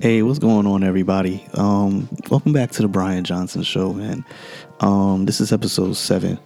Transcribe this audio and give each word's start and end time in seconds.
Hey, 0.00 0.22
what's 0.22 0.38
going 0.38 0.66
on, 0.66 0.82
everybody? 0.82 1.46
Um, 1.52 2.08
welcome 2.30 2.54
back 2.54 2.70
to 2.70 2.80
the 2.80 2.88
Brian 2.88 3.22
Johnson 3.22 3.62
Show, 3.62 3.92
man. 3.92 4.24
Um, 4.80 5.26
this 5.26 5.42
is 5.42 5.52
episode 5.52 5.92
seven. 5.92 6.38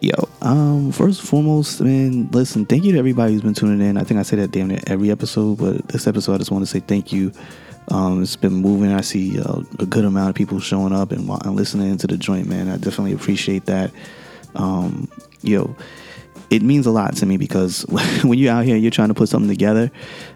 Yo, 0.00 0.28
um, 0.40 0.90
first 0.90 1.20
and 1.20 1.28
foremost, 1.28 1.80
man, 1.80 2.28
listen, 2.32 2.66
thank 2.66 2.82
you 2.82 2.90
to 2.90 2.98
everybody 2.98 3.34
who's 3.34 3.42
been 3.42 3.54
tuning 3.54 3.86
in. 3.86 3.96
I 3.96 4.02
think 4.02 4.18
I 4.18 4.24
say 4.24 4.34
that 4.38 4.50
damn 4.50 4.66
near 4.66 4.80
every 4.88 5.12
episode, 5.12 5.58
but 5.58 5.86
this 5.86 6.08
episode, 6.08 6.34
I 6.34 6.38
just 6.38 6.50
want 6.50 6.64
to 6.64 6.66
say 6.66 6.80
thank 6.80 7.12
you. 7.12 7.30
Um, 7.86 8.20
it's 8.20 8.34
been 8.34 8.54
moving. 8.54 8.92
I 8.92 9.02
see 9.02 9.40
uh, 9.40 9.60
a 9.78 9.86
good 9.86 10.04
amount 10.04 10.30
of 10.30 10.34
people 10.34 10.58
showing 10.58 10.92
up 10.92 11.12
and, 11.12 11.30
and 11.30 11.54
listening 11.54 11.96
to 11.98 12.08
the 12.08 12.16
joint, 12.16 12.48
man. 12.48 12.68
I 12.68 12.78
definitely 12.78 13.12
appreciate 13.12 13.66
that. 13.66 13.92
Um, 14.56 15.08
yo, 15.42 15.76
it 16.52 16.60
means 16.60 16.84
a 16.84 16.90
lot 16.90 17.16
to 17.16 17.24
me 17.24 17.38
because 17.38 17.80
when 18.22 18.38
you're 18.38 18.52
out 18.52 18.66
here, 18.66 18.76
you're 18.76 18.90
trying 18.90 19.08
to 19.08 19.14
put 19.14 19.30
something 19.30 19.48
together, 19.48 19.90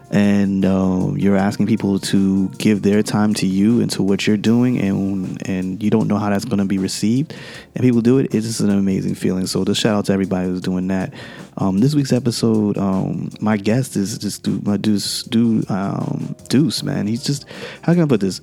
and 0.09 0.65
uh, 0.65 1.11
you're 1.15 1.37
asking 1.37 1.67
people 1.67 1.99
to 1.99 2.49
give 2.57 2.81
their 2.81 3.03
time 3.03 3.35
to 3.35 3.45
you 3.45 3.81
and 3.81 3.91
to 3.91 4.01
what 4.01 4.25
you're 4.25 4.35
doing, 4.35 4.79
and 4.79 5.47
and 5.47 5.83
you 5.83 5.91
don't 5.91 6.07
know 6.07 6.17
how 6.17 6.31
that's 6.31 6.43
going 6.43 6.57
to 6.57 6.65
be 6.65 6.79
received, 6.79 7.35
and 7.75 7.83
people 7.83 8.01
do 8.01 8.17
it. 8.17 8.33
It's 8.33 8.47
just 8.47 8.61
an 8.61 8.71
amazing 8.71 9.13
feeling. 9.13 9.45
So 9.45 9.63
just 9.63 9.79
shout 9.79 9.95
out 9.95 10.05
to 10.05 10.13
everybody 10.13 10.47
who's 10.47 10.61
doing 10.61 10.87
that. 10.87 11.13
Um, 11.57 11.77
this 11.77 11.93
week's 11.93 12.11
episode, 12.11 12.79
um, 12.79 13.29
my 13.39 13.55
guest 13.55 13.95
is 13.95 14.17
just 14.17 14.41
do 14.41 14.59
my 14.63 14.77
Duce, 14.77 15.21
dude, 15.21 15.69
um, 15.69 16.35
Duce, 16.49 16.81
man. 16.81 17.05
He's 17.05 17.23
just 17.23 17.45
how 17.83 17.93
can 17.93 18.01
I 18.01 18.07
put 18.07 18.21
this? 18.21 18.41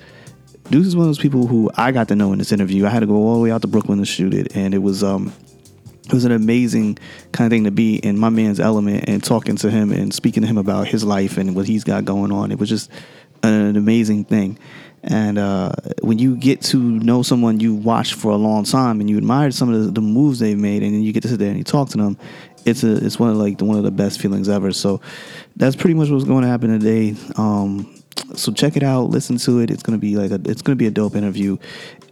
Duce 0.70 0.86
is 0.86 0.94
one 0.96 1.02
of 1.02 1.08
those 1.08 1.18
people 1.18 1.48
who 1.48 1.70
I 1.74 1.90
got 1.90 2.06
to 2.08 2.14
know 2.14 2.32
in 2.32 2.38
this 2.38 2.52
interview. 2.52 2.86
I 2.86 2.90
had 2.90 3.00
to 3.00 3.06
go 3.06 3.16
all 3.16 3.34
the 3.34 3.40
way 3.40 3.50
out 3.50 3.62
to 3.62 3.68
Brooklyn 3.68 3.98
to 3.98 4.04
shoot 4.04 4.32
it, 4.32 4.54
and 4.54 4.74
it 4.74 4.78
was 4.78 5.02
um 5.02 5.32
it 6.06 6.12
was 6.12 6.24
an 6.24 6.32
amazing 6.32 6.98
kind 7.32 7.46
of 7.46 7.56
thing 7.56 7.64
to 7.64 7.70
be 7.70 7.96
in 7.96 8.18
my 8.18 8.28
man's 8.28 8.60
element 8.60 9.04
and 9.08 9.24
talking 9.24 9.56
to 9.56 9.70
him 9.70 9.90
and 9.90 10.12
speaking 10.12 10.42
to 10.42 10.46
him 10.46 10.58
about 10.58 10.86
his 10.86 11.02
life 11.02 11.38
and 11.38 11.56
what 11.56 11.66
he's 11.66 11.84
got 11.84 12.04
going 12.04 12.30
on. 12.30 12.52
It 12.52 12.58
was 12.58 12.68
just 12.68 12.90
an 13.42 13.76
amazing 13.76 14.24
thing. 14.24 14.58
And 15.02 15.38
uh, 15.38 15.72
when 16.00 16.18
you 16.18 16.36
get 16.36 16.62
to 16.62 16.78
know 16.78 17.22
someone 17.22 17.60
you 17.60 17.74
watched 17.74 18.14
for 18.14 18.32
a 18.32 18.36
long 18.36 18.64
time 18.64 19.00
and 19.00 19.10
you 19.10 19.18
admire 19.18 19.50
some 19.50 19.72
of 19.72 19.84
the, 19.84 19.90
the, 19.90 20.00
moves 20.00 20.38
they've 20.38 20.58
made, 20.58 20.82
and 20.82 20.94
then 20.94 21.02
you 21.02 21.12
get 21.12 21.22
to 21.24 21.28
sit 21.28 21.38
there 21.38 21.48
and 21.48 21.58
you 21.58 21.64
talk 21.64 21.90
to 21.90 21.98
them, 21.98 22.16
it's 22.64 22.82
a 22.84 23.04
it's 23.04 23.18
one 23.18 23.28
of 23.28 23.36
like 23.36 23.60
one 23.60 23.76
of 23.76 23.84
the 23.84 23.90
best 23.90 24.18
feelings 24.18 24.48
ever. 24.48 24.72
So 24.72 25.02
that's 25.56 25.76
pretty 25.76 25.92
much 25.92 26.08
what's 26.08 26.24
going 26.24 26.42
to 26.42 26.48
happen 26.48 26.78
today. 26.78 27.14
Um, 27.36 27.94
so 28.34 28.52
check 28.52 28.76
it 28.76 28.82
out, 28.82 29.10
listen 29.10 29.38
to 29.38 29.60
it. 29.60 29.70
It's 29.70 29.82
gonna 29.82 29.98
be 29.98 30.16
like 30.16 30.30
a 30.30 30.40
it's 30.50 30.62
gonna 30.62 30.76
be 30.76 30.86
a 30.86 30.90
dope 30.90 31.14
interview. 31.14 31.56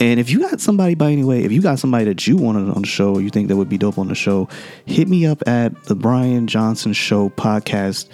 And 0.00 0.18
if 0.18 0.30
you 0.30 0.40
got 0.40 0.60
somebody 0.60 0.94
by 0.94 1.10
any 1.10 1.24
way, 1.24 1.44
if 1.44 1.52
you 1.52 1.62
got 1.62 1.78
somebody 1.78 2.04
that 2.06 2.26
you 2.26 2.36
wanted 2.36 2.68
on 2.70 2.82
the 2.82 2.88
show 2.88 3.18
you 3.18 3.30
think 3.30 3.48
that 3.48 3.56
would 3.56 3.68
be 3.68 3.78
dope 3.78 3.98
on 3.98 4.08
the 4.08 4.14
show, 4.14 4.48
hit 4.84 5.08
me 5.08 5.26
up 5.26 5.42
at 5.46 5.84
the 5.84 5.94
Brian 5.94 6.46
Johnson 6.46 6.92
Show 6.92 7.30
podcast 7.30 8.08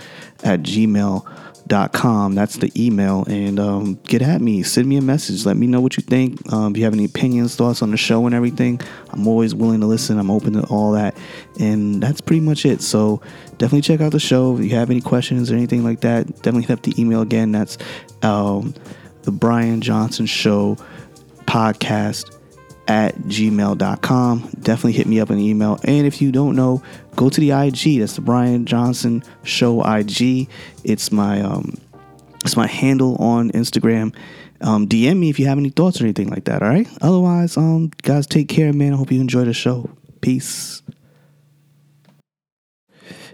at 0.45 0.61
gmail 0.63 1.25
dot 1.25 1.48
com. 1.93 2.35
That's 2.35 2.57
the 2.57 2.73
email. 2.77 3.25
And 3.29 3.59
um, 3.59 3.95
get 4.05 4.23
at 4.23 4.41
me. 4.41 4.63
Send 4.63 4.89
me 4.89 4.97
a 4.97 5.03
message. 5.03 5.45
Let 5.47 5.57
me 5.57 5.67
know 5.67 5.81
what 5.81 5.97
you 5.97 6.03
think. 6.03 6.53
Um, 6.53 6.73
if 6.73 6.79
you 6.79 6.85
have 6.85 6.93
any 6.93 7.05
opinions, 7.05 7.57
thoughts 7.57 7.83
on 7.83 7.91
the 7.91 7.97
show 7.97 8.27
and 8.27 8.35
everything, 8.35 8.81
I'm 9.11 9.27
always 9.27 9.55
willing 9.55 9.81
to 9.81 9.87
listen. 9.87 10.19
I'm 10.19 10.31
open 10.31 10.55
to 10.55 10.63
all 10.65 10.93
that. 10.93 11.17
And 11.61 12.03
that's 12.03 12.21
pretty 12.21 12.41
much 12.41 12.65
it. 12.65 12.83
So 12.83 13.21
definitely 13.59 13.83
check 13.83 14.01
out 14.01 14.13
the 14.13 14.21
show. 14.21 14.57
If 14.57 14.65
you 14.65 14.71
have 14.71 14.91
any 14.91 15.01
questions 15.01 15.51
or 15.51 15.55
anything 15.55 15.85
like 15.85 16.01
that, 16.01 16.27
definitely 16.37 16.63
hit 16.63 16.71
up 16.79 16.83
the 16.83 16.95
email 17.01 17.23
again. 17.23 17.53
That's 17.53 17.79
um, 18.23 18.75
the 19.23 19.33
Brian 19.33 19.81
Johnson 19.81 20.27
Show 20.27 20.77
podcast 21.47 22.38
at 22.89 23.15
gmail.com. 23.19 24.51
Definitely 24.61 24.93
hit 24.93 25.07
me 25.07 25.21
up 25.21 25.31
an 25.31 25.39
email. 25.39 25.79
And 25.85 26.07
if 26.07 26.21
you 26.21 26.33
don't 26.33 26.57
know, 26.57 26.83
go 27.15 27.29
to 27.29 27.41
the 27.41 27.51
IG. 27.53 28.01
That's 28.01 28.15
the 28.15 28.23
Brian 28.23 28.65
Johnson 28.65 29.23
Show 29.45 29.83
IG. 29.83 30.49
It's 30.83 31.13
my 31.13 31.43
um, 31.43 31.79
it's 32.45 32.57
my 32.57 32.67
handle 32.67 33.17
on 33.17 33.51
Instagram. 33.51 34.15
Um, 34.61 34.89
DM 34.89 35.19
me 35.19 35.31
if 35.31 35.39
you 35.39 35.47
have 35.47 35.59
any 35.59 35.71
thoughts 35.71 36.01
or 36.01 36.05
anything 36.05 36.31
like 36.31 36.45
that. 36.45 36.63
All 36.63 36.69
right. 36.69 36.89
Otherwise, 37.01 37.57
um, 37.57 37.93
guys, 38.03 38.27
take 38.27 38.49
care, 38.49 38.73
man. 38.73 38.95
I 38.95 38.97
hope 38.97 39.13
you 39.13 39.21
enjoy 39.21 39.45
the 39.45 39.53
show. 39.53 39.91
Peace. 40.21 40.83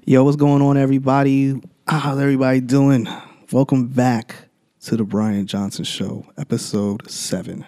Yo, 0.05 0.23
what's 0.23 0.37
going 0.37 0.61
on, 0.61 0.77
everybody? 0.77 1.59
How's 1.87 2.19
everybody 2.19 2.61
doing? 2.61 3.09
Welcome 3.53 3.89
back 3.89 4.35
to 4.83 4.97
the 4.97 5.05
Brian 5.05 5.47
Johnson 5.47 5.85
Show, 5.85 6.27
episode 6.37 7.09
seven. 7.11 7.65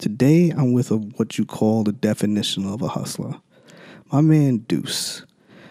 Today, 0.00 0.48
I'm 0.48 0.72
with 0.72 0.90
a, 0.90 0.96
what 0.96 1.36
you 1.36 1.44
call 1.44 1.84
the 1.84 1.92
definition 1.92 2.66
of 2.66 2.80
a 2.80 2.88
hustler. 2.88 3.34
My 4.10 4.22
man 4.22 4.64
Duce. 4.66 5.26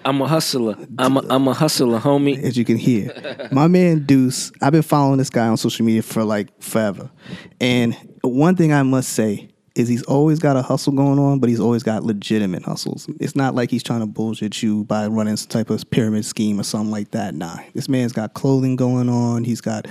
I'm 0.05 0.21
a 0.21 0.27
hustler. 0.27 0.75
I'm 0.99 1.17
a, 1.17 1.25
I'm 1.31 1.47
a 1.47 1.53
hustler, 1.55 1.99
homie. 1.99 2.37
As 2.43 2.55
you 2.55 2.63
can 2.63 2.77
hear, 2.77 3.49
my 3.51 3.67
man 3.67 4.05
Duce. 4.05 4.51
I've 4.61 4.71
been 4.71 4.83
following 4.83 5.17
this 5.17 5.31
guy 5.31 5.47
on 5.47 5.57
social 5.57 5.83
media 5.83 6.03
for 6.03 6.23
like 6.23 6.61
forever, 6.61 7.09
and 7.59 7.97
one 8.21 8.55
thing 8.55 8.71
I 8.71 8.83
must 8.83 9.09
say 9.13 9.49
is 9.73 9.87
he's 9.87 10.03
always 10.03 10.37
got 10.37 10.55
a 10.55 10.61
hustle 10.61 10.93
going 10.93 11.17
on, 11.17 11.39
but 11.39 11.49
he's 11.49 11.59
always 11.59 11.81
got 11.81 12.03
legitimate 12.03 12.61
hustles. 12.63 13.09
It's 13.19 13.35
not 13.35 13.55
like 13.55 13.71
he's 13.71 13.81
trying 13.81 14.01
to 14.01 14.05
bullshit 14.05 14.61
you 14.61 14.83
by 14.83 15.07
running 15.07 15.37
some 15.37 15.49
type 15.49 15.71
of 15.71 15.89
pyramid 15.89 16.23
scheme 16.23 16.59
or 16.59 16.63
something 16.63 16.91
like 16.91 17.11
that. 17.11 17.33
Nah, 17.33 17.57
this 17.73 17.89
man's 17.89 18.13
got 18.13 18.35
clothing 18.35 18.75
going 18.75 19.09
on. 19.09 19.43
He's 19.43 19.61
got 19.61 19.87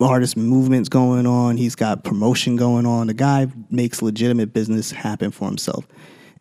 artist 0.00 0.36
movements 0.36 0.88
going 0.88 1.26
on. 1.26 1.56
He's 1.56 1.74
got 1.74 2.04
promotion 2.04 2.56
going 2.56 2.86
on. 2.86 3.06
The 3.06 3.14
guy 3.14 3.48
makes 3.70 4.02
legitimate 4.02 4.52
business 4.52 4.90
happen 4.90 5.30
for 5.30 5.46
himself. 5.46 5.86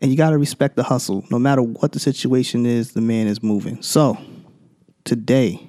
And 0.01 0.11
you 0.11 0.17
got 0.17 0.31
to 0.31 0.37
respect 0.37 0.75
the 0.75 0.83
hustle. 0.83 1.23
No 1.31 1.39
matter 1.39 1.61
what 1.61 1.93
the 1.93 1.99
situation 1.99 2.65
is, 2.65 2.91
the 2.91 3.01
man 3.01 3.27
is 3.27 3.41
moving. 3.41 3.81
So, 3.81 4.17
today, 5.03 5.67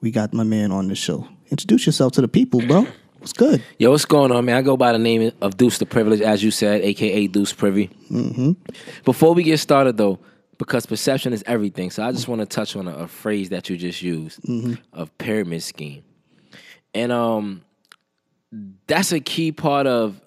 we 0.00 0.10
got 0.10 0.32
my 0.32 0.44
man 0.44 0.72
on 0.72 0.88
the 0.88 0.94
show. 0.94 1.28
Introduce 1.50 1.84
yourself 1.86 2.12
to 2.14 2.22
the 2.22 2.28
people, 2.28 2.60
bro. 2.66 2.86
What's 3.18 3.32
good? 3.34 3.62
Yo, 3.78 3.90
what's 3.90 4.04
going 4.04 4.32
on, 4.32 4.46
man? 4.46 4.56
I 4.56 4.62
go 4.62 4.76
by 4.76 4.90
the 4.90 4.98
name 4.98 5.30
of 5.40 5.56
Duce 5.56 5.78
the 5.78 5.86
Privilege, 5.86 6.20
as 6.20 6.42
you 6.42 6.50
said, 6.50 6.80
aka 6.80 7.28
Duce 7.28 7.52
Privy. 7.52 7.88
Mm-hmm. 8.10 8.52
Before 9.04 9.32
we 9.32 9.44
get 9.44 9.58
started, 9.58 9.96
though, 9.96 10.18
because 10.58 10.86
perception 10.86 11.32
is 11.32 11.44
everything, 11.46 11.90
so 11.90 12.02
I 12.02 12.10
just 12.10 12.26
want 12.26 12.40
to 12.40 12.46
touch 12.46 12.74
on 12.74 12.88
a, 12.88 12.94
a, 12.94 13.06
phrase 13.06 13.50
that 13.50 13.68
you 13.68 13.76
just 13.76 14.02
used 14.02 14.40
mm-hmm. 14.42 14.74
of 14.92 15.16
pyramid 15.18 15.62
scheme. 15.62 16.02
And 16.94 17.12
um 17.12 17.62
that's 18.86 19.12
a 19.12 19.20
key 19.20 19.52
part 19.52 19.86
of 19.86 20.20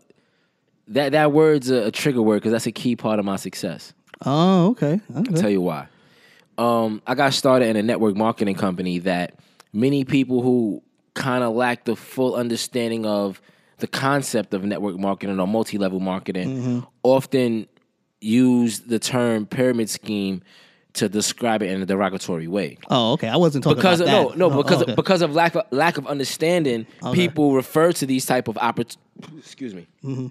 that 0.88 1.12
that 1.12 1.32
word's 1.32 1.70
a, 1.70 1.88
a 1.88 1.92
trigger 1.92 2.22
word 2.22 2.38
because 2.38 2.52
that's 2.52 2.68
a 2.68 2.72
key 2.72 2.96
part 2.96 3.20
of 3.20 3.26
my 3.26 3.36
success. 3.36 3.94
Oh, 4.26 4.70
okay. 4.70 4.94
okay. 4.94 5.02
I'll 5.16 5.42
tell 5.42 5.50
you 5.50 5.62
why. 5.62 5.88
Um, 6.58 7.02
I 7.06 7.16
got 7.16 7.34
started 7.34 7.68
in 7.68 7.76
a 7.76 7.84
network 7.84 8.16
marketing 8.16 8.56
company 8.56 9.00
that 9.00 9.38
many 9.74 10.06
people 10.06 10.42
who 10.42 10.82
kind 11.14 11.44
of 11.44 11.54
lack 11.54 11.86
the 11.86 11.96
full 11.96 12.36
understanding 12.36 13.06
of 13.06 13.42
the 13.80 13.88
concept 13.88 14.54
of 14.54 14.64
network 14.64 14.98
marketing 14.98 15.40
or 15.40 15.48
multi-level 15.48 16.00
marketing 16.00 16.58
mm-hmm. 16.58 16.80
often 17.04 17.68
use 18.22 18.82
the 18.82 19.00
term 19.00 19.46
pyramid 19.46 19.90
scheme 19.90 20.42
to 20.96 21.10
describe 21.10 21.62
it 21.62 21.70
in 21.70 21.82
a 21.82 21.86
derogatory 21.86 22.48
way. 22.48 22.78
Oh, 22.90 23.14
okay. 23.14 23.28
I 23.28 23.36
wasn't 23.36 23.64
talking 23.64 23.78
because 23.78 24.02
about 24.02 24.32
of, 24.32 24.38
no, 24.38 24.50
no, 24.50 24.58
because 24.64 24.80
oh, 24.80 24.82
okay. 24.84 24.92
of, 24.92 24.96
because 24.96 25.22
of 25.22 25.34
lack 25.34 25.56
of 25.56 25.66
lack 25.72 25.98
of 25.98 26.08
understanding, 26.08 26.88
okay. 27.04 27.16
people 27.16 27.54
refer 27.54 27.92
to 27.94 28.06
these 28.06 28.26
type 28.26 28.48
of 28.48 28.58
opportunities. 28.58 28.98
Excuse 29.38 29.74
me. 29.74 29.88
Mm-hmm. 30.04 30.28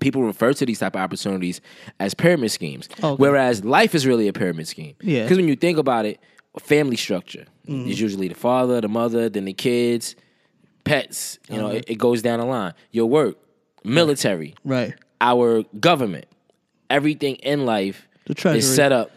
People 0.00 0.22
refer 0.22 0.54
to 0.54 0.64
these 0.64 0.78
type 0.78 0.94
of 0.94 1.02
opportunities 1.02 1.60
as 2.00 2.14
pyramid 2.14 2.50
schemes, 2.50 2.88
okay. 3.02 3.16
whereas 3.16 3.64
life 3.64 3.94
is 3.94 4.06
really 4.06 4.28
a 4.28 4.32
pyramid 4.32 4.66
scheme. 4.66 4.94
Yeah. 5.02 5.24
Because 5.24 5.36
when 5.36 5.48
you 5.48 5.56
think 5.56 5.76
about 5.76 6.06
it, 6.06 6.18
family 6.58 6.96
structure 6.96 7.44
mm-hmm. 7.66 7.90
is 7.90 8.00
usually 8.00 8.28
the 8.28 8.34
father, 8.34 8.80
the 8.80 8.88
mother, 8.88 9.28
then 9.28 9.44
the 9.44 9.52
kids, 9.52 10.16
pets. 10.84 11.38
You 11.48 11.58
know, 11.58 11.68
it, 11.68 11.84
it, 11.88 11.94
goes 11.96 12.22
down 12.22 12.38
the 12.38 12.46
line. 12.46 12.72
Your 12.90 13.06
work, 13.06 13.36
military, 13.84 14.54
right? 14.64 14.94
Our 15.20 15.62
government, 15.78 16.26
everything 16.88 17.36
in 17.36 17.66
life 17.66 18.08
is 18.26 18.74
set 18.74 18.92
up 18.92 19.10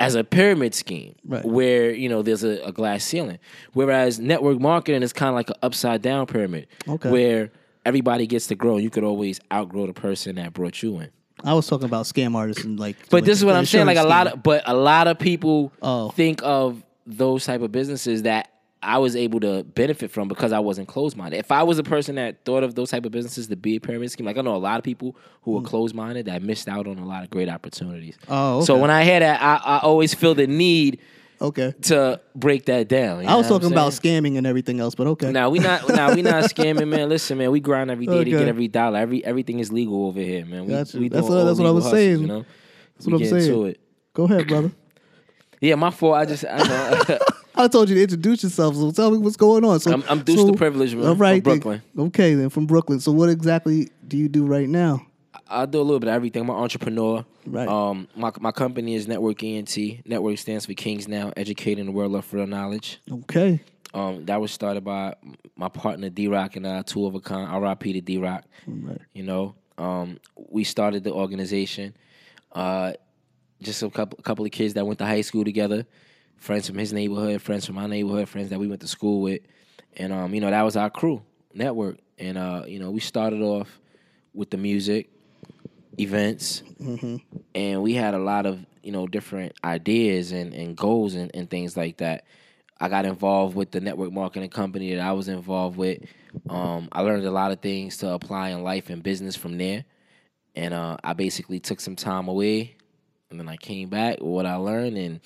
as 0.00 0.14
a 0.14 0.24
pyramid 0.24 0.74
scheme 0.74 1.14
right. 1.24 1.44
where 1.44 1.92
you 1.92 2.08
know 2.08 2.22
there's 2.22 2.42
a, 2.42 2.60
a, 2.64 2.72
glass 2.72 3.04
ceiling 3.04 3.38
whereas 3.72 4.18
network 4.18 4.58
marketing 4.58 5.02
is 5.02 5.12
kind 5.12 5.28
of 5.28 5.34
like 5.34 5.48
an 5.48 5.56
upside 5.62 6.02
down 6.02 6.26
pyramid 6.26 6.66
okay. 6.88 7.10
where 7.10 7.52
everybody 7.86 8.26
gets 8.26 8.48
to 8.48 8.54
grow 8.54 8.74
and 8.74 8.82
you 8.82 8.90
could 8.90 9.04
always 9.04 9.40
outgrow 9.52 9.86
the 9.86 9.92
person 9.92 10.36
that 10.36 10.52
brought 10.52 10.82
you 10.82 10.98
in 10.98 11.10
I 11.44 11.54
was 11.54 11.66
talking 11.66 11.86
about 11.86 12.06
scam 12.06 12.36
artists 12.36 12.64
and 12.64 12.78
like 12.78 12.96
But 13.10 13.24
this 13.24 13.38
is 13.38 13.44
what 13.44 13.56
I'm 13.56 13.66
saying 13.66 13.86
like 13.86 13.96
a 13.96 14.04
lot 14.04 14.28
of 14.28 14.42
but 14.42 14.62
a 14.66 14.74
lot 14.74 15.08
of 15.08 15.18
people 15.18 15.72
oh. 15.82 16.10
think 16.10 16.40
of 16.42 16.82
those 17.06 17.44
type 17.44 17.62
of 17.62 17.72
businesses 17.72 18.22
that 18.22 18.51
I 18.82 18.98
was 18.98 19.14
able 19.14 19.40
to 19.40 19.62
benefit 19.62 20.10
from 20.10 20.28
because 20.28 20.52
I 20.52 20.58
wasn't 20.58 20.88
closed 20.88 21.16
minded. 21.16 21.38
If 21.38 21.52
I 21.52 21.62
was 21.62 21.78
a 21.78 21.82
person 21.82 22.16
that 22.16 22.44
thought 22.44 22.62
of 22.62 22.74
those 22.74 22.90
type 22.90 23.04
of 23.04 23.12
businesses 23.12 23.46
to 23.48 23.56
be 23.56 23.76
a 23.76 23.80
pyramid 23.80 24.10
scheme, 24.10 24.26
like 24.26 24.36
I 24.36 24.42
know 24.42 24.56
a 24.56 24.58
lot 24.58 24.78
of 24.78 24.84
people 24.84 25.16
who 25.42 25.56
are 25.56 25.60
mm. 25.60 25.64
closed 25.64 25.94
minded 25.94 26.26
that 26.26 26.42
missed 26.42 26.68
out 26.68 26.86
on 26.86 26.98
a 26.98 27.06
lot 27.06 27.22
of 27.22 27.30
great 27.30 27.48
opportunities. 27.48 28.18
Oh, 28.28 28.58
okay. 28.58 28.66
so 28.66 28.76
when 28.76 28.90
I 28.90 29.04
hear 29.04 29.20
that, 29.20 29.40
I, 29.40 29.76
I 29.76 29.78
always 29.78 30.14
feel 30.14 30.34
the 30.34 30.46
need. 30.46 31.00
Okay. 31.40 31.74
To 31.82 32.20
break 32.36 32.66
that 32.66 32.86
down. 32.86 33.26
I 33.26 33.34
was 33.34 33.48
talking 33.48 33.72
about 33.72 33.90
scamming 33.90 34.38
and 34.38 34.46
everything 34.46 34.78
else, 34.78 34.94
but 34.94 35.08
okay. 35.08 35.32
Now 35.32 35.50
we 35.50 35.58
not 35.58 35.88
now 35.88 36.14
we 36.14 36.22
not 36.22 36.44
scamming, 36.54 36.86
man. 36.86 37.08
Listen, 37.08 37.38
man, 37.38 37.50
we 37.50 37.58
grind 37.58 37.90
every 37.90 38.06
day 38.06 38.12
okay. 38.12 38.30
to 38.30 38.30
get 38.30 38.46
every 38.46 38.68
dollar. 38.68 39.00
Every 39.00 39.24
everything 39.24 39.58
is 39.58 39.72
legal 39.72 40.06
over 40.06 40.20
here, 40.20 40.46
man. 40.46 40.66
We, 40.66 40.68
we 40.68 40.74
that's 40.74 40.94
what 40.94 41.42
that's 41.42 41.58
what 41.58 41.66
I 41.66 41.72
was 41.72 41.82
hustles, 41.82 41.90
saying. 41.90 42.20
You 42.20 42.26
know? 42.28 42.44
That's 42.94 43.06
we 43.06 43.12
what 43.14 43.22
I'm 43.22 43.40
saying. 43.40 43.76
Go 44.14 44.24
ahead, 44.24 44.46
brother. 44.46 44.70
yeah, 45.60 45.74
my 45.74 45.90
fault. 45.90 46.14
I 46.14 46.26
just 46.26 46.44
I 46.48 46.58
know 46.58 47.18
I 47.54 47.68
told 47.68 47.88
you 47.88 47.94
to 47.96 48.02
introduce 48.02 48.42
yourself, 48.42 48.76
so 48.76 48.90
tell 48.90 49.10
me 49.10 49.18
what's 49.18 49.36
going 49.36 49.64
on. 49.64 49.78
So 49.80 49.90
I'm- 49.90 50.04
I'm 50.08 50.20
Duce 50.20 50.44
the 50.44 50.52
Privilege, 50.54 50.92
from- 50.92 51.04
all 51.06 51.14
right, 51.14 51.42
from 51.44 51.60
then. 51.60 51.82
Okay, 51.98 52.34
then 52.34 52.48
from 52.48 52.66
Brooklyn. 52.66 53.00
So 53.00 53.12
what 53.12 53.28
exactly 53.28 53.90
do 54.06 54.16
you 54.16 54.28
do 54.28 54.46
right 54.46 54.68
now? 54.68 55.06
I 55.48 55.66
do 55.66 55.78
a 55.80 55.82
little 55.82 56.00
bit 56.00 56.08
of 56.08 56.14
everything. 56.14 56.42
I'm 56.42 56.50
an 56.50 56.56
entrepreneur. 56.56 57.24
Right. 57.46 57.68
Um, 57.68 58.08
my 58.16 58.30
my 58.40 58.52
company 58.52 58.94
is 58.94 59.06
Network 59.06 59.42
ENT. 59.42 60.00
Network 60.06 60.38
stands 60.38 60.64
for 60.64 60.72
Kings 60.72 61.06
Now, 61.08 61.30
educating 61.36 61.84
the 61.86 61.92
world 61.92 62.14
of 62.14 62.32
real 62.32 62.46
knowledge. 62.46 63.00
Okay, 63.10 63.60
Um, 63.92 64.24
that 64.26 64.40
was 64.40 64.50
started 64.50 64.82
by 64.84 65.14
my 65.56 65.68
partner 65.68 66.08
D 66.08 66.26
Rock 66.28 66.56
and 66.56 66.66
I, 66.66 66.80
two 66.82 67.04
of 67.04 67.14
a 67.14 67.20
kind. 67.20 67.46
R.I.P. 67.50 67.92
to 67.92 68.00
D 68.00 68.16
Rock. 68.16 68.44
right. 68.66 68.98
You 69.12 69.24
know, 69.24 69.54
um, 69.76 70.18
we 70.50 70.64
started 70.64 71.04
the 71.04 71.12
organization. 71.12 71.94
Uh, 72.52 72.92
just 73.60 73.82
a 73.82 73.90
couple 73.90 74.18
couple 74.22 74.44
of 74.46 74.50
kids 74.52 74.72
that 74.74 74.86
went 74.86 74.98
to 75.00 75.04
high 75.06 75.20
school 75.20 75.44
together, 75.44 75.84
friends 76.42 76.66
from 76.66 76.76
his 76.76 76.92
neighborhood, 76.92 77.40
friends 77.40 77.64
from 77.64 77.76
my 77.76 77.86
neighborhood, 77.86 78.28
friends 78.28 78.50
that 78.50 78.58
we 78.58 78.66
went 78.66 78.80
to 78.80 78.88
school 78.88 79.22
with, 79.22 79.40
and 79.96 80.12
um, 80.12 80.34
you 80.34 80.40
know 80.40 80.50
that 80.50 80.62
was 80.62 80.76
our 80.76 80.90
crew 80.90 81.22
network. 81.54 81.98
And 82.18 82.36
uh, 82.36 82.64
you 82.66 82.78
know, 82.78 82.90
we 82.90 83.00
started 83.00 83.40
off 83.40 83.80
with 84.34 84.50
the 84.50 84.56
music, 84.56 85.08
events, 85.98 86.62
and 87.54 87.82
we 87.82 87.94
had 87.94 88.14
a 88.14 88.18
lot 88.18 88.44
of 88.44 88.64
you 88.82 88.92
know 88.92 89.06
different 89.06 89.54
ideas 89.64 90.32
and, 90.32 90.52
and 90.52 90.76
goals 90.76 91.14
and, 91.14 91.30
and 91.32 91.48
things 91.48 91.76
like 91.76 91.98
that. 91.98 92.24
I 92.80 92.88
got 92.88 93.06
involved 93.06 93.54
with 93.54 93.70
the 93.70 93.80
network 93.80 94.12
marketing 94.12 94.50
company 94.50 94.92
that 94.96 95.06
I 95.06 95.12
was 95.12 95.28
involved 95.28 95.76
with. 95.76 96.02
Um, 96.50 96.88
I 96.90 97.02
learned 97.02 97.24
a 97.24 97.30
lot 97.30 97.52
of 97.52 97.60
things 97.60 97.98
to 97.98 98.10
apply 98.10 98.48
in 98.48 98.64
life 98.64 98.90
and 98.90 99.00
business 99.00 99.36
from 99.36 99.58
there, 99.58 99.84
and 100.56 100.74
uh, 100.74 100.96
I 101.04 101.12
basically 101.12 101.60
took 101.60 101.80
some 101.80 101.94
time 101.94 102.26
away, 102.26 102.74
and 103.30 103.38
then 103.38 103.48
I 103.48 103.56
came 103.56 103.88
back 103.88 104.18
with 104.18 104.28
what 104.28 104.46
I 104.46 104.56
learned 104.56 104.98
and 104.98 105.20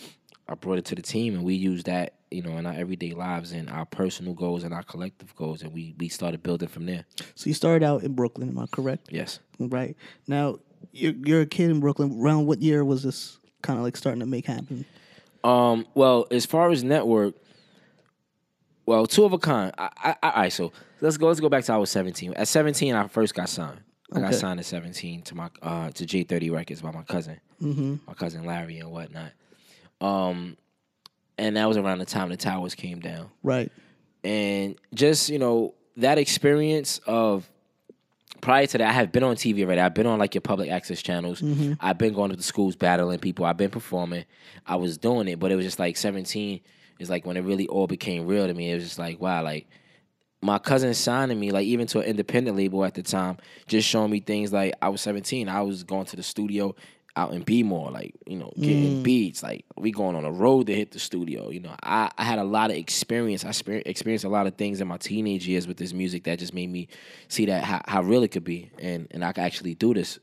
I 0.49 0.55
brought 0.55 0.79
it 0.79 0.85
to 0.87 0.95
the 0.95 1.03
team, 1.03 1.35
and 1.35 1.45
we 1.45 1.55
used 1.55 1.87
that 1.87 2.15
you 2.31 2.43
know 2.43 2.57
in 2.59 2.67
our 2.67 2.73
everyday 2.75 3.13
lives 3.13 3.53
and 3.53 3.69
our 3.71 3.85
personal 3.87 4.35
goals 4.35 4.65
and 4.65 4.73
our 4.75 4.83
collective 4.83 5.35
goals, 5.37 5.63
and 5.63 5.73
we 5.73 5.95
we 5.99 6.09
started 6.09 6.43
building 6.43 6.69
from 6.69 6.87
there. 6.87 7.05
So 7.35 7.49
you 7.49 7.55
started 7.55 7.85
out 7.85 8.03
in 8.03 8.15
Brooklyn, 8.15 8.49
am 8.49 8.59
I 8.59 8.67
correct? 8.67 9.09
Yes. 9.11 9.41
Right 9.59 9.97
now, 10.27 10.59
you're, 10.93 11.15
you're 11.25 11.41
a 11.43 11.47
kid 11.47 11.71
in 11.71 11.81
Brooklyn. 11.81 12.21
Around 12.21 12.47
what 12.47 12.61
year 12.63 12.85
was 12.85 13.03
this 13.03 13.39
kind 13.63 13.79
of 13.79 13.85
like 13.85 13.97
starting 13.97 14.21
to 14.21 14.27
make 14.27 14.47
happen? 14.47 14.85
Um, 15.43 15.87
well, 15.95 16.27
as 16.31 16.45
far 16.47 16.71
as 16.71 16.83
network, 16.85 17.35
well, 18.85 19.07
two 19.07 19.25
of 19.25 19.33
a 19.33 19.39
kind. 19.39 19.73
I, 19.79 19.91
I, 19.97 20.11
I, 20.23 20.31
all 20.31 20.43
right, 20.43 20.53
so 20.53 20.73
let's 21.01 21.17
go. 21.17 21.27
Let's 21.29 21.41
go 21.41 21.49
back 21.49 21.65
to 21.65 21.73
I 21.73 21.77
was 21.77 21.91
seventeen. 21.91 22.35
At 22.35 22.49
seventeen, 22.49 22.95
I 22.95 23.09
first 23.09 23.35
got 23.35 23.49
signed. 23.49 23.81
I 24.13 24.21
got 24.21 24.35
signed 24.35 24.61
at 24.61 24.67
seventeen 24.67 25.23
to 25.23 25.35
my 25.35 25.51
uh 25.63 25.91
to 25.91 26.07
J 26.07 26.23
Thirty 26.23 26.51
Records 26.51 26.81
by 26.83 26.93
my 26.93 27.03
cousin, 27.03 27.41
Mm-hmm. 27.61 27.97
my 28.07 28.15
cousin 28.15 28.45
Larry 28.45 28.79
and 28.79 28.91
whatnot. 28.93 29.33
Um, 30.01 30.57
and 31.39 31.57
that 31.57 31.67
was 31.69 31.77
around 31.77 31.99
the 31.99 32.05
time 32.07 32.29
the 32.31 32.37
towers 32.37 32.75
came 32.75 33.01
down, 33.01 33.31
Right. 33.43 33.71
and 34.25 34.77
just 34.95 35.29
you 35.29 35.39
know 35.39 35.75
that 35.97 36.19
experience 36.19 37.01
of 37.07 37.49
prior 38.41 38.67
to 38.67 38.79
that, 38.79 38.89
I 38.89 38.93
have 38.93 39.13
been 39.13 39.23
on 39.23 39.37
TV 39.37 39.63
already. 39.65 39.81
I've 39.81 39.95
been 39.95 40.07
on 40.07 40.19
like 40.19 40.35
your 40.35 40.43
public 40.43 40.71
access 40.71 41.01
channels. 41.03 41.43
I've 41.81 41.99
been 41.99 42.13
going 42.15 42.31
to 42.31 42.37
the 42.37 42.43
schools 42.43 42.77
battling 42.77 43.19
people. 43.19 43.45
I've 43.47 43.57
been 43.57 43.71
performing. 43.71 44.25
I 44.67 44.77
was 44.77 44.99
doing 44.99 45.27
it, 45.29 45.39
but 45.39 45.51
it 45.51 45.57
was 45.57 45.65
just 45.65 45.79
like 45.79 45.97
17 45.97 46.61
is 46.99 47.11
like 47.11 47.27
when 47.27 47.37
it 47.37 47.41
really 47.43 47.67
all 47.69 47.87
became 47.87 48.27
real 48.27 48.47
to 48.47 48.55
me. 48.55 48.71
It 48.71 48.75
was 48.75 48.85
just 48.85 48.99
like, 48.99 49.21
wow, 49.21 49.43
like 49.43 49.67
my 50.43 50.59
cousin 50.59 50.93
signing 50.95 51.41
me, 51.41 51.51
like 51.51 51.67
even 51.67 51.87
to 51.89 52.01
an 52.01 52.05
independent 52.07 52.57
label 52.57 52.85
at 52.85 52.95
the 52.95 53.03
time, 53.03 53.39
just 53.67 53.89
showing 53.89 54.11
me 54.11 54.21
things 54.21 54.53
like 54.53 54.75
I 54.83 54.91
was 54.91 55.01
17. 55.01 55.49
I 55.49 55.63
was 55.63 55.83
going 55.83 56.05
to 56.07 56.17
the 56.17 56.23
studio 56.23 56.75
out 57.17 57.33
in 57.33 57.43
B-more, 57.43 57.91
like, 57.91 58.15
you 58.27 58.37
know, 58.37 58.53
getting 58.61 59.03
beats. 59.03 59.43
Like 59.43 59.65
we 59.77 59.91
going 59.91 60.15
on 60.17 60.25
a 60.25 60.31
road 60.31 60.67
to 60.67 60.75
hit 60.75 60.91
the 60.93 60.99
studio. 60.99 61.51
You 61.51 61.61
know, 61.61 61.75
I, 61.83 62.11
I 62.19 62.25
had 62.25 62.39
a 62.39 62.45
lot 62.45 62.71
of 62.71 62.77
experience. 62.77 63.45
I 63.45 63.49
exper- 63.49 63.83
experienced 63.87 64.25
a 64.25 64.29
lot 64.29 64.47
of 64.47 64.55
things 64.57 64.81
in 64.81 64.89
my 64.89 64.99
teenage 64.99 65.47
years 65.49 65.67
with 65.67 65.79
this 65.79 65.93
music 65.93 66.25
that 66.25 66.39
just 66.39 66.53
made 66.55 66.71
me 66.71 66.89
see 67.29 67.47
that 67.47 67.65
how, 67.65 67.81
how 67.89 68.03
real 68.03 68.23
it 68.23 68.29
could 68.33 68.45
be 68.45 68.71
and, 68.79 69.09
and 69.13 69.25
I 69.25 69.33
could 69.33 69.45
actually 69.45 69.75
do 69.75 69.95
this. 69.95 70.19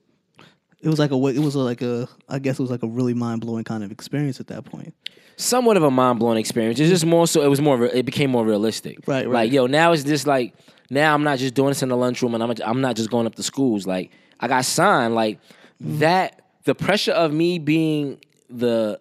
It 0.82 0.90
was 0.90 1.00
like 1.00 1.12
a. 1.12 1.16
It 1.16 1.40
was 1.40 1.56
like 1.56 1.82
a. 1.82 2.10
I 2.28 2.40
guess 2.40 2.60
it 2.60 2.62
was 2.62 2.70
like 2.70 2.84
a 2.84 2.88
really 2.88 3.14
mind 3.14 3.40
blowing 3.40 3.64
kind 3.64 3.86
of 3.86 3.92
experience 3.92 4.42
at 4.42 4.48
that 4.48 4.66
point. 4.66 4.94
somewhat 5.38 5.78
of 5.78 5.84
a 5.84 5.90
mind 5.90 6.20
blowing 6.20 6.38
experience. 6.38 6.78
It's 6.78 6.90
just 6.90 7.06
more 7.06 7.26
so. 7.26 7.42
It 7.42 7.48
was 7.48 7.62
more. 7.62 7.86
It 7.86 8.06
became 8.06 8.30
more 8.32 8.46
realistic. 8.46 8.98
Right, 9.08 9.26
right. 9.26 9.46
Like 9.46 9.54
yo, 9.54 9.66
now 9.66 9.94
it's 9.94 10.04
just 10.04 10.28
like 10.28 10.54
now 10.90 11.14
I'm 11.14 11.24
not 11.24 11.40
just 11.40 11.54
doing 11.54 11.70
this 11.70 11.84
in 11.84 11.88
the 11.88 11.96
lunchroom, 11.96 12.34
and 12.36 12.44
I'm 12.44 12.54
I'm 12.66 12.82
not 12.82 12.98
just 12.98 13.10
going 13.10 13.26
up 13.28 13.36
to 13.36 13.44
schools. 13.44 13.88
Like 13.88 14.12
I 14.42 14.50
got 14.50 14.66
signed. 14.66 15.16
Like 15.16 15.40
Mm-hmm. 15.82 16.00
that. 16.00 16.43
The 16.66 16.76
pressure 16.76 17.12
of 17.12 17.34
me 17.34 17.60
being 17.60 18.20
the 18.50 19.00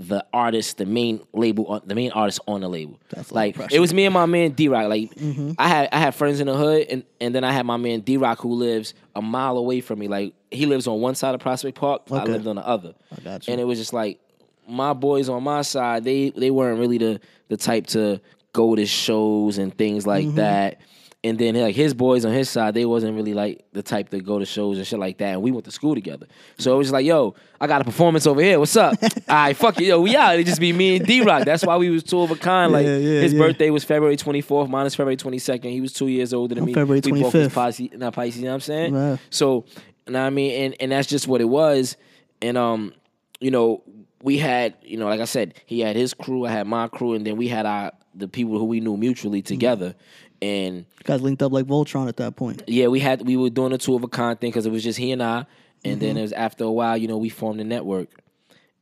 the 0.00 0.24
artist, 0.32 0.78
the 0.78 0.86
main 0.86 1.20
label, 1.32 1.82
the 1.84 1.94
main 1.96 2.12
artist 2.12 2.38
on 2.46 2.60
the 2.60 2.68
label. 2.68 3.00
That's 3.10 3.30
a 3.30 3.34
lot 3.34 3.40
of 3.48 3.56
like. 3.56 3.56
Mm-hmm. 3.56 3.74
it 3.74 3.80
was 3.80 3.92
me 3.92 4.04
and 4.04 4.14
my 4.14 4.26
man 4.26 4.52
D 4.52 4.68
Rock. 4.68 4.88
Like 4.88 5.10
I 5.58 5.66
had 5.68 5.88
I 5.92 5.98
had 5.98 6.14
friends 6.14 6.38
in 6.40 6.46
the 6.46 6.54
hood, 6.56 6.86
and 6.88 7.02
and 7.20 7.34
then 7.34 7.42
I 7.44 7.52
had 7.52 7.66
my 7.66 7.76
man 7.76 8.00
D 8.00 8.16
Rock 8.16 8.38
who 8.40 8.54
lives 8.54 8.94
a 9.16 9.20
mile 9.22 9.56
away 9.58 9.80
from 9.80 9.98
me. 9.98 10.06
Like 10.08 10.34
he 10.50 10.66
lives 10.66 10.86
on 10.86 11.00
one 11.00 11.14
side 11.16 11.34
of 11.34 11.40
Prospect 11.40 11.76
Park, 11.76 12.02
I 12.12 12.22
lived 12.24 12.46
on 12.46 12.56
the 12.56 12.66
other. 12.66 12.94
I 13.16 13.20
got 13.22 13.46
you. 13.46 13.52
And 13.52 13.60
it 13.60 13.64
was 13.64 13.78
just 13.78 13.92
like 13.92 14.20
my 14.68 14.92
boys 14.92 15.28
on 15.28 15.42
my 15.42 15.62
side, 15.62 16.04
they 16.04 16.30
they 16.30 16.50
weren't 16.52 16.78
really 16.78 16.98
the 16.98 17.20
the 17.48 17.56
type 17.56 17.88
to 17.88 18.20
go 18.52 18.76
to 18.76 18.86
shows 18.86 19.58
and 19.58 19.76
things 19.76 20.06
like 20.06 20.26
Mm-hmm. 20.26 20.36
that. 20.36 20.80
And 21.24 21.36
then 21.36 21.56
like 21.56 21.74
his 21.74 21.94
boys 21.94 22.24
on 22.24 22.32
his 22.32 22.48
side, 22.48 22.74
they 22.74 22.84
wasn't 22.84 23.16
really 23.16 23.34
like 23.34 23.64
the 23.72 23.82
type 23.82 24.10
to 24.10 24.20
go 24.20 24.38
to 24.38 24.46
shows 24.46 24.78
and 24.78 24.86
shit 24.86 25.00
like 25.00 25.18
that. 25.18 25.32
And 25.32 25.42
we 25.42 25.50
went 25.50 25.64
to 25.64 25.72
school 25.72 25.96
together. 25.96 26.28
So 26.58 26.72
it 26.76 26.78
was 26.78 26.92
like, 26.92 27.04
yo, 27.04 27.34
I 27.60 27.66
got 27.66 27.80
a 27.80 27.84
performance 27.84 28.24
over 28.24 28.40
here. 28.40 28.60
What's 28.60 28.76
up? 28.76 28.94
All 29.02 29.08
right, 29.28 29.56
fuck 29.56 29.80
it, 29.80 29.86
yo, 29.86 30.00
we 30.00 30.14
out. 30.14 30.38
It 30.38 30.46
just 30.46 30.60
be 30.60 30.72
me 30.72 30.96
and 30.96 31.04
D 31.04 31.22
Rock. 31.22 31.44
That's 31.44 31.66
why 31.66 31.76
we 31.76 31.90
was 31.90 32.04
two 32.04 32.20
of 32.20 32.30
a 32.30 32.36
kind. 32.36 32.70
Like 32.70 32.86
Yeah, 32.86 32.98
yeah, 32.98 33.20
his 33.20 33.32
yeah. 33.32 33.40
birthday 33.40 33.70
was 33.70 33.82
February 33.82 34.16
24th, 34.16 34.68
minus 34.68 34.94
February 34.94 35.16
22nd. 35.16 35.64
He 35.64 35.80
was 35.80 35.92
two 35.92 36.06
years 36.06 36.32
older 36.32 36.54
than 36.54 36.62
I'm 36.62 36.66
me. 36.66 36.74
February 36.74 37.00
25th. 37.00 37.52
Pisces, 37.52 37.88
not 37.94 38.12
Pisces, 38.12 38.38
you 38.38 38.44
know 38.44 38.50
what 38.50 38.54
I'm 38.54 38.60
saying? 38.60 39.18
So, 39.30 39.64
you 40.06 40.12
know 40.12 40.20
what 40.20 40.26
I 40.26 40.30
mean? 40.30 40.52
And 40.66 40.76
and 40.78 40.92
that's 40.92 41.08
just 41.08 41.26
what 41.26 41.40
it 41.40 41.48
was. 41.48 41.96
And 42.40 42.56
um, 42.56 42.94
you 43.40 43.50
know, 43.50 43.82
we 44.22 44.38
had, 44.38 44.74
you 44.82 44.96
know, 44.96 45.06
like 45.06 45.20
I 45.20 45.24
said, 45.24 45.54
he 45.66 45.80
had 45.80 45.96
his 45.96 46.14
crew, 46.14 46.46
I 46.46 46.50
had 46.50 46.66
my 46.68 46.86
crew, 46.88 47.14
and 47.14 47.26
then 47.26 47.36
we 47.36 47.48
had 47.48 47.66
our 47.66 47.92
the 48.14 48.28
people 48.28 48.58
who 48.58 48.64
we 48.64 48.80
knew 48.80 48.96
mutually 48.96 49.42
together. 49.42 49.94
And 50.40 50.76
You 50.76 51.04
guys 51.04 51.20
linked 51.22 51.42
up 51.42 51.52
like 51.52 51.66
Voltron 51.66 52.08
at 52.08 52.16
that 52.18 52.36
point. 52.36 52.62
yeah, 52.66 52.86
we 52.86 53.00
had 53.00 53.26
we 53.26 53.36
were 53.36 53.50
doing 53.50 53.72
a 53.72 53.78
two 53.78 53.94
of 53.96 54.02
a 54.04 54.08
kind 54.08 54.38
thing 54.40 54.50
because 54.50 54.66
it 54.66 54.70
was 54.72 54.82
just 54.84 54.98
he 54.98 55.10
and 55.12 55.22
I. 55.22 55.46
And 55.84 56.00
then 56.00 56.16
it 56.16 56.22
was 56.22 56.32
after 56.32 56.64
a 56.64 56.70
while, 56.72 56.96
you 56.96 57.06
know, 57.08 57.16
we 57.18 57.28
formed 57.28 57.60
a 57.60 57.64
network. 57.64 58.08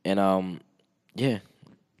And 0.05 0.19
um, 0.19 0.61
yeah. 1.15 1.39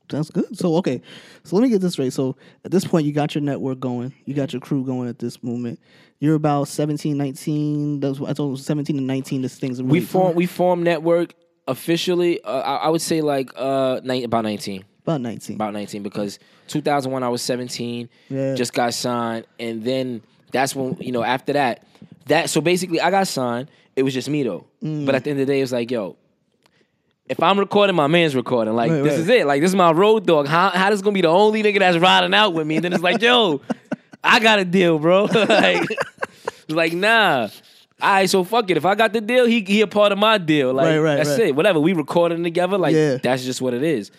That's 0.09 0.29
good. 0.31 0.57
So 0.57 0.75
okay, 0.77 1.01
so 1.43 1.55
let 1.57 1.63
me 1.63 1.69
get 1.69 1.81
this 1.81 1.93
straight. 1.93 2.13
So 2.13 2.37
at 2.63 2.71
this 2.71 2.85
point, 2.85 3.05
you 3.05 3.11
got 3.11 3.35
your 3.35 3.41
network 3.41 3.79
going, 3.81 4.13
you 4.25 4.33
got 4.33 4.53
your 4.53 4.61
crew 4.61 4.85
going 4.85 5.09
at 5.09 5.19
this 5.19 5.43
moment. 5.43 5.79
You're 6.19 6.35
about 6.35 6.69
17, 6.69 7.17
19. 7.17 7.99
Those 7.99 8.21
I 8.21 8.31
told 8.33 8.57
you 8.57 8.63
17 8.63 8.97
and 8.97 9.05
19. 9.05 9.41
This 9.41 9.59
thing's 9.59 9.81
really 9.81 9.99
We 9.99 10.05
formed 10.05 10.35
we 10.37 10.45
formed 10.45 10.83
network 10.85 11.33
officially. 11.67 12.41
Uh, 12.41 12.59
I, 12.61 12.75
I 12.75 12.89
would 12.89 13.01
say 13.01 13.19
like 13.21 13.51
uh 13.57 13.99
ni- 14.03 14.23
about 14.23 14.43
nineteen. 14.45 14.85
About 15.07 15.21
19. 15.21 15.55
about 15.55 15.73
19 15.73 16.03
because 16.03 16.37
2001 16.67 17.23
I 17.23 17.29
was 17.29 17.41
17, 17.41 18.09
Yeah. 18.29 18.55
just 18.55 18.73
got 18.73 18.93
signed, 18.93 19.45
and 19.59 19.83
then 19.83 20.21
that's 20.51 20.75
when 20.75 20.97
you 20.99 21.11
know 21.11 21.23
after 21.23 21.53
that, 21.53 21.83
that 22.25 22.49
so 22.49 22.61
basically 22.61 22.99
I 23.01 23.09
got 23.11 23.27
signed. 23.27 23.69
It 23.95 24.03
was 24.03 24.13
just 24.13 24.29
me 24.29 24.43
though, 24.43 24.65
Mm. 24.83 25.05
but 25.05 25.15
at 25.15 25.23
the 25.23 25.29
end 25.31 25.39
of 25.39 25.47
the 25.47 25.53
day, 25.53 25.59
it 25.59 25.63
was 25.63 25.71
like 25.71 25.89
yo. 25.91 26.15
If 27.29 27.41
I'm 27.43 27.59
recording, 27.59 27.93
my 27.93 28.07
man's 28.07 28.35
recording. 28.37 28.73
Like 28.73 28.89
Right, 28.89 29.03
this 29.03 29.11
right. 29.13 29.19
is 29.19 29.27
it. 29.29 29.45
Like 29.47 29.61
this 29.61 29.71
is 29.71 29.75
my 29.75 29.91
road 29.91 30.25
dog. 30.25 30.47
How 30.47 30.69
how 30.69 30.89
this 30.89 31.01
gonna 31.01 31.13
be 31.13 31.21
the 31.21 31.27
only 31.27 31.61
nigga 31.63 31.79
that's 31.79 31.97
riding 31.97 32.33
out 32.33 32.53
with 32.53 32.65
me? 32.65 32.75
And 32.75 32.85
then 32.85 32.93
it's 32.93 33.03
like, 33.03 33.21
yo, 33.21 33.59
I 34.23 34.39
got 34.39 34.59
a 34.59 34.65
deal, 34.65 34.97
bro. 34.97 35.23
like, 35.33 35.89
it's 35.89 36.69
like 36.69 36.93
nah. 36.93 37.49
All 37.99 38.09
right, 38.11 38.29
so 38.29 38.43
fuck 38.45 38.69
it. 38.69 38.77
If 38.77 38.85
I 38.85 38.95
got 38.95 39.11
the 39.11 39.19
deal, 39.19 39.45
he 39.45 39.61
he 39.61 39.81
a 39.81 39.87
part 39.87 40.11
of 40.13 40.17
my 40.19 40.37
deal. 40.37 40.71
Like 40.73 40.85
Right, 40.85 40.99
right, 40.99 41.15
that's 41.17 41.37
it. 41.37 41.53
Whatever. 41.55 41.79
We 41.81 41.91
recording 41.93 42.43
together. 42.43 42.77
Like 42.77 42.95
Yeah. 42.95 43.17
that's 43.17 43.43
just 43.43 43.61
what 43.61 43.73
it 43.73 43.83
is. 43.83 44.09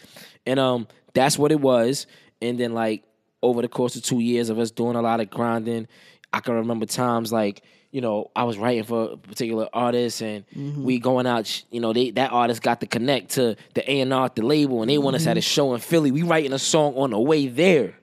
And 0.49 0.59
um, 0.59 0.87
that's 1.15 1.39
what 1.39 1.53
it 1.53 1.61
was. 1.61 2.07
And 2.43 2.59
then 2.59 2.73
like 2.75 3.05
over 3.43 3.63
the 3.63 3.69
course 3.69 3.95
of 3.97 4.03
two 4.03 4.21
years 4.21 4.49
of 4.51 4.59
us 4.59 4.71
doing 4.71 4.97
a 4.97 5.03
lot 5.03 5.21
of 5.21 5.31
grinding, 5.31 5.87
I 6.33 6.41
can 6.41 6.55
remember 6.55 6.87
times 6.87 7.33
like 7.33 7.63
you 7.91 8.01
know 8.01 8.31
I 8.37 8.45
was 8.45 8.59
writing 8.59 8.85
for 8.85 9.13
a 9.13 9.17
particular 9.17 9.69
artist 9.73 10.21
and 10.23 10.45
Mm-hmm. 10.57 10.85
we 10.85 10.99
going 10.99 11.27
out. 11.27 11.65
You 11.71 11.81
know 11.81 11.93
they 11.93 12.11
that 12.13 12.33
artist 12.33 12.63
got 12.63 12.81
to 12.81 12.87
connect 12.87 13.31
to 13.33 13.57
the 13.75 13.83
A 13.91 14.01
and 14.01 14.13
R, 14.13 14.31
the 14.35 14.43
label, 14.43 14.83
and 14.83 14.91
they 14.91 14.99
want 14.99 15.17
us 15.17 15.23
Mm-hmm. 15.23 15.31
at 15.31 15.37
a 15.39 15.41
show 15.43 15.75
in 15.75 15.81
Philly. 15.81 16.11
We 16.11 16.23
writing 16.23 16.53
a 16.53 16.59
song 16.59 16.95
on 16.97 17.11
the 17.11 17.21
way 17.21 17.47
there, 17.49 17.95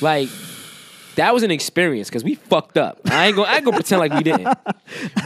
like. 0.00 0.28
That 1.16 1.32
was 1.32 1.42
an 1.44 1.50
experience 1.50 2.08
because 2.08 2.24
we 2.24 2.34
fucked 2.34 2.76
up. 2.76 3.00
I 3.06 3.26
ain't 3.28 3.36
gonna, 3.36 3.48
I 3.48 3.56
ain't 3.56 3.64
gonna 3.64 3.76
pretend 3.76 4.00
like 4.00 4.12
we 4.12 4.22
didn't. 4.24 4.48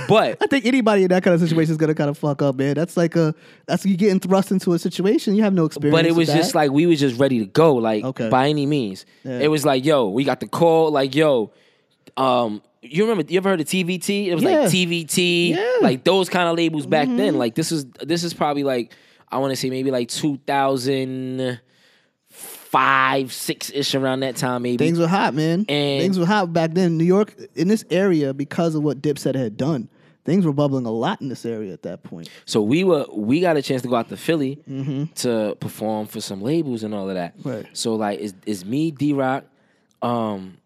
But 0.08 0.36
I 0.42 0.46
think 0.46 0.66
anybody 0.66 1.02
in 1.04 1.08
that 1.08 1.22
kind 1.22 1.34
of 1.34 1.40
situation 1.40 1.70
is 1.72 1.76
gonna 1.78 1.94
kind 1.94 2.10
of 2.10 2.18
fuck 2.18 2.42
up, 2.42 2.56
man. 2.56 2.74
That's 2.74 2.96
like 2.96 3.16
a 3.16 3.34
that's 3.66 3.84
you 3.86 3.96
getting 3.96 4.20
thrust 4.20 4.50
into 4.50 4.72
a 4.74 4.78
situation 4.78 5.34
you 5.34 5.42
have 5.44 5.54
no 5.54 5.64
experience. 5.64 5.96
But 5.96 6.06
it 6.06 6.14
was 6.14 6.28
just 6.28 6.54
like 6.54 6.70
we 6.70 6.86
was 6.86 7.00
just 7.00 7.18
ready 7.18 7.38
to 7.38 7.46
go, 7.46 7.74
like 7.76 8.04
Okay. 8.04 8.28
by 8.28 8.48
any 8.48 8.66
means. 8.66 9.06
Yeah. 9.24 9.38
It 9.40 9.48
was 9.48 9.64
like, 9.64 9.84
yo, 9.84 10.08
we 10.08 10.24
got 10.24 10.40
the 10.40 10.48
call, 10.48 10.90
like, 10.90 11.14
yo, 11.14 11.52
um, 12.16 12.62
you 12.82 13.04
remember 13.08 13.30
you 13.30 13.38
ever 13.38 13.48
heard 13.48 13.60
of 13.60 13.66
TVT? 13.66 14.26
It 14.28 14.34
was 14.34 14.44
Yeah. 14.44 14.60
like 14.60 14.70
TVT, 14.70 15.50
Yeah. 15.50 15.72
like 15.80 16.04
those 16.04 16.28
kind 16.28 16.48
of 16.48 16.56
labels 16.56 16.86
back 16.86 17.08
Mm-hmm. 17.08 17.16
then. 17.16 17.38
Like 17.38 17.54
this 17.54 17.72
is 17.72 17.86
this 18.02 18.24
is 18.24 18.34
probably 18.34 18.62
like 18.64 18.92
I 19.30 19.38
want 19.38 19.52
to 19.52 19.56
say 19.56 19.68
maybe 19.70 19.90
like 19.90 20.08
2005 20.08 21.60
five, 22.70 23.32
six 23.32 23.70
ish 23.70 23.94
around 23.94 24.20
that 24.20 24.36
time, 24.36 24.62
maybe. 24.62 24.76
Things 24.84 24.98
were 24.98 25.08
hot, 25.08 25.34
man. 25.34 25.64
And- 25.68 26.00
Things 26.02 26.18
were 26.18 26.26
hot 26.26 26.52
back 26.52 26.72
then. 26.74 26.98
New 26.98 27.04
York, 27.04 27.34
in 27.54 27.68
this 27.68 27.84
area, 27.90 28.34
because 28.34 28.74
of 28.74 28.82
what 28.82 29.00
Dipset 29.00 29.34
had 29.34 29.56
done, 29.56 29.88
things 30.24 30.44
were 30.44 30.52
bubbling 30.52 30.84
a 30.84 30.90
lot 30.90 31.20
in 31.22 31.28
this 31.28 31.46
area 31.46 31.72
at 31.72 31.82
that 31.84 32.02
point. 32.02 32.28
So 32.44 32.60
we 32.60 32.84
were 32.84 33.06
we 33.12 33.40
got 33.40 33.56
a 33.56 33.62
chance 33.62 33.80
to 33.82 33.88
go 33.88 33.96
out 33.96 34.08
to 34.10 34.16
Philly 34.16 34.56
to 35.16 35.56
perform 35.60 36.06
for 36.06 36.20
some 36.20 36.42
labels 36.42 36.82
and 36.82 36.94
all 36.94 37.08
of 37.08 37.14
that. 37.14 37.34
Right. 37.42 37.66
So 37.72 37.94
like 37.94 38.20
it's, 38.20 38.34
it's 38.44 38.64
me, 38.64 38.90
D 38.90 39.12
Rock, 39.14 39.44
um, 40.02 40.58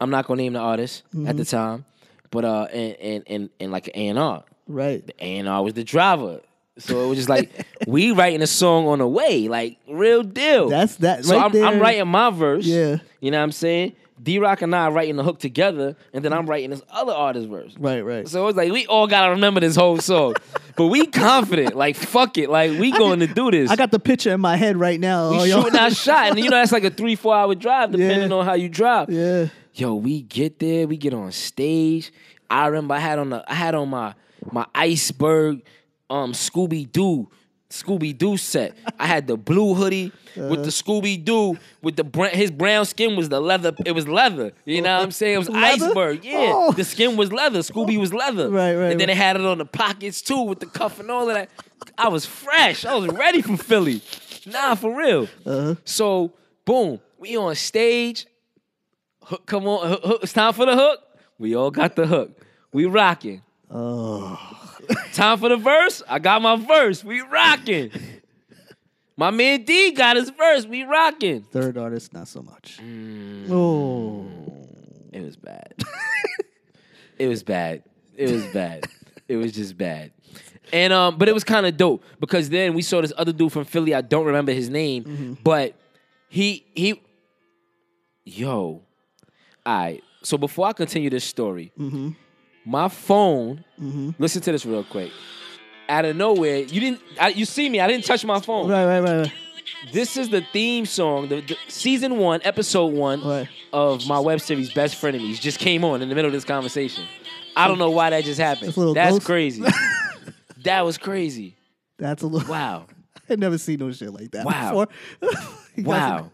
I'm 0.00 0.10
not 0.10 0.26
gonna 0.26 0.42
name 0.42 0.52
the 0.54 0.60
artist 0.60 1.02
at 1.26 1.36
the 1.36 1.44
time, 1.44 1.84
but 2.30 2.44
uh 2.44 2.68
and 2.72 2.96
and 3.00 3.24
and, 3.26 3.50
and 3.58 3.72
like 3.72 3.88
an 3.88 4.16
A&R. 4.16 4.44
Right. 4.68 5.04
The 5.04 5.14
A&R 5.18 5.62
was 5.64 5.74
the 5.74 5.82
driver. 5.84 6.40
So 6.78 7.04
it 7.04 7.08
was 7.08 7.18
just 7.18 7.28
like 7.28 7.66
we 7.86 8.12
writing 8.12 8.42
a 8.42 8.46
song 8.46 8.86
on 8.86 9.00
the 9.00 9.08
way, 9.08 9.48
like 9.48 9.78
real 9.88 10.22
deal. 10.22 10.68
That's 10.68 10.96
that 10.96 11.24
So 11.24 11.36
right 11.36 11.44
I'm, 11.46 11.52
there. 11.52 11.64
I'm 11.64 11.78
writing 11.80 12.08
my 12.08 12.30
verse. 12.30 12.64
Yeah. 12.64 12.98
You 13.20 13.30
know 13.30 13.38
what 13.38 13.44
I'm 13.44 13.52
saying? 13.52 13.92
D 14.22 14.38
Rock 14.38 14.60
and 14.60 14.74
I 14.76 14.80
are 14.84 14.92
writing 14.92 15.16
the 15.16 15.22
hook 15.24 15.38
together, 15.38 15.96
and 16.12 16.22
then 16.22 16.34
I'm 16.34 16.44
writing 16.44 16.68
this 16.68 16.82
other 16.90 17.12
artist's 17.12 17.48
verse. 17.48 17.74
Right, 17.78 18.02
right. 18.02 18.28
So 18.28 18.46
it's 18.48 18.56
like 18.56 18.70
we 18.70 18.86
all 18.86 19.06
gotta 19.06 19.30
remember 19.30 19.60
this 19.60 19.76
whole 19.76 19.96
song, 19.98 20.34
but 20.76 20.88
we 20.88 21.06
confident, 21.06 21.74
like 21.74 21.96
fuck 21.96 22.36
it, 22.36 22.50
like 22.50 22.78
we 22.78 22.90
going 22.92 23.20
to 23.20 23.26
do 23.26 23.50
this. 23.50 23.70
I 23.70 23.76
got 23.76 23.90
the 23.90 23.98
picture 23.98 24.30
in 24.30 24.40
my 24.40 24.56
head 24.56 24.76
right 24.76 25.00
now. 25.00 25.30
we 25.30 25.38
Oh, 25.52 25.62
shooting 25.62 25.78
our 25.80 25.90
shot, 25.90 26.28
and 26.30 26.38
you 26.38 26.44
know 26.50 26.56
that's 26.58 26.70
like 26.72 26.84
a 26.84 26.90
three 26.90 27.16
four 27.16 27.34
hour 27.34 27.54
drive 27.54 27.92
depending 27.92 28.30
Yeah. 28.30 28.36
on 28.36 28.44
how 28.44 28.52
you 28.52 28.68
drive. 28.68 29.08
Yeah. 29.08 29.46
Yo, 29.72 29.94
we 29.94 30.20
get 30.22 30.58
there, 30.58 30.86
we 30.86 30.98
get 30.98 31.14
on 31.14 31.32
stage. 31.32 32.12
I 32.50 32.66
remember 32.66 32.94
I 32.94 32.98
had 32.98 33.18
on 33.18 33.30
the 33.30 33.42
I 33.50 33.54
had 33.54 33.74
on 33.74 33.88
my 33.88 34.14
my 34.52 34.66
iceberg 34.74 35.62
um 36.10 36.32
Scooby 36.32 36.90
Doo 36.90 37.28
Scooby 37.70 38.16
Doo 38.18 38.36
set. 38.36 38.76
I 38.98 39.06
had 39.06 39.28
the 39.28 39.36
blue 39.36 39.74
hoodie 39.74 40.10
with 40.36 40.44
Uh-huh. 40.52 40.62
the 40.62 40.70
Scooby 40.70 41.24
Doo 41.24 41.56
with 41.82 41.94
the 41.94 42.02
br- 42.02 42.26
his 42.26 42.50
brown 42.50 42.84
skin 42.84 43.14
was 43.14 43.28
the 43.28 43.40
leather. 43.40 43.72
It 43.86 43.92
was 43.92 44.08
leather. 44.08 44.50
You 44.64 44.82
know 44.82 44.96
what 44.96 45.04
I'm 45.04 45.12
saying? 45.12 45.34
It 45.36 45.38
was 45.38 45.48
Leather? 45.50 45.86
iceberg. 45.86 46.24
Yeah, 46.24 46.50
Oh. 46.52 46.72
the 46.72 46.82
skin 46.82 47.16
was 47.16 47.32
leather. 47.32 47.60
Scooby 47.60 47.96
was 47.96 48.12
leather. 48.12 48.50
Right, 48.50 48.74
right, 48.74 48.90
And 48.90 48.98
then 49.00 49.06
right. 49.08 49.16
it 49.16 49.20
had 49.20 49.36
it 49.36 49.42
on 49.46 49.58
the 49.58 49.64
pockets 49.64 50.20
too 50.20 50.42
with 50.42 50.58
the 50.58 50.66
cuff 50.66 50.98
and 50.98 51.10
all 51.12 51.28
of 51.28 51.34
that. 51.36 51.48
I 51.96 52.08
was 52.08 52.26
fresh. 52.26 52.84
I 52.84 52.96
was 52.96 53.08
ready 53.12 53.40
for 53.40 53.56
Philly. 53.56 54.02
Nah, 54.46 54.74
for 54.74 54.92
real. 54.96 55.28
Uh-huh. 55.46 55.76
So 55.84 56.32
boom, 56.64 56.98
we 57.20 57.36
on 57.36 57.54
stage. 57.54 58.26
Hook, 59.22 59.46
come 59.46 59.68
on, 59.68 59.88
hook, 59.88 60.02
hook. 60.04 60.20
it's 60.24 60.32
time 60.32 60.54
for 60.54 60.66
the 60.66 60.74
hook. 60.74 60.98
We 61.38 61.54
all 61.54 61.70
got 61.70 61.94
the 61.94 62.06
hook. 62.08 62.30
We 62.72 62.86
rocking. 62.86 63.42
Oh. 63.70 64.38
Time 65.12 65.38
for 65.38 65.48
the 65.48 65.56
verse. 65.56 66.02
I 66.08 66.18
got 66.18 66.42
my 66.42 66.56
verse. 66.56 67.02
We 67.04 67.20
rocking. 67.20 67.90
My 69.16 69.30
man 69.30 69.64
D 69.64 69.92
got 69.92 70.16
his 70.16 70.30
verse. 70.30 70.66
We 70.66 70.84
rocking. 70.84 71.42
Third 71.42 71.76
artist, 71.76 72.12
not 72.14 72.26
so 72.28 72.42
much. 72.42 72.78
Mm. 72.82 73.50
Oh. 73.50 74.26
It 75.12 75.20
was 75.22 75.36
bad. 75.36 75.74
it 77.18 77.26
was 77.28 77.42
bad. 77.42 77.82
It 78.16 78.30
was 78.30 78.44
bad. 78.46 78.84
It 79.28 79.36
was 79.36 79.52
just 79.52 79.76
bad. 79.76 80.12
And 80.72 80.92
um, 80.92 81.18
but 81.18 81.28
it 81.28 81.32
was 81.34 81.42
kind 81.44 81.66
of 81.66 81.76
dope 81.76 82.02
because 82.20 82.48
then 82.48 82.74
we 82.74 82.82
saw 82.82 83.00
this 83.00 83.12
other 83.16 83.32
dude 83.32 83.52
from 83.52 83.64
Philly. 83.64 83.94
I 83.94 84.00
don't 84.02 84.24
remember 84.26 84.52
his 84.52 84.68
name, 84.70 85.04
Mm-hmm. 85.04 85.32
but 85.42 85.74
he 86.28 86.64
he, 86.74 87.02
yo, 88.24 88.52
all 88.54 88.82
right. 89.66 90.02
So 90.22 90.38
before 90.38 90.66
I 90.68 90.72
continue 90.72 91.10
this 91.10 91.24
story, 91.24 91.72
Mm-hmm. 91.78 92.10
My 92.64 92.88
phone. 92.88 93.64
Mm-hmm. 93.80 94.10
Listen 94.18 94.42
to 94.42 94.52
this 94.52 94.64
real 94.66 94.84
quick. 94.84 95.10
Out 95.88 96.04
of 96.04 96.14
nowhere, 96.16 96.58
you 96.58 96.80
didn't. 96.80 97.00
I, 97.20 97.28
you 97.28 97.44
see 97.44 97.68
me? 97.68 97.80
I 97.80 97.86
didn't 97.88 98.04
touch 98.04 98.24
my 98.24 98.40
phone. 98.40 98.68
Right, 98.70 98.84
right, 98.86 99.00
right, 99.00 99.16
right. 99.22 99.32
This 99.92 100.16
is 100.16 100.28
the 100.28 100.42
theme 100.52 100.84
song, 100.86 101.28
the, 101.28 101.40
the 101.40 101.56
season 101.68 102.18
one, 102.18 102.40
episode 102.44 102.92
one 102.92 103.22
Right. 103.24 103.48
of 103.72 104.06
my 104.06 104.18
web 104.20 104.40
series 104.40 104.72
Best 104.72 105.00
Frenemies. 105.00 105.40
Just 105.40 105.58
came 105.58 105.84
on 105.84 106.02
in 106.02 106.08
the 106.08 106.14
middle 106.14 106.28
of 106.28 106.32
this 106.32 106.44
conversation. 106.44 107.04
I 107.56 107.66
don't 107.66 107.78
know 107.78 107.90
why 107.90 108.10
that 108.10 108.24
just 108.24 108.40
happened. 108.40 108.72
That's 108.94 109.14
ghost. 109.14 109.26
crazy. 109.26 109.64
that 110.64 110.82
was 110.84 110.98
crazy. 110.98 111.56
That's 111.98 112.22
a 112.22 112.26
little. 112.26 112.48
Wow. 112.48 112.86
I 113.30 113.36
never 113.36 113.58
seen 113.58 113.78
no 113.80 113.90
shit 113.92 114.12
like 114.12 114.30
that 114.32 114.44
Wow. 114.46 114.86
before. 115.20 115.38
You 115.76 115.84
Wow. 115.84 116.30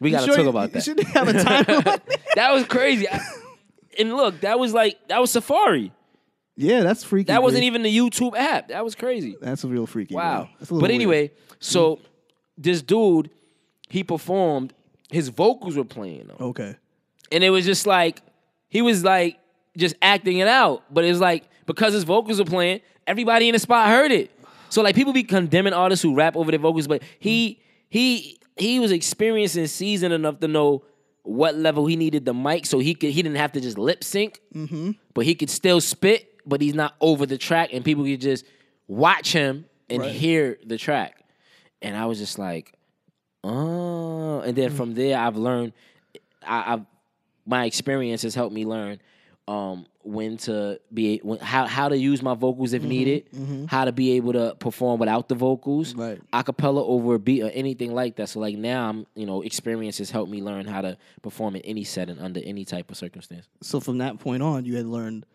We 0.00 0.10
you 0.10 0.16
gotta 0.16 0.26
sure 0.26 0.36
talk 0.36 0.42
you- 0.44 0.48
about 0.50 0.68
you 0.68 0.74
that. 0.74 0.82
Shouldn't 0.84 1.08
have 1.08 1.28
a 1.28 1.32
that? 1.32 2.02
That 2.36 2.52
was 2.52 2.64
crazy. 2.64 3.08
I- 3.08 3.20
and 3.98 4.14
look, 4.16 4.40
that 4.40 4.58
was 4.58 4.72
like 4.72 4.98
that 5.08 5.20
was 5.20 5.30
Safari. 5.30 5.92
Yeah, 6.56 6.82
that's 6.82 7.02
freaky. 7.02 7.26
That 7.26 7.42
wasn't 7.42 7.64
even 7.64 7.82
the 7.82 7.96
YouTube 7.96 8.36
app. 8.36 8.68
That 8.68 8.84
was 8.84 8.94
crazy. 8.94 9.36
That's 9.40 9.64
a 9.64 9.68
real 9.68 9.86
freaky. 9.86 10.14
Wow. 10.14 10.44
bro. 10.44 10.48
That's 10.58 10.70
a 10.70 10.74
little 10.74 10.80
But 10.86 10.90
weird. 10.90 11.00
anyway, 11.00 11.28
mm. 11.28 11.32
so 11.58 11.98
this 12.56 12.80
dude, 12.82 13.30
he 13.88 14.04
performed. 14.04 14.72
His 15.10 15.28
vocals 15.28 15.76
were 15.76 15.84
playing 15.84 16.28
though. 16.28 16.46
Okay. 16.46 16.76
And 17.32 17.42
it 17.42 17.50
was 17.50 17.64
just 17.64 17.86
like 17.86 18.20
he 18.68 18.82
was 18.82 19.02
like 19.04 19.38
just 19.76 19.96
acting 20.00 20.38
it 20.38 20.48
out. 20.48 20.82
But 20.92 21.04
it 21.04 21.08
was 21.08 21.20
like 21.20 21.44
because 21.66 21.92
his 21.92 22.04
vocals 22.04 22.38
were 22.38 22.44
playing, 22.44 22.80
everybody 23.06 23.48
in 23.48 23.52
the 23.54 23.58
spot 23.58 23.88
heard 23.88 24.12
it. 24.12 24.30
So 24.68 24.82
like 24.82 24.94
people 24.94 25.12
be 25.12 25.24
condemning 25.24 25.72
artists 25.72 26.02
who 26.02 26.14
rap 26.14 26.36
over 26.36 26.50
their 26.50 26.60
vocals, 26.60 26.86
but 26.86 27.02
he 27.18 27.60
he 27.88 28.38
he 28.56 28.78
was 28.78 28.92
experienced 28.92 29.56
and 29.56 29.68
seasoned 29.68 30.12
enough 30.12 30.38
to 30.40 30.48
know 30.48 30.84
what 31.24 31.56
level 31.56 31.86
he 31.86 31.96
needed 31.96 32.24
the 32.24 32.32
mic, 32.34 32.64
so 32.66 32.78
he 32.78 32.94
could 32.94 33.10
he 33.10 33.20
didn't 33.22 33.36
have 33.38 33.52
to 33.52 33.60
just 33.60 33.76
lip 33.78 34.04
sync, 34.04 34.40
but 35.14 35.24
he 35.26 35.34
could 35.34 35.50
still 35.50 35.80
spit, 35.80 36.40
but 36.46 36.60
he's 36.60 36.74
not 36.74 36.94
over 37.00 37.26
the 37.26 37.36
track, 37.38 37.70
and 37.72 37.84
people 37.84 38.04
could 38.04 38.20
just 38.20 38.44
watch 38.88 39.32
him 39.32 39.64
and 39.90 40.00
Right. 40.00 40.12
hear 40.14 40.58
the 40.64 40.76
track. 40.78 41.24
And 41.82 41.96
I 41.96 42.06
was 42.06 42.18
just 42.18 42.38
like, 42.38 42.72
oh. 43.42 44.40
And 44.40 44.56
then 44.56 44.70
from 44.70 44.94
there, 44.94 45.18
I've 45.18 45.36
learned, 45.36 45.72
I, 46.46 46.74
I've 46.74 46.86
my 47.46 47.66
experience 47.66 48.22
has 48.22 48.34
helped 48.34 48.54
me 48.54 48.64
learn 48.64 49.00
um, 49.48 49.84
when 50.04 50.36
to 50.36 50.80
be 50.92 51.18
when, 51.22 51.38
how 51.40 51.66
how 51.66 51.88
to 51.88 51.96
use 51.96 52.22
my 52.22 52.34
vocals 52.34 52.72
if 52.72 52.82
mm-hmm. 52.82 52.88
needed, 52.88 53.30
mm-hmm. 53.32 53.64
how 53.66 53.84
to 53.84 53.92
be 53.92 54.12
able 54.12 54.32
to 54.34 54.54
perform 54.58 55.00
without 55.00 55.28
the 55.28 55.34
vocals, 55.34 55.94
Right. 55.94 56.20
acapella 56.32 56.82
over 56.86 57.14
a 57.14 57.18
beat 57.18 57.42
or 57.42 57.50
anything 57.50 57.94
like 57.94 58.16
that. 58.16 58.28
So 58.28 58.40
like 58.40 58.56
now 58.56 58.88
I'm 58.88 59.06
you 59.14 59.26
know 59.26 59.42
experience 59.42 59.98
has 59.98 60.10
helped 60.10 60.30
me 60.30 60.42
learn 60.42 60.66
how 60.66 60.82
to 60.82 60.96
perform 61.22 61.56
in 61.56 61.62
any 61.62 61.84
setting 61.84 62.18
under 62.18 62.40
any 62.44 62.64
type 62.64 62.90
of 62.90 62.96
circumstance. 62.96 63.48
So 63.62 63.80
from 63.80 63.98
that 63.98 64.18
point 64.18 64.42
on, 64.42 64.64
you 64.64 64.76
had 64.76 64.86
learned, 64.86 65.26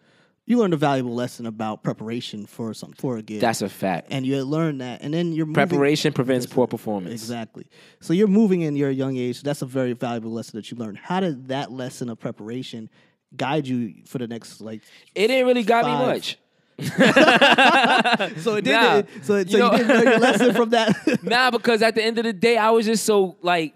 you 0.45 0.57
learned 0.57 0.73
a 0.73 0.77
valuable 0.77 1.15
lesson 1.15 1.45
about 1.45 1.83
preparation 1.83 2.45
for 2.45 2.73
some 2.73 2.93
for 2.93 3.17
a 3.17 3.21
gig. 3.21 3.41
That's 3.41 3.61
a 3.61 3.69
fact. 3.69 4.07
and 4.11 4.25
you 4.25 4.35
had 4.35 4.45
learned 4.45 4.81
that, 4.81 5.01
and 5.01 5.13
then 5.13 5.33
you're 5.33 5.45
moving, 5.45 5.67
Preparation 5.67 6.13
prevents 6.13 6.45
poor 6.45 6.67
performance. 6.67 7.13
Exactly. 7.13 7.67
So 8.01 8.13
you're 8.13 8.27
moving 8.27 8.61
in 8.61 8.75
your 8.75 8.91
young 8.91 9.17
age. 9.17 9.37
So 9.37 9.41
That's 9.43 9.61
a 9.61 9.65
very 9.67 9.93
valuable 9.93 10.31
lesson 10.31 10.57
that 10.57 10.71
you 10.71 10.77
learned. 10.77 10.97
How 10.97 11.19
did 11.19 11.47
that 11.49 11.71
lesson 11.71 12.09
of 12.09 12.19
preparation 12.19 12.89
guide 13.35 13.67
you 13.67 13.93
for 14.05 14.17
the 14.17 14.27
next 14.27 14.61
like? 14.61 14.81
It 15.15 15.27
didn't 15.27 15.47
really 15.47 15.63
got 15.63 15.85
me 15.85 15.91
much. 16.05 16.37
So 18.39 18.55
it 18.55 18.63
did. 18.63 18.71
Nah. 18.73 19.01
so 19.21 19.23
so 19.23 19.37
You 19.37 19.45
you, 19.49 19.57
know- 19.59 19.77
didn't 19.77 19.87
learn 19.89 20.03
your 20.05 20.19
lesson 20.19 20.53
from 20.53 20.69
that. 20.69 21.19
nah, 21.23 21.51
because 21.51 21.81
at 21.81 21.95
the 21.95 22.03
end 22.03 22.17
of 22.17 22.23
the 22.23 22.33
day, 22.33 22.57
I 22.57 22.69
was 22.71 22.85
just 22.85 23.05
so 23.05 23.35
like 23.41 23.73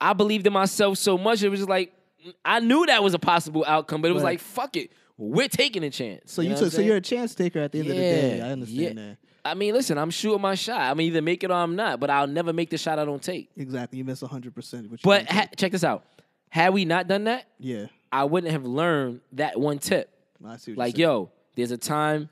I 0.00 0.12
believed 0.12 0.46
in 0.46 0.52
myself 0.52 0.98
so 0.98 1.16
much. 1.18 1.42
It 1.42 1.48
was 1.48 1.60
just 1.60 1.70
like 1.70 1.92
I 2.44 2.60
knew 2.60 2.86
that 2.86 3.02
was 3.02 3.14
a 3.14 3.18
possible 3.18 3.64
outcome, 3.66 4.02
but 4.02 4.10
it 4.10 4.14
was 4.14 4.22
Right. 4.22 4.30
like 4.32 4.40
fuck 4.40 4.76
it, 4.76 4.90
we're 5.16 5.48
taking 5.48 5.84
a 5.84 5.90
chance. 5.90 6.32
so 6.32 6.42
you, 6.42 6.48
you 6.48 6.54
know 6.54 6.60
took, 6.60 6.72
so 6.72 6.80
you're 6.80 6.96
a 6.96 7.00
chance 7.00 7.34
taker 7.34 7.60
at 7.60 7.72
the 7.72 7.80
end 7.80 7.88
of 7.90 7.96
the 7.96 8.02
day. 8.02 8.40
I 8.40 8.50
understand 8.50 8.98
yeah. 8.98 9.04
that. 9.10 9.16
I 9.42 9.54
mean, 9.54 9.72
listen, 9.72 9.96
I'm 9.96 10.10
shooting 10.10 10.40
my 10.42 10.54
shot. 10.54 10.80
I'm 10.80 11.00
either 11.00 11.22
make 11.22 11.42
it 11.42 11.50
or 11.50 11.54
I'm 11.54 11.74
not, 11.74 11.98
but 11.98 12.10
I'll 12.10 12.26
never 12.26 12.52
make 12.52 12.68
the 12.68 12.76
shot 12.76 12.98
I 12.98 13.06
don't 13.06 13.22
take. 13.22 13.48
Exactly. 13.56 13.98
You 13.98 14.04
miss 14.04 14.20
hundred 14.20 14.54
percent. 14.54 14.90
But 15.02 15.30
ha- 15.30 15.48
check 15.56 15.72
this 15.72 15.84
out. 15.84 16.04
Had 16.50 16.74
we 16.74 16.84
not 16.84 17.06
done 17.06 17.24
that, 17.24 17.46
yeah, 17.58 17.86
I 18.12 18.24
wouldn't 18.24 18.52
have 18.52 18.64
learned 18.64 19.20
that 19.32 19.58
one 19.58 19.78
tip. 19.78 20.10
I 20.44 20.56
see. 20.56 20.72
What 20.72 20.78
Like, 20.78 20.98
yo, 20.98 21.30
there's 21.54 21.70
a 21.70 21.78
time 21.78 22.28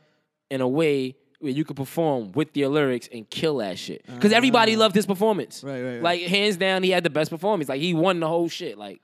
and 0.50 0.62
a 0.62 0.68
way 0.68 1.16
where 1.40 1.52
you 1.52 1.64
can 1.64 1.76
perform 1.76 2.32
with 2.32 2.56
your 2.56 2.68
lyrics 2.68 3.08
and 3.12 3.28
kill 3.30 3.58
that 3.58 3.78
shit. 3.78 4.04
Because 4.06 4.32
everybody 4.32 4.74
loved 4.76 4.94
his 4.94 5.06
performance. 5.06 5.62
Ah. 5.64 5.68
Right, 5.68 5.82
right, 5.82 5.92
right. 5.94 6.02
Like, 6.02 6.20
hands 6.22 6.56
down, 6.56 6.82
he 6.82 6.90
had 6.90 7.04
the 7.04 7.10
best 7.10 7.30
performance. 7.30 7.68
Like, 7.68 7.80
he 7.80 7.94
won 7.94 8.18
the 8.20 8.26
whole 8.26 8.48
shit. 8.48 8.76
Like, 8.76 9.00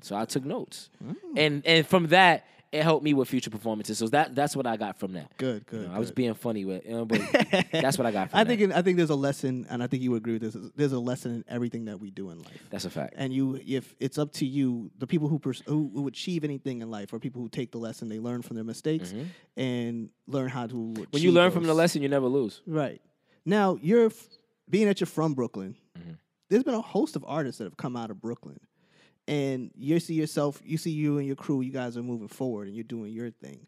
so 0.00 0.16
I 0.16 0.24
took 0.24 0.44
notes. 0.44 0.90
Mm. 1.02 1.16
And 1.36 1.66
and 1.66 1.86
from 1.86 2.08
that, 2.08 2.46
it 2.74 2.82
helped 2.82 3.04
me 3.04 3.14
with 3.14 3.28
future 3.28 3.50
performances. 3.50 3.98
So 3.98 4.08
that 4.08 4.34
that's 4.34 4.54
what 4.56 4.66
I 4.66 4.76
got 4.76 4.98
from 4.98 5.12
that. 5.12 5.36
Good, 5.38 5.64
You 5.72 5.78
good, 5.78 5.88
know, 5.88 5.94
I 5.94 5.98
was 5.98 6.10
being 6.12 6.34
funny 6.34 6.64
with, 6.64 6.84
you 6.84 6.92
know, 6.92 7.04
but 7.04 7.20
that's 7.72 7.96
what 7.96 8.06
I 8.06 8.10
got 8.10 8.30
from 8.30 8.40
I 8.40 8.44
that. 8.44 8.48
think 8.48 8.60
in, 8.62 8.72
I 8.72 8.82
think 8.82 8.96
there's 8.96 9.10
a 9.10 9.14
lesson, 9.14 9.66
and 9.70 9.82
I 9.82 9.86
think 9.86 10.02
you 10.02 10.10
would 10.10 10.18
agree 10.22 10.34
with 10.38 10.42
this. 10.42 10.56
There's 10.76 10.92
a 10.92 10.98
lesson 10.98 11.32
in 11.36 11.44
everything 11.48 11.84
that 11.86 12.00
we 12.00 12.10
do 12.10 12.30
in 12.30 12.38
life. 12.38 12.62
that's 12.70 12.84
a 12.84 12.90
fact. 12.90 13.14
and 13.16 13.32
you 13.32 13.60
if 13.66 13.94
it's 14.00 14.18
up 14.18 14.32
to 14.34 14.46
you 14.46 14.90
the 14.98 15.06
people 15.06 15.28
who, 15.28 15.38
pers- 15.38 15.62
who 15.66 15.90
who 15.94 16.06
achieve 16.08 16.44
anything 16.44 16.82
in 16.82 16.90
life 16.90 17.12
are 17.12 17.18
people 17.18 17.40
who 17.42 17.48
take 17.48 17.70
the 17.72 17.78
lesson 17.78 18.08
they 18.08 18.18
learn 18.18 18.42
from 18.42 18.56
their 18.56 18.64
mistakes 18.64 19.14
and 19.56 20.10
learn 20.26 20.48
how 20.48 20.66
to 20.66 20.74
Mm-hmm. 20.74 21.04
When 21.12 21.22
you 21.22 21.32
learn 21.32 21.50
from 21.52 21.64
the 21.64 21.74
lesson, 21.74 22.02
you 22.02 22.08
never 22.08 22.26
lose. 22.26 22.60
right 22.66 23.00
now 23.46 23.78
you're 23.82 24.06
f- 24.06 24.28
being 24.68 24.86
that 24.88 24.98
you're 25.00 25.06
from 25.06 25.34
brooklyn 25.34 25.76
Mm-hmm. 25.98 26.12
there's 26.48 26.64
been 26.64 26.74
a 26.74 26.80
host 26.80 27.14
of 27.14 27.24
artists 27.26 27.58
that 27.58 27.64
have 27.64 27.76
come 27.76 27.94
out 27.96 28.10
of 28.10 28.20
brooklyn 28.20 28.58
and 29.26 29.70
you 29.76 29.98
see 30.00 30.14
yourself 30.14 30.60
you 30.64 30.76
see 30.76 30.90
you 30.90 31.18
and 31.18 31.26
your 31.26 31.36
crew 31.36 31.60
you 31.60 31.72
guys 31.72 31.96
are 31.96 32.02
moving 32.02 32.28
forward 32.28 32.66
and 32.68 32.76
you're 32.76 32.84
doing 32.84 33.12
your 33.12 33.30
thing 33.30 33.66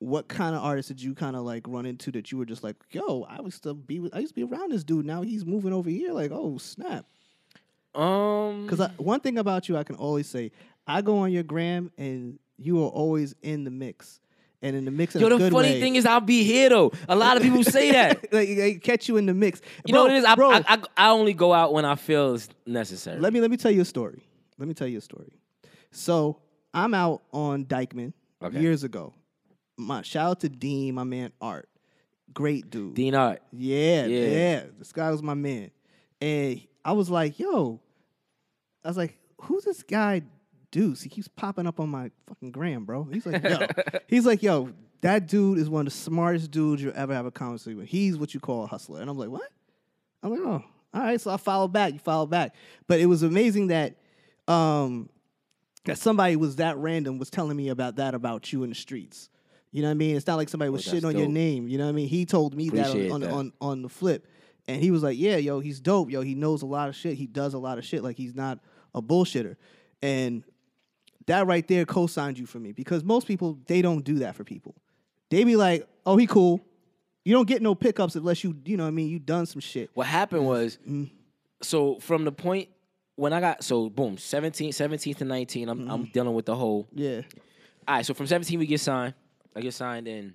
what 0.00 0.28
kind 0.28 0.54
of 0.54 0.62
artists 0.62 0.88
did 0.88 1.00
you 1.02 1.14
kind 1.14 1.36
of 1.36 1.42
like 1.42 1.62
run 1.66 1.86
into 1.86 2.10
that 2.12 2.30
you 2.30 2.36
were 2.38 2.44
just 2.44 2.62
like 2.62 2.76
yo 2.90 3.22
i 3.30 3.40
used 3.40 3.62
to 3.62 3.72
be 3.74 4.00
with, 4.00 4.14
i 4.14 4.18
used 4.18 4.34
to 4.34 4.40
be 4.46 4.54
around 4.54 4.70
this 4.72 4.84
dude 4.84 5.06
now 5.06 5.22
he's 5.22 5.46
moving 5.46 5.72
over 5.72 5.88
here 5.88 6.12
like 6.12 6.30
oh 6.32 6.58
snap 6.58 7.06
Um, 7.94 8.66
Because 8.66 8.88
one 8.98 9.20
thing 9.20 9.38
about 9.38 9.68
you, 9.68 9.76
I 9.76 9.84
can 9.84 9.94
always 9.96 10.28
say, 10.28 10.50
I 10.86 11.00
go 11.00 11.18
on 11.18 11.30
your 11.32 11.44
gram 11.44 11.92
and 11.96 12.38
you 12.58 12.82
are 12.82 12.88
always 12.88 13.34
in 13.42 13.62
the 13.64 13.70
mix, 13.70 14.20
and 14.62 14.74
in 14.76 14.84
the 14.84 14.90
mix 14.90 15.14
in 15.14 15.20
yo, 15.20 15.28
the 15.28 15.50
funny 15.50 15.74
way. 15.74 15.80
thing 15.80 15.94
is, 15.96 16.04
I'll 16.04 16.20
be 16.20 16.42
here 16.42 16.68
though. 16.70 16.90
A 17.08 17.14
lot 17.14 17.36
of 17.36 17.42
people 17.44 17.62
say 17.62 17.92
that. 17.92 18.32
like 18.32 18.48
they 18.48 18.74
catch 18.74 19.08
you 19.08 19.16
in 19.16 19.26
the 19.26 19.34
mix. 19.34 19.60
You 19.86 19.94
know 19.94 20.02
what 20.02 20.10
it 20.12 20.16
is? 20.16 20.24
I, 20.24 20.34
bro, 20.34 20.50
I, 20.50 20.64
I, 20.66 20.82
I 20.96 21.08
only 21.10 21.34
go 21.34 21.52
out 21.52 21.72
when 21.72 21.84
I 21.84 21.94
feel 21.94 22.34
it's 22.34 22.48
necessary. 22.66 23.20
let 23.20 23.32
me 23.32 23.40
let 23.40 23.50
me 23.50 23.56
tell 23.56 23.70
you 23.70 23.82
a 23.82 23.84
story. 23.84 24.22
Let 24.58 24.68
me 24.68 24.74
tell 24.74 24.86
you 24.88 24.98
a 24.98 25.00
story. 25.00 25.32
So 25.90 26.40
I'm 26.72 26.94
out 26.94 27.22
on 27.32 27.64
Dyckman 27.64 28.12
Okay. 28.42 28.60
years 28.60 28.84
ago. 28.84 29.14
My 29.76 30.02
shout 30.02 30.30
out 30.30 30.40
to 30.40 30.48
Dean, 30.48 30.94
my 30.94 31.04
man 31.04 31.32
Art, 31.40 31.68
great 32.32 32.70
dude. 32.70 32.94
Dean 32.94 33.14
Art. 33.14 33.42
Yeah, 33.52 34.06
Yeah. 34.06 34.26
yeah, 34.26 34.62
This 34.78 34.92
guy 34.92 35.10
was 35.10 35.22
my 35.22 35.34
man. 35.34 35.70
And 36.20 36.60
I 36.84 36.92
was 36.92 37.10
like, 37.10 37.38
yo, 37.38 37.80
I 38.84 38.88
was 38.88 38.96
like, 38.96 39.16
who's 39.42 39.64
this 39.64 39.82
guy 39.82 40.22
Duce? 40.70 41.02
He 41.02 41.08
keeps 41.08 41.28
popping 41.28 41.66
up 41.66 41.80
on 41.80 41.88
my 41.88 42.10
fucking 42.26 42.50
gram, 42.52 42.84
bro. 42.84 43.04
He's 43.04 43.26
like, 43.26 43.42
yo, 43.42 43.58
he's 44.06 44.26
like, 44.26 44.42
yo, 44.42 44.70
that 45.00 45.26
dude 45.26 45.58
is 45.58 45.68
one 45.68 45.86
of 45.86 45.92
the 45.92 45.98
smartest 45.98 46.50
dudes 46.50 46.82
you'll 46.82 46.92
ever 46.96 47.14
have 47.14 47.26
a 47.26 47.30
conversation 47.30 47.78
with. 47.78 47.88
He's 47.88 48.16
what 48.16 48.32
you 48.34 48.40
call 48.40 48.64
a 48.64 48.66
hustler. 48.66 49.00
And 49.00 49.10
I'm 49.10 49.18
like, 49.18 49.28
what? 49.30 49.50
I'm 50.22 50.30
like, 50.30 50.40
oh, 50.40 50.64
all 50.94 51.00
right. 51.02 51.20
So 51.20 51.30
I 51.30 51.36
followed 51.36 51.72
back. 51.72 51.92
You 51.92 51.98
followed 51.98 52.30
back. 52.30 52.54
But 52.86 53.00
it 53.00 53.06
was 53.06 53.22
amazing 53.22 53.66
that 53.68 53.96
um 54.48 55.08
that 55.84 55.98
somebody 55.98 56.36
was 56.36 56.56
that 56.56 56.76
random 56.78 57.18
was 57.18 57.30
telling 57.30 57.56
me 57.56 57.68
about 57.68 57.96
that 57.96 58.14
about 58.14 58.52
you 58.52 58.62
in 58.62 58.70
the 58.70 58.74
streets. 58.74 59.28
You 59.70 59.82
know 59.82 59.88
what 59.88 59.92
I 59.92 59.94
mean? 59.94 60.16
It's 60.16 60.26
not 60.26 60.36
like 60.36 60.48
somebody 60.48 60.70
was 60.70 60.86
Oh, 60.88 60.92
shitting 60.92 61.04
on 61.04 61.18
your 61.18 61.28
name. 61.28 61.68
You 61.68 61.78
know 61.78 61.84
what 61.84 61.90
I 61.90 61.94
mean? 61.94 62.08
He 62.08 62.24
told 62.24 62.54
me 62.54 62.68
that 62.70 62.90
on, 62.90 63.10
on, 63.12 63.20
that. 63.20 63.30
on 63.32 63.52
on 63.60 63.82
the 63.82 63.88
flip. 63.88 64.26
And 64.66 64.80
he 64.82 64.90
was 64.90 65.02
like, 65.02 65.18
Yeah, 65.18 65.36
yo, 65.36 65.60
he's 65.60 65.80
dope. 65.80 66.10
Yo, 66.10 66.22
he 66.22 66.34
knows 66.34 66.62
a 66.62 66.66
lot 66.66 66.88
of 66.88 66.96
shit. 66.96 67.14
He 67.18 67.26
does 67.26 67.54
a 67.54 67.58
lot 67.58 67.78
of 67.78 67.84
shit. 67.84 68.02
Like 68.02 68.16
he's 68.16 68.34
not 68.34 68.60
a 68.94 69.02
bullshitter. 69.02 69.56
And 70.02 70.44
that 71.26 71.46
right 71.46 71.66
there 71.66 71.84
co-signed 71.86 72.38
you 72.38 72.46
for 72.46 72.58
me 72.60 72.72
because 72.72 73.02
most 73.02 73.26
people 73.26 73.58
they 73.66 73.82
don't 73.82 74.04
do 74.04 74.20
that 74.20 74.36
for 74.36 74.44
people. 74.44 74.74
They 75.30 75.42
be 75.44 75.56
like, 75.56 75.88
"Oh, 76.06 76.16
he 76.16 76.26
cool." 76.26 76.60
You 77.24 77.32
don't 77.34 77.48
get 77.48 77.62
no 77.62 77.74
pickups 77.74 78.14
unless 78.16 78.44
you, 78.44 78.54
you 78.66 78.76
know, 78.76 78.82
what 78.84 78.88
I 78.88 78.92
mean, 78.92 79.08
you 79.08 79.18
done 79.18 79.46
some 79.46 79.60
shit. 79.60 79.88
What 79.94 80.06
happened 80.06 80.44
was, 80.46 80.78
Mm. 80.86 81.10
so 81.62 81.98
from 81.98 82.24
the 82.26 82.32
point 82.32 82.68
when 83.16 83.32
I 83.32 83.40
got, 83.40 83.62
so 83.64 83.88
boom, 83.88 84.18
17, 84.18 84.72
17 84.72 85.14
to 85.14 85.24
19, 85.24 85.68
I'm, 85.68 85.78
Mm-hmm. 85.80 85.90
I'm 85.90 86.04
dealing 86.06 86.34
with 86.34 86.46
the 86.46 86.54
whole. 86.56 86.88
Yeah, 86.92 87.22
All 87.86 87.96
right, 87.96 88.06
so 88.06 88.14
from 88.14 88.26
17, 88.26 88.58
we 88.58 88.66
get 88.66 88.80
signed. 88.80 89.14
I 89.56 89.60
get 89.60 89.74
signed, 89.74 90.08
and 90.08 90.32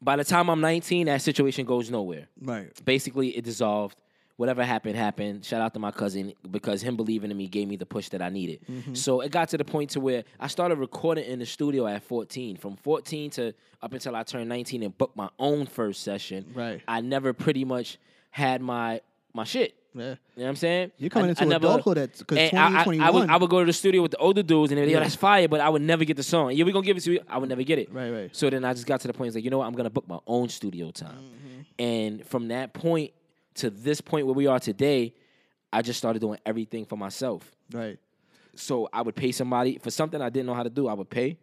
by 0.00 0.16
the 0.16 0.24
time 0.24 0.48
I'm 0.50 0.60
19, 0.60 1.06
that 1.06 1.22
situation 1.22 1.64
goes 1.64 1.90
nowhere. 1.90 2.28
right. 2.40 2.68
Basically, 2.84 3.28
it 3.36 3.44
dissolved. 3.44 3.96
Whatever 4.36 4.62
happened, 4.64 4.94
happened. 4.94 5.44
Shout 5.44 5.60
out 5.60 5.74
to 5.74 5.80
my 5.80 5.90
cousin 5.90 6.32
because 6.48 6.80
him 6.80 6.94
believing 6.96 7.32
in 7.32 7.36
me 7.36 7.48
gave 7.48 7.66
me 7.66 7.74
the 7.74 7.86
push 7.86 8.08
that 8.10 8.22
I 8.22 8.28
needed. 8.28 8.60
Mm-hmm. 8.70 8.94
So 8.94 9.20
it 9.20 9.32
got 9.32 9.48
to 9.48 9.58
the 9.58 9.64
point 9.64 9.90
to 9.90 10.00
where 10.00 10.22
I 10.38 10.46
started 10.46 10.78
recording 10.78 11.24
in 11.24 11.40
the 11.40 11.46
studio 11.46 11.88
at 11.88 12.04
14. 12.04 12.56
From 12.56 12.76
14 12.76 13.30
to 13.30 13.52
up 13.82 13.92
until 13.92 14.14
I 14.14 14.22
turned 14.22 14.48
19 14.48 14.84
and 14.84 14.96
booked 14.96 15.16
my 15.16 15.28
own 15.40 15.66
first 15.66 16.04
session. 16.04 16.52
Right. 16.54 16.80
I 16.86 17.00
never 17.00 17.32
pretty 17.32 17.64
much 17.64 17.98
had 18.30 18.62
my 18.62 19.00
my 19.34 19.42
shit. 19.42 19.74
Yeah. 19.94 20.02
You 20.04 20.08
know 20.10 20.16
what 20.36 20.48
I'm 20.48 20.56
saying? 20.56 20.92
You're 20.98 21.10
coming 21.10 21.26
I- 21.26 21.30
into 21.30 21.42
I 21.42 21.46
never- 21.46 21.66
adulthood 21.66 21.98
at- 21.98 22.12
'cause 22.26 22.50
20, 22.50 22.56
I, 22.56 22.82
I- 22.82 23.06
I, 23.06 23.10
would, 23.10 23.30
I 23.30 23.36
would 23.36 23.50
go 23.50 23.60
to 23.60 23.66
the 23.66 23.72
studio 23.72 24.02
with 24.02 24.12
the 24.12 24.18
older 24.18 24.42
dudes 24.42 24.70
and 24.70 24.78
they'd 24.78 24.84
be 24.86 24.92
like, 24.92 25.00
Yeah. 25.00 25.00
that's 25.00 25.16
fire, 25.16 25.48
but 25.48 25.60
I 25.60 25.68
would 25.68 25.82
never 25.82 26.04
get 26.04 26.16
the 26.16 26.22
song. 26.22 26.52
Yeah, 26.52 26.64
we're 26.64 26.72
gonna 26.72 26.84
give 26.86 26.96
it 26.96 27.00
to 27.04 27.12
you. 27.14 27.20
I 27.28 27.38
would 27.38 27.48
never 27.48 27.62
get 27.62 27.78
it. 27.78 27.92
Right, 27.92 28.10
right. 28.10 28.36
So 28.36 28.48
then 28.50 28.64
I 28.64 28.74
just 28.74 28.86
got 28.86 29.00
to 29.00 29.08
the 29.08 29.14
point, 29.14 29.28
it's 29.28 29.34
like, 29.36 29.44
you 29.44 29.50
know 29.50 29.58
what, 29.58 29.66
I'm 29.66 29.74
gonna 29.74 29.90
book 29.90 30.06
my 30.06 30.18
own 30.26 30.48
studio 30.50 30.90
time. 30.90 31.10
Mm-hmm. 31.16 31.82
And 31.82 32.26
from 32.26 32.48
that 32.48 32.72
point 32.74 33.12
to 33.56 33.70
this 33.70 34.00
point 34.00 34.26
where 34.26 34.34
we 34.34 34.46
are 34.46 34.60
today, 34.60 35.14
I 35.72 35.82
just 35.82 35.98
started 35.98 36.20
doing 36.20 36.38
everything 36.46 36.84
for 36.84 36.96
myself. 36.96 37.50
Right. 37.72 37.98
So 38.54 38.88
I 38.92 39.02
would 39.02 39.16
pay 39.16 39.32
somebody 39.32 39.78
for 39.78 39.90
something 39.90 40.20
I 40.20 40.28
didn't 40.30 40.46
know 40.46 40.54
how 40.54 40.62
to 40.64 40.70
do, 40.70 40.86
I 40.88 40.92
would 40.94 41.10
pay, 41.10 41.38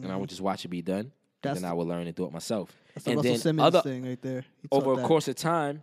and 0.00 0.10
I 0.12 0.16
would 0.16 0.28
just 0.28 0.40
watch 0.40 0.64
it 0.64 0.68
be 0.68 0.82
done. 0.82 1.04
Mm-hmm. 1.04 1.08
That's- 1.42 1.56
and 1.58 1.64
then 1.64 1.70
I 1.70 1.74
would 1.74 1.86
learn 1.86 2.06
and 2.06 2.14
do 2.14 2.24
it 2.26 2.32
myself. 2.32 2.72
That's 2.94 3.04
the 3.04 3.10
and 3.12 3.18
Russell 3.18 3.32
then 3.32 3.40
Simmons 3.40 3.66
other, 3.66 3.80
thing 3.82 4.04
right 4.04 4.20
there. 4.22 4.44
He 4.60 4.68
over 4.72 4.92
a 4.94 4.96
that. 4.96 5.04
course 5.06 5.28
of 5.28 5.36
time, 5.36 5.82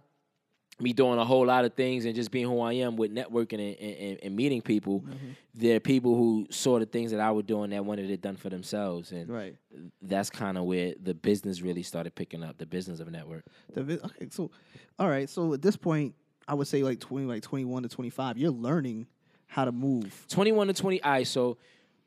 me 0.80 0.92
doing 0.92 1.18
a 1.18 1.24
whole 1.26 1.46
lot 1.46 1.64
of 1.64 1.74
things 1.74 2.04
and 2.06 2.14
just 2.16 2.32
being 2.32 2.46
who 2.48 2.60
I 2.60 2.74
am 2.74 2.98
with 2.98 3.14
networking 3.14 3.54
and, 3.80 3.80
and, 3.80 4.20
and 4.24 4.36
meeting 4.36 4.62
people, 4.62 5.00
Mm-hmm. 5.02 5.30
there 5.54 5.78
are 5.78 5.80
people 5.80 6.16
who 6.16 6.48
saw 6.50 6.80
the 6.80 6.86
things 6.86 7.12
that 7.12 7.20
I 7.22 7.32
was 7.32 7.46
doing 7.46 7.70
that 7.70 7.86
wanted 7.86 8.10
it 8.12 8.22
done 8.22 8.36
for 8.36 8.50
themselves. 8.50 9.12
And 9.14 9.30
Right. 9.30 9.56
that's 10.02 10.30
kind 10.30 10.58
of 10.58 10.66
where 10.66 10.94
the 11.02 11.14
business 11.14 11.62
really 11.62 11.82
started 11.84 12.14
picking 12.14 12.44
up, 12.44 12.58
the 12.58 12.66
business 12.66 13.00
of 13.00 13.10
network. 13.10 13.46
The 13.74 13.82
okay, 14.04 14.28
so 14.30 14.52
all 15.00 15.08
right, 15.10 15.30
so 15.30 15.54
at 15.54 15.62
this 15.62 15.78
point, 15.78 16.14
I 16.48 16.54
would 16.54 16.68
say 16.68 16.84
like 16.84 17.00
twenty, 17.00 17.26
like 17.26 17.42
twenty 17.42 17.66
one 17.66 17.84
to 17.84 17.90
twenty 17.90 18.10
five. 18.10 18.38
You're 18.38 18.52
learning 18.52 19.08
how 19.48 19.64
to 19.66 19.72
move 19.72 20.26
21 20.30 20.68
to 20.68 20.74
20, 20.74 21.04
I 21.04 21.24
so 21.24 21.58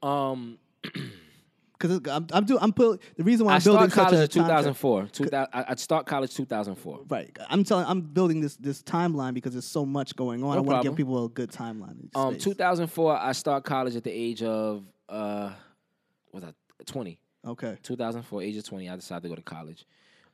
um, 0.03 0.59
because 1.79 2.01
I'm, 2.11 2.27
I'm 2.33 2.45
doing. 2.45 2.59
I'm 2.63 2.73
put 2.73 3.01
the 3.17 3.25
reason 3.25 3.47
why 3.47 3.53
I 3.53 3.57
I'm 3.57 3.63
building 3.63 3.91
started 3.91 4.11
college 4.11 4.37
in 4.37 4.43
time- 4.43 4.49
2004. 4.49 5.07
2000, 5.13 5.49
I, 5.53 5.65
I'd 5.69 5.81
start 5.81 6.07
college 6.07 6.35
2004. 6.35 7.01
Right. 7.09 7.37
I'm 7.49 7.65
telling. 7.65 7.87
I'm 7.87 8.01
building 8.01 8.41
this 8.41 8.57
this 8.57 8.83
timeline 8.83 9.35
because 9.35 9.53
there's 9.53 9.65
so 9.67 9.87
much 9.87 10.17
going 10.17 10.43
on. 10.43 10.57
I 10.57 10.61
want 10.61 10.83
to 10.83 10.89
give 10.89 10.97
people 10.97 11.25
a 11.25 11.29
good 11.29 11.51
timeline. 11.51 12.15
Um, 12.17 12.37
2004, 12.39 13.17
I 13.17 13.33
start 13.33 13.65
college 13.65 13.97
at 13.97 14.05
the 14.05 14.11
age 14.11 14.43
of, 14.43 14.85
uh, 15.09 15.53
was 16.33 16.43
that, 16.43 16.55
20. 16.87 17.21
Okay. 17.47 17.77
2004, 17.83 18.43
age 18.43 18.57
of 18.57 18.65
20, 18.65 18.89
I 18.89 18.97
decided 18.97 19.23
to 19.23 19.29
go 19.29 19.35
to 19.37 19.43
college. 19.43 19.87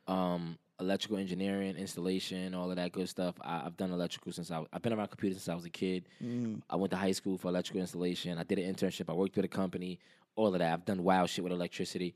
Um, 0.08 0.58
electrical 0.80 1.18
engineering, 1.18 1.76
installation, 1.76 2.54
all 2.54 2.68
of 2.70 2.76
that 2.76 2.92
good 2.92 3.08
stuff. 3.08 3.34
I, 3.40 3.62
I've 3.66 3.76
done 3.76 3.92
electrical 3.92 4.32
since 4.32 4.50
I, 4.50 4.64
I've 4.72 4.82
been 4.82 4.92
around 4.92 5.08
computers 5.08 5.38
since 5.42 5.48
I 5.48 5.54
was 5.54 5.64
a 5.64 5.70
kid. 5.70 6.08
I 6.70 6.76
went 6.76 6.90
to 6.90 6.96
high 6.96 7.12
school 7.12 7.38
for 7.38 7.48
electrical 7.48 7.80
installation. 7.80 8.38
I 8.38 8.42
did 8.42 8.58
an 8.58 8.74
internship. 8.74 9.08
I 9.08 9.12
worked 9.12 9.36
with 9.36 9.44
a 9.44 9.48
company. 9.48 9.98
All 10.36 10.52
of 10.52 10.58
that. 10.58 10.72
I've 10.72 10.84
done 10.84 11.02
wild 11.04 11.30
shit 11.30 11.44
with 11.44 11.52
electricity. 11.52 12.14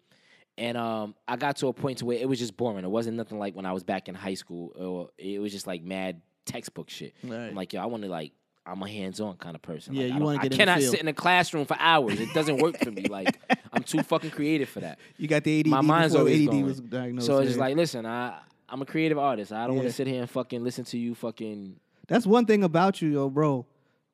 And 0.56 0.76
um, 0.76 1.14
I 1.28 1.36
got 1.36 1.56
to 1.58 1.68
a 1.68 1.72
point 1.72 1.98
to 1.98 2.04
where 2.04 2.18
it 2.18 2.28
was 2.28 2.38
just 2.38 2.56
boring. 2.56 2.84
It 2.84 2.90
wasn't 2.90 3.16
nothing 3.16 3.38
like 3.38 3.54
when 3.54 3.64
I 3.64 3.72
was 3.72 3.84
back 3.84 4.08
in 4.08 4.14
high 4.16 4.34
school. 4.34 4.72
Or 4.76 5.10
it 5.16 5.40
was 5.40 5.52
just 5.52 5.66
like 5.68 5.82
mad 5.84 6.20
textbook 6.46 6.90
shit. 6.90 7.14
Right. 7.22 7.46
I'm 7.48 7.54
like, 7.54 7.72
yo, 7.72 7.80
I 7.82 7.86
want 7.86 8.02
to 8.02 8.08
like. 8.08 8.32
I'm 8.66 8.82
a 8.82 8.88
hands-on 8.88 9.38
kind 9.38 9.54
of 9.56 9.62
person. 9.62 9.94
Yeah, 9.94 10.08
Like, 10.08 10.14
you 10.18 10.20
wanna 10.20 10.38
I 10.40 10.42
get 10.42 10.52
in 10.52 10.58
the 10.58 10.64
cannot 10.64 10.82
sit 10.82 11.00
in 11.00 11.08
a 11.08 11.14
classroom 11.14 11.64
for 11.64 11.74
hours. 11.80 12.20
It 12.20 12.34
doesn't 12.34 12.58
work 12.58 12.76
for 12.78 12.90
me. 12.90 13.06
Like 13.10 13.38
I'm 13.72 13.82
too 13.82 14.02
fucking 14.02 14.30
creative 14.32 14.68
for 14.68 14.80
that 14.80 14.98
You 15.16 15.26
got 15.26 15.42
the 15.44 15.60
ADD. 15.60 15.68
my 15.68 15.80
mind's 15.80 16.14
always 16.14 16.42
ADD 16.42 16.50
going. 16.50 16.64
was 16.66 16.78
diagnosed. 16.80 17.26
so 17.26 17.38
it's 17.38 17.48
just 17.48 17.58
like, 17.58 17.76
listen, 17.76 18.04
I 18.04 18.38
I'm 18.68 18.82
a 18.82 18.84
creative 18.84 19.16
artist. 19.16 19.52
I 19.52 19.66
don't 19.66 19.76
want 19.76 19.88
to 19.88 19.92
sit 19.94 20.06
here 20.06 20.20
and 20.20 20.28
fucking 20.28 20.62
listen 20.62 20.84
to 20.86 20.98
you 20.98 21.14
fucking. 21.14 21.76
that's 22.08 22.26
one 22.26 22.44
thing 22.44 22.62
about 22.62 23.00
you, 23.00 23.08
yo, 23.08 23.30
bro. 23.30 23.64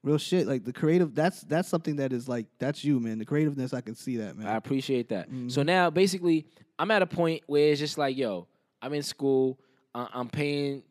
Real 0.04 0.18
shit. 0.18 0.46
Like 0.46 0.64
the 0.64 0.72
creative. 0.72 1.14
That's 1.14 1.40
that's 1.40 1.68
something 1.68 1.96
that 1.96 2.12
is 2.12 2.28
like 2.28 2.46
that's 2.58 2.84
you, 2.84 3.00
man. 3.00 3.18
The 3.18 3.24
creativeness. 3.24 3.72
I 3.74 3.80
can 3.80 3.94
see 3.94 4.18
that, 4.18 4.36
man. 4.36 4.46
I 4.46 4.56
appreciate 4.56 5.08
that. 5.08 5.28
Mm-hmm. 5.28 5.48
So 5.48 5.62
now, 5.62 5.90
basically, 5.90 6.46
I'm 6.78 6.90
at 6.90 7.02
a 7.02 7.06
point 7.06 7.42
where 7.46 7.70
it's 7.72 7.80
just 7.80 7.98
like, 7.98 8.16
yo, 8.16 8.46
I'm 8.82 8.92
in 8.92 9.02
school. 9.02 9.58
I- 9.94 10.08
I'm 10.12 10.28
paying 10.28 10.82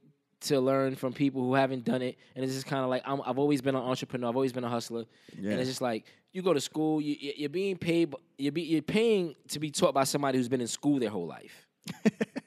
to 0.41 0.60
learn 0.60 0.95
from 0.95 1.13
people 1.13 1.41
who 1.43 1.54
haven't 1.54 1.86
done 1.86 2.02
it, 2.02 2.17
and 2.36 2.43
it's 2.43 2.54
just 2.54 2.65
kind 2.65 2.84
of 2.84 2.89
like 2.89 3.04
I'm, 3.06 3.21
I've 3.26 3.38
always 3.39 3.62
been 3.62 3.76
an 3.76 3.82
entrepreneur. 3.84 4.28
I've 4.28 4.36
always 4.36 4.52
been 4.52 4.63
a 4.65 4.69
hustler, 4.69 5.06
Yeah. 5.39 5.52
and 5.52 5.60
it's 5.62 5.69
just 5.69 5.80
like 5.82 6.06
you 6.34 6.41
go 6.41 6.54
to 6.54 6.60
school, 6.60 6.99
you, 6.99 7.15
you- 7.19 7.34
you're 7.38 7.49
being 7.49 7.78
paid, 7.78 8.13
you're, 8.38 8.52
be, 8.52 8.63
you're 8.63 8.82
paying 8.82 9.36
to 9.49 9.60
be 9.60 9.69
taught 9.71 9.93
by 9.93 10.04
somebody 10.06 10.38
who's 10.39 10.49
been 10.49 10.60
in 10.62 10.67
school 10.67 10.99
their 10.99 11.12
whole 11.12 11.28
life. 11.28 11.67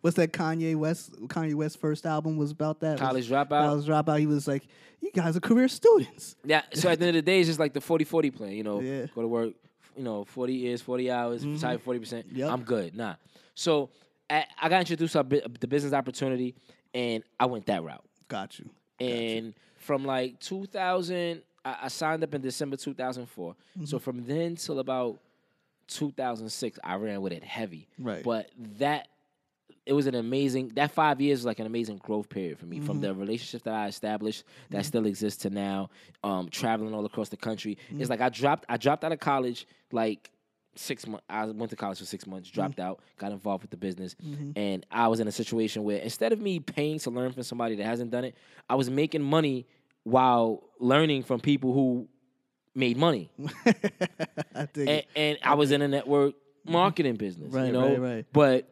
What's 0.00 0.16
that 0.16 0.32
Kanye 0.32 0.76
West? 0.76 1.12
Kanye 1.28 1.54
West 1.54 1.78
first 1.80 2.06
album 2.06 2.36
was 2.36 2.50
about 2.50 2.80
that. 2.80 2.98
College 2.98 3.28
Was- 3.30 3.48
Dropout? 3.48 3.48
College 3.48 3.86
dropout. 3.86 4.18
He 4.18 4.26
was 4.26 4.46
like, 4.48 4.66
"You 5.00 5.10
guys 5.12 5.36
are 5.36 5.40
career 5.40 5.68
students." 5.68 6.36
Yeah. 6.44 6.62
So 6.74 6.88
at 6.88 6.98
the 6.98 7.06
end 7.06 7.16
of 7.16 7.24
the 7.24 7.30
day, 7.30 7.40
it's 7.40 7.48
just 7.48 7.58
like 7.58 7.72
the 7.72 7.80
40-40 7.80 8.30
plan. 8.34 8.52
You 8.52 8.62
know, 8.62 8.80
Yeah. 8.80 9.06
go 9.14 9.22
to 9.22 9.28
work. 9.28 9.52
You 9.96 10.04
know, 10.04 10.24
forty 10.24 10.54
years, 10.54 10.80
forty 10.80 11.10
hours, 11.10 11.44
retire 11.44 11.76
forty 11.78 11.98
percent. 11.98 12.26
Yep. 12.32 12.50
I'm 12.50 12.62
good. 12.62 12.96
Nah. 12.96 13.16
So 13.54 13.90
I, 14.30 14.44
I 14.62 14.68
got 14.68 14.80
introduced 14.80 15.12
to 15.14 15.22
the 15.24 15.66
business 15.66 15.92
opportunity, 15.92 16.54
and 16.94 17.24
I 17.38 17.46
went 17.46 17.66
that 17.66 17.82
route. 17.82 18.04
Got 18.28 18.58
you. 18.60 18.70
And 19.00 19.52
from 19.76 20.04
like 20.04 20.38
2000, 20.40 21.42
I, 21.64 21.76
I 21.82 21.88
signed 21.88 22.22
up 22.22 22.32
in 22.34 22.40
December 22.40 22.76
2004. 22.76 23.52
Mm-hmm. 23.52 23.84
So 23.84 23.98
from 23.98 24.24
then 24.24 24.54
till 24.54 24.78
about 24.78 25.18
2006, 25.88 26.78
I 26.84 26.94
ran 26.94 27.20
with 27.20 27.32
it 27.32 27.42
heavy. 27.42 27.88
Right. 27.98 28.22
But 28.22 28.50
that 28.78 29.08
it 29.90 29.94
was 29.94 30.06
an 30.06 30.14
amazing 30.14 30.68
that 30.76 30.90
five 30.92 31.20
years 31.20 31.40
was 31.40 31.46
like 31.46 31.58
an 31.58 31.66
amazing 31.66 31.98
growth 31.98 32.28
period 32.28 32.58
for 32.58 32.66
me 32.66 32.76
Mm-hmm. 32.78 32.86
from 32.86 33.00
the 33.00 33.12
relationship 33.12 33.62
that 33.64 33.74
I 33.74 33.86
established 33.88 34.44
that 34.70 34.86
still 34.86 35.04
exists 35.06 35.42
to 35.42 35.50
now 35.50 35.90
um, 36.22 36.48
traveling 36.48 36.94
all 36.94 37.04
across 37.04 37.28
the 37.28 37.36
country. 37.36 37.76
Mm-hmm. 37.88 38.00
It's 38.00 38.08
like 38.10 38.20
I 38.20 38.28
dropped 38.28 38.64
I 38.68 38.76
dropped 38.76 39.02
out 39.04 39.12
of 39.12 39.18
college 39.18 39.66
like 39.92 40.30
six 40.76 41.06
months. 41.06 41.24
I 41.28 41.44
went 41.46 41.70
to 41.70 41.76
college 41.76 41.98
for 41.98 42.04
six 42.04 42.26
months, 42.26 42.48
dropped 42.48 42.76
Mm-hmm. 42.78 42.88
out, 42.88 43.00
got 43.18 43.32
involved 43.32 43.62
with 43.64 43.72
the 43.72 43.76
business, 43.88 44.14
and 44.56 44.86
I 44.92 45.08
was 45.08 45.18
in 45.20 45.26
a 45.28 45.32
situation 45.32 45.82
where 45.82 45.98
instead 45.98 46.32
of 46.32 46.40
me 46.40 46.60
paying 46.60 46.98
to 47.00 47.10
learn 47.10 47.32
from 47.32 47.42
somebody 47.42 47.74
that 47.76 47.84
hasn't 47.84 48.10
done 48.12 48.24
it, 48.24 48.36
I 48.68 48.76
was 48.76 48.88
making 48.88 49.22
money 49.22 49.66
while 50.04 50.62
learning 50.78 51.24
from 51.24 51.40
people 51.40 51.72
who 51.74 52.08
made 52.74 52.96
money 52.96 53.28
I 54.54 54.68
and, 54.76 55.02
and 55.16 55.38
I 55.42 55.54
was 55.54 55.72
in 55.72 55.82
a 55.82 55.88
network 55.88 56.34
marketing 56.64 57.16
business, 57.16 57.52
Right, 57.52 57.66
you 57.66 57.72
know. 57.72 57.88
right, 57.88 58.00
right. 58.00 58.26
But 58.32 58.68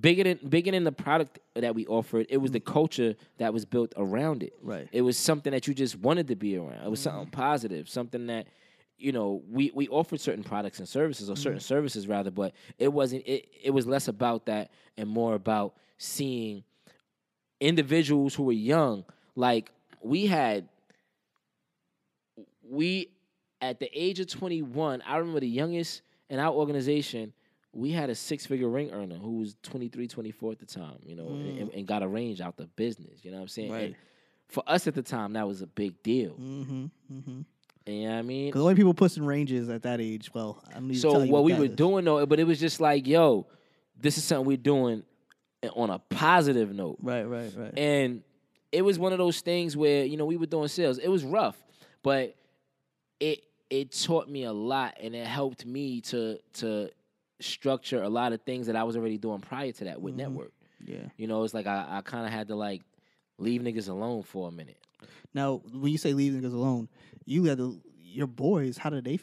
bigger 0.00 0.24
than 0.24 0.38
bigger 0.48 0.70
than 0.70 0.84
the 0.84 0.92
product 0.92 1.38
that 1.54 1.74
we 1.74 1.86
offered. 1.86 2.26
It 2.28 2.38
was 2.38 2.50
the 2.50 2.60
mm-hmm. 2.60 2.72
culture 2.72 3.14
that 3.38 3.52
was 3.52 3.64
built 3.64 3.92
around 3.96 4.42
it. 4.42 4.52
Right. 4.62 4.88
It 4.92 5.02
was 5.02 5.16
something 5.16 5.52
that 5.52 5.66
you 5.66 5.74
just 5.74 5.96
wanted 5.98 6.28
to 6.28 6.36
be 6.36 6.56
around. 6.56 6.84
It 6.84 6.90
was 6.90 7.00
mm-hmm. 7.00 7.10
something 7.10 7.30
positive, 7.30 7.88
something 7.88 8.26
that 8.26 8.46
you 8.98 9.12
know 9.12 9.42
we 9.50 9.70
we 9.74 9.88
offered 9.88 10.20
certain 10.20 10.44
products 10.44 10.78
and 10.78 10.88
services 10.88 11.30
or 11.30 11.36
certain 11.36 11.58
mm-hmm. 11.58 11.64
services 11.64 12.08
rather, 12.08 12.30
but 12.30 12.52
it 12.78 12.92
wasn't. 12.92 13.26
It 13.26 13.48
it 13.62 13.70
was 13.70 13.86
less 13.86 14.08
about 14.08 14.46
that 14.46 14.70
and 14.96 15.08
more 15.08 15.34
about 15.34 15.74
seeing 15.98 16.64
individuals 17.60 18.34
who 18.34 18.44
were 18.44 18.52
young. 18.52 19.04
Like 19.34 19.70
we 20.02 20.26
had, 20.26 20.68
we 22.62 23.10
at 23.60 23.80
the 23.80 23.90
age 23.94 24.20
of 24.20 24.28
21, 24.28 25.02
I 25.06 25.16
remember 25.16 25.40
the 25.40 25.48
youngest 25.48 26.02
in 26.28 26.38
our 26.38 26.52
organization, 26.52 27.32
we 27.76 27.92
had 27.92 28.08
a 28.08 28.14
six 28.14 28.46
figure 28.46 28.68
ring 28.68 28.90
earner 28.90 29.16
who 29.16 29.38
was 29.38 29.54
23, 29.62 30.08
24 30.08 30.52
at 30.52 30.58
the 30.58 30.66
time, 30.66 30.98
you 31.04 31.14
know, 31.14 31.26
and, 31.28 31.70
and 31.72 31.86
got 31.86 32.02
a 32.02 32.08
range 32.08 32.40
out 32.40 32.56
the 32.56 32.66
business. 32.68 33.22
You 33.22 33.30
know 33.30 33.36
what 33.36 33.42
I'm 33.42 33.48
saying? 33.48 33.70
Right. 33.72 33.84
And 33.84 33.96
for 34.48 34.62
us 34.66 34.86
at 34.86 34.94
the 34.94 35.02
time, 35.02 35.34
that 35.34 35.46
was 35.46 35.60
a 35.60 35.66
big 35.66 36.02
deal. 36.02 36.32
Mm-hmm. 36.32 36.86
Mm-hmm. 37.12 37.40
You 37.86 38.08
know 38.08 38.18
I 38.18 38.22
mean? 38.22 38.46
Because 38.48 38.62
only 38.62 38.74
people 38.74 38.94
pushing 38.94 39.24
ranges 39.26 39.68
at 39.68 39.82
that 39.82 40.00
age. 40.00 40.32
Well, 40.32 40.62
I 40.70 40.74
don't 40.74 40.88
need 40.88 40.94
to 40.94 41.00
So 41.00 41.12
tell 41.12 41.24
you 41.26 41.32
what 41.32 41.44
we 41.44 41.52
were 41.54 41.66
is. 41.66 41.70
doing 41.70 42.04
though, 42.04 42.24
but 42.26 42.40
it 42.40 42.44
was 42.44 42.58
just 42.58 42.80
like, 42.80 43.06
yo, 43.06 43.46
this 44.00 44.16
is 44.18 44.24
something 44.24 44.46
we're 44.46 44.56
doing 44.56 45.02
on 45.74 45.90
a 45.90 45.98
positive 45.98 46.74
note. 46.74 46.98
Right, 47.02 47.24
right, 47.24 47.52
right. 47.56 47.72
And 47.76 48.22
it 48.72 48.82
was 48.82 48.98
one 48.98 49.12
of 49.12 49.18
those 49.18 49.40
things 49.40 49.76
where, 49.76 50.04
you 50.04 50.16
know, 50.16 50.24
we 50.24 50.36
were 50.36 50.46
doing 50.46 50.68
sales. 50.68 50.98
It 50.98 51.08
was 51.08 51.24
rough, 51.24 51.56
but 52.02 52.34
it 53.20 53.42
it 53.68 53.90
taught 53.92 54.28
me 54.28 54.44
a 54.44 54.52
lot 54.52 54.96
and 55.02 55.14
it 55.14 55.26
helped 55.26 55.66
me 55.66 56.00
to 56.00 56.38
to 56.54 56.90
structure 57.40 58.02
a 58.02 58.08
lot 58.08 58.32
of 58.32 58.40
things 58.42 58.66
that 58.66 58.76
I 58.76 58.84
was 58.84 58.96
already 58.96 59.18
doing 59.18 59.40
prior 59.40 59.72
to 59.72 59.84
that 59.84 60.00
with 60.00 60.12
Mm-hmm. 60.14 60.18
network. 60.22 60.52
yeah. 60.84 60.98
You 61.16 61.26
know, 61.26 61.42
it's 61.44 61.54
like 61.54 61.66
I, 61.66 61.86
I 61.88 62.00
kind 62.02 62.26
of 62.26 62.32
had 62.32 62.48
to 62.48 62.54
like 62.56 62.82
leave 63.38 63.60
niggas 63.60 63.88
alone 63.88 64.22
for 64.22 64.48
a 64.48 64.50
minute. 64.50 64.78
Now, 65.34 65.60
when 65.72 65.92
you 65.92 65.98
say 65.98 66.14
leave 66.14 66.32
niggas 66.32 66.54
alone, 66.54 66.88
you 67.24 67.44
had 67.44 67.58
to, 67.58 67.78
your 68.02 68.26
boys. 68.26 68.78
How 68.78 68.90
did 68.90 69.04
they? 69.04 69.18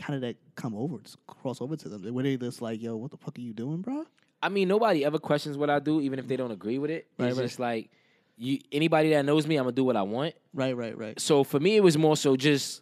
How 0.00 0.12
did 0.14 0.22
that 0.22 0.36
come 0.56 0.74
over? 0.74 0.96
Cross 1.26 1.60
over 1.60 1.76
to 1.76 1.88
them? 1.88 2.12
Were 2.14 2.22
they 2.22 2.36
just 2.36 2.62
like, 2.62 2.80
"Yo, 2.82 2.96
what 2.96 3.10
the 3.10 3.16
fuck 3.18 3.38
are 3.38 3.42
you 3.42 3.52
doing, 3.52 3.82
bro?" 3.82 4.04
I 4.42 4.48
mean, 4.48 4.66
nobody 4.66 5.04
ever 5.04 5.18
questions 5.20 5.56
what 5.56 5.70
I 5.70 5.78
do, 5.78 6.00
even 6.00 6.18
if 6.18 6.26
they 6.26 6.36
don't 6.36 6.50
agree 6.50 6.78
with 6.78 6.90
it. 6.90 7.06
Right, 7.18 7.28
it's 7.28 7.38
right. 7.38 7.44
just 7.44 7.60
like 7.60 7.90
you 8.38 8.58
anybody 8.72 9.10
that 9.10 9.24
knows 9.24 9.46
me, 9.46 9.56
I'm 9.56 9.64
gonna 9.64 9.76
do 9.76 9.84
what 9.84 9.94
I 9.96 10.02
want. 10.02 10.34
Right, 10.54 10.76
right, 10.76 10.96
right. 10.98 11.20
So 11.20 11.44
for 11.44 11.60
me, 11.60 11.76
it 11.76 11.82
was 11.84 11.96
more 11.98 12.16
so 12.16 12.34
just 12.36 12.80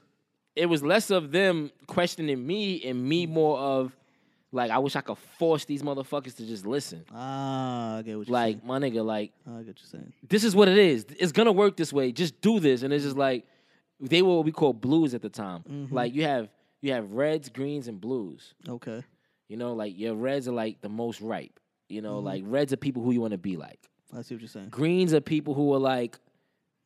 it 0.56 0.66
was 0.66 0.82
less 0.82 1.10
of 1.10 1.32
them 1.32 1.70
questioning 1.86 2.46
me 2.46 2.82
and 2.84 3.02
me 3.06 3.26
more 3.26 3.58
of 3.58 3.94
like 4.52 4.70
I 4.70 4.78
wish 4.78 4.96
I 4.96 5.00
could 5.00 5.18
force 5.38 5.64
these 5.64 5.82
motherfuckers 5.82 6.36
to 6.36 6.46
just 6.46 6.66
listen. 6.66 7.04
Ah, 7.14 7.98
I 7.98 8.02
get 8.02 8.18
what 8.18 8.26
you're 8.28 8.32
Like 8.32 8.64
my 8.64 8.78
nigga, 8.78 9.04
like. 9.04 9.32
I 9.46 9.50
get 9.50 9.56
what 9.58 9.66
you're 9.66 9.76
saying. 10.00 10.12
this 10.28 10.44
is 10.44 10.54
what 10.56 10.68
it 10.68 10.78
is. 10.78 11.06
It's 11.18 11.32
gonna 11.32 11.52
work 11.52 11.76
this 11.76 11.92
way. 11.92 12.12
Just 12.12 12.40
do 12.40 12.60
this, 12.60 12.82
and 12.82 12.92
it's 12.92 13.04
just 13.04 13.16
like 13.16 13.44
they 14.00 14.22
were 14.22 14.36
what 14.36 14.44
we 14.44 14.52
call 14.52 14.72
blues 14.72 15.14
at 15.14 15.22
the 15.22 15.28
time. 15.28 15.62
Mm-hmm. 15.70 15.94
Like 15.94 16.14
you 16.14 16.22
have 16.24 16.48
you 16.80 16.92
have 16.92 17.12
reds, 17.12 17.48
greens, 17.48 17.86
and 17.88 18.00
blues. 18.00 18.54
Okay. 18.68 19.02
You 19.48 19.56
know, 19.56 19.74
like 19.74 19.98
your 19.98 20.14
reds 20.14 20.48
are 20.48 20.52
like 20.52 20.80
the 20.80 20.88
most 20.88 21.20
ripe. 21.20 21.58
You 21.88 22.00
Mm-hmm. 22.02 22.06
know, 22.10 22.18
like 22.20 22.42
reds 22.46 22.72
are 22.72 22.76
people 22.76 23.02
who 23.02 23.10
you 23.12 23.20
want 23.20 23.32
to 23.32 23.38
be 23.38 23.56
like. 23.56 23.78
I 24.16 24.22
see 24.22 24.34
what 24.34 24.40
you're 24.42 24.48
saying. 24.48 24.68
Greens 24.70 25.12
are 25.14 25.20
people 25.20 25.54
who 25.54 25.72
are 25.74 25.78
like 25.78 26.18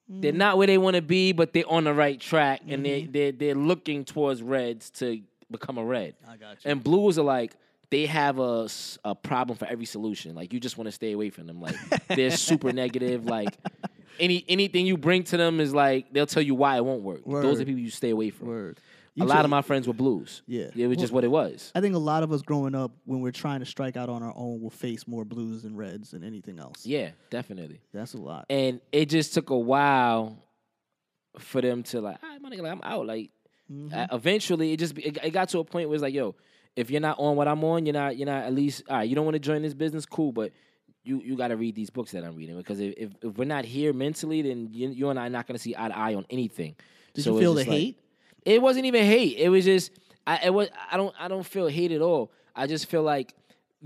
they're 0.08 0.32
Mm-hmm. 0.32 0.38
not 0.38 0.58
where 0.58 0.66
they 0.66 0.76
want 0.76 0.96
to 0.96 1.02
be, 1.02 1.32
but 1.32 1.54
they're 1.54 1.68
on 1.68 1.84
the 1.84 1.94
right 1.94 2.20
track, 2.20 2.60
and 2.68 2.84
they 2.84 3.04
they 3.04 3.30
they're 3.30 3.54
looking 3.54 4.04
towards 4.04 4.42
reds 4.42 4.90
to 4.90 5.22
become 5.50 5.78
a 5.78 5.84
red. 5.84 6.14
I 6.28 6.36
got 6.36 6.64
you. 6.64 6.70
And 6.70 6.82
blues 6.82 7.18
are 7.18 7.24
like 7.24 7.52
they 7.90 8.06
have 8.06 8.38
a, 8.38 8.68
a 9.04 9.14
problem 9.14 9.56
for 9.58 9.66
every 9.66 9.84
solution. 9.84 10.34
Like 10.34 10.52
you 10.52 10.60
just 10.60 10.76
want 10.78 10.86
to 10.88 10.92
stay 10.92 11.12
away 11.12 11.30
from 11.30 11.46
them. 11.46 11.60
Like 11.60 11.76
they're 12.08 12.30
super 12.36 12.72
negative. 12.72 13.24
Like 13.26 13.56
any 14.18 14.44
anything 14.48 14.86
you 14.86 14.96
bring 14.96 15.22
to 15.24 15.36
them 15.36 15.60
is 15.60 15.72
like 15.74 16.12
they'll 16.12 16.26
tell 16.26 16.42
you 16.42 16.54
why 16.54 16.76
it 16.76 16.84
won't 16.84 17.02
work. 17.02 17.20
Those 17.24 17.60
are 17.60 17.64
people 17.64 17.80
you 17.80 17.90
stay 17.90 18.10
away 18.10 18.30
from. 18.30 18.48
Word. 18.48 18.80
A 19.20 19.24
lot 19.24 19.44
of 19.44 19.50
my 19.50 19.62
friends 19.62 19.86
were 19.86 19.94
blues. 19.94 20.42
Yeah. 20.48 20.70
it 20.74 20.88
was 20.88 20.96
just 20.96 21.12
what 21.12 21.22
it 21.22 21.30
was. 21.30 21.70
I 21.72 21.80
think 21.80 21.94
a 21.94 21.98
lot 21.98 22.24
of 22.24 22.32
us 22.32 22.42
growing 22.42 22.74
up, 22.74 22.90
when 23.04 23.20
we're 23.20 23.30
trying 23.30 23.60
to 23.60 23.66
strike 23.66 23.96
out 23.96 24.08
on 24.08 24.24
our 24.24 24.32
own, 24.34 24.60
will 24.60 24.70
face 24.70 25.06
more 25.06 25.24
blues 25.24 25.64
and 25.64 25.78
reds 25.78 26.10
than 26.10 26.24
anything 26.24 26.58
else. 26.58 26.84
Yeah, 26.84 27.10
definitely. 27.30 27.80
That's 27.92 28.14
a 28.14 28.18
lot. 28.18 28.46
and 28.50 28.80
it 28.90 29.06
just 29.06 29.32
took 29.32 29.50
a 29.50 29.56
while 29.56 30.36
for 31.38 31.60
them 31.60 31.84
to 31.84 32.00
like, 32.00 32.16
all 32.24 32.28
right, 32.28 32.40
my 32.42 32.50
nigga, 32.50 32.62
like, 32.62 32.72
I'm 32.72 32.80
out. 32.82 33.06
Like, 33.06 33.30
Mm-hmm. 33.72 33.94
uh, 33.94 34.06
eventually, 34.16 34.72
it 34.72 34.78
just 34.78 34.96
it, 34.98 35.18
it 35.22 35.30
got 35.30 35.48
to 35.50 35.58
a 35.58 35.64
point 35.64 35.88
where 35.88 35.94
it's 35.96 36.02
like, 36.02 36.14
yo, 36.14 36.34
if 36.76 36.90
you're 36.90 37.00
not 37.00 37.18
on 37.18 37.36
what 37.36 37.48
I'm 37.48 37.62
on, 37.64 37.86
you're 37.86 37.92
not 37.94 38.16
you're 38.16 38.26
not 38.26 38.44
at 38.44 38.54
least 38.54 38.82
all 38.88 38.96
right. 38.98 39.08
You 39.08 39.14
don't 39.14 39.24
want 39.24 39.34
to 39.36 39.40
join 39.40 39.62
this 39.62 39.74
business, 39.74 40.04
cool, 40.06 40.32
but 40.32 40.52
you 41.02 41.20
you 41.22 41.36
got 41.36 41.48
to 41.48 41.56
read 41.56 41.74
these 41.74 41.90
books 41.90 42.12
that 42.12 42.24
I'm 42.24 42.36
reading 42.36 42.56
because 42.56 42.80
if, 42.80 42.94
if 42.96 43.10
if 43.22 43.36
we're 43.38 43.44
not 43.46 43.64
here 43.64 43.92
mentally, 43.92 44.42
then 44.42 44.68
you, 44.72 44.88
you 44.90 45.08
and 45.10 45.18
I 45.18 45.26
are 45.26 45.30
not 45.30 45.46
going 45.46 45.56
to 45.56 45.62
see 45.62 45.74
eye 45.76 45.88
to 45.88 45.96
eye 45.96 46.14
on 46.14 46.26
anything. 46.30 46.76
Did 47.14 47.24
So 47.24 47.34
you 47.34 47.40
feel 47.40 47.54
the 47.54 47.60
like- 47.60 47.68
hate? 47.68 47.98
It 48.44 48.60
wasn't 48.60 48.84
even 48.84 49.04
hate. 49.06 49.38
It 49.38 49.48
was 49.48 49.64
just 49.64 49.90
I 50.26 50.40
it 50.44 50.50
was 50.52 50.68
I 50.90 50.96
don't 50.98 51.14
I 51.18 51.28
don't 51.28 51.44
feel 51.46 51.66
hate 51.66 51.92
at 51.92 52.02
all. 52.02 52.30
I 52.54 52.66
just 52.66 52.86
feel 52.90 53.02
like 53.02 53.34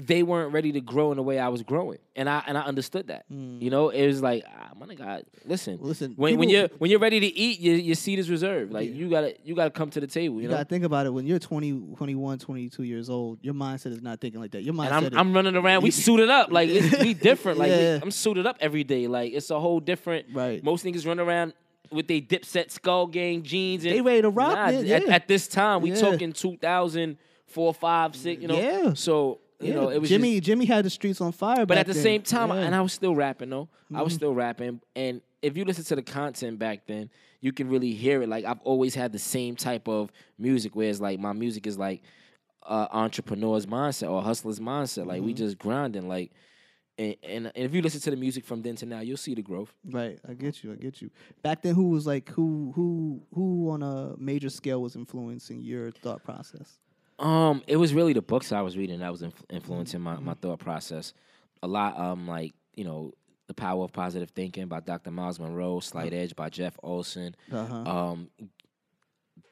they 0.00 0.22
weren't 0.22 0.52
ready 0.52 0.70
to 0.70 0.80
grow 0.80 1.11
in 1.11 1.16
the 1.16 1.24
way 1.24 1.40
I 1.40 1.48
was 1.48 1.64
growing, 1.64 1.98
and 2.14 2.30
I 2.30 2.44
and 2.46 2.56
I 2.56 2.62
understood 2.62 3.08
that. 3.08 3.24
You 3.28 3.68
know, 3.68 3.88
it 3.88 4.06
was 4.06 4.22
like, 4.22 4.44
ah, 4.46 4.70
my 4.78 4.87
nigga, 4.87 5.24
listen, 5.44 5.76
Listen, 5.82 6.12
When, 6.14 6.38
when 6.38 6.48
you're 6.48 6.68
when 6.78 6.88
you're 6.88 7.00
ready 7.00 7.18
to 7.18 7.26
eat, 7.26 7.58
your, 7.58 7.74
your 7.74 7.96
seat 7.96 8.20
is 8.20 8.30
reserved. 8.30 8.72
Like 8.72 8.94
you 8.94 9.11
gotta 9.11 9.34
you 9.42 9.56
gotta 9.56 9.72
come 9.72 9.90
to 9.90 9.98
the 10.00 10.06
table. 10.06 10.37
You, 10.37 10.42
You 10.42 10.48
know, 10.50 10.54
gotta 10.54 10.68
think 10.68 10.84
about 10.84 11.06
it. 11.06 11.11
When 11.12 11.26
you're 11.26 11.40
20, 11.40 11.94
21, 11.96 12.38
22 12.38 12.82
years 12.84 13.11
old, 13.11 13.40
your 13.42 13.54
mindset 13.54 13.87
is 13.90 14.00
not 14.00 14.20
thinking 14.20 14.40
like 14.40 14.52
that. 14.52 14.62
Your 14.62 14.74
mindset 14.74 14.87
and 14.87 14.94
I'm 14.94 15.04
is, 15.06 15.16
I'm 15.16 15.32
running 15.34 15.56
around. 15.56 15.82
We 15.82 15.90
suited 16.06 16.30
up 16.30 16.52
like 16.52 16.68
it's, 16.68 17.02
we 17.02 17.12
different. 17.14 17.58
Like 17.58 17.72
we- 17.72 17.76
Yeah. 17.78 17.98
I'm 18.00 18.12
suited 18.12 18.46
up 18.46 18.56
every 18.61 18.84
day. 18.84 19.08
Like 19.08 19.32
it's 19.32 19.50
a 19.50 19.58
whole 19.58 19.80
different. 19.80 20.26
Right. 20.32 20.62
Most 20.62 20.84
niggas 20.84 21.04
run 21.06 21.18
around 21.18 21.54
with 21.90 22.06
they 22.06 22.20
dipset 22.20 22.70
skull 22.70 23.08
gang 23.08 23.42
jeans. 23.42 23.84
And, 23.84 23.94
They 23.94 24.00
ready 24.00 24.22
to 24.22 24.30
rock, 24.30 24.52
Nah, 24.54 24.66
at, 24.78 24.84
yeah. 24.84 24.98
at 25.08 25.26
this 25.26 25.48
time, 25.48 25.82
we 25.82 25.90
Yeah. 25.90 25.96
talking 26.00 26.32
2004, 26.34 27.74
five, 27.74 28.14
six. 28.14 28.40
You 28.42 28.46
know. 28.48 28.56
Yeah. 28.61 28.94
So 28.94 29.40
you 29.61 29.68
yeah, 29.68 29.75
know 29.75 29.88
it 29.90 30.01
was 30.01 30.09
Jimmy. 30.11 30.35
just- 30.37 30.44
Jimmy 30.47 30.64
had 30.66 30.85
the 30.85 30.90
streets 30.90 31.21
on 31.21 31.33
fire. 31.33 31.66
but 31.66 31.79
at 31.79 31.87
the 31.87 31.92
then. 31.92 32.03
same 32.03 32.23
time, 32.23 32.49
Yeah. 32.49 32.55
Mm-hmm. 32.57 32.64
and 32.66 32.75
I 32.75 32.81
was 32.81 32.92
still 32.92 33.14
rapping 33.14 33.51
though. 33.51 33.68
I 33.94 34.03
was 34.03 34.12
still 34.14 34.35
rapping, 34.35 34.81
and 34.94 35.21
if 35.42 35.57
you 35.57 35.64
listen 35.64 35.85
to 35.85 35.97
the 35.97 36.03
content 36.03 36.59
back 36.59 36.87
then, 36.87 37.11
you 37.40 37.53
can 37.53 37.68
really 37.68 37.92
hear 37.92 38.23
it. 38.23 38.29
Like 38.29 38.44
I've 38.44 38.61
always 38.61 38.94
had 38.94 39.12
the 39.12 39.18
same 39.18 39.57
type 39.57 39.88
of 39.88 40.11
music, 40.38 40.75
where 40.77 40.88
it's 40.90 41.01
like 41.01 41.18
my 41.21 41.33
music 41.33 41.66
is 41.66 41.79
like 41.79 42.03
uh, 42.64 42.87
entrepreneur's 42.92 43.64
mindset 43.66 44.11
or 44.11 44.23
hustler's 44.23 44.61
mindset. 44.61 45.07
Like 45.07 45.18
Mm-hmm. 45.18 45.27
we 45.27 45.35
just 45.35 45.59
grinding. 45.59 46.09
Like, 46.09 46.33
and, 46.99 47.14
and 47.23 47.47
and 47.55 47.64
if 47.64 47.73
you 47.75 47.81
listen 47.81 48.01
to 48.03 48.11
the 48.11 48.16
music 48.16 48.44
from 48.44 48.62
then 48.62 48.75
to 48.77 48.87
now, 48.87 49.01
you'll 49.01 49.16
see 49.16 49.35
the 49.35 49.42
growth. 49.42 49.73
Right, 49.88 50.18
I 50.29 50.35
get 50.35 50.62
you. 50.64 50.73
I 50.73 50.75
get 50.77 51.01
you. 51.01 51.11
Back 51.42 51.62
then, 51.62 51.75
who 51.77 51.88
was 51.90 52.07
like 52.07 52.29
who 52.31 52.73
who 52.75 53.23
who 53.33 53.71
on 53.71 53.83
a 53.83 54.14
major 54.18 54.51
scale 54.51 54.83
was 54.83 54.97
influencing 54.97 55.62
your 55.62 55.90
thought 55.92 56.23
process? 56.25 56.79
Um, 57.18 57.62
it 57.66 57.76
was 57.76 57.92
really 57.94 58.12
the 58.12 58.22
books 58.22 58.52
I 58.52 58.61
was 58.62 58.76
reading 58.76 59.00
that 59.00 59.11
was 59.11 59.22
influ- 59.22 59.50
influencing 59.50 60.00
my, 60.00 60.16
my 60.18 60.35
thought 60.35 60.61
process. 60.61 61.14
A 61.62 61.66
lot, 61.66 61.98
um, 61.98 62.28
like 62.28 62.52
you 62.74 62.85
know, 62.85 63.12
the 63.48 63.54
power 63.54 63.83
of 63.85 63.92
positive 63.92 64.31
thinking 64.31 64.66
by 64.68 64.81
Dr. 64.81 65.11
Myles 65.11 65.40
Munroe, 65.40 65.81
Slight 65.81 66.12
Edge 66.12 66.37
by 66.37 66.48
Jeff 66.48 66.76
Olson, 66.83 67.35
Uh-huh. 67.52 67.74
um, 67.74 68.31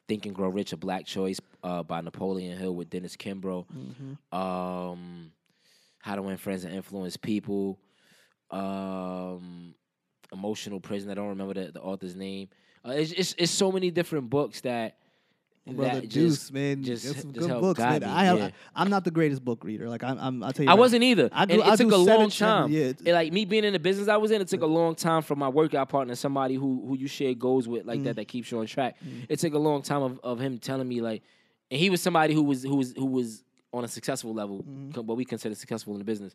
Think 0.07 0.25
and 0.25 0.33
Grow 0.35 0.47
Rich: 0.49 0.71
A 0.71 0.77
Black 0.77 1.05
Choice 1.05 1.39
uh, 1.63 1.83
by 1.83 1.99
Napoleon 2.01 2.57
Hill 2.57 2.73
with 2.73 2.89
Dennis 2.89 3.17
Kimbro, 3.17 3.65
Mm-hmm. 3.67 4.37
um, 4.37 5.31
How 5.99 6.15
to 6.15 6.21
Win 6.21 6.37
Friends 6.37 6.63
and 6.63 6.73
Influence 6.73 7.17
People, 7.17 7.77
um, 8.51 9.73
Emotional 10.31 10.79
Prison. 10.79 11.09
I 11.11 11.15
don't 11.15 11.27
remember 11.29 11.53
the, 11.55 11.71
the 11.73 11.81
author's 11.81 12.15
name. 12.15 12.47
Uh, 12.85 12.91
it's, 12.91 13.11
it's 13.11 13.35
it's 13.37 13.51
so 13.51 13.71
many 13.71 13.91
different 13.91 14.29
books 14.29 14.61
that. 14.61 14.97
Brother 15.75 16.01
that 16.01 16.07
Juice, 16.09 16.35
just- 16.37 16.53
man, 16.53 16.83
just, 16.83 17.05
That's 17.05 17.21
some 17.21 17.33
just 17.33 17.47
good 17.47 17.61
books, 17.61 17.79
man. 17.79 18.01
me, 18.01 18.07
I 18.07 18.23
have, 18.25 18.37
yeah. 18.39 18.49
I'm 18.75 18.89
not 18.89 19.03
the 19.03 19.11
greatest 19.11 19.43
book 19.43 19.63
reader. 19.63 19.89
Like 19.89 20.03
I'm, 20.03 20.17
I'm 20.19 20.43
I'll 20.43 20.53
tell 20.53 20.63
you. 20.65 20.69
I 20.69 20.73
right. 20.73 20.79
wasn't 20.79 21.03
either. 21.03 21.29
I 21.31 21.45
do- 21.45 21.53
and 21.55 21.63
I 21.63 21.73
it 21.73 21.77
took 21.77 21.89
do 21.89 21.95
a 21.95 21.97
long 21.97 22.29
time. 22.29 22.71
yeah, 22.71 22.93
It, 23.03 23.05
like 23.07 23.33
me 23.33 23.45
being 23.45 23.63
in 23.63 23.73
the 23.73 23.79
business 23.79 24.07
I 24.07 24.17
was 24.17 24.31
in, 24.31 24.41
it 24.41 24.47
took 24.47 24.61
a 24.61 24.65
long 24.67 24.95
time 24.95 25.21
for 25.21 25.35
my 25.35 25.49
workout 25.49 25.89
partner, 25.89 26.15
somebody 26.15 26.55
who 26.55 26.83
who 26.87 26.97
you 26.97 27.07
share 27.07 27.33
goals 27.33 27.67
with 27.67 27.85
like 27.85 27.99
Mm. 27.99 28.03
that, 28.05 28.15
that 28.17 28.27
keeps 28.27 28.51
you 28.51 28.59
on 28.59 28.65
track. 28.67 28.95
It 29.29 29.39
took 29.39 29.53
a 29.53 29.59
long 29.59 29.81
time 29.81 30.01
of, 30.03 30.19
of 30.23 30.39
him 30.39 30.57
telling 30.59 30.87
me 30.87 31.01
like, 31.01 31.23
and 31.71 31.79
he 31.79 31.89
was 31.89 32.01
somebody 32.01 32.33
who 32.33 32.43
was 32.43 32.63
who 32.63 32.75
was 32.75 32.93
who 32.95 33.05
was 33.05 33.43
on 33.73 33.83
a 33.83 33.87
successful 33.87 34.33
level, 34.33 34.63
Mm-hmm. 34.63 35.01
what 35.01 35.17
we 35.17 35.25
consider 35.25 35.53
successful 35.53 35.91
in 35.93 35.99
the 35.99 36.05
business, 36.05 36.33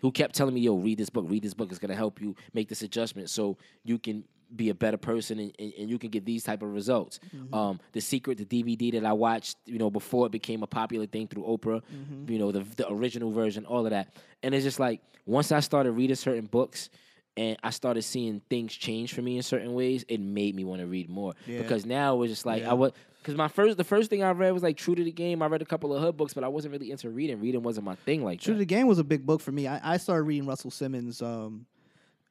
who 0.00 0.12
kept 0.12 0.34
telling 0.34 0.54
me, 0.54 0.60
"Yo, 0.60 0.74
read 0.76 0.98
this 0.98 1.08
book. 1.08 1.24
Read 1.28 1.42
this 1.42 1.54
book. 1.54 1.70
It's 1.70 1.78
gonna 1.78 1.94
help 1.96 2.20
you 2.20 2.36
make 2.52 2.68
this 2.68 2.82
adjustment 2.82 3.30
so 3.30 3.56
you 3.84 3.98
can." 3.98 4.24
Be 4.54 4.68
a 4.70 4.74
better 4.74 4.96
person 4.96 5.38
and, 5.38 5.52
and, 5.58 5.72
and 5.78 5.90
you 5.90 5.98
can 5.98 6.10
get 6.10 6.24
these 6.24 6.44
type 6.44 6.62
of 6.62 6.72
results. 6.72 7.18
Mm-hmm. 7.34 7.54
Um, 7.54 7.80
the 7.92 8.00
Secret, 8.00 8.38
the 8.38 8.44
DVD 8.44 8.92
that 8.92 9.04
I 9.04 9.12
watched, 9.12 9.56
you 9.66 9.78
know, 9.78 9.90
before 9.90 10.26
it 10.26 10.32
became 10.32 10.62
a 10.62 10.66
popular 10.66 11.06
thing 11.06 11.26
through 11.28 11.44
Oprah, 11.44 11.82
Mm-hmm. 11.92 12.30
you 12.32 12.38
know, 12.38 12.52
the 12.52 12.60
the 12.76 12.90
original 12.90 13.30
version, 13.32 13.64
all 13.66 13.84
of 13.84 13.90
that. 13.90 14.14
And 14.42 14.54
it's 14.54 14.64
just 14.64 14.78
like 14.80 15.00
once 15.26 15.52
I 15.52 15.60
started 15.60 15.92
reading 15.92 16.16
certain 16.16 16.46
books 16.46 16.90
and 17.36 17.56
I 17.64 17.70
started 17.70 18.02
seeing 18.02 18.40
things 18.48 18.72
change 18.72 19.12
for 19.14 19.22
me 19.22 19.36
in 19.36 19.42
certain 19.42 19.74
ways, 19.74 20.04
it 20.08 20.20
made 20.20 20.54
me 20.54 20.62
want 20.64 20.80
to 20.80 20.86
read 20.86 21.08
more. 21.08 21.34
Yeah. 21.46 21.62
Because 21.62 21.84
now 21.84 22.14
it 22.14 22.18
was 22.18 22.30
just 22.30 22.46
like 22.46 22.62
Yeah. 22.62 22.70
I 22.70 22.74
was 22.74 22.92
Because 23.20 23.34
my 23.34 23.48
first, 23.48 23.76
the 23.76 23.82
first 23.84 24.08
thing 24.10 24.22
I 24.22 24.30
read 24.30 24.52
was 24.52 24.62
like 24.62 24.76
True 24.76 24.94
to 24.94 25.02
the 25.02 25.10
Game. 25.10 25.42
I 25.42 25.46
read 25.46 25.62
a 25.62 25.64
couple 25.64 25.92
of 25.94 26.00
hood 26.02 26.16
books, 26.16 26.34
but 26.34 26.44
I 26.44 26.48
wasn't 26.48 26.72
really 26.72 26.90
into 26.92 27.08
reading. 27.10 27.40
Reading 27.40 27.62
wasn't 27.62 27.86
my 27.86 27.94
thing 27.96 28.22
like 28.22 28.40
True 28.40 28.54
to 28.54 28.58
the 28.58 28.66
Game 28.66 28.86
was 28.86 28.98
a 29.00 29.04
big 29.04 29.24
book 29.26 29.40
for 29.40 29.50
me. 29.50 29.66
I, 29.66 29.94
I 29.94 29.96
started 29.96 30.24
reading 30.24 30.46
Russell 30.46 30.70
Simmons. 30.70 31.20
Um, 31.22 31.66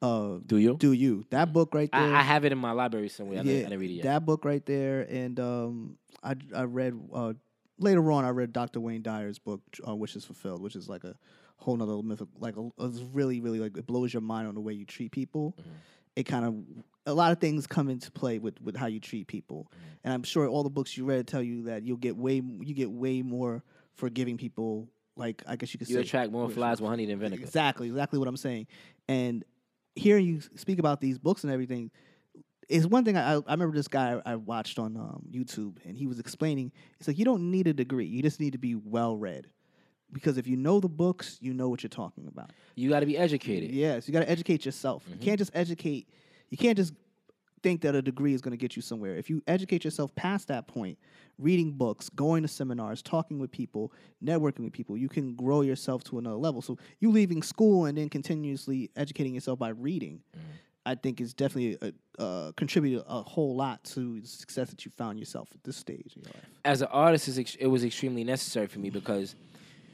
uh, 0.04 0.40
Do 0.46 0.58
you? 0.58 0.76
Do 0.78 0.92
you 0.92 1.26
that 1.32 1.54
book 1.54 1.74
right 1.74 1.90
there? 1.92 2.02
I, 2.14 2.20
I 2.20 2.22
have 2.22 2.46
it 2.46 2.52
in 2.52 2.58
my 2.58 2.72
library 2.72 3.10
somewhere. 3.10 3.40
I, 3.40 3.42
yeah, 3.42 3.44
didn't, 3.44 3.66
I 3.66 3.70
didn't 3.70 3.80
read 3.80 3.92
it 3.92 3.94
yet. 3.96 4.04
that 4.04 4.26
book 4.26 4.46
right 4.46 4.66
there, 4.66 5.02
and 5.10 5.40
um, 5.40 5.98
I 6.22 6.36
I 6.56 6.64
read 6.64 6.94
uh, 7.14 7.34
later 7.80 8.12
on. 8.12 8.26
I 8.26 8.30
read 8.30 8.52
Dr. 8.54 8.80
Wayne 8.82 9.02
Dyer's 9.02 9.40
book, 9.40 9.62
uh, 9.88 9.96
"Wishes 9.96 10.26
Fulfilled," 10.26 10.62
which 10.62 10.76
is 10.76 10.90
like 10.90 11.04
a 11.06 11.16
whole 11.58 11.78
nother 11.78 12.02
myth. 12.04 12.22
Like 12.40 12.58
a, 12.58 12.70
it's 12.82 13.00
really, 13.14 13.40
really 13.40 13.60
like 13.60 13.78
it 13.78 13.88
blows 13.88 14.14
your 14.14 14.22
mind 14.22 14.48
on 14.48 14.56
the 14.56 14.62
way 14.62 14.74
you 14.74 14.86
treat 14.86 15.12
people. 15.12 15.56
Mm-hmm. 15.60 15.70
It 16.18 16.24
kind 16.24 16.46
of 16.46 16.56
a 17.06 17.14
lot 17.14 17.32
of 17.32 17.40
things 17.40 17.66
come 17.66 17.90
into 17.90 18.12
play 18.12 18.38
with 18.40 18.62
with 18.62 18.76
how 18.76 18.88
you 18.88 19.00
treat 19.00 19.28
people, 19.28 19.68
Mm-hmm. 19.72 19.96
and 20.04 20.14
I'm 20.14 20.24
sure 20.24 20.48
all 20.48 20.64
the 20.64 20.70
books 20.70 20.98
you 20.98 21.06
read 21.06 21.28
tell 21.28 21.42
you 21.42 21.64
that 21.64 21.84
you'll 21.84 21.98
get 21.98 22.18
way 22.18 22.36
you 22.62 22.74
get 22.76 22.92
way 22.92 23.22
more 23.22 23.64
forgiving 23.96 24.38
people. 24.38 24.90
Like 25.16 25.44
I 25.48 25.56
guess 25.56 25.74
you 25.74 25.78
could 25.80 25.90
you 25.90 25.96
say 25.96 26.02
attract 26.02 26.32
more 26.32 26.50
flies 26.50 26.82
with 26.82 26.90
honey 26.90 27.06
than 27.06 27.20
vinegar. 27.20 27.44
Exactly, 27.44 27.88
exactly 27.88 28.20
what 28.20 28.28
I'm 28.28 28.36
saying. 28.38 28.68
And 29.08 29.44
hearing 29.96 30.26
you 30.26 30.42
speak 30.56 30.80
about 30.80 31.02
these 31.02 31.18
books 31.18 31.44
and 31.44 31.52
everything 31.52 31.92
is 32.70 32.88
one 32.88 33.06
thing. 33.06 33.18
I, 33.18 33.36
I 33.36 33.52
remember 33.52 33.76
this 33.76 33.88
guy 33.88 34.22
I 34.26 34.36
watched 34.36 34.80
on 34.80 34.98
um, 34.98 35.26
YouTube, 35.32 35.78
and 35.86 35.98
he 35.98 36.08
was 36.08 36.20
explaining. 36.20 36.72
It's 37.00 37.08
like 37.08 37.18
you 37.18 37.26
don't 37.26 37.52
need 37.52 37.68
a 37.68 37.74
degree; 37.74 38.06
you 38.06 38.22
just 38.22 38.40
need 38.40 38.54
to 38.54 38.58
be 38.58 38.76
well 38.76 39.18
read. 39.18 39.48
Because 40.12 40.38
if 40.38 40.46
you 40.46 40.58
know 40.58 40.80
the 40.80 40.90
books, 40.90 41.40
you 41.42 41.54
know 41.54 41.70
what 41.70 41.82
you're 41.82 41.90
talking 41.90 42.28
about. 42.28 42.52
You 42.76 42.90
got 42.90 43.00
to 43.00 43.08
be 43.08 43.18
educated. 43.18 43.72
Yes, 43.72 44.08
you 44.08 44.14
got 44.14 44.20
to 44.20 44.30
educate 44.30 44.64
yourself. 44.64 45.04
You 45.10 45.18
can't 45.18 45.40
just 45.40 45.52
educate. 45.56 46.08
You 46.52 46.58
can't 46.58 46.78
just 46.78 46.94
think 47.64 47.82
that 47.82 47.96
a 47.96 48.02
degree 48.02 48.34
is 48.34 48.42
going 48.42 48.52
to 48.52 48.58
get 48.58 48.76
you 48.76 48.82
somewhere. 48.82 49.16
If 49.16 49.30
you 49.30 49.42
educate 49.48 49.84
yourself 49.84 50.14
past 50.16 50.50
that 50.50 50.68
point, 50.68 50.98
reading 51.40 51.72
books, 51.72 52.10
going 52.10 52.44
to 52.44 52.48
seminars, 52.48 53.02
talking 53.02 53.40
with 53.40 53.52
people, 53.52 53.92
networking 54.24 54.60
with 54.66 54.74
people, 54.74 54.98
you 54.98 55.10
can 55.10 55.34
grow 55.34 55.62
yourself 55.62 56.04
to 56.06 56.20
another 56.20 56.36
level. 56.36 56.62
So 56.62 56.78
you 57.00 57.10
leaving 57.12 57.42
school 57.42 57.86
and 57.86 57.98
then 57.98 58.10
continuously 58.10 58.92
educating 58.96 59.34
yourself 59.34 59.58
by 59.58 59.70
reading, 59.70 60.22
I 60.86 60.96
think 60.96 61.22
is 61.22 61.34
definitely 61.34 61.78
a, 62.20 62.22
uh, 62.22 62.52
contributed 62.58 63.04
a 63.08 63.24
whole 63.24 63.56
lot 63.56 63.84
to 63.86 64.20
the 64.20 64.28
success 64.28 64.70
that 64.70 64.84
you 64.86 64.92
found 64.92 65.18
yourself 65.18 65.48
at 65.56 65.64
this 65.64 65.78
stage 65.78 66.14
in 66.16 66.24
your 66.24 66.34
life. 66.34 66.44
as 66.66 66.82
an 66.82 66.90
artist, 66.92 67.40
ex- 67.40 67.56
it 67.56 67.68
was 67.68 67.84
extremely 67.86 68.24
necessary 68.26 68.68
for 68.68 68.80
me 68.80 68.90
because 68.90 69.36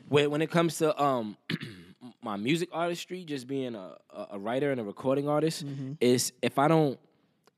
when 0.09 0.31
when 0.31 0.41
it 0.41 0.49
comes 0.49 0.77
to 0.79 0.99
um 1.01 1.37
my 2.23 2.35
music 2.37 2.69
artistry, 2.71 3.23
just 3.23 3.45
being 3.47 3.75
a, 3.75 3.95
a 4.11 4.27
a 4.31 4.39
writer 4.39 4.71
and 4.71 4.81
a 4.81 4.83
recording 4.83 5.27
artist, 5.29 5.63
is 6.01 6.33
if 6.41 6.57
I 6.57 6.67
don't 6.67 6.99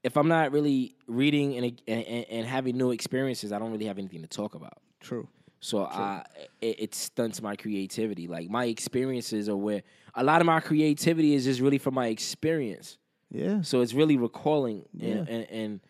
if 0.03 0.17
I'm 0.17 0.27
not 0.27 0.51
really 0.51 0.95
reading 1.07 1.55
and, 1.57 1.81
and 1.87 2.25
and 2.29 2.47
having 2.47 2.77
new 2.77 2.91
experiences, 2.91 3.51
I 3.51 3.59
don't 3.59 3.71
really 3.71 3.85
have 3.85 3.97
anything 3.97 4.21
to 4.21 4.27
talk 4.27 4.55
about. 4.55 4.77
True. 4.99 5.27
So 5.59 5.85
I 5.85 6.25
it, 6.59 6.79
it 6.79 6.95
stunts 6.95 7.41
my 7.41 7.55
creativity. 7.55 8.27
Like 8.27 8.49
my 8.49 8.65
experiences 8.65 9.47
are 9.47 9.55
where 9.55 9.83
a 10.15 10.23
lot 10.23 10.41
of 10.41 10.47
my 10.47 10.59
creativity 10.59 11.35
is 11.35 11.45
just 11.45 11.59
really 11.61 11.77
from 11.77 11.93
my 11.93 12.07
experience. 12.07 12.97
Yeah. 13.29 13.61
So 13.61 13.81
it's 13.81 13.93
really 13.93 14.17
recalling 14.17 14.85
in, 14.99 15.07
Yeah. 15.09 15.25
in, 15.35 15.43
in 15.43 15.81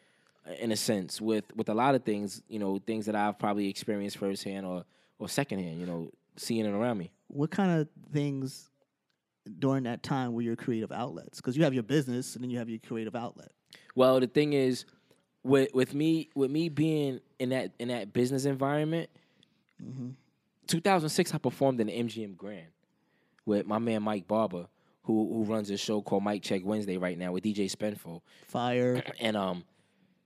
in 0.60 0.71
a 0.71 0.76
sense 0.76 1.21
with 1.21 1.45
with 1.56 1.69
a 1.69 1.74
lot 1.74 1.95
of 1.95 2.04
things, 2.04 2.41
you 2.50 2.60
know, 2.60 2.80
things 2.86 3.06
that 3.06 3.15
I've 3.15 3.39
probably 3.39 3.69
experienced 3.69 4.17
firsthand 4.17 4.65
or 4.65 4.84
or 5.19 5.30
secondhand, 5.30 5.80
you 5.80 5.86
know, 5.86 6.12
seeing 6.36 6.65
it 6.65 6.71
around 6.71 6.97
me. 6.97 7.12
what 7.28 7.50
kind 7.52 7.80
of 7.80 7.88
things 8.12 8.69
during 9.60 9.84
that 9.84 10.04
time 10.04 10.34
were 10.34 10.41
your 10.41 10.56
creative 10.58 10.91
outlets? 10.91 11.39
Because 11.39 11.56
you 11.56 11.63
have 11.63 11.74
your 11.74 11.84
business 11.84 12.36
and 12.36 12.43
then 12.43 12.50
you 12.52 12.58
have 12.60 12.69
your 12.69 12.80
creative 12.80 13.15
outlet. 13.15 13.52
Well, 13.95 14.19
the 14.19 14.27
thing 14.27 14.54
is, 14.54 14.86
with 15.43 15.73
with 15.73 15.93
me 15.93 16.30
with 16.36 16.51
me 16.51 16.69
being 16.69 17.19
in 17.39 17.49
that 17.49 17.71
in 17.80 17.88
that 17.89 18.13
business 18.13 18.45
environment, 18.45 19.10
2006 20.67 21.34
I 21.34 21.38
performed 21.38 21.80
in 21.82 21.88
the 21.88 21.93
MGM 21.93 22.38
Grand 22.38 22.67
with 23.45 23.65
my 23.65 23.80
man 23.80 24.04
Mike 24.04 24.27
Barber, 24.27 24.67
who 25.04 25.34
who 25.34 25.43
runs 25.43 25.69
a 25.69 25.77
show 25.77 26.01
called 26.01 26.23
Mike 26.23 26.43
Check 26.43 26.62
Wednesday 26.63 26.97
right 26.97 27.17
now 27.17 27.32
with 27.32 27.43
DJ 27.43 27.71
Spenfo. 27.71 28.21
Fire. 28.47 29.04
and 29.19 29.36
um, 29.36 29.63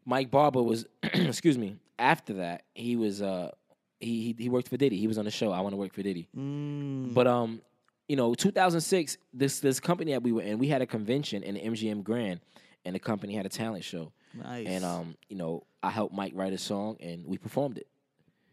Mike 0.05 0.29
Barber 0.29 0.61
was, 0.61 0.85
excuse 1.03 1.57
me. 1.57 1.77
After 1.97 2.33
that, 2.33 2.63
he 2.73 2.95
was 2.97 3.21
uh, 3.21 3.51
he, 3.99 4.21
he 4.21 4.35
he 4.43 4.49
worked 4.49 4.67
for 4.67 4.77
Diddy. 4.77 4.97
He 4.97 5.07
was 5.07 5.17
on 5.17 5.25
the 5.25 5.31
show. 5.31 5.51
I 5.51 5.61
want 5.61 5.73
to 5.73 5.77
work 5.77 5.93
for 5.93 6.03
Diddy. 6.03 6.27
But 7.13 7.27
um, 7.27 7.61
you 8.07 8.15
know, 8.15 8.35
2006, 8.35 9.17
this 9.33 9.59
this 9.61 9.79
company 9.79 10.11
that 10.11 10.21
we 10.21 10.31
were 10.31 10.41
in, 10.41 10.59
we 10.59 10.67
had 10.67 10.81
a 10.81 10.85
convention 10.85 11.41
in 11.41 11.55
the 11.55 11.61
MGM 11.61 12.03
Grand, 12.03 12.41
and 12.85 12.95
the 12.95 12.99
company 12.99 13.33
had 13.35 13.45
a 13.45 13.49
talent 13.49 13.83
show. 13.83 14.11
Nice. 14.33 14.67
And 14.67 14.83
um, 14.85 15.15
you 15.29 15.35
know, 15.37 15.63
I 15.81 15.89
helped 15.89 16.13
Mike 16.13 16.33
write 16.35 16.53
a 16.53 16.57
song, 16.57 16.97
and 16.99 17.25
we 17.25 17.37
performed 17.37 17.77
it 17.77 17.87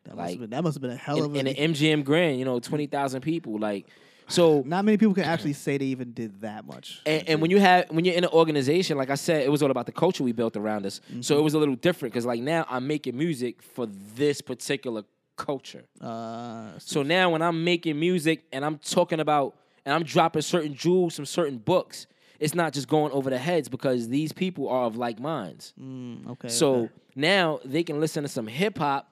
that, 0.04 0.16
must 0.16 0.18
like, 0.18 0.30
have 0.30 0.40
been, 0.40 0.50
that 0.50 0.62
must 0.64 0.74
have 0.76 0.82
been 0.82 0.90
a 0.92 0.96
hell 0.96 1.24
of 1.24 1.36
in, 1.36 1.46
a. 1.46 1.50
in 1.50 1.72
the 1.72 1.78
MGM 1.78 2.04
Grand. 2.04 2.38
You 2.38 2.44
know, 2.44 2.58
twenty 2.60 2.86
thousand 2.86 3.20
people. 3.22 3.58
Like, 3.58 3.86
so 4.28 4.62
not 4.66 4.84
many 4.84 4.96
people 4.96 5.14
can 5.14 5.24
actually 5.24 5.52
say 5.52 5.78
they 5.78 5.86
even 5.86 6.12
did 6.12 6.40
that 6.42 6.64
much. 6.66 7.00
And, 7.04 7.28
and 7.28 7.40
when 7.42 7.50
you 7.50 7.58
have 7.60 7.90
when 7.90 8.04
you're 8.04 8.14
in 8.14 8.24
an 8.24 8.30
organization, 8.30 8.96
like 8.96 9.10
I 9.10 9.16
said, 9.16 9.42
it 9.44 9.50
was 9.50 9.62
all 9.62 9.70
about 9.70 9.86
the 9.86 9.92
culture 9.92 10.22
we 10.24 10.32
built 10.32 10.56
around 10.56 10.86
us. 10.86 11.00
So 11.20 11.38
it 11.38 11.42
was 11.42 11.54
a 11.54 11.58
little 11.58 11.76
different 11.76 12.12
because 12.14 12.26
like 12.26 12.40
now 12.40 12.64
I'm 12.68 12.86
making 12.86 13.16
music 13.16 13.62
for 13.62 13.86
this 14.14 14.40
particular 14.40 15.02
culture. 15.36 15.84
uh, 16.00 16.78
So 16.78 17.02
now 17.02 17.30
when 17.30 17.42
I'm 17.42 17.64
making 17.64 17.98
music 17.98 18.44
and 18.52 18.64
I'm 18.64 18.78
talking 18.78 19.18
about 19.18 19.56
and 19.84 19.94
I'm 19.94 20.04
dropping 20.04 20.42
certain 20.42 20.74
jewels 20.74 21.16
from 21.16 21.26
certain 21.26 21.58
books, 21.58 22.06
it's 22.42 22.56
not 22.56 22.72
just 22.72 22.88
going 22.88 23.12
over 23.12 23.30
the 23.30 23.38
heads 23.38 23.68
because 23.68 24.08
these 24.08 24.32
people 24.32 24.68
are 24.68 24.84
of 24.84 24.96
like 24.96 25.20
minds. 25.20 25.72
mm, 25.80 26.28
okay. 26.30 26.48
So 26.48 26.74
okay. 26.74 26.92
now 27.14 27.60
they 27.64 27.84
can 27.84 28.00
listen 28.00 28.24
to 28.24 28.28
some 28.28 28.48
hip 28.48 28.78
hop 28.78 29.08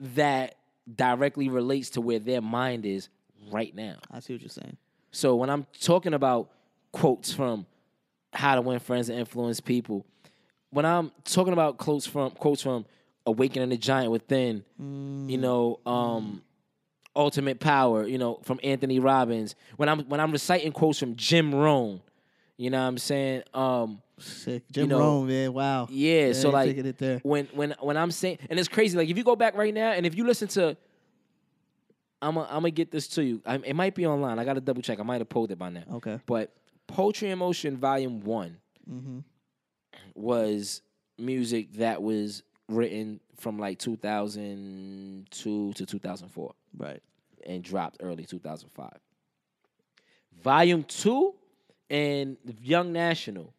that 0.00 0.56
directly 0.92 1.50
relates 1.50 1.90
to 1.90 2.00
where 2.00 2.18
their 2.18 2.40
mind 2.40 2.86
is 2.86 3.10
right 3.52 3.74
now. 3.74 3.96
I 4.10 4.20
see 4.20 4.32
what 4.32 4.40
you're 4.40 4.48
saying. 4.48 4.78
So 5.10 5.36
when 5.36 5.50
I'm 5.50 5.66
talking 5.80 6.14
about 6.14 6.50
quotes 6.92 7.30
from 7.30 7.66
How 8.32 8.54
to 8.54 8.62
Win 8.62 8.78
Friends 8.78 9.10
and 9.10 9.18
Influence 9.18 9.60
People, 9.60 10.06
when 10.70 10.86
I'm 10.86 11.12
talking 11.24 11.52
about 11.52 11.76
quotes 11.76 12.06
from 12.06 12.30
quotes 12.30 12.62
from 12.62 12.86
Awakening 13.26 13.68
the 13.68 13.76
Giant 13.76 14.10
Within, 14.12 14.64
you 15.28 15.36
know, 15.36 15.78
um, 15.84 16.40
Ultimate 17.14 17.60
Power, 17.60 18.06
you 18.06 18.16
know, 18.16 18.40
from 18.44 18.58
Anthony 18.62 18.98
Robbins, 18.98 19.56
when 19.76 19.90
I'm 19.90 20.00
when 20.04 20.20
I'm 20.20 20.32
reciting 20.32 20.72
quotes 20.72 20.98
from 20.98 21.16
Jim 21.16 21.54
Rohn, 21.54 22.00
you 22.60 22.68
know 22.70 22.80
what 22.80 22.88
I'm 22.88 22.98
saying? 22.98 23.42
Um, 23.54 24.02
Sick. 24.18 24.64
Jim 24.70 24.88
know, 24.88 24.98
Rohn, 24.98 25.26
man. 25.26 25.52
Wow. 25.54 25.88
yeah, 25.90 26.34
so 26.34 26.50
like 26.50 26.76
it 26.76 26.98
there. 26.98 27.20
when 27.22 27.46
when 27.54 27.74
when 27.80 27.96
I'm 27.96 28.10
saying 28.10 28.38
and 28.50 28.58
it's 28.58 28.68
crazy, 28.68 28.98
like 28.98 29.08
if 29.08 29.16
you 29.16 29.24
go 29.24 29.34
back 29.34 29.56
right 29.56 29.72
now 29.72 29.92
and 29.92 30.04
if 30.04 30.14
you 30.14 30.24
listen 30.26 30.46
to 30.48 30.76
I'm 32.20 32.36
i 32.36 32.42
I'm 32.42 32.48
gonna 32.56 32.70
get 32.70 32.90
this 32.90 33.08
to 33.08 33.24
you. 33.24 33.40
I, 33.46 33.54
it 33.64 33.74
might 33.74 33.94
be 33.94 34.06
online. 34.06 34.38
I 34.38 34.44
gotta 34.44 34.60
double 34.60 34.82
check. 34.82 35.00
I 35.00 35.02
might 35.04 35.22
have 35.22 35.28
pulled 35.30 35.50
it 35.52 35.58
by 35.58 35.70
now. 35.70 35.84
Okay. 35.94 36.20
But 36.26 36.52
Poetry 36.86 37.30
in 37.30 37.38
Motion 37.38 37.78
Volume 37.78 38.20
One 38.20 38.58
Mm-hmm. 38.90 39.20
was 40.14 40.82
music 41.16 41.72
that 41.74 42.02
was 42.02 42.42
written 42.68 43.20
from 43.38 43.58
like 43.58 43.78
2002 43.78 45.72
to 45.74 45.86
2004 45.86 46.54
Right. 46.76 47.02
and 47.46 47.62
dropped 47.62 47.98
early 48.00 48.24
2005. 48.24 48.90
Volume 50.42 50.84
two 50.84 51.34
and 51.90 52.36
Young 52.62 52.92
National 52.92 53.52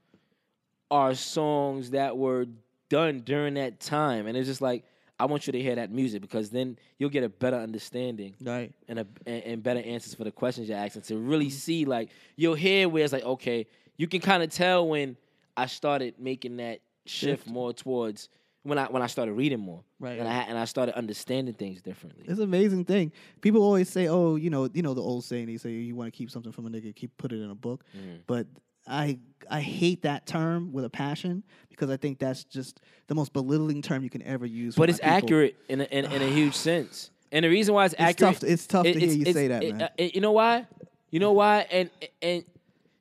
are 0.89 1.13
songs 1.13 1.91
that 1.91 2.17
were 2.17 2.47
done 2.89 3.21
during 3.21 3.53
that 3.55 3.79
time, 3.79 4.27
and 4.27 4.35
it's 4.37 4.47
just 4.47 4.61
like 4.61 4.83
I 5.19 5.25
want 5.25 5.45
you 5.45 5.53
to 5.53 5.61
hear 5.61 5.75
that 5.75 5.91
music 5.91 6.21
because 6.21 6.49
then 6.49 6.79
you'll 6.97 7.11
get 7.11 7.23
a 7.23 7.29
better 7.29 7.57
understanding 7.57 8.33
Right. 8.41 8.73
and 8.87 8.99
a 8.99 9.07
and, 9.27 9.43
and 9.43 9.63
better 9.63 9.79
answers 9.79 10.15
for 10.15 10.23
the 10.23 10.31
questions 10.31 10.67
you're 10.67 10.77
asking 10.79 11.03
to 11.03 11.17
really 11.17 11.45
mm-hmm. 11.45 11.51
see 11.51 11.85
like 11.85 12.09
you'll 12.35 12.55
hear 12.55 12.89
where 12.89 13.03
it's 13.03 13.13
like 13.13 13.23
okay 13.23 13.67
you 13.97 14.07
can 14.07 14.19
kind 14.19 14.41
of 14.41 14.49
tell 14.49 14.87
when 14.87 15.15
I 15.55 15.67
started 15.67 16.15
making 16.17 16.57
that 16.57 16.79
shift, 17.05 17.43
Shift. 17.43 17.47
more 17.47 17.71
towards 17.71 18.29
when 18.63 18.78
I 18.78 18.86
when 18.86 19.02
I 19.02 19.08
started 19.08 19.34
reading 19.34 19.60
more 19.60 19.84
Right. 20.00 20.19
and 20.19 20.28
I 20.28 20.34
and 20.43 20.58
I 20.58 20.65
started 20.65 20.95
understanding 20.95 21.54
things 21.56 21.82
differently. 21.82 22.24
It's 22.28 22.38
an 22.39 22.43
amazing 22.43 22.86
thing. 22.86 23.12
People 23.41 23.63
always 23.63 23.89
say, 23.89 24.08
"Oh, 24.08 24.36
you 24.36 24.50
know, 24.50 24.69
you 24.74 24.82
know 24.84 24.93
the 24.93 25.02
old 25.02 25.24
saying. 25.26 25.47
They 25.47 25.58
say 25.58 25.71
you 25.71 25.95
want 25.95 26.08
to 26.13 26.17
keep 26.17 26.30
something 26.30 26.52
from 26.52 26.67
a 26.67 26.69
nigga, 26.69 26.95
keep 26.95 27.15
put 27.17 27.32
it 27.32 27.41
in 27.41 27.50
a 27.50 27.56
book." 27.56 27.84
Mm. 27.97 28.19
But 28.28 28.47
I 28.88 29.17
I 29.50 29.62
hate 29.62 30.04
that 30.04 30.26
term 30.28 30.71
with 30.74 30.86
a 30.86 30.89
passion 30.89 31.43
because 31.69 31.89
I 31.89 31.97
think 31.97 32.19
that's 32.19 32.43
just 32.43 32.82
the 33.08 33.15
most 33.15 33.34
belittling 33.34 33.82
term 33.82 34.04
you 34.04 34.10
can 34.10 34.21
ever 34.24 34.45
use. 34.45 34.76
but 34.76 34.89
it's 34.89 35.00
people. 35.00 35.12
accurate 35.13 35.56
in 35.67 35.82
a, 35.82 35.86
in, 35.86 36.06
in 36.06 36.21
a 36.21 36.28
huge 36.30 36.54
sense. 36.69 37.10
And 37.32 37.45
the 37.45 37.50
reason 37.50 37.74
why 37.74 37.86
it's, 37.86 37.95
accurate, 37.97 38.36
tough- 38.41 38.43
it's 38.43 38.67
tough 38.67 38.84
to 38.84 38.91
hear 38.93 39.10
you 39.10 39.32
say 39.32 39.47
that, 39.47 39.63
it- 39.63 39.76
man. 39.76 39.84
uh, 39.84 40.04
you 40.13 40.19
know 40.21 40.34
why? 40.34 40.67
You 41.10 41.19
know 41.19 41.32
why? 41.32 41.65
And 41.71 41.89
and 42.21 42.43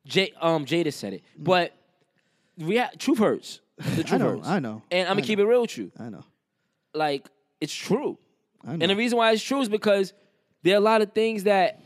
Jay, 0.07 0.33
um, 0.41 0.65
Jada 0.65 0.93
said 0.93 1.13
it, 1.15 1.23
but 1.39 1.75
rea- 2.59 2.89
truth 2.99 3.19
hurts. 3.19 3.61
The 3.97 4.05
truth 4.05 4.21
Mm. 4.21 4.43
know. 4.43 4.43
I 4.45 4.59
know, 4.61 4.83
and 4.91 5.09
I'm 5.09 5.13
I 5.13 5.15
gonna 5.21 5.27
keep 5.27 5.39
it 5.39 5.45
real 5.45 5.63
with 5.63 5.77
you. 5.79 5.91
I 5.99 6.09
know. 6.11 6.25
Like 6.95 7.29
it's 7.61 7.75
true. 7.75 8.19
I 8.65 8.77
know. 8.77 8.83
And 8.83 8.91
the 8.91 8.97
reason 8.97 9.17
why 9.19 9.33
it's 9.33 9.43
true 9.43 9.61
is 9.61 9.69
because 9.69 10.13
there 10.63 10.75
are 10.75 10.79
a 10.79 10.81
lot 10.81 11.01
of 11.03 11.13
things 11.13 11.45
that 11.45 11.81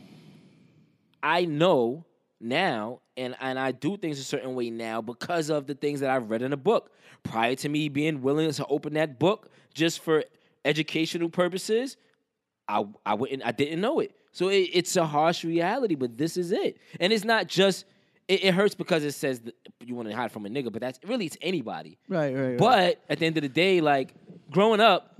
I 1.23 1.45
know 1.45 2.05
now, 2.39 3.01
and 3.17 3.35
and 3.39 3.57
I 3.57 3.71
do 3.71 3.97
things 3.97 4.19
a 4.19 4.23
certain 4.23 4.55
way 4.55 4.69
now 4.69 5.01
because 5.01 5.49
of 5.49 5.67
the 5.67 5.75
things 5.75 5.99
that 6.01 6.09
I've 6.09 6.29
read 6.29 6.41
in 6.41 6.53
a 6.53 6.57
book. 6.57 6.91
Prior 7.23 7.55
to 7.55 7.69
me 7.69 7.89
being 7.89 8.21
willing 8.21 8.51
to 8.51 8.65
open 8.67 8.93
that 8.93 9.17
book 9.17 9.49
just 9.73 10.01
for 10.01 10.23
educational 10.63 11.29
purposes, 11.29 11.97
I 12.67 12.85
I 13.05 13.13
wouldn't 13.15 13.43
I 13.45 13.51
didn't 13.51 13.81
know 13.81 13.99
it. 13.99 14.11
So 14.31 14.49
it, 14.49 14.69
it's 14.73 14.95
a 14.97 15.05
harsh 15.05 15.43
reality, 15.45 15.95
but 15.95 16.17
this 16.17 16.35
is 16.37 16.51
it, 16.51 16.77
and 16.99 17.11
it's 17.13 17.25
not 17.25 17.47
just. 17.47 17.85
It, 18.27 18.43
it 18.45 18.53
hurts 18.53 18.73
because 18.75 19.03
it 19.03 19.11
says 19.13 19.39
that 19.41 19.53
you 19.85 19.93
want 19.95 20.09
to 20.09 20.15
hide 20.15 20.31
from 20.31 20.45
a 20.45 20.49
nigga, 20.49 20.71
but 20.71 20.81
that's 20.81 20.99
really 21.05 21.25
it's 21.27 21.37
anybody. 21.41 21.97
Right, 22.09 22.33
right, 22.35 22.41
right. 22.49 22.57
But 22.57 23.01
at 23.09 23.19
the 23.19 23.25
end 23.25 23.37
of 23.37 23.43
the 23.43 23.49
day, 23.49 23.81
like 23.81 24.13
growing 24.51 24.79
up, 24.79 25.15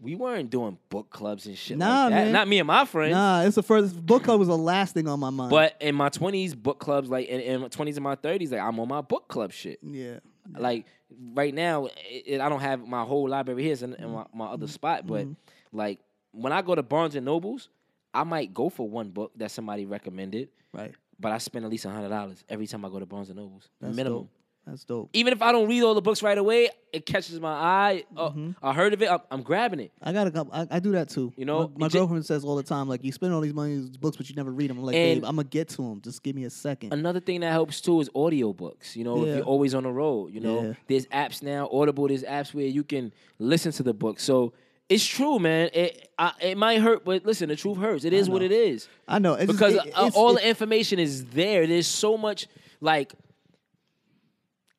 we 0.00 0.14
weren't 0.14 0.48
doing 0.48 0.78
book 0.88 1.10
clubs 1.10 1.44
and 1.46 1.58
shit 1.58 1.78
Mm-hmm. 1.78 1.86
Nah, 1.88 2.02
like 2.04 2.10
that. 2.10 2.24
man. 2.24 2.32
Not 2.32 2.48
me 2.48 2.58
and 2.58 2.66
my 2.66 2.86
friends. 2.86 3.12
Nah, 3.12 3.42
it's 3.42 3.56
the 3.56 3.62
first 3.62 4.04
book 4.06 4.24
club 4.24 4.38
was 4.38 4.48
the 4.48 4.56
last 4.56 4.94
thing 4.94 5.06
on 5.06 5.20
my 5.20 5.28
mind. 5.28 5.50
But 5.50 5.76
in 5.80 5.94
my 5.94 6.08
twenties, 6.08 6.54
book 6.54 6.78
clubs, 6.78 7.10
like 7.10 7.28
in, 7.28 7.40
in 7.40 7.60
my 7.60 7.68
twenties 7.68 7.98
and 7.98 8.04
my 8.04 8.14
thirties, 8.14 8.50
like 8.52 8.60
I'm 8.62 8.80
on 8.80 8.88
my 8.88 9.02
book 9.02 9.28
club 9.28 9.52
shit. 9.52 9.78
yeah, 9.82 10.20
Like 10.56 10.86
right 11.34 11.52
now, 11.52 11.86
it, 11.86 11.92
it- 12.26 12.40
I 12.40 12.48
don't 12.48 12.60
have 12.60 12.86
my 12.86 13.04
whole 13.04 13.28
library 13.28 13.62
here, 13.64 13.76
in, 13.82 13.92
in 13.94 14.10
my, 14.10 14.24
my 14.32 14.46
other 14.46 14.66
spot. 14.66 15.06
But 15.06 15.26
like 15.72 16.00
when 16.32 16.52
I 16.54 16.62
go 16.62 16.74
to 16.74 16.82
Barnes 16.82 17.14
and 17.16 17.26
Nobles, 17.26 17.68
I 18.14 18.24
might 18.24 18.54
go 18.54 18.70
for 18.70 18.88
one 18.88 19.10
book 19.10 19.32
that 19.36 19.50
somebody 19.50 19.84
recommended, 19.84 20.48
right. 20.72 20.94
But 21.20 21.32
I 21.32 21.38
spend 21.38 21.64
at 21.64 21.70
least 21.70 21.84
hundred 21.84 22.08
dollars 22.08 22.42
every 22.48 22.66
time 22.66 22.84
I 22.84 22.88
go 22.88 22.98
to 22.98 23.06
Barnes 23.06 23.28
and 23.28 23.38
Nobles, 23.38 23.68
That's 23.80 23.94
minimum. 23.94 24.20
dope. 24.22 24.30
That's 24.66 24.84
dope. 24.84 25.08
Even 25.14 25.32
if 25.32 25.40
I 25.40 25.52
don't 25.52 25.68
read 25.68 25.82
all 25.82 25.94
the 25.94 26.02
books 26.02 26.22
right 26.22 26.36
away, 26.36 26.68
it 26.92 27.06
catches 27.06 27.40
my 27.40 27.50
eye. 27.50 28.04
Uh, 28.14 28.28
Mm-hmm. 28.30 28.50
I 28.62 28.74
heard 28.74 28.92
of 28.92 29.00
it, 29.02 29.10
I'm, 29.10 29.20
I'm 29.30 29.42
grabbing 29.42 29.80
it. 29.80 29.90
I 30.02 30.12
got 30.12 30.26
a 30.26 30.30
couple. 30.30 30.52
I, 30.52 30.66
I 30.70 30.80
do 30.80 30.92
that 30.92 31.08
too. 31.08 31.32
You 31.34 31.46
know, 31.46 31.68
my, 31.74 31.86
my 31.86 31.88
girlfriend 31.88 32.26
says 32.26 32.44
all 32.44 32.56
the 32.56 32.62
time, 32.62 32.86
like 32.86 33.02
you 33.02 33.10
spend 33.10 33.32
all 33.32 33.40
these 33.40 33.54
money 33.54 33.74
on 33.76 33.80
these 33.86 33.96
books, 33.96 34.18
but 34.18 34.28
you 34.28 34.36
never 34.36 34.50
read 34.52 34.68
them. 34.70 34.78
I'm 34.78 34.84
like, 34.84 34.92
babe, 34.92 35.24
I'm 35.24 35.36
gonna 35.36 35.44
get 35.48 35.70
to 35.70 35.76
them. 35.82 36.00
Just 36.02 36.22
give 36.22 36.36
me 36.36 36.44
a 36.44 36.50
second. 36.50 36.92
Another 36.92 37.20
thing 37.20 37.40
that 37.40 37.52
helps 37.52 37.80
too 37.80 38.00
is 38.00 38.10
audiobooks. 38.10 38.96
You 38.96 39.04
know, 39.04 39.24
if 39.24 39.36
you're 39.36 39.44
always 39.44 39.74
on 39.74 39.84
the 39.84 39.90
road, 39.92 40.32
you 40.34 40.40
know, 40.40 40.62
Yeah. 40.62 40.72
there's 40.88 41.06
apps 41.06 41.42
now, 41.42 41.68
Audible, 41.72 42.06
there's 42.08 42.22
apps 42.22 42.52
where 42.54 42.66
you 42.66 42.84
can 42.84 43.12
listen 43.38 43.72
to 43.72 43.82
the 43.82 43.94
book. 43.94 44.20
So 44.20 44.52
it's 44.90 45.06
true, 45.06 45.38
man. 45.38 45.70
It 45.72 46.10
I, 46.18 46.32
it 46.42 46.58
might 46.58 46.80
hurt, 46.80 47.04
but 47.04 47.24
listen, 47.24 47.48
the 47.48 47.56
truth 47.56 47.78
hurts. 47.78 48.04
It 48.04 48.12
is 48.12 48.28
what 48.28 48.42
it 48.42 48.52
is. 48.52 48.88
I 49.08 49.18
know 49.18 49.34
it's 49.34 49.50
Because 49.50 49.74
it- 49.74 49.80
uh, 49.80 50.06
it's- 50.06 50.14
all 50.14 50.34
the 50.34 50.46
information 50.46 50.98
is 50.98 51.24
there. 51.26 51.66
There's 51.66 51.86
so 51.86 52.18
much 52.18 52.46
like 52.80 53.14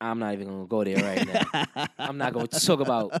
I'm 0.00 0.18
not 0.18 0.34
even 0.34 0.48
gonna 0.48 0.66
go 0.66 0.84
there 0.84 0.96
right 0.96 1.26
now. 1.26 1.86
I'm 1.98 2.18
not 2.18 2.32
gonna 2.32 2.48
talk 2.48 2.80
about 2.80 3.12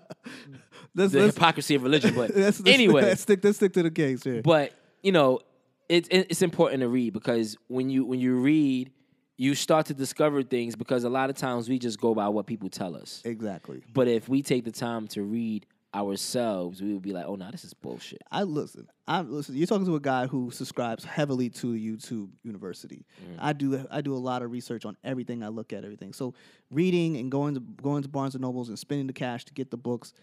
let's, 0.94 1.12
the 1.12 1.20
let's, 1.20 1.34
hypocrisy 1.34 1.76
of 1.76 1.82
religion, 1.84 2.14
but 2.14 2.30
let's, 2.36 2.60
anyway, 2.66 3.02
let's 3.02 3.22
stick. 3.22 3.42
Let's 3.42 3.56
stick 3.56 3.72
to 3.74 3.82
the 3.84 3.90
case 3.90 4.22
here. 4.24 4.42
but 4.42 4.72
you 5.02 5.12
know, 5.12 5.40
it's 5.88 6.08
it's 6.10 6.42
important 6.42 6.80
to 6.80 6.88
read 6.88 7.12
because 7.12 7.56
when 7.68 7.88
you 7.88 8.04
when 8.04 8.18
you 8.18 8.34
read, 8.36 8.90
you 9.36 9.54
start 9.54 9.86
to 9.86 9.94
discover 9.94 10.42
things 10.42 10.74
because 10.76 11.04
a 11.04 11.08
lot 11.08 11.30
of 11.30 11.36
times 11.36 11.68
we 11.68 11.78
just 11.78 12.00
go 12.00 12.14
by 12.14 12.28
what 12.28 12.46
people 12.46 12.68
tell 12.68 12.96
us. 12.96 13.22
exactly. 13.24 13.82
But 13.92 14.08
if 14.08 14.28
we 14.28 14.42
take 14.42 14.64
the 14.64 14.72
time 14.72 15.06
to 15.08 15.22
read 15.22 15.66
ourselves, 15.94 16.80
we 16.80 16.92
would 16.92 17.02
be 17.02 17.12
like, 17.12 17.26
oh 17.26 17.34
no, 17.34 17.50
this 17.50 17.64
is 17.64 17.74
bullshit. 17.74 18.22
I 18.30 18.44
listen. 18.44 18.88
I'm 19.06 19.30
listen. 19.30 19.56
You're 19.56 19.66
talking 19.66 19.86
to 19.86 19.96
a 19.96 20.00
guy 20.00 20.26
who 20.26 20.50
subscribes 20.50 21.04
heavily 21.04 21.50
to 21.50 21.68
YouTube 21.68 22.30
University. 22.42 23.04
Mm. 23.22 23.36
I 23.38 23.52
do. 23.52 23.86
I 23.90 24.00
do 24.00 24.14
a 24.14 24.18
lot 24.18 24.42
of 24.42 24.50
research 24.50 24.84
on 24.84 24.96
everything. 25.04 25.42
I 25.42 25.48
look 25.48 25.72
at 25.72 25.84
everything. 25.84 26.12
So 26.12 26.34
reading 26.70 27.16
and 27.16 27.30
going 27.30 27.54
to 27.54 27.60
going 27.60 28.02
to 28.02 28.08
Barnes 28.08 28.34
and 28.34 28.42
Nobles 28.42 28.68
and 28.68 28.78
spending 28.78 29.06
the 29.06 29.12
cash 29.12 29.44
to 29.46 29.52
get 29.52 29.70
the 29.70 29.76
books. 29.76 30.14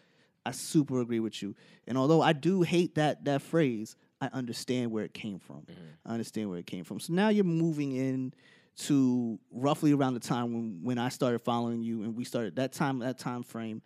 I 0.45 0.51
super 0.51 1.01
agree 1.01 1.19
with 1.19 1.41
you. 1.43 1.55
And 1.87 1.97
although 1.97 2.21
I 2.21 2.33
do 2.33 2.63
hate 2.63 2.95
that 2.95 3.25
that 3.25 3.41
phrase, 3.41 3.95
I 4.21 4.29
understand 4.33 4.91
where 4.91 5.03
it 5.03 5.13
came 5.13 5.37
from. 5.37 5.57
Mm-hmm. 5.57 6.07
I 6.07 6.13
understand 6.13 6.49
where 6.49 6.57
it 6.57 6.65
came 6.65 6.83
from. 6.83 6.99
So 6.99 7.13
now 7.13 7.29
you're 7.29 7.43
moving 7.43 7.91
in 7.91 8.33
to 8.77 9.37
roughly 9.51 9.93
around 9.93 10.13
the 10.13 10.19
time 10.19 10.53
when 10.53 10.79
when 10.81 10.97
I 10.97 11.09
started 11.09 11.39
following 11.39 11.83
you 11.83 12.03
and 12.03 12.15
we 12.15 12.23
started 12.23 12.55
that 12.55 12.71
time 12.71 12.99
that 12.99 13.19
time 13.19 13.43
frame 13.43 13.81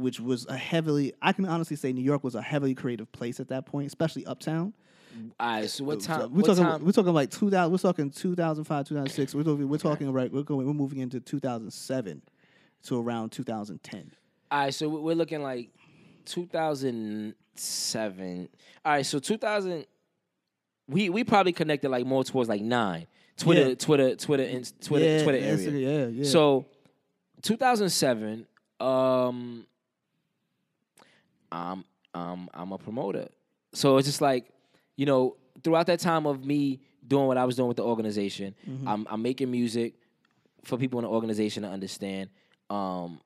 which 0.00 0.18
was 0.20 0.46
a 0.46 0.56
heavily 0.56 1.12
I 1.22 1.32
can 1.32 1.46
honestly 1.46 1.76
say 1.76 1.92
New 1.92 2.02
York 2.02 2.24
was 2.24 2.34
a 2.34 2.42
heavily 2.42 2.74
creative 2.74 3.10
place 3.12 3.38
at 3.40 3.48
that 3.48 3.66
point, 3.66 3.86
especially 3.86 4.26
uptown. 4.26 4.72
All 5.40 5.50
right, 5.60 5.68
so 5.68 5.82
what 5.84 6.00
So 6.02 6.06
time? 6.08 6.20
we're 6.32 6.42
what 6.42 6.46
talking 6.46 6.64
time? 6.64 6.84
we're 6.84 6.92
talking 6.92 7.12
like 7.12 7.30
2000 7.30 7.72
we're 7.72 7.78
talking 7.78 8.10
2005 8.10 8.86
2006 8.88 9.34
we're 9.34 9.42
talking 9.42 9.68
we're 9.68 9.76
talking 9.76 10.12
right 10.12 10.32
we're 10.32 10.44
going 10.44 10.64
we're 10.66 10.72
moving 10.72 11.00
into 11.00 11.18
2007 11.18 12.22
to 12.84 13.00
around 13.00 13.30
2010 13.30 14.12
All 14.52 14.58
right, 14.60 14.72
so 14.74 14.88
we're 14.88 15.14
looking 15.16 15.42
like 15.42 15.70
2007. 16.26 18.48
All 18.84 18.92
right, 18.92 19.04
so 19.06 19.18
2000. 19.18 19.84
We 20.88 21.10
we 21.10 21.24
probably 21.24 21.52
connected 21.52 21.88
like 21.90 22.06
more 22.06 22.24
towards 22.24 22.48
like 22.48 22.62
nine. 22.62 23.06
Twitter, 23.36 23.68
Yeah. 23.70 23.74
Twitter, 23.74 24.16
Twitter, 24.16 24.44
Twitter, 24.82 25.04
yeah, 25.04 25.22
Twitter 25.22 25.38
area. 25.38 25.70
yeah 25.70 26.06
yeah 26.08 26.24
So, 26.24 26.66
2007. 27.42 28.46
Um, 28.80 29.66
I'm 31.52 31.84
um 32.14 32.48
I'm 32.54 32.72
a 32.72 32.78
promoter, 32.78 33.28
so 33.72 33.96
it's 33.98 34.06
just 34.08 34.20
like, 34.20 34.46
you 34.96 35.06
know, 35.06 35.36
throughout 35.62 35.86
that 35.86 36.00
time 36.00 36.26
of 36.26 36.44
me 36.44 36.80
doing 37.06 37.26
what 37.26 37.38
I 37.38 37.44
was 37.44 37.56
doing 37.56 37.68
with 37.68 37.76
the 37.76 37.84
organization, 37.84 38.54
Mm-hmm. 38.68 38.88
I'm 38.88 39.06
I'm 39.10 39.22
making 39.22 39.50
music 39.50 39.94
for 40.64 40.76
people 40.76 40.98
in 40.98 41.04
the 41.04 41.10
organization 41.10 41.62
to 41.62 41.68
understand. 41.68 42.30
Um, 42.68 43.20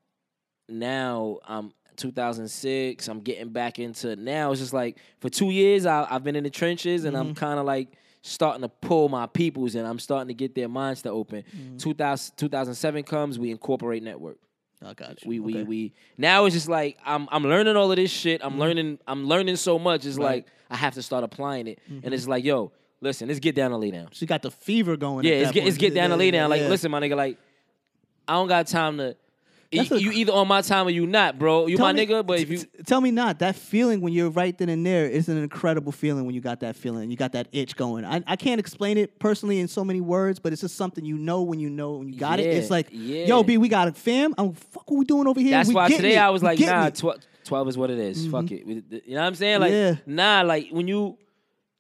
now 0.69 1.39
I'm 1.47 1.73
2006. 1.97 3.09
I'm 3.09 3.21
getting 3.21 3.51
back 3.51 3.79
into 3.79 4.17
now. 4.17 4.53
It's 4.53 4.61
just 4.61 4.73
like 4.73 4.99
for 5.21 5.29
two 5.29 5.51
years 5.51 5.87
I, 5.87 6.07
I've 6.11 6.25
been 6.25 6.37
in 6.37 6.45
the 6.45 6.51
trenches 6.51 7.05
and 7.05 7.17
Mm-hmm. 7.17 7.29
I'm 7.29 7.35
kind 7.35 7.59
of 7.59 7.67
like 7.67 7.89
starting 8.23 8.63
to 8.63 8.69
pull 8.69 9.09
my 9.09 9.27
peoples 9.27 9.75
and 9.75 9.87
I'm 9.87 9.99
starting 9.99 10.29
to 10.29 10.35
get 10.35 10.55
their 10.55 10.69
minds 10.69 11.03
to 11.03 11.11
open. 11.11 11.45
Mm-hmm. 11.57 11.77
2000, 11.77 12.37
2007 12.37 13.03
comes, 13.05 13.39
we 13.39 13.51
incorporate 13.51 14.03
network. 14.03 14.39
I 14.85 14.95
got 14.95 15.23
you 15.25 15.29
We 15.29 15.41
we 15.41 15.53
Okay. 15.53 15.61
Mm-hmm. 15.61 15.69
we 15.69 15.93
now 16.19 16.45
it's 16.45 16.55
just 16.55 16.69
like 16.69 16.99
I'm 17.05 17.29
I'm 17.31 17.43
learning 17.45 17.77
all 17.77 17.91
of 17.91 17.97
this 17.97 18.11
shit. 18.11 18.41
I'm 18.45 18.59
learning 18.59 18.99
I'm 19.07 19.27
learning 19.27 19.57
so 19.57 19.79
much. 19.79 20.05
It's 20.07 20.17
Right. 20.19 20.25
like 20.37 20.47
I 20.71 20.77
have 20.77 20.95
to 20.95 21.03
start 21.03 21.25
applying 21.25 21.67
it. 21.69 21.79
And 22.03 22.13
it's 22.15 22.27
like, 22.27 22.45
yo, 22.45 22.73
listen, 23.01 23.29
let's 23.29 23.41
get 23.41 23.55
down 23.55 23.73
and 23.73 23.81
lay 23.81 23.91
down. 23.91 24.09
she 24.13 24.27
got 24.27 24.43
the 24.43 24.51
fever 24.51 24.97
going 24.97 25.25
Yeah, 25.25 25.35
it's 25.35 25.53
get, 25.53 25.67
it's 25.67 25.77
get 25.77 25.95
down 25.95 26.11
and 26.11 26.19
lay 26.19 26.31
down. 26.31 26.51
Like, 26.51 26.63
Yeah. 26.63 26.69
listen, 26.69 26.91
my 26.91 27.01
nigga, 27.01 27.17
like, 27.17 27.39
I 28.27 28.33
don't 28.35 28.49
got 28.49 28.67
time 28.67 28.97
to. 28.99 29.15
That's 29.77 29.91
you, 29.91 29.97
a- 29.97 30.01
you 30.01 30.13
either 30.13 30.33
on 30.33 30.49
my 30.49 30.61
time 30.63 30.87
or 30.87 30.91
you 30.91 31.07
not, 31.07 31.39
bro. 31.39 31.67
You 31.67 31.79
my 31.79 31.93
me- 31.93 32.07
nigga, 32.07 32.27
but 32.27 32.41
if 32.41 32.51
you 32.51 32.59
tell 32.85 33.01
me 33.01 33.11
not 33.11 33.39
that 33.41 33.57
feeling 33.57 34.01
when 34.01 34.13
you're 34.13 34.31
right 34.31 34.57
then 34.57 34.69
and 34.69 34.85
there 34.85 35.07
is 35.07 35.29
an 35.29 35.37
incredible 35.39 35.93
feeling 35.93 36.25
when 36.27 36.35
you 36.35 36.41
got 36.41 36.61
that 36.61 36.77
feeling 36.77 37.11
you 37.11 37.17
got 37.17 37.33
that 37.33 37.49
itch 37.53 37.77
going 37.77 38.05
I, 38.05 38.23
I 38.27 38.37
can't 38.37 38.59
explain 38.59 38.99
it 38.99 39.19
personally 39.19 39.59
in 39.61 39.69
so 39.69 39.85
many 39.85 40.01
words 40.01 40.39
but 40.39 40.53
it's 40.53 40.61
just 40.63 40.77
something 40.77 41.05
you 41.05 41.17
know 41.19 41.43
when 41.43 41.61
you 41.61 41.71
know 41.71 41.93
when 41.95 42.09
you 42.09 42.19
got 42.19 42.41
it 42.41 42.47
it's 42.47 42.71
like 42.71 42.89
yeah. 42.91 43.27
yo 43.27 43.43
B 43.43 43.59
we 43.59 43.69
got 43.69 43.89
it 43.89 43.97
fam 43.97 44.35
I'm 44.39 44.53
fuck 44.55 44.91
what 44.91 44.99
we 44.99 45.05
doing 45.05 45.27
over 45.27 45.41
here 45.41 45.51
That's 45.53 45.69
We 45.69 45.75
why 45.75 45.89
today 45.89 46.15
it. 46.17 46.19
I 46.19 46.31
was 46.31 46.43
like, 46.43 46.59
nah. 46.61 46.91
Mm-hmm. 46.91 47.09
tw- 47.21 47.27
12 47.45 47.69
is 47.69 47.79
what 47.79 47.91
it 47.91 47.99
is. 47.99 48.27
Fuck 48.29 48.51
it. 48.51 48.67
You 48.67 48.83
know 49.15 49.21
what 49.21 49.27
I'm 49.27 49.35
saying? 49.35 49.61
Like, 49.61 49.73
Yeah. 49.73 49.97
nah, 50.07 50.43
like 50.43 50.69
when 50.71 50.89
you 50.89 51.19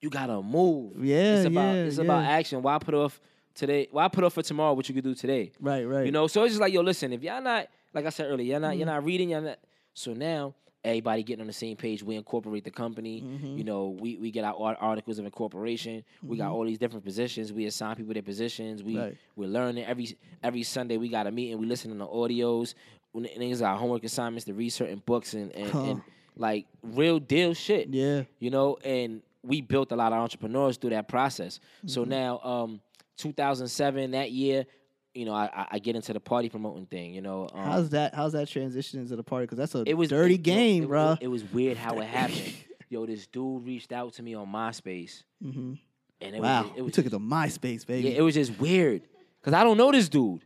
you 0.00 0.10
gotta 0.10 0.42
move. 0.42 1.02
Yeah, 1.04 1.36
it's 1.36 1.46
about 1.46 1.74
yeah, 1.74 1.82
it's 1.84 1.98
about 1.98 2.24
action. 2.24 2.60
Why 2.62 2.78
put 2.78 2.94
off 2.94 3.18
today? 3.54 3.88
Why 3.90 4.08
put 4.08 4.24
off 4.24 4.34
for 4.34 4.42
tomorrow 4.42 4.74
what 4.74 4.88
you 4.88 4.94
could 4.94 5.04
do 5.04 5.14
today? 5.14 5.52
right 5.60 5.84
right 5.84 6.04
You 6.04 6.12
know, 6.12 6.26
so 6.26 6.42
it's 6.44 6.52
just 6.52 6.60
like, 6.60 6.72
yo, 6.74 6.82
listen, 6.82 7.12
if 7.14 7.22
y'all 7.22 7.40
not, 7.40 7.68
like 7.94 8.06
I 8.06 8.10
said 8.10 8.26
earlier, 8.30 8.52
y'all 8.52 8.60
not, 8.60 8.70
Mm-hmm. 8.72 8.78
you're 8.78 8.86
not 8.86 9.04
reading, 9.04 9.30
y'all 9.30 9.40
not. 9.42 9.58
So 9.94 10.12
now 10.12 10.54
everybody 10.84 11.22
getting 11.22 11.40
on 11.40 11.46
the 11.46 11.52
same 11.52 11.76
page. 11.76 12.02
We 12.02 12.16
incorporate 12.16 12.64
the 12.64 12.70
company. 12.70 13.22
Mm-hmm. 13.22 13.56
You 13.58 13.64
know, 13.64 13.96
we 13.98 14.16
we 14.18 14.30
get 14.30 14.44
our 14.44 14.76
articles 14.78 15.18
of 15.18 15.24
incorporation. 15.24 16.04
We 16.22 16.36
got 16.36 16.50
all 16.52 16.64
these 16.66 16.78
different 16.78 17.04
positions. 17.04 17.52
We 17.52 17.64
assign 17.66 17.96
people 17.96 18.12
their 18.12 18.22
positions. 18.22 18.82
We 18.82 18.98
Right. 18.98 19.16
we're 19.36 19.48
learning 19.48 19.84
every 19.86 20.18
every 20.42 20.62
Sunday. 20.62 20.96
We 20.98 21.08
got 21.08 21.26
a 21.26 21.30
meeting. 21.30 21.58
We 21.58 21.66
listening 21.66 21.94
to 21.98 22.04
the 22.04 22.10
audios. 22.10 22.74
Niggas 23.16 23.64
our 23.64 23.76
homework 23.78 24.02
assignments 24.04 24.44
to 24.46 24.54
read 24.54 24.70
certain 24.70 25.00
books 25.06 25.34
and 25.34 25.52
and, 25.52 25.72
and 25.74 26.02
like 26.36 26.66
real 26.82 27.20
deal 27.20 27.54
shit 27.54 27.88
yeah 27.90 28.24
you 28.40 28.50
know, 28.50 28.76
and 28.84 29.22
we 29.44 29.60
built 29.60 29.92
a 29.92 29.96
lot 29.96 30.12
of 30.12 30.18
entrepreneurs 30.18 30.76
through 30.78 30.90
that 30.90 31.06
process. 31.06 31.60
Mm-hmm. 31.78 31.88
So 31.88 32.02
now, 32.04 32.40
um, 32.40 32.80
2007, 33.18 34.10
that 34.12 34.32
year, 34.32 34.66
you 35.14 35.24
know, 35.24 35.32
I, 35.32 35.66
I- 35.72 35.78
get 35.78 35.96
into 35.96 36.12
the 36.12 36.20
party 36.20 36.48
promoting 36.48 36.86
thing. 36.86 37.14
You 37.14 37.22
know, 37.22 37.48
um, 37.52 37.64
how's 37.64 37.90
that 37.90 38.14
how's 38.14 38.32
that 38.32 38.48
transition 38.48 39.00
into 39.00 39.16
the 39.16 39.22
party 39.22 39.44
because 39.44 39.58
that's 39.58 39.74
a 39.74 39.82
it 39.86 39.94
was 39.94 40.08
dirty 40.10 40.34
it- 40.34 40.42
game 40.42 40.84
it, 40.84 40.86
bro 40.88 41.12
It, 41.12 41.24
it 41.24 41.28
was 41.28 41.44
weird 41.44 41.76
how 41.76 41.98
it 42.00 42.06
happened. 42.06 42.54
Yo, 42.90 43.06
this 43.06 43.26
dude 43.26 43.64
reached 43.64 43.92
out 43.92 44.12
to 44.14 44.22
me 44.22 44.34
on 44.34 44.46
MySpace, 44.46 45.22
Mhm. 45.42 45.78
and 46.20 46.36
it 46.36 46.40
wow 46.40 46.62
was 46.62 46.70
it 46.70 46.76
we 46.76 46.82
was 46.82 46.92
took 46.94 47.06
it 47.06 47.10
to 47.10 47.18
MySpace 47.18 47.86
baby 47.86 48.08
yeah, 48.10 48.16
it 48.16 48.22
was 48.22 48.34
just 48.34 48.58
weird 48.60 49.02
because 49.40 49.52
I 49.54 49.64
don't 49.64 49.76
know 49.76 49.90
this 49.90 50.08
dude, 50.08 50.42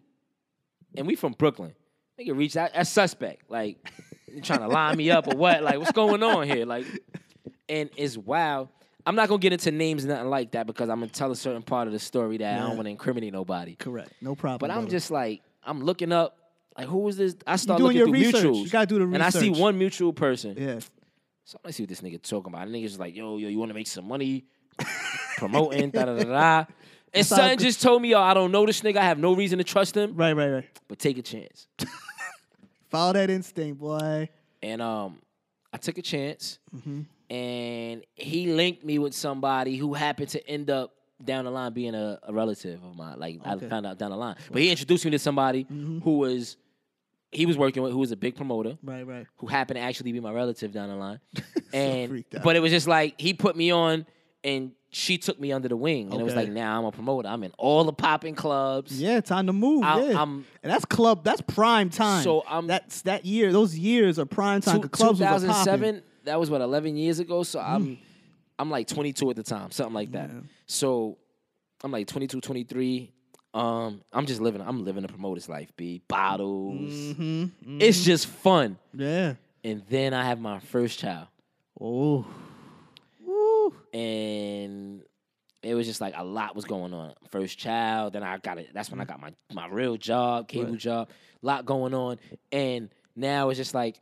and 0.96 1.06
we 1.06 1.14
from 1.16 1.32
Brooklyn. 1.32 1.72
Nigga 2.18 2.36
reached 2.36 2.56
out, 2.56 2.70
that's 2.74 2.90
suspect. 2.90 3.48
Like, 3.50 3.78
you 4.26 4.40
trying 4.42 4.58
to 4.60 4.66
line 4.68 4.96
me 4.96 5.08
up 5.10 5.28
or 5.28 5.36
what? 5.36 5.62
Like, 5.62 5.78
what's 5.78 5.92
going 5.92 6.20
on 6.22 6.48
here? 6.48 6.66
Like, 6.66 6.84
and 7.68 7.90
it's 7.96 8.16
wild. 8.16 8.68
I'm 9.08 9.14
not 9.16 9.28
gonna 9.28 9.38
get 9.38 9.52
into 9.54 9.70
names, 9.70 10.04
and 10.04 10.12
nothing 10.12 10.28
like 10.28 10.50
that, 10.52 10.66
because 10.66 10.88
I'm 10.90 10.98
gonna 11.00 11.10
tell 11.10 11.30
a 11.32 11.36
certain 11.36 11.62
part 11.62 11.86
of 11.86 11.92
the 11.92 11.98
story 11.98 12.36
that 12.38 12.54
I 12.56 12.58
don't 12.66 12.76
want 12.76 12.86
to 12.86 12.90
incriminate 12.90 13.32
nobody. 13.32 13.74
correct 13.76 14.12
no 14.20 14.34
problem 14.34 14.58
But 14.60 14.70
I'm 14.70 14.82
brother. 14.82 14.90
just 14.90 15.10
like, 15.10 15.42
I'm 15.64 15.82
looking 15.82 16.12
up, 16.12 16.36
like, 16.76 16.86
who 16.88 17.08
is 17.08 17.16
this? 17.16 17.36
I 17.46 17.56
start 17.56 17.78
doing 17.78 17.96
looking 17.96 17.98
your 17.98 18.06
through 18.08 18.40
research. 18.40 18.44
mutuals, 18.44 18.64
You 18.64 18.70
gotta 18.70 18.86
do 18.86 18.98
the 18.98 19.06
research. 19.06 19.14
and 19.14 19.22
I 19.22 19.30
see 19.30 19.50
one 19.50 19.78
mutual 19.78 20.12
person. 20.12 20.54
yeah 20.58 20.78
So 21.44 21.58
let's 21.64 21.76
see 21.76 21.82
what 21.84 21.88
this 21.88 22.00
nigga 22.02 22.20
talking 22.22 22.52
about. 22.52 22.66
The 22.68 22.74
nigga's 22.74 22.98
like, 22.98 23.16
yo, 23.16 23.38
yo, 23.38 23.48
you 23.48 23.58
want 23.58 23.70
to 23.70 23.74
make 23.74 23.86
some 23.86 24.06
money 24.06 24.44
promoting, 25.38 25.90
da 25.90 26.04
da 26.04 26.14
da 26.16 26.24
da. 26.24 26.64
And 27.14 27.24
son 27.24 27.56
just 27.56 27.80
told 27.80 28.02
me, 28.02 28.10
yo, 28.10 28.20
I 28.20 28.34
don't 28.34 28.52
know 28.52 28.66
this 28.66 28.82
nigga. 28.82 28.98
I 28.98 29.04
have 29.04 29.18
no 29.18 29.34
reason 29.34 29.56
to 29.58 29.64
trust 29.64 29.96
him, 29.96 30.14
Right, 30.14 30.34
right, 30.34 30.50
right. 30.50 30.64
but 30.88 30.98
take 30.98 31.16
a 31.16 31.22
chance. 31.22 31.66
Follow 32.90 33.14
that 33.14 33.30
instinct, 33.30 33.78
boy. 33.80 34.28
And 34.62 34.82
um, 34.82 35.18
I 35.72 35.78
took 35.78 35.96
a 35.98 36.02
chance, 36.02 36.58
Mm-hmm. 36.76 37.02
And 37.30 38.02
he 38.14 38.52
linked 38.52 38.84
me 38.84 38.98
with 38.98 39.14
somebody 39.14 39.76
who 39.76 39.94
happened 39.94 40.30
to 40.30 40.48
end 40.48 40.70
up 40.70 40.94
down 41.22 41.44
the 41.44 41.50
line 41.50 41.72
being 41.72 41.94
a, 41.94 42.18
a 42.22 42.32
relative 42.32 42.82
of 42.82 42.96
mine. 42.96 43.18
Like 43.18 43.40
Okay. 43.40 43.50
Mm-hmm. 43.50 43.64
I 43.66 43.68
found 43.68 43.86
out 43.86 43.98
down 43.98 44.10
the 44.10 44.16
line, 44.16 44.36
but 44.50 44.62
he 44.62 44.70
introduced 44.70 45.04
me 45.04 45.10
to 45.12 45.18
somebody 45.18 45.66
who 45.68 46.18
was 46.18 46.56
he 47.30 47.44
was 47.44 47.58
working 47.58 47.82
with, 47.82 47.92
who 47.92 47.98
was 47.98 48.10
a 48.12 48.16
big 48.16 48.36
promoter. 48.36 48.78
Right, 48.82 49.06
right. 49.06 49.26
who 49.36 49.46
happened 49.46 49.76
to 49.76 49.82
actually 49.82 50.12
be 50.12 50.20
my 50.20 50.32
relative 50.32 50.72
down 50.72 50.88
the 50.88 50.94
line. 50.96 51.20
and 51.74 52.24
out. 52.34 52.42
but 52.42 52.56
it 52.56 52.60
was 52.60 52.70
just 52.72 52.86
like 52.88 53.20
he 53.20 53.34
put 53.34 53.54
me 53.56 53.70
on 53.70 54.06
and 54.42 54.72
she 54.90 55.18
took 55.18 55.38
me 55.38 55.52
under 55.52 55.68
the 55.68 55.76
wing. 55.76 56.10
And 56.10 56.20
it 56.20 56.24
was 56.24 56.34
like 56.34 56.48
now 56.48 56.78
I'm 56.78 56.86
a 56.86 56.92
promoter. 56.92 57.28
I'm 57.28 57.42
in 57.44 57.52
all 57.58 57.84
the 57.84 57.92
popping 57.92 58.34
clubs. 58.34 58.98
Yeah, 58.98 59.20
time 59.20 59.46
to 59.48 59.52
move. 59.52 59.82
I- 59.84 60.00
yeah, 60.00 60.18
I'm- 60.18 60.46
and 60.62 60.72
that's 60.72 60.86
club. 60.86 61.24
That's 61.24 61.42
prime 61.42 61.90
time. 61.90 62.22
So 62.22 62.40
I'm- 62.42 62.68
that's 62.68 63.02
that 63.02 63.26
year. 63.26 63.52
Those 63.52 63.76
years 63.76 64.18
are 64.18 64.24
prime 64.24 64.62
time. 64.62 64.80
Two- 64.80 64.88
clubs 64.88 65.20
was 65.20 65.42
a 65.44 65.48
poppin'. 65.48 65.64
2007, 65.66 66.02
that 66.28 66.38
was 66.40 66.50
what 66.50 66.60
11 66.60 66.96
years 66.96 67.18
ago. 67.18 67.42
So 67.42 67.58
I'm 67.60 67.98
I'm 68.58 68.70
like 68.70 68.86
22 68.86 69.30
at 69.30 69.36
the 69.36 69.42
time, 69.42 69.70
something 69.70 69.94
like 69.94 70.12
that. 70.12 70.30
Yeah. 70.30 70.40
So 70.66 71.18
I'm 71.82 71.92
like 71.92 72.06
22, 72.06 72.40
23. 72.40 73.12
Um, 73.54 74.02
I'm 74.12 74.26
just 74.26 74.40
living. 74.40 74.60
I'm 74.60 74.84
living 74.84 75.04
a 75.04 75.08
promoter's 75.08 75.48
life. 75.48 75.70
B 75.76 76.02
bottles. 76.08 76.90
Mm-hmm. 76.90 77.78
It's 77.80 78.04
just 78.04 78.26
fun. 78.26 78.78
Yeah. 78.94 79.34
And 79.64 79.82
then 79.88 80.12
I 80.14 80.24
have 80.24 80.40
my 80.40 80.58
first 80.60 80.98
child. 80.98 81.26
Oh. 81.80 82.26
Woo. 83.24 83.74
and 83.92 85.02
it 85.62 85.74
was 85.74 85.86
just 85.86 86.00
like 86.00 86.14
a 86.16 86.24
lot 86.24 86.54
was 86.56 86.64
going 86.64 86.94
on. 86.94 87.14
First 87.30 87.58
child, 87.58 88.12
then 88.12 88.22
I 88.22 88.38
got 88.38 88.58
it. 88.58 88.68
That's 88.72 88.88
Mm. 88.88 88.92
when 88.92 89.00
I 89.00 89.04
got 89.04 89.20
my 89.20 89.32
my 89.52 89.66
real 89.68 89.96
job, 89.96 90.48
cable 90.48 90.70
Right. 90.72 90.78
job, 90.80 91.10
lot 91.42 91.64
going 91.66 91.94
on, 91.94 92.18
and 92.52 92.90
now 93.16 93.48
it's 93.50 93.58
just 93.58 93.74
like 93.74 94.00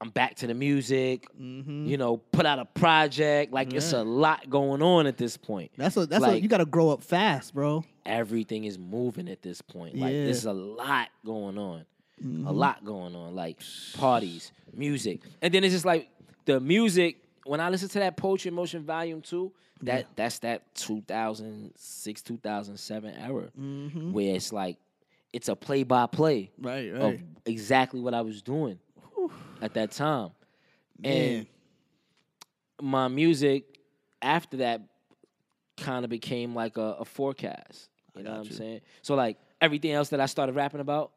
I'm 0.00 0.10
back 0.10 0.34
to 0.36 0.46
the 0.46 0.54
music. 0.54 1.26
Mm-hmm. 1.40 1.86
You 1.86 1.96
know, 1.96 2.16
put 2.18 2.44
out 2.46 2.58
a 2.58 2.64
project. 2.66 3.52
Like 3.52 3.72
it's 3.72 3.92
a 3.92 4.02
lot 4.02 4.50
going 4.50 4.82
on 4.82 5.06
at 5.06 5.16
this 5.16 5.36
point. 5.36 5.70
That's 5.76 5.96
a 5.96 6.06
that's 6.06 6.22
Like- 6.22 6.42
you 6.42 6.48
got 6.48 6.58
to 6.58 6.66
grow 6.66 6.90
up 6.90 7.02
fast, 7.02 7.54
bro. 7.54 7.84
Everything 8.04 8.64
is 8.64 8.78
moving 8.78 9.28
at 9.28 9.40
this 9.42 9.62
point. 9.62 9.96
Like 9.96 10.12
Yeah. 10.12 10.26
Mm-hmm. 10.30 10.48
a 10.48 10.52
lot 10.52 11.08
going 11.24 11.58
on. 11.58 11.84
A 12.46 12.52
lot 12.52 12.84
going 12.84 13.14
on. 13.16 13.34
Like 13.34 13.60
parties, 13.96 14.52
music, 14.74 15.20
and 15.42 15.52
then 15.52 15.64
it's 15.64 15.72
just 15.74 15.84
like 15.84 16.08
the 16.44 16.60
music. 16.60 17.16
When 17.46 17.60
I 17.60 17.68
listen 17.68 17.88
to 17.90 17.98
that 18.00 18.16
Poetry 18.16 18.48
in 18.50 18.54
Motion 18.54 18.84
Volume 18.84 19.20
Two, 19.20 19.52
that 19.82 20.06
that's 20.16 20.38
that 20.40 20.62
2006 20.74 22.22
2007 22.22 23.14
era 23.16 23.48
Mm-hmm. 23.60 24.12
where 24.12 24.34
it's 24.34 24.52
like 24.52 24.76
it's 25.32 25.48
a 25.48 25.56
play 25.56 25.82
by 25.82 26.06
play 26.06 26.50
Right, 26.58 26.90
of 26.92 27.18
exactly 27.44 28.00
what 28.00 28.14
I 28.14 28.20
was 28.22 28.40
doing 28.42 28.78
at 29.60 29.74
that 29.74 29.92
time, 29.92 30.30
Man. 30.98 31.12
and 31.12 31.46
my 32.80 33.08
music 33.08 33.78
after 34.22 34.58
that 34.58 34.82
kind 35.76 36.04
of 36.04 36.10
became 36.10 36.54
like 36.54 36.76
a, 36.76 36.96
a 37.00 37.04
forecast. 37.04 37.88
You 38.16 38.22
know 38.22 38.30
what 38.30 38.40
I'm 38.40 38.46
you. 38.46 38.52
saying? 38.52 38.80
So 39.02 39.14
like 39.14 39.38
everything 39.60 39.92
else 39.92 40.10
that 40.10 40.20
I 40.20 40.26
started 40.26 40.54
rapping 40.54 40.80
about, 40.80 41.12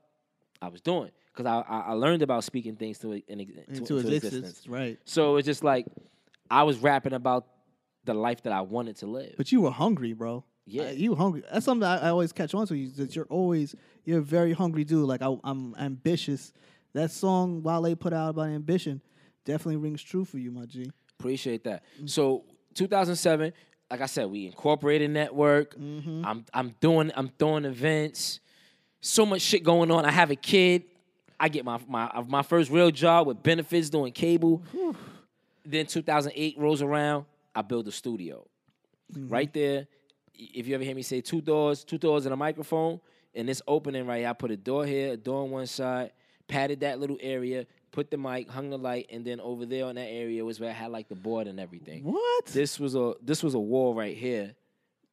I 0.62 0.70
was 0.70 0.82
doing 0.82 1.12
because 1.32 1.46
I, 1.46 1.60
I 1.60 1.80
I 1.80 1.92
learned 1.94 2.24
about 2.24 2.44
speaking 2.44 2.76
things 2.76 2.98
to, 3.00 3.12
in, 3.12 3.38
to, 3.38 3.44
Into 3.70 4.02
to 4.02 4.16
existence, 4.16 4.68
right? 4.68 4.98
So 5.06 5.38
it's 5.38 5.46
just 5.46 5.64
like 5.64 5.86
I 6.50 6.64
was 6.64 6.80
rapping 6.80 7.14
about 7.14 7.46
the 8.06 8.14
life 8.14 8.42
that 8.44 8.54
I 8.54 8.62
wanted 8.62 8.96
to 8.98 9.06
live. 9.06 9.36
But 9.38 9.52
you 9.52 9.62
were 9.62 9.72
hungry, 9.72 10.14
bro. 10.14 10.44
Yeah. 10.66 10.84
Uh, 10.84 10.92
you 10.92 11.16
hungry. 11.16 11.44
That's 11.52 11.66
something 11.66 11.88
I, 11.88 12.08
I 12.08 12.10
always 12.10 12.32
catch 12.34 12.54
on 12.54 12.66
to. 12.68 12.76
You 12.76 12.90
that 12.92 13.16
you're 13.16 13.26
always 13.26 13.76
you're 14.04 14.20
a 14.20 14.24
very 14.24 14.54
hungry 14.54 14.84
dude. 14.84 15.08
Like 15.08 15.22
I, 15.22 15.36
I'm 15.44 15.76
ambitious. 15.78 16.52
That 16.98 17.12
song 17.12 17.62
Wale 17.62 17.96
put 17.96 18.12
out 18.12 18.30
about 18.30 18.48
ambition 18.48 19.02
definitely 19.46 19.78
rings 19.78 20.04
true 20.04 20.26
for 20.26 20.40
you, 20.40 20.52
my 20.52 20.66
G. 20.66 20.92
Appreciate 21.20 21.64
that. 21.64 21.84
Mm-hmm. 21.96 22.08
So 22.08 22.44
2007, 22.74 23.54
like 23.90 24.02
I 24.02 24.08
said, 24.08 24.26
we 24.32 24.48
incorporated 24.48 25.12
network. 25.12 25.76
Mm-hmm. 25.76 26.26
I'm 26.26 26.46
I'm 26.54 26.76
doing 26.80 27.12
I'm 27.16 27.30
throwing 27.40 27.66
events. 27.66 28.40
So 29.00 29.28
much 29.28 29.42
shit 29.42 29.64
going 29.64 29.92
on. 29.92 30.06
I 30.06 30.12
have 30.12 30.32
a 30.32 30.36
kid. 30.36 30.86
I 31.40 31.50
get 31.50 31.66
my 31.66 31.80
my 31.88 32.06
uh, 32.06 32.24
my 32.28 32.42
first 32.42 32.72
real 32.72 32.90
job 32.90 33.28
with 33.28 33.44
benefits 33.44 33.90
doing 33.90 34.12
cable. 34.12 34.64
Then 35.64 35.86
2008 35.86 36.58
rolls 36.58 36.82
around. 36.82 37.26
I 37.56 37.62
build 37.62 37.88
a 37.88 37.92
studio. 37.92 38.48
Mm-hmm. 39.14 39.30
Right 39.30 39.54
there. 39.54 39.88
If 40.34 40.68
you 40.68 40.74
ever 40.74 40.84
hear 40.84 40.96
me 40.96 41.04
say 41.04 41.22
two 41.22 41.42
doors, 41.42 41.84
two 41.84 41.98
doors 41.98 42.26
and 42.26 42.34
a 42.34 42.38
microphone, 42.38 43.00
and 43.36 43.48
this 43.48 43.62
opening 43.68 44.08
right 44.08 44.20
here, 44.20 44.30
I 44.30 44.34
put 44.34 44.50
a 44.50 44.58
door 44.58 44.86
here, 44.86 45.14
a 45.14 45.18
door 45.18 45.44
on 45.44 45.52
one 45.52 45.68
side, 45.68 46.12
padded 46.48 46.82
that 46.82 47.00
little 47.00 47.18
area, 47.22 47.66
put 47.92 48.10
the 48.12 48.18
mic, 48.18 48.50
hung 48.50 48.70
the 48.70 48.78
light, 48.78 49.08
and 49.12 49.26
then 49.26 49.40
over 49.40 49.66
there 49.66 49.86
on 49.86 49.96
that 49.96 50.08
area 50.10 50.44
was 50.44 50.60
where 50.60 50.70
I 50.70 50.74
had 50.74 50.92
like 50.92 51.10
the 51.10 51.16
board 51.16 51.48
and 51.48 51.60
everything. 51.60 52.04
What? 52.04 52.46
This 52.48 52.80
was 52.80 52.96
a 52.96 53.14
this 53.22 53.44
was 53.44 53.54
a 53.54 53.60
wall 53.60 53.94
right 53.94 54.16
here. 54.16 54.56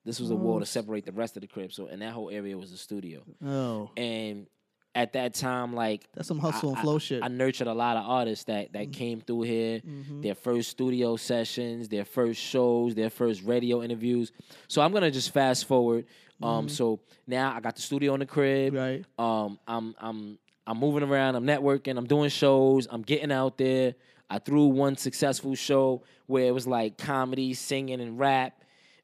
This 0.04 0.20
was 0.20 0.30
a 0.30 0.36
wall 0.36 0.60
to 0.60 0.66
separate 0.66 1.06
the 1.06 1.12
rest 1.12 1.36
of 1.36 1.40
the 1.40 1.46
crib. 1.46 1.72
So 1.72 1.86
and 1.86 2.02
that 2.02 2.12
whole 2.12 2.30
area 2.30 2.56
was 2.58 2.72
a 2.72 2.76
studio. 2.76 3.22
oh, 3.44 3.90
And 3.96 4.46
at 4.94 5.14
that 5.14 5.34
time, 5.34 5.74
like 5.74 6.08
that's 6.14 6.28
some 6.28 6.38
hustle 6.38 6.70
and 6.70 6.78
flow 6.78 6.96
I, 6.96 6.98
shit. 6.98 7.22
I 7.22 7.28
nurtured 7.28 7.66
a 7.66 7.74
lot 7.74 7.96
of 7.96 8.04
artists 8.08 8.44
that 8.44 8.74
that 8.74 8.92
came 8.92 9.20
through 9.20 9.42
here, 9.42 9.80
their 10.20 10.34
first 10.34 10.70
studio 10.70 11.16
sessions, 11.16 11.88
their 11.88 12.04
first 12.04 12.40
shows, 12.40 12.94
their 12.94 13.10
first 13.10 13.42
radio 13.42 13.82
interviews. 13.82 14.30
So 14.68 14.82
I'm 14.82 14.92
gonna 14.92 15.10
just 15.10 15.32
fast 15.32 15.66
forward. 15.66 16.04
Um, 16.42 16.68
so 16.68 17.00
now 17.26 17.54
I 17.54 17.60
got 17.60 17.76
the 17.76 17.82
studio 17.82 18.12
in 18.14 18.20
the 18.20 18.26
crib. 18.26 18.74
Right. 18.74 19.04
Um, 19.18 19.58
I'm 19.66 19.94
I'm 19.98 20.38
I'm 20.66 20.78
moving 20.78 21.02
around. 21.02 21.34
I'm 21.36 21.44
networking. 21.46 21.96
I'm 21.98 22.06
doing 22.06 22.30
shows. 22.30 22.86
I'm 22.90 23.02
getting 23.02 23.30
out 23.32 23.58
there. 23.58 23.94
I 24.30 24.38
threw 24.38 24.66
one 24.66 24.96
successful 24.96 25.54
show 25.54 26.02
where 26.26 26.44
it 26.46 26.54
was 26.54 26.66
like 26.66 26.96
comedy, 26.98 27.52
singing, 27.54 28.00
and 28.00 28.18
rap. 28.18 28.60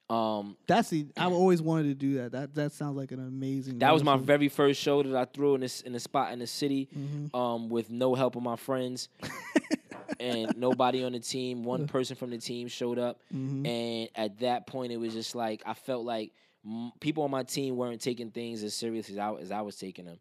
Um, 0.08 0.56
That's 0.66 0.88
the. 0.90 1.06
I've 1.16 1.32
always 1.32 1.62
wanted 1.62 1.84
to 1.84 1.94
do 1.94 2.14
that. 2.14 2.32
That 2.32 2.54
that 2.54 2.72
sounds 2.72 2.96
like 2.96 3.12
an 3.12 3.20
amazing. 3.20 3.78
That 3.78 3.92
was 3.92 4.02
my 4.02 4.12
wonderful- 4.12 4.26
very 4.26 4.48
first 4.48 4.80
show 4.80 5.02
that 5.02 5.14
I 5.14 5.24
threw 5.26 5.54
in 5.54 5.60
this 5.60 5.82
in 5.82 5.94
a 5.94 6.00
spot 6.00 6.32
in 6.32 6.38
the 6.40 6.46
city, 6.48 6.88
Mm-hmm. 6.98 7.36
um, 7.36 7.68
with 7.68 7.90
no 7.90 8.14
help 8.16 8.34
of 8.34 8.42
my 8.42 8.56
friends 8.56 9.08
and 10.18 10.52
nobody 10.56 11.04
on 11.04 11.12
the 11.12 11.20
team. 11.20 11.62
One 11.62 11.86
person 11.86 12.16
from 12.16 12.30
the 12.30 12.38
team 12.38 12.68
showed 12.68 12.98
up, 12.98 13.20
Mm-hmm. 13.34 13.66
and 13.66 14.08
at 14.16 14.38
that 14.40 14.66
point, 14.66 14.92
it 14.92 14.96
was 14.96 15.12
just 15.12 15.34
like 15.34 15.62
I 15.66 15.74
felt 15.74 16.04
like 16.04 16.32
m- 16.66 16.92
people 17.00 17.22
on 17.24 17.30
my 17.30 17.42
team 17.44 17.76
weren't 17.76 18.00
taking 18.00 18.30
things 18.30 18.62
as 18.62 18.74
serious 18.74 19.10
as 19.10 19.18
I 19.18 19.32
as 19.34 19.52
I 19.52 19.60
was 19.60 19.76
taking 19.76 20.06
them. 20.06 20.18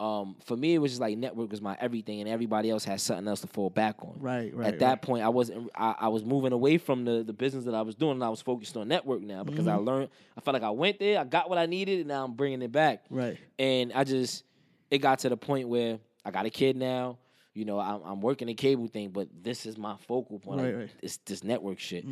Um, 0.00 0.36
for 0.46 0.56
me, 0.56 0.74
it 0.74 0.78
was 0.78 0.92
just 0.92 1.00
like 1.00 1.18
network 1.18 1.50
was 1.50 1.60
my 1.60 1.76
everything, 1.78 2.20
and 2.20 2.28
everybody 2.28 2.70
else 2.70 2.84
had 2.84 3.00
something 3.02 3.28
else 3.28 3.42
to 3.42 3.46
fall 3.46 3.68
back 3.68 3.96
on. 4.02 4.14
Right, 4.18 4.52
right, 4.54 4.68
At 4.68 4.78
that 4.78 4.88
right. 4.88 5.02
point, 5.02 5.22
I 5.22 5.28
wasn't. 5.28 5.68
I, 5.74 5.94
I 6.00 6.08
was 6.08 6.24
moving 6.24 6.52
away 6.52 6.78
from 6.78 7.04
the 7.04 7.22
the 7.22 7.34
business 7.34 7.66
that 7.66 7.74
I 7.74 7.82
was 7.82 7.94
doing, 7.96 8.12
and 8.12 8.24
I 8.24 8.30
was 8.30 8.40
focused 8.40 8.76
on 8.78 8.88
network 8.88 9.20
now 9.20 9.44
because 9.44 9.66
I 9.66 9.74
Mm-hmm. 9.76 9.84
learned. 9.84 10.08
I 10.38 10.40
felt 10.40 10.54
like 10.54 10.62
I 10.62 10.70
went 10.70 10.98
there, 10.98 11.18
I 11.20 11.24
got 11.24 11.50
what 11.50 11.58
I 11.58 11.66
needed, 11.66 11.98
and 11.98 12.08
now 12.08 12.24
I'm 12.24 12.32
bringing 12.32 12.62
it 12.62 12.72
back. 12.72 13.04
Right. 13.10 13.36
And 13.58 13.92
I 13.92 14.04
just, 14.04 14.44
it 14.90 14.98
got 14.98 15.18
to 15.18 15.28
the 15.28 15.36
point 15.36 15.68
where 15.68 15.98
I 16.24 16.30
got 16.30 16.46
a 16.46 16.50
kid 16.50 16.76
now. 16.76 17.18
You 17.52 17.66
know, 17.66 17.78
I'm, 17.78 18.00
I'm 18.02 18.20
working 18.22 18.46
the 18.46 18.54
cable 18.54 18.86
thing, 18.86 19.10
but 19.10 19.28
this 19.42 19.66
is 19.66 19.76
my 19.76 19.96
focal 20.08 20.38
point. 20.38 20.60
Right, 20.62 20.66
Like, 20.68 20.76
right. 20.76 20.86
Mm-hmm. 20.88 20.98
It's 21.02 21.18
this 21.26 21.44
network 21.44 21.78
shit, 21.78 22.06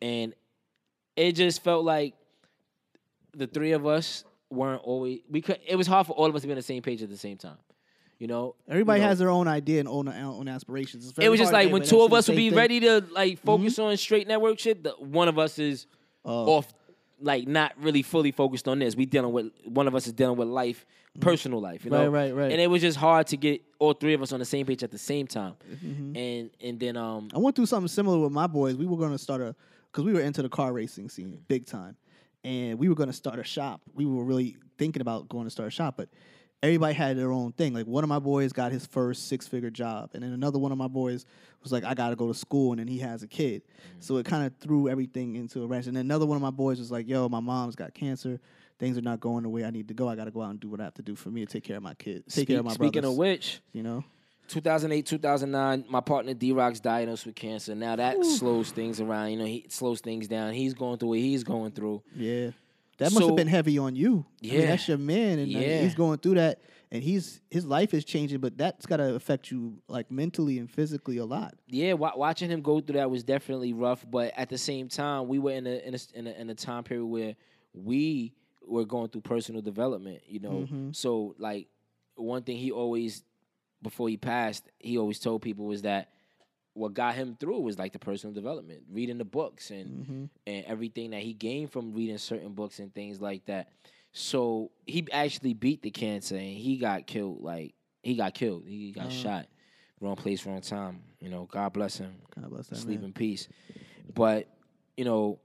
and 0.00 0.32
it 1.14 1.32
just 1.32 1.62
felt 1.62 1.84
like 1.84 2.14
the 3.36 3.46
three 3.46 3.72
of 3.72 3.86
us 3.86 4.24
weren't 4.54 4.82
always. 4.82 5.20
We 5.30 5.40
could. 5.40 5.58
It 5.66 5.76
was 5.76 5.86
hard 5.86 6.06
for 6.06 6.12
all 6.12 6.26
of 6.26 6.34
us 6.34 6.42
to 6.42 6.46
be 6.46 6.52
on 6.52 6.56
the 6.56 6.62
same 6.62 6.82
page 6.82 7.02
at 7.02 7.08
the 7.10 7.16
same 7.16 7.36
time. 7.36 7.58
You 8.18 8.28
know, 8.28 8.54
Everybody 8.68 9.00
You 9.00 9.04
know? 9.04 9.08
has 9.08 9.18
their 9.18 9.28
own 9.30 9.48
idea 9.48 9.80
and 9.80 9.88
own 9.88 10.08
own 10.08 10.48
aspirations. 10.48 11.12
It 11.18 11.28
was 11.28 11.38
just 11.40 11.52
like 11.52 11.70
when 11.72 11.82
two 11.82 12.00
of 12.02 12.12
us 12.12 12.28
would 12.28 12.36
be 12.36 12.48
thing. 12.50 12.56
ready 12.56 12.80
to 12.80 13.04
like 13.10 13.40
focus 13.40 13.78
on 13.78 13.96
straight 13.96 14.28
network 14.28 14.58
shit. 14.58 14.84
The, 14.84 14.90
one 14.92 15.28
of 15.28 15.38
us 15.38 15.58
is 15.58 15.86
Oh. 16.26 16.46
off, 16.54 16.72
like 17.20 17.46
not 17.46 17.72
really 17.78 18.00
fully 18.02 18.30
focused 18.30 18.66
on 18.66 18.78
this. 18.78 18.96
We 18.96 19.04
dealing 19.04 19.32
with 19.32 19.50
one 19.66 19.86
of 19.88 19.94
us 19.94 20.06
is 20.06 20.14
dealing 20.14 20.38
with 20.38 20.48
life, 20.48 20.86
personal 21.20 21.60
life. 21.60 21.84
You 21.84 21.90
know, 21.90 22.08
Right, 22.08 22.30
right, 22.30 22.34
right. 22.34 22.52
And 22.52 22.60
it 22.60 22.68
was 22.70 22.80
just 22.80 22.96
hard 22.96 23.26
to 23.26 23.36
get 23.36 23.60
all 23.78 23.92
three 23.92 24.14
of 24.14 24.22
us 24.22 24.32
on 24.32 24.38
the 24.38 24.44
same 24.46 24.64
page 24.64 24.82
at 24.82 24.90
the 24.90 24.96
same 24.98 25.26
time. 25.26 25.54
Mm-hmm. 25.70 26.16
And 26.16 26.50
and 26.62 26.80
then 26.80 26.96
um 26.96 27.28
I 27.34 27.38
went 27.38 27.56
through 27.56 27.66
something 27.66 27.88
similar 27.88 28.18
with 28.18 28.32
my 28.32 28.46
boys. 28.46 28.76
We 28.76 28.86
were 28.86 28.96
going 28.96 29.12
to 29.12 29.18
start 29.18 29.42
a 29.42 29.54
because 29.92 30.04
we 30.04 30.12
were 30.14 30.20
into 30.22 30.40
the 30.40 30.48
car 30.48 30.72
racing 30.72 31.08
scene 31.10 31.38
big 31.46 31.66
time, 31.66 31.96
and 32.44 32.78
we 32.78 32.88
were 32.88 32.94
going 32.94 33.08
to 33.08 33.14
start 33.14 33.38
a 33.38 33.44
shop. 33.44 33.80
We 33.94 34.06
were 34.06 34.24
really 34.24 34.56
thinking 34.78 35.00
about 35.02 35.28
going 35.28 35.44
to 35.44 35.50
start 35.50 35.68
a 35.68 35.70
shop, 35.70 35.94
but 35.96 36.08
everybody 36.62 36.94
had 36.94 37.18
their 37.18 37.32
own 37.32 37.52
thing. 37.52 37.74
Like 37.74 37.86
one 37.86 38.04
of 38.04 38.08
my 38.08 38.18
boys 38.18 38.52
got 38.52 38.72
his 38.72 38.86
first 38.86 39.28
six 39.28 39.46
figure 39.46 39.70
job, 39.70 40.10
and 40.14 40.22
then 40.22 40.32
another 40.32 40.58
one 40.58 40.72
of 40.72 40.78
my 40.78 40.88
boys 40.88 41.26
was 41.62 41.72
like, 41.72 41.84
"I 41.84 41.94
got 41.94 42.10
to 42.10 42.16
go 42.16 42.28
to 42.28 42.34
school," 42.34 42.72
and 42.72 42.80
then 42.80 42.88
he 42.88 42.98
has 42.98 43.22
a 43.22 43.28
kid. 43.28 43.62
Mm-hmm. 43.62 44.00
So 44.00 44.16
it 44.18 44.26
kind 44.26 44.46
of 44.46 44.52
threw 44.58 44.88
everything 44.88 45.36
into 45.36 45.62
a 45.62 45.66
wrench. 45.66 45.86
And 45.86 45.96
then 45.96 46.06
another 46.06 46.26
one 46.26 46.36
of 46.36 46.42
my 46.42 46.50
boys 46.50 46.78
was 46.78 46.90
like, 46.90 47.08
"Yo, 47.08 47.28
my 47.28 47.40
mom's 47.40 47.76
got 47.76 47.94
cancer." 47.94 48.40
Things 48.76 48.98
are 48.98 49.02
not 49.02 49.20
going 49.20 49.44
the 49.44 49.48
way 49.48 49.64
I 49.64 49.70
need 49.70 49.86
to 49.88 49.94
go. 49.94 50.08
I 50.08 50.16
got 50.16 50.24
to 50.24 50.32
go 50.32 50.42
out 50.42 50.50
and 50.50 50.58
do 50.58 50.68
what 50.68 50.80
I 50.80 50.84
have 50.84 50.94
to 50.94 51.02
do 51.02 51.14
for 51.14 51.30
me 51.30 51.46
to 51.46 51.46
take 51.46 51.62
care 51.62 51.76
of 51.76 51.82
my 51.82 51.94
kids, 51.94 52.34
take 52.34 52.48
care 52.48 52.58
of 52.58 52.64
my 52.64 52.72
speaking 52.72 53.02
brothers. 53.02 53.10
of 53.12 53.16
which, 53.16 53.60
you 53.72 53.84
know, 53.84 54.04
2008, 54.48 55.06
2009, 55.06 55.84
my 55.88 56.00
partner 56.00 56.34
D 56.34 56.52
Rock's 56.52 56.80
diagnosed 56.80 57.26
with 57.26 57.34
cancer. 57.34 57.74
Now 57.74 57.96
that 57.96 58.24
slows 58.24 58.70
things 58.70 59.00
around. 59.00 59.30
You 59.30 59.36
know, 59.38 59.44
he 59.44 59.66
slows 59.68 60.00
things 60.00 60.28
down. 60.28 60.52
He's 60.52 60.74
going 60.74 60.98
through 60.98 61.10
what 61.10 61.18
he's 61.18 61.44
going 61.44 61.72
through. 61.72 62.02
yeah, 62.14 62.50
That 62.98 63.06
must 63.12 63.18
So- 63.18 63.26
have 63.28 63.36
been 63.36 63.48
heavy 63.48 63.78
on 63.78 63.96
you. 63.96 64.24
I 64.42 64.46
mean, 64.46 64.60
that's 64.60 64.86
your 64.88 64.98
man, 64.98 65.38
and 65.40 65.54
uh, 65.54 65.58
Yeah. 65.58 65.82
he's 65.82 65.94
going 65.94 66.18
through 66.18 66.34
that, 66.34 66.60
and 66.92 67.02
he's 67.02 67.40
his 67.50 67.64
life 67.66 67.92
is 67.94 68.04
changing, 68.04 68.38
but 68.40 68.56
that's 68.56 68.86
got 68.86 68.98
to 68.98 69.14
affect 69.16 69.50
you 69.50 69.78
like 69.88 70.10
mentally 70.10 70.58
and 70.58 70.70
physically 70.70 71.16
a 71.16 71.24
lot. 71.24 71.54
yeah, 71.68 71.94
wa- 71.94 72.12
watching 72.16 72.50
him 72.50 72.60
go 72.62 72.80
through 72.80 72.94
that 72.96 73.10
was 73.10 73.24
definitely 73.24 73.72
rough. 73.72 74.04
But 74.08 74.32
at 74.36 74.48
the 74.48 74.58
same 74.58 74.88
time, 74.88 75.26
we 75.26 75.38
were 75.40 75.52
in 75.52 75.66
a 75.66 75.76
in 75.88 75.94
a 75.94 75.98
in 76.18 76.26
a, 76.26 76.30
in 76.32 76.50
a 76.50 76.54
time 76.54 76.84
period 76.84 77.06
where 77.06 77.34
we 77.72 78.32
were 78.66 78.84
going 78.84 79.08
through 79.08 79.22
personal 79.22 79.60
development. 79.62 80.20
You 80.28 80.40
know, 80.40 80.50
Mm-hmm. 80.50 80.92
so 80.92 81.34
like 81.38 81.66
one 82.14 82.42
thing 82.44 82.58
he 82.58 82.70
always 82.70 83.24
before 83.84 84.08
he 84.08 84.16
passed, 84.16 84.64
he 84.80 84.98
always 84.98 85.20
told 85.20 85.42
people 85.42 85.66
was 85.66 85.82
that 85.82 86.08
what 86.72 86.92
got 86.92 87.14
him 87.14 87.36
through 87.38 87.60
was 87.60 87.78
like 87.78 87.92
the 87.92 88.00
personal 88.00 88.34
development, 88.34 88.80
reading 88.90 89.18
the 89.18 89.24
books 89.24 89.70
and 89.70 89.86
Mm-hmm. 90.04 90.24
and 90.48 90.64
everything 90.64 91.10
that 91.12 91.22
he 91.22 91.32
gained 91.32 91.70
from 91.70 91.92
reading 91.94 92.18
certain 92.18 92.52
books 92.54 92.80
and 92.80 92.92
things 92.92 93.20
like 93.20 93.44
that. 93.46 93.68
So 94.12 94.72
he 94.86 95.06
actually 95.12 95.54
beat 95.54 95.82
the 95.82 95.90
cancer 95.92 96.34
and 96.34 96.56
he 96.56 96.76
got 96.78 97.06
killed. 97.06 97.42
Like 97.42 97.74
he 98.02 98.16
got 98.16 98.34
killed. 98.34 98.64
He 98.66 98.90
got 98.90 99.12
shot. 99.12 99.46
Wrong 100.00 100.16
place, 100.16 100.44
wrong 100.44 100.60
time. 100.60 101.00
You 101.20 101.28
know, 101.30 101.48
God 101.50 101.72
bless 101.72 101.96
him. 101.98 102.14
God 102.34 102.50
bless 102.50 102.66
that 102.68 102.76
Sleep 102.76 103.00
man. 103.00 103.06
in 103.10 103.12
peace. 103.12 103.46
But 104.12 104.48
you 104.96 105.04
know, 105.04 105.38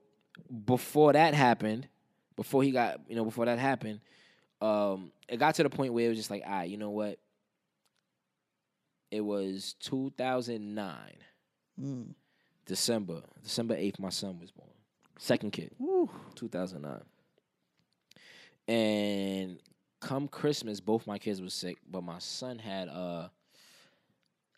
before 0.66 1.14
that 1.14 1.34
happened, 1.36 1.88
before 2.36 2.64
he 2.64 2.72
got, 2.72 3.02
you 3.08 3.16
know, 3.16 3.26
before 3.26 3.46
that 3.46 3.60
happened, 3.60 4.00
um, 4.62 5.12
it 5.28 5.38
got 5.38 5.56
to 5.56 5.64
the 5.64 5.70
point 5.70 5.94
where 5.94 6.06
it 6.06 6.10
was 6.10 6.18
just 6.18 6.32
like, 6.32 6.44
all 6.46 6.52
right, 6.52 6.70
you 6.70 6.78
know 6.78 6.90
what? 6.90 7.20
It 9.12 9.22
was 9.22 9.76
2009, 9.80 10.96
Mm. 11.82 12.14
December, 12.66 13.22
December 13.42 13.76
8th, 13.76 14.00
my 14.00 14.10
son 14.10 14.38
was 14.40 14.52
born. 14.52 14.70
Second 15.18 15.52
kid, 15.52 15.72
Woo. 15.80 16.10
2009. 16.36 17.02
And 18.68 19.60
come 20.00 20.28
Christmas, 20.28 20.80
both 20.80 21.08
my 21.08 21.18
kids 21.18 21.42
were 21.42 21.50
sick, 21.50 21.78
but 21.90 22.04
my 22.04 22.20
son 22.20 22.60
had, 22.60 22.88
uh, 22.90 23.30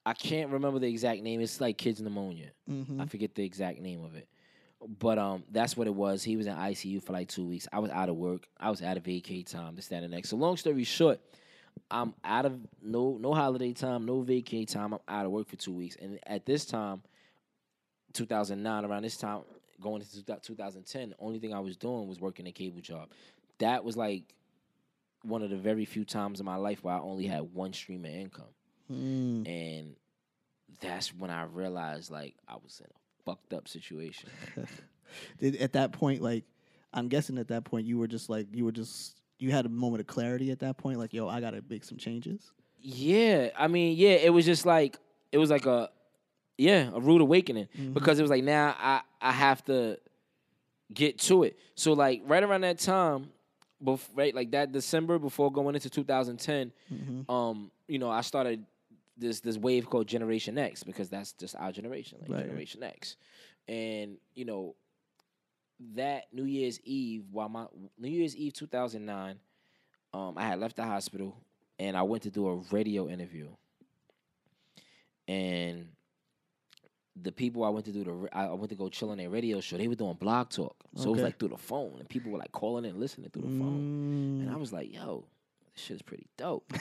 I 0.05 0.13
can't 0.13 0.51
remember 0.51 0.79
the 0.79 0.87
exact 0.87 1.21
name. 1.21 1.41
It's 1.41 1.61
like 1.61 1.77
kids 1.77 2.01
pneumonia. 2.01 2.51
I 2.99 3.05
forget 3.05 3.35
the 3.35 3.43
exact 3.45 3.79
name 3.79 4.03
of 4.03 4.15
it. 4.15 4.27
But 4.99 5.19
um, 5.19 5.43
that's 5.51 5.77
what 5.77 5.85
it 5.85 5.93
was. 5.93 6.23
He 6.23 6.35
was 6.37 6.47
in 6.47 6.55
ICU 6.55 7.03
for 7.03 7.13
like 7.13 7.27
two 7.27 7.45
weeks. 7.45 7.67
I 7.71 7.77
was 7.79 7.91
out 7.91 8.09
of 8.09 8.15
work. 8.15 8.47
I 8.59 8.71
was 8.71 8.81
out 8.81 8.97
of 8.97 9.03
vacay 9.03 9.45
time. 9.45 9.75
This, 9.75 9.87
that, 9.89 9.97
and 10.03 10.05
the 10.11 10.15
next. 10.15 10.29
So 10.29 10.37
long 10.37 10.57
story 10.57 10.83
short, 10.83 11.19
I'm 11.89 12.13
out 12.23 12.45
of 12.45 12.57
no 12.81 13.17
no 13.19 13.33
holiday 13.33 13.73
time, 13.73 14.05
no 14.05 14.23
vacay 14.23 14.67
time. 14.67 14.93
I'm 14.93 14.99
out 15.07 15.25
of 15.25 15.31
work 15.31 15.49
for 15.49 15.57
two 15.57 15.73
weeks. 15.73 15.97
And 16.01 16.19
at 16.25 16.45
this 16.45 16.65
time, 16.65 17.01
2009, 18.13 18.85
around 18.85 19.03
this 19.03 19.17
time, 19.17 19.41
going 19.81 20.01
into 20.01 20.23
2010, 20.23 21.09
the 21.09 21.15
only 21.19 21.39
thing 21.39 21.53
I 21.53 21.59
was 21.59 21.75
doing 21.75 22.07
was 22.07 22.19
working 22.19 22.47
a 22.47 22.51
cable 22.51 22.81
job. 22.81 23.09
That 23.59 23.83
was 23.83 23.97
like 23.97 24.33
one 25.23 25.41
of 25.41 25.49
the 25.49 25.57
very 25.57 25.85
few 25.85 26.05
times 26.05 26.39
in 26.39 26.45
my 26.45 26.55
life 26.55 26.83
where 26.83 26.95
I 26.95 26.99
only 26.99 27.27
had 27.27 27.53
one 27.53 27.73
stream 27.73 28.05
of 28.05 28.11
income. 28.11 28.45
Mm. 28.91 29.47
And 29.47 29.95
that's 30.79 31.13
when 31.13 31.29
I 31.29 31.43
realized 31.43 32.11
like 32.11 32.35
I 32.47 32.55
was 32.55 32.79
in 32.79 32.87
a 32.87 33.23
fucked 33.25 33.53
up 33.53 33.67
situation. 33.67 34.29
At 35.59 35.73
that 35.73 35.91
point, 35.91 36.21
like, 36.21 36.45
I'm 36.93 37.07
guessing 37.07 37.37
at 37.37 37.49
that 37.49 37.63
point 37.63 37.85
you 37.85 37.97
were 37.97 38.07
just 38.07 38.29
like 38.29 38.47
you 38.53 38.65
were 38.65 38.71
just 38.71 39.20
you 39.41 39.51
had 39.51 39.65
a 39.65 39.69
moment 39.69 40.01
of 40.01 40.07
clarity 40.07 40.51
at 40.51 40.59
that 40.59 40.77
point, 40.77 40.99
like, 40.99 41.13
yo, 41.13 41.27
I 41.27 41.41
gotta 41.41 41.63
make 41.67 41.83
some 41.83 41.97
changes. 41.97 42.51
Yeah, 42.79 43.49
I 43.57 43.67
mean, 43.67 43.97
yeah, 43.97 44.11
it 44.11 44.31
was 44.31 44.45
just 44.45 44.65
like 44.65 44.97
it 45.31 45.37
was 45.37 45.49
like 45.49 45.65
a 45.65 45.89
yeah, 46.57 46.91
a 46.93 46.99
rude 46.99 47.21
awakening 47.21 47.67
because 47.93 48.19
it 48.19 48.21
was 48.21 48.29
like 48.31 48.43
now 48.43 48.75
I 48.79 49.01
I 49.19 49.31
have 49.31 49.63
to 49.65 49.97
get 50.93 51.17
to 51.19 51.43
it. 51.43 51.57
So 51.75 51.93
like 51.93 52.21
right 52.25 52.43
around 52.43 52.61
that 52.61 52.79
time, 52.79 53.29
bef- 53.83 54.07
right 54.15 54.33
like 54.35 54.51
that 54.51 54.71
December 54.71 55.17
before 55.19 55.51
going 55.51 55.75
into 55.75 55.89
2010, 55.89 56.71
um, 57.29 57.71
you 57.87 57.97
know, 57.99 58.09
I 58.11 58.21
started 58.21 58.65
this 59.17 59.39
this 59.39 59.57
wave 59.57 59.89
called 59.89 60.07
Generation 60.07 60.57
X 60.57 60.83
because 60.83 61.09
that's 61.09 61.33
just 61.33 61.55
our 61.55 61.71
generation, 61.71 62.19
like 62.21 62.29
Right. 62.31 62.45
Generation 62.45 62.83
X, 62.83 63.15
and 63.67 64.17
you 64.35 64.45
know 64.45 64.75
that 65.95 66.25
New 66.31 66.45
Year's 66.45 66.79
Eve, 66.83 67.23
while 67.31 67.49
my 67.49 67.65
New 67.97 68.09
Year's 68.09 68.35
Eve 68.35 68.53
2009, 68.53 69.39
um, 70.13 70.33
I 70.37 70.43
had 70.43 70.59
left 70.59 70.75
the 70.75 70.85
hospital 70.85 71.35
and 71.79 71.97
I 71.97 72.03
went 72.03 72.23
to 72.23 72.29
do 72.29 72.47
a 72.47 72.55
radio 72.71 73.07
interview. 73.07 73.47
And 75.27 75.87
the 77.21 77.31
people 77.31 77.63
I 77.63 77.69
went 77.69 77.85
to 77.85 77.91
do 77.91 78.03
the 78.03 78.29
I 78.31 78.45
I 78.45 78.53
went 78.53 78.69
to 78.69 78.75
go 78.75 78.89
chill 78.89 79.11
on 79.11 79.17
their 79.17 79.29
radio 79.29 79.59
show. 79.61 79.77
They 79.77 79.87
were 79.87 79.95
doing 79.95 80.13
blog 80.13 80.49
talk, 80.49 80.75
so 80.95 81.09
it 81.09 81.13
was 81.13 81.21
like 81.21 81.39
through 81.39 81.49
the 81.49 81.57
phone, 81.57 81.95
and 81.99 82.09
people 82.09 82.31
were 82.31 82.37
like 82.37 82.51
calling 82.51 82.85
in, 82.85 82.99
listening 82.99 83.29
through 83.29 83.43
the 83.43 83.59
phone. 83.59 84.41
Mm. 84.41 84.45
And 84.45 84.49
I 84.49 84.57
was 84.57 84.73
like, 84.73 84.93
"Yo, 84.93 85.25
this 85.73 85.83
shit's 85.83 86.01
pretty 86.01 86.27
dope." 86.37 86.71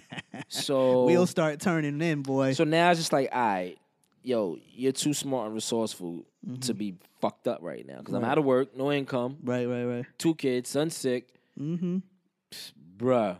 so 0.48 1.04
we'll 1.04 1.26
start 1.26 1.60
turning 1.60 2.00
in, 2.00 2.22
boy. 2.22 2.52
so 2.52 2.64
now 2.64 2.90
it's 2.90 3.00
just 3.00 3.12
like, 3.12 3.28
all 3.32 3.40
right, 3.40 3.78
yo, 4.22 4.58
you're 4.74 4.92
too 4.92 5.14
smart 5.14 5.46
and 5.46 5.54
resourceful 5.54 6.24
Mm-hmm. 6.46 6.60
to 6.60 6.72
be 6.72 6.94
fucked 7.20 7.46
up 7.46 7.58
right 7.60 7.86
now 7.86 7.98
because 7.98 8.14
I'm 8.14 8.24
out 8.24 8.38
of 8.38 8.46
work, 8.46 8.74
no 8.74 8.90
income, 8.90 9.36
right, 9.44 9.66
right, 9.66 9.84
right. 9.84 10.06
two 10.16 10.34
kids, 10.34 10.70
son 10.70 10.88
sick, 10.88 11.28
Mm-hmm. 11.60 11.98
bruh. 12.96 13.36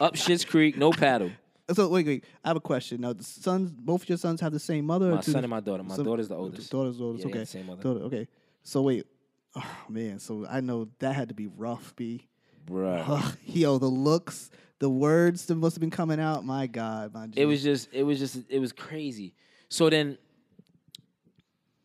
Up 0.00 0.14
Shit's 0.16 0.44
Creek, 0.44 0.76
no 0.76 0.90
paddle. 0.92 1.30
So 1.74 1.86
wait, 1.88 2.06
wait. 2.06 2.24
I 2.42 2.48
have 2.48 2.56
a 2.56 2.60
question. 2.60 3.02
Now, 3.02 3.12
the 3.12 3.22
sons, 3.24 3.70
both 3.70 4.08
your 4.08 4.16
sons 4.16 4.40
have 4.40 4.52
the 4.52 4.58
same 4.58 4.86
mother. 4.86 5.14
My 5.14 5.20
son 5.20 5.44
and 5.44 5.48
my 5.50 5.60
daughter. 5.60 5.82
My 5.82 5.96
so- 5.96 6.02
daughter's 6.02 6.28
the 6.28 6.34
oldest. 6.34 6.70
Daughter's 6.70 6.96
the 6.96 7.04
oldest. 7.04 7.26
Yeah, 7.26 7.30
okay. 7.34 7.44
same 7.44 7.66
mother. 7.66 7.82
Daughter, 7.82 8.00
okay. 8.04 8.28
So 8.62 8.80
wait. 8.82 9.06
Oh 9.54 9.76
man. 9.88 10.18
So 10.18 10.46
I 10.48 10.60
know 10.60 10.88
that 11.00 11.14
had 11.14 11.28
to 11.28 11.34
be 11.34 11.46
rough. 11.46 11.94
B. 11.94 12.26
Bruh. 12.66 13.04
Ugh, 13.06 13.36
yo, 13.46 13.76
the 13.76 13.84
looks, 13.86 14.50
the 14.78 14.88
words 14.88 15.44
that 15.46 15.56
must 15.56 15.76
have 15.76 15.80
been 15.80 15.90
coming 15.90 16.18
out. 16.20 16.42
My 16.44 16.66
God, 16.66 17.12
my. 17.12 17.28
It 17.36 17.44
was 17.44 17.62
just, 17.62 17.88
it 17.92 18.02
was 18.02 18.18
just, 18.18 18.38
it 18.48 18.60
was 18.60 18.72
crazy. 18.72 19.34
So 19.68 19.90
then, 19.90 20.18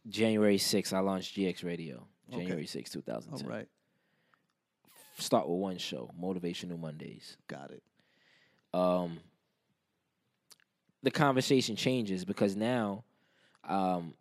January 0.07 0.57
6th, 0.57 0.93
I 0.93 0.99
launched 0.99 1.35
GX 1.35 1.63
Radio. 1.63 2.07
January 2.31 2.65
6th, 2.65 2.91
2010. 2.93 3.45
all 3.47 3.55
right. 3.57 3.67
Start 5.19 5.47
with 5.47 5.59
one 5.59 5.77
show, 5.77 6.09
Motivational 6.19 6.79
Mondays. 6.79 7.37
Got 7.47 7.71
it. 7.71 7.83
um, 8.73 9.19
the 11.03 11.11
conversation 11.11 11.75
changes 11.75 12.23
because 12.25 12.55
now 12.55 13.03
um, 13.67 14.13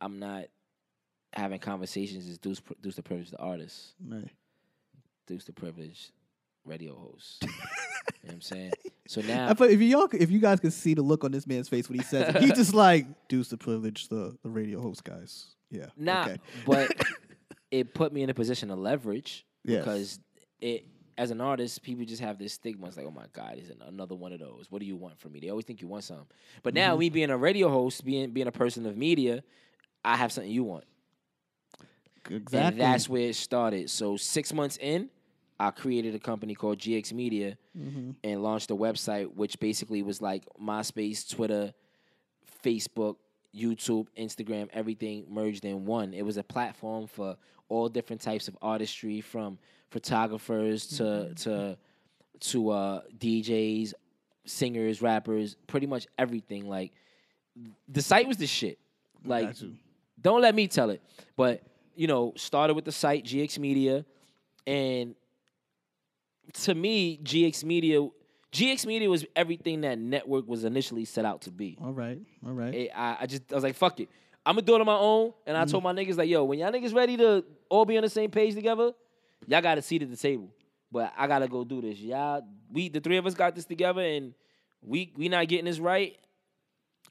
I'm 0.00 0.18
not 0.18 0.44
having 1.32 1.58
conversations 1.58 2.28
as 2.28 2.36
Duce, 2.38 2.60
Duce 2.82 2.96
the 2.96 3.02
Privileged 3.02 3.32
the 3.32 3.38
artist, 3.38 3.94
Right. 4.06 4.28
Duce 5.26 5.44
the 5.44 5.52
Privileged 5.52 6.12
radio 6.66 6.94
host. 6.94 7.42
you 7.42 7.48
know 7.48 7.54
what 8.24 8.32
I'm 8.34 8.40
saying? 8.42 8.72
So 9.08 9.22
now, 9.22 9.48
if 9.50 9.80
y'all, 9.80 10.06
if 10.12 10.30
you 10.30 10.38
guys 10.38 10.60
could 10.60 10.72
see 10.72 10.92
the 10.92 11.00
look 11.02 11.24
on 11.24 11.32
this 11.32 11.46
man's 11.46 11.66
face 11.68 11.88
when 11.88 11.98
he 11.98 12.04
says 12.04 12.34
it, 12.36 12.42
he 12.42 12.48
just 12.52 12.74
like 12.86 13.06
Duce 13.28 13.48
the 13.48 13.56
privilege, 13.56 14.08
the 14.08 14.36
the 14.42 14.50
radio 14.50 14.80
host 14.82 15.02
guys. 15.02 15.46
Yeah. 15.70 15.86
nah, 15.96 16.24
Okay. 16.26 16.38
but 16.66 16.92
it 17.70 17.94
put 17.94 18.12
me 18.12 18.22
in 18.22 18.28
a 18.30 18.34
position 18.34 18.70
of 18.70 18.78
leverage 18.78 19.44
Yes. 19.64 19.78
because 19.80 20.18
it. 20.60 20.84
As 21.16 21.32
an 21.32 21.40
artist, 21.40 21.82
people 21.82 22.04
just 22.04 22.22
have 22.22 22.38
this 22.38 22.52
stigma. 22.52 22.86
It's 22.86 22.96
like, 22.96 23.04
oh 23.04 23.10
my 23.10 23.24
God, 23.32 23.58
is 23.58 23.72
another 23.88 24.14
one 24.14 24.32
of 24.32 24.38
those? 24.38 24.66
What 24.70 24.78
do 24.78 24.86
you 24.86 24.94
want 24.94 25.18
from 25.18 25.32
me? 25.32 25.40
They 25.40 25.48
always 25.48 25.64
think 25.64 25.82
you 25.82 25.88
want 25.88 26.04
something. 26.04 26.26
But 26.62 26.74
now, 26.74 26.90
Mm-hmm. 26.92 27.00
me 27.00 27.10
being 27.10 27.30
a 27.30 27.36
radio 27.36 27.68
host, 27.70 28.04
being 28.04 28.30
being 28.30 28.46
a 28.46 28.52
person 28.52 28.86
of 28.86 28.96
media, 28.96 29.42
I 30.04 30.14
have 30.16 30.30
something 30.30 30.52
you 30.52 30.62
want. 30.62 30.84
Exactly. 32.30 32.58
And 32.60 32.80
that's 32.80 33.08
where 33.08 33.22
it 33.30 33.34
started. 33.36 33.90
So 33.90 34.16
six 34.16 34.52
months 34.52 34.76
in, 34.80 35.10
I 35.60 35.70
created 35.70 36.14
a 36.14 36.18
company 36.18 36.54
called 36.54 36.78
GX 36.78 37.12
Media 37.12 37.56
Mm-hmm. 37.76 38.10
and 38.24 38.42
launched 38.42 38.70
a 38.70 38.76
website, 38.76 39.34
which 39.34 39.58
basically 39.60 40.02
was 40.02 40.20
like 40.22 40.44
MySpace, 40.60 41.28
Twitter, 41.28 41.72
Facebook, 42.64 43.16
YouTube, 43.54 44.06
Instagram, 44.18 44.68
everything 44.72 45.24
merged 45.28 45.64
in 45.64 45.84
one. 45.86 46.12
It 46.14 46.22
was 46.22 46.36
a 46.36 46.42
platform 46.42 47.06
for 47.06 47.36
all 47.68 47.88
different 47.88 48.20
types 48.22 48.48
of 48.48 48.56
artistry, 48.62 49.20
from 49.20 49.58
photographers 49.90 50.86
to 50.98 51.32
to 51.34 51.76
to 52.40 52.70
uh, 52.70 53.00
DJs, 53.18 53.94
singers, 54.44 55.02
rappers, 55.02 55.56
pretty 55.66 55.86
much 55.86 56.06
everything. 56.18 56.68
Like 56.68 56.92
the 57.88 58.02
site 58.02 58.26
was 58.28 58.36
the 58.36 58.46
shit. 58.46 58.78
Like 59.24 59.48
don't 60.20 60.40
let 60.40 60.54
me 60.54 60.66
tell 60.68 60.90
it. 60.90 61.02
But, 61.36 61.62
you 61.94 62.06
know, 62.06 62.32
started 62.36 62.74
with 62.74 62.84
the 62.84 62.92
site 62.92 63.24
GX 63.24 63.58
Media 63.58 64.04
and 64.66 65.14
to 66.52 66.74
me, 66.74 67.18
GX 67.22 67.64
Media 67.64 68.06
GX 68.52 68.86
Media 68.86 69.10
was 69.10 69.26
everything 69.36 69.82
that 69.82 69.98
network 69.98 70.48
was 70.48 70.64
initially 70.64 71.04
set 71.04 71.24
out 71.24 71.42
to 71.42 71.50
be. 71.50 71.76
All 71.82 71.92
right. 71.92 72.18
All 72.46 72.52
right. 72.52 72.74
It- 72.74 72.90
I, 72.94 73.18
I 73.20 73.26
just 73.26 73.42
I 73.52 73.54
was 73.54 73.64
like, 73.64 73.76
fuck 73.76 74.00
it. 74.00 74.08
I'm 74.46 74.54
gonna 74.54 74.62
do 74.62 74.74
it 74.74 74.80
on 74.80 74.86
my 74.86 74.96
own. 74.96 75.32
And 75.46 75.56
I 75.56 75.62
mm-hmm. 75.62 75.70
told 75.70 75.84
my 75.84 75.92
niggas 75.92 76.16
like, 76.16 76.28
yo, 76.28 76.44
when 76.44 76.58
y'all 76.58 76.72
niggas 76.72 76.94
ready 76.94 77.16
to 77.18 77.44
all 77.68 77.84
be 77.84 77.96
on 77.98 78.02
the 78.02 78.08
same 78.08 78.30
page 78.30 78.54
together, 78.54 78.92
y'all 79.46 79.60
got 79.60 79.76
a 79.76 79.82
seat 79.82 80.02
at 80.02 80.10
the 80.10 80.16
table. 80.16 80.50
But 80.90 81.12
I 81.16 81.26
gotta 81.26 81.48
go 81.48 81.64
do 81.64 81.82
this. 81.82 81.98
Y'all, 81.98 82.42
we 82.72 82.88
the 82.88 83.00
three 83.00 83.18
of 83.18 83.26
us 83.26 83.34
got 83.34 83.54
this 83.54 83.66
together, 83.66 84.00
and 84.00 84.32
we 84.80 85.12
we 85.16 85.28
not 85.28 85.46
getting 85.48 85.66
this 85.66 85.78
right. 85.78 86.16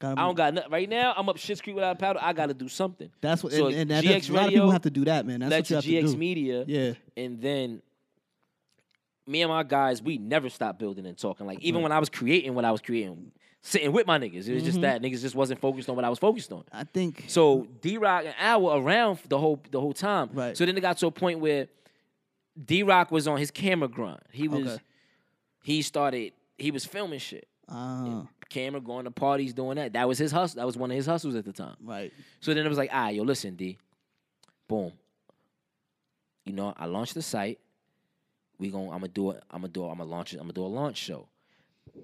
I 0.00 0.14
don't 0.14 0.36
got 0.36 0.54
nothing. 0.54 0.70
Right 0.70 0.88
now, 0.88 1.12
I'm 1.16 1.28
up 1.28 1.38
shit's 1.38 1.60
creek 1.60 1.74
without 1.74 1.96
a 1.96 1.98
paddle. 1.98 2.22
I 2.24 2.32
got 2.32 2.46
to 2.46 2.54
do 2.54 2.68
something. 2.68 3.10
That's 3.20 3.42
what, 3.42 3.52
So 3.52 3.66
and, 3.66 3.74
and 3.74 3.90
that, 3.90 4.04
GX 4.04 4.08
that's, 4.12 4.28
a 4.28 4.32
lot 4.32 4.46
of 4.46 4.50
people 4.52 4.70
have 4.70 4.82
to 4.82 4.90
do 4.90 5.04
that, 5.06 5.26
man. 5.26 5.40
That's 5.40 5.70
what 5.70 5.84
you 5.84 5.96
have 5.96 6.04
GX 6.04 6.06
to 6.06 6.12
do. 6.12 6.18
Media. 6.18 6.64
Yeah. 6.68 6.92
And 7.16 7.40
then 7.40 7.82
me 9.28 9.42
and 9.42 9.50
my 9.50 9.62
guys, 9.62 10.02
we 10.02 10.18
never 10.18 10.48
stopped 10.48 10.78
building 10.78 11.06
and 11.06 11.16
talking. 11.16 11.46
Like 11.46 11.60
even 11.60 11.82
when 11.82 11.92
I 11.92 11.98
was 11.98 12.08
creating 12.08 12.54
what 12.54 12.64
I 12.64 12.72
was 12.72 12.80
creating, 12.80 13.30
sitting 13.62 13.92
with 13.92 14.06
my 14.06 14.18
niggas, 14.18 14.48
it 14.48 14.54
was 14.54 14.62
Mm-hmm. 14.62 14.64
just 14.64 14.80
that 14.80 15.02
niggas 15.02 15.20
just 15.20 15.34
wasn't 15.34 15.60
focused 15.60 15.88
on 15.88 15.96
what 15.96 16.04
I 16.04 16.08
was 16.08 16.18
focused 16.18 16.50
on. 16.52 16.64
I 16.72 16.84
think 16.84 17.24
So 17.28 17.66
D 17.82 17.98
Rock 17.98 18.24
and 18.24 18.34
Al 18.38 18.62
were 18.62 18.80
around 18.80 19.18
the 19.28 19.38
whole 19.38 19.60
the 19.70 19.80
whole 19.80 19.92
time. 19.92 20.30
Right. 20.32 20.56
So 20.56 20.64
then 20.66 20.76
it 20.76 20.80
got 20.80 20.98
to 20.98 21.06
a 21.06 21.10
point 21.10 21.40
where 21.40 21.68
D 22.64 22.82
Rock 22.82 23.10
was 23.10 23.28
on 23.28 23.38
his 23.38 23.50
camera 23.50 23.88
grind. 23.88 24.20
He 24.32 24.48
was 24.48 24.66
Okay. 24.66 24.82
he 25.62 25.82
started 25.82 26.32
he 26.56 26.70
was 26.70 26.84
filming 26.84 27.18
shit. 27.20 27.46
uh, 27.68 28.22
Camera 28.48 28.80
going 28.80 29.04
to 29.04 29.10
parties 29.10 29.52
doing 29.52 29.76
that. 29.76 29.92
That 29.92 30.08
was 30.08 30.16
his 30.18 30.32
hustle. 30.32 30.56
That 30.56 30.64
was 30.66 30.76
one 30.78 30.90
of 30.90 30.96
his 30.96 31.04
hustles 31.04 31.34
at 31.34 31.44
the 31.44 31.52
time. 31.52 31.76
right. 31.84 32.10
So 32.40 32.54
then 32.54 32.64
it 32.64 32.68
was 32.70 32.78
like, 32.78 32.88
ah, 32.92 33.08
yo, 33.08 33.22
listen, 33.24 33.56
D. 33.56 33.76
Boom. 34.66 34.92
You 36.46 36.54
know, 36.54 36.72
I 36.78 36.86
launched 36.86 37.12
the 37.14 37.20
site. 37.22 37.58
We 38.58 38.70
gon' 38.70 38.84
I'm 38.86 39.00
gonna 39.00 39.08
do 39.08 39.30
it. 39.30 39.42
I'm 39.50 39.60
gonna 39.62 39.72
do. 39.72 39.84
it. 39.86 39.88
I'm 39.90 39.98
gonna 39.98 40.10
launch 40.10 40.32
it. 40.34 40.36
I'm 40.38 40.44
gonna 40.44 40.52
do 40.54 40.64
a 40.64 40.66
launch 40.66 40.96
show. 40.96 41.28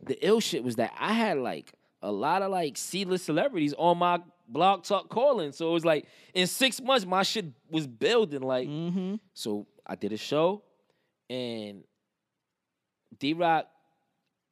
The 0.07 0.17
ill 0.27 0.41
shit 0.41 0.63
was 0.65 0.77
that 0.77 0.93
I 0.99 1.13
had 1.13 1.39
like 1.39 1.73
a 2.03 2.13
lot 2.13 2.43
of 2.43 2.51
like 2.51 2.77
C-list 2.77 3.25
celebrities 3.25 3.75
on 3.77 3.99
my 3.99 4.21
blog 4.49 4.85
talk 4.85 5.09
calling. 5.09 5.53
So 5.53 5.71
it 5.71 5.73
was 5.73 5.85
like 5.85 6.07
in 6.35 6.47
six 6.47 6.81
months, 6.81 7.07
my 7.07 7.23
shit 7.23 7.47
was 7.71 7.87
building. 7.87 8.43
Like, 8.43 8.69
Mm-hmm. 8.69 9.17
so 9.33 9.67
I 9.87 9.95
did 9.97 10.13
a 10.13 10.17
show, 10.17 10.63
and 11.31 11.83
D 13.19 13.33
Rock 13.35 13.67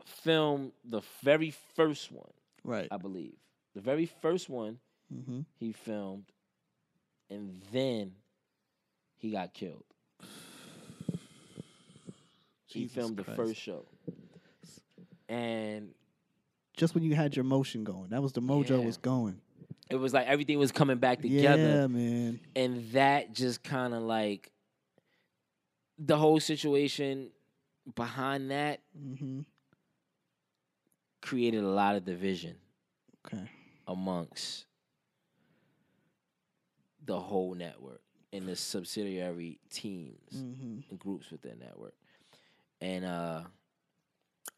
filmed 0.05 0.73
the 0.85 1.03
very 1.23 1.53
first 1.77 2.11
one. 2.11 2.31
Right. 2.65 2.89
I 2.91 2.97
believe. 2.97 3.35
The 3.75 3.81
very 3.81 4.07
first 4.07 4.49
one 4.49 4.79
Mm-hmm. 5.15 5.41
he 5.59 5.73
filmed, 5.73 6.25
and 7.29 7.63
then 7.71 8.13
he 9.19 9.31
got 9.31 9.53
killed. 9.53 9.85
He 12.73 12.81
Jesus 12.81 12.95
filmed 12.95 13.17
the 13.17 13.25
first 13.25 13.57
show. 13.61 13.85
And 15.29 15.95
Just 16.77 16.95
when 16.95 17.05
you 17.05 17.15
had 17.15 17.37
your 17.37 17.45
motion 17.45 17.85
going, 17.85 18.11
that 18.11 18.23
was 18.23 18.33
the 18.33 18.41
mojo 18.43 18.71
Yeah. 18.71 18.87
was 18.87 18.97
going. 18.97 19.41
it 19.91 19.97
was 19.97 20.13
like 20.15 20.27
everything 20.27 20.59
was 20.59 20.73
coming 20.73 20.99
back 20.99 21.21
together. 21.23 21.63
Yeah, 21.63 21.87
man. 21.87 22.41
And 22.57 22.91
that 22.93 23.33
just 23.35 23.63
kind 23.63 23.93
of 23.95 24.03
like 24.03 24.51
the 25.99 26.17
whole 26.17 26.41
situation 26.41 27.31
behind 27.95 28.51
that 28.51 28.81
Mm-hmm. 28.99 29.41
created 31.21 31.63
a 31.63 31.69
lot 31.69 31.95
of 31.97 32.05
division 32.05 32.57
Okay. 33.27 33.49
amongst 33.87 34.67
the 37.05 37.19
whole 37.19 37.55
network 37.55 38.01
and 38.33 38.47
the 38.49 38.57
subsidiary 38.57 39.59
teams 39.71 40.33
Mm-hmm. 40.35 40.79
and 40.91 40.99
groups 40.99 41.31
within 41.31 41.59
that 41.59 41.67
network. 41.69 41.95
And 42.83 43.05
uh 43.05 43.43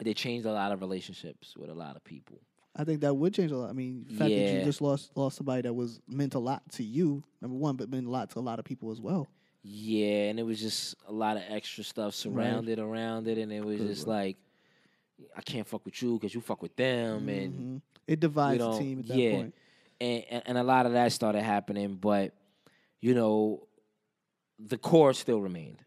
they 0.03 0.14
changed 0.14 0.47
a 0.47 0.53
lot 0.53 0.72
of 0.72 0.81
relationships 0.81 1.55
with 1.57 1.70
a 1.70 1.75
lot 1.75 1.95
of 1.95 2.03
people. 2.03 2.41
I 2.75 2.83
think 2.83 3.03
that 3.03 3.14
would 3.14 3.33
change 3.33 3.53
a 3.53 3.57
lot. 3.57 3.70
I 3.70 3.72
mean, 3.72 4.05
the 4.09 4.14
fact 4.14 4.31
that 4.35 4.53
you 4.53 4.64
just 4.64 4.81
lost 4.81 5.12
lost 5.16 5.37
somebody 5.37 5.62
that 5.62 5.72
was 5.72 6.01
meant 6.09 6.35
a 6.35 6.41
lot 6.41 6.68
to 6.72 6.83
you, 6.83 7.22
number 7.41 7.57
one, 7.57 7.77
but 7.77 7.89
meant 7.89 8.07
a 8.07 8.11
lot 8.11 8.31
to 8.31 8.39
a 8.39 8.41
lot 8.41 8.59
of 8.59 8.64
people 8.64 8.91
as 8.91 9.01
well. 9.01 9.29
Yeah, 9.62 10.29
and 10.29 10.39
it 10.41 10.43
was 10.43 10.61
just 10.61 10.97
a 11.07 11.12
lot 11.12 11.37
of 11.37 11.45
extra 11.49 11.85
stuff 11.85 12.14
surrounded 12.14 12.79
around 12.79 13.29
it, 13.29 13.39
and 13.39 13.53
it 13.53 13.64
was 13.64 13.79
just 13.79 14.07
like, 14.07 14.37
I 15.37 15.41
can't 15.41 15.66
fuck 15.66 15.85
with 15.85 16.03
you 16.03 16.14
because 16.14 16.35
you 16.35 16.41
fuck 16.41 16.61
with 16.61 16.75
them, 16.77 17.29
and 17.29 17.55
Mhm. 17.55 17.83
It 18.07 18.20
divides 18.20 18.61
you 18.61 18.66
know, 18.66 18.72
the 18.72 18.79
team 18.79 18.99
at 18.99 19.07
that 19.09 19.16
yeah, 19.16 19.31
point. 19.31 19.55
And, 20.01 20.25
and 20.29 20.43
and 20.47 20.59
a 20.59 20.62
lot 20.64 20.87
of 20.87 20.93
that 20.93 21.12
started 21.12 21.43
happening, 21.43 21.95
but 21.95 22.35
you 23.01 23.14
know, 23.14 23.68
the 24.59 24.77
core 24.77 25.12
still 25.14 25.41
remained. 25.41 25.85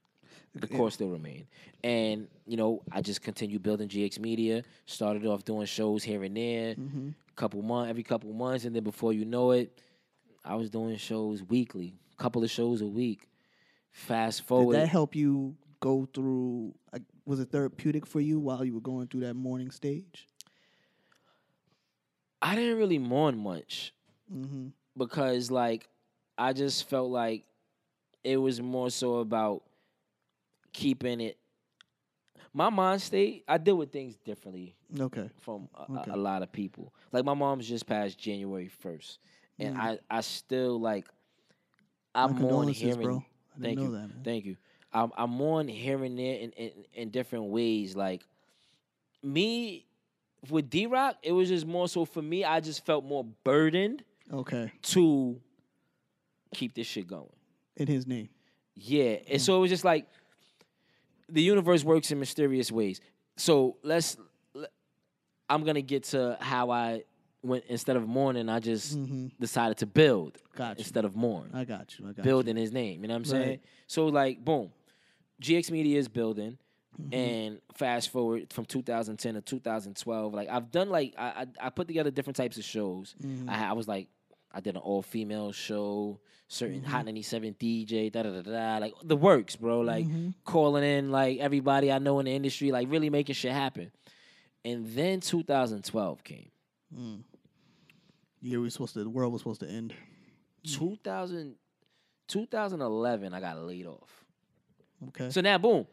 The 0.61 0.67
core 0.67 0.91
still 0.91 1.09
remained, 1.09 1.47
and 1.83 2.27
you 2.45 2.57
know, 2.57 2.81
I 2.91 3.01
just 3.01 3.21
continued 3.21 3.63
building 3.63 3.87
GX 3.89 4.19
Media. 4.19 4.63
Started 4.85 5.25
off 5.25 5.43
doing 5.45 5.65
shows 5.65 6.03
here 6.03 6.23
and 6.23 6.35
there, 6.35 6.75
Mm-hmm. 6.75 7.09
couple 7.35 7.61
month 7.61 7.89
every 7.89 8.03
couple 8.03 8.31
months, 8.33 8.65
and 8.65 8.75
then 8.75 8.83
before 8.83 9.13
you 9.13 9.25
know 9.25 9.51
it, 9.51 9.79
I 10.45 10.55
was 10.55 10.69
doing 10.69 10.97
shows 10.97 11.43
weekly, 11.43 11.93
couple 12.17 12.43
of 12.43 12.49
shows 12.49 12.81
a 12.81 12.85
week. 12.87 13.27
Fast 13.91 14.43
forward. 14.43 14.73
Did 14.73 14.83
that 14.83 14.87
help 14.89 15.15
you 15.15 15.55
go 15.79 16.07
through? 16.13 16.73
Was 17.25 17.39
it 17.39 17.51
therapeutic 17.51 18.05
for 18.05 18.21
you 18.21 18.39
while 18.39 18.63
you 18.63 18.73
were 18.73 18.79
going 18.81 19.07
through 19.07 19.21
that 19.21 19.33
morning 19.35 19.69
stage? 19.71 20.27
I 22.41 22.55
didn't 22.55 22.77
really 22.77 22.99
mourn 22.99 23.37
much 23.37 23.93
Mm-hmm. 24.33 24.67
because 24.97 25.49
like 25.49 25.87
I 26.37 26.51
just 26.51 26.89
felt 26.89 27.09
like 27.09 27.45
it 28.25 28.35
was 28.35 28.61
more 28.61 28.89
so 28.89 29.15
about 29.19 29.63
keeping 30.81 31.19
it. 31.21 31.37
My 32.53 32.69
mind 32.69 33.01
state, 33.01 33.43
I 33.47 33.57
deal 33.57 33.75
with 33.75 33.91
things 33.91 34.15
differently 34.23 34.75
Okay. 34.99 35.29
from 35.41 35.67
a, 35.75 35.91
Okay. 35.91 36.11
a, 36.11 36.15
a 36.15 36.17
lot 36.17 36.41
of 36.43 36.51
people. 36.51 36.93
Like 37.11 37.25
my 37.25 37.33
mom's 37.33 37.67
just 37.67 37.85
passed 37.85 38.17
January 38.17 38.67
first, 38.67 39.19
and 39.59 39.77
I 39.77 39.99
I 40.09 40.21
still 40.21 40.79
like 40.79 41.07
I'm 42.15 42.35
Mm. 42.35 42.41
My 42.49 42.55
on 42.55 42.67
hearing. 42.69 43.01
bro. 43.01 43.23
Thank 43.61 43.77
know 43.79 43.85
you, 43.85 43.91
that, 43.91 44.09
thank 44.23 44.45
you. 44.45 44.55
I'm 44.93 45.11
I'm 45.17 45.41
on 45.41 45.67
hearing 45.67 46.17
it 46.19 46.41
in, 46.41 46.51
in 46.51 46.71
in 46.93 47.09
different 47.09 47.45
ways. 47.45 47.95
Like 47.95 48.23
me 49.23 49.85
with 50.49 50.69
D 50.69 50.85
Rock, 50.85 51.17
it 51.23 51.31
was 51.31 51.49
just 51.49 51.65
more 51.65 51.87
so 51.87 52.05
for 52.05 52.21
me. 52.21 52.43
I 52.43 52.59
just 52.59 52.85
felt 52.85 53.03
more 53.03 53.25
burdened 53.43 54.03
Okay. 54.31 54.71
to 54.83 55.39
keep 56.53 56.73
this 56.75 56.87
shit 56.87 57.07
going. 57.07 57.29
In 57.75 57.87
his 57.87 58.05
name. 58.07 58.29
Yeah, 58.75 59.17
and 59.29 59.41
so 59.41 59.57
it 59.57 59.59
was 59.61 59.69
just 59.71 59.83
like 59.83 60.07
the 61.29 61.41
universe 61.41 61.83
works 61.83 62.11
in 62.11 62.19
mysterious 62.19 62.71
ways. 62.71 63.01
So 63.37 63.77
let's. 63.83 64.17
I'm 65.49 65.63
gonna 65.63 65.81
get 65.81 66.03
to 66.05 66.37
how 66.41 66.71
I 66.71 67.03
went 67.41 67.63
instead 67.69 67.95
of 67.95 68.07
mourning. 68.07 68.49
I 68.49 68.59
just 68.59 68.97
decided 69.39 69.77
to 69.77 69.85
build 69.85 70.33
Mm-hmm. 70.57 70.57
Got 70.57 70.77
you. 70.79 70.81
instead 70.81 71.05
of 71.05 71.15
mourn. 71.15 71.51
I 71.53 71.65
got 71.65 71.99
you. 71.99 72.07
I 72.09 72.13
got 72.13 72.23
build 72.23 72.47
in 72.47 72.57
his 72.57 72.71
name. 72.71 73.01
You 73.03 73.07
know 73.07 73.13
what 73.13 73.19
I'm 73.19 73.25
saying? 73.25 73.47
Right. 73.49 73.61
So 73.85 74.07
like, 74.07 74.43
boom, 74.43 74.71
GX 75.39 75.69
Media 75.69 75.99
is 75.99 76.07
building. 76.07 76.57
Mm-hmm. 76.99 77.13
And 77.13 77.61
fast 77.75 78.09
forward 78.09 78.51
from 78.51 78.65
2010 78.65 79.35
to 79.35 79.41
2012, 79.41 80.33
like 80.33 80.49
I've 80.49 80.71
done 80.71 80.89
like 80.89 81.13
I 81.15 81.45
I, 81.61 81.67
I 81.67 81.69
put 81.69 81.85
together 81.87 82.09
different 82.09 82.37
types 82.37 82.57
of 82.57 82.63
shows. 82.63 83.13
Mm-hmm. 83.23 83.47
I, 83.47 83.69
I 83.69 83.73
was 83.73 83.87
like 83.87 84.07
I 84.57 84.59
did 84.59 84.75
an 84.75 84.81
all 84.81 85.03
female 85.03 85.51
show, 85.51 86.19
certain 86.47 86.81
Mm-hmm. 86.81 86.89
Hot 86.89 87.05
97 87.05 87.55
DJ, 87.59 88.11
da 88.11 88.23
da 88.23 88.31
da 88.31 88.41
da, 88.41 88.77
like 88.79 88.93
the 89.03 89.15
works, 89.15 89.55
bro. 89.55 89.81
Like 89.81 90.05
Mm-hmm. 90.07 90.29
calling 90.45 90.83
in 90.83 91.11
like 91.11 91.37
everybody 91.39 91.91
I 91.91 91.99
know 91.99 92.17
in 92.19 92.25
the 92.25 92.33
industry, 92.35 92.71
like 92.71 92.87
really 92.89 93.09
making 93.11 93.35
shit 93.35 93.51
happen. 93.51 93.91
And 94.65 94.87
then 94.87 95.19
2012 95.21 96.23
came. 96.23 96.49
you. 96.91 97.23
Yeah, 98.41 98.57
we 98.57 98.63
were 98.63 98.69
supposed 98.69 98.93
to. 98.95 99.03
The 99.03 99.09
world 99.09 99.31
was 99.31 99.41
supposed 99.41 99.61
to 99.61 99.69
end. 99.69 99.93
2000, 100.65 101.55
2011, 102.27 103.33
I 103.33 103.39
got 103.39 103.61
laid 103.61 103.85
off. 103.87 104.25
Okay. 105.09 105.29
So 105.29 105.41
now, 105.41 105.57
boom. 105.57 105.85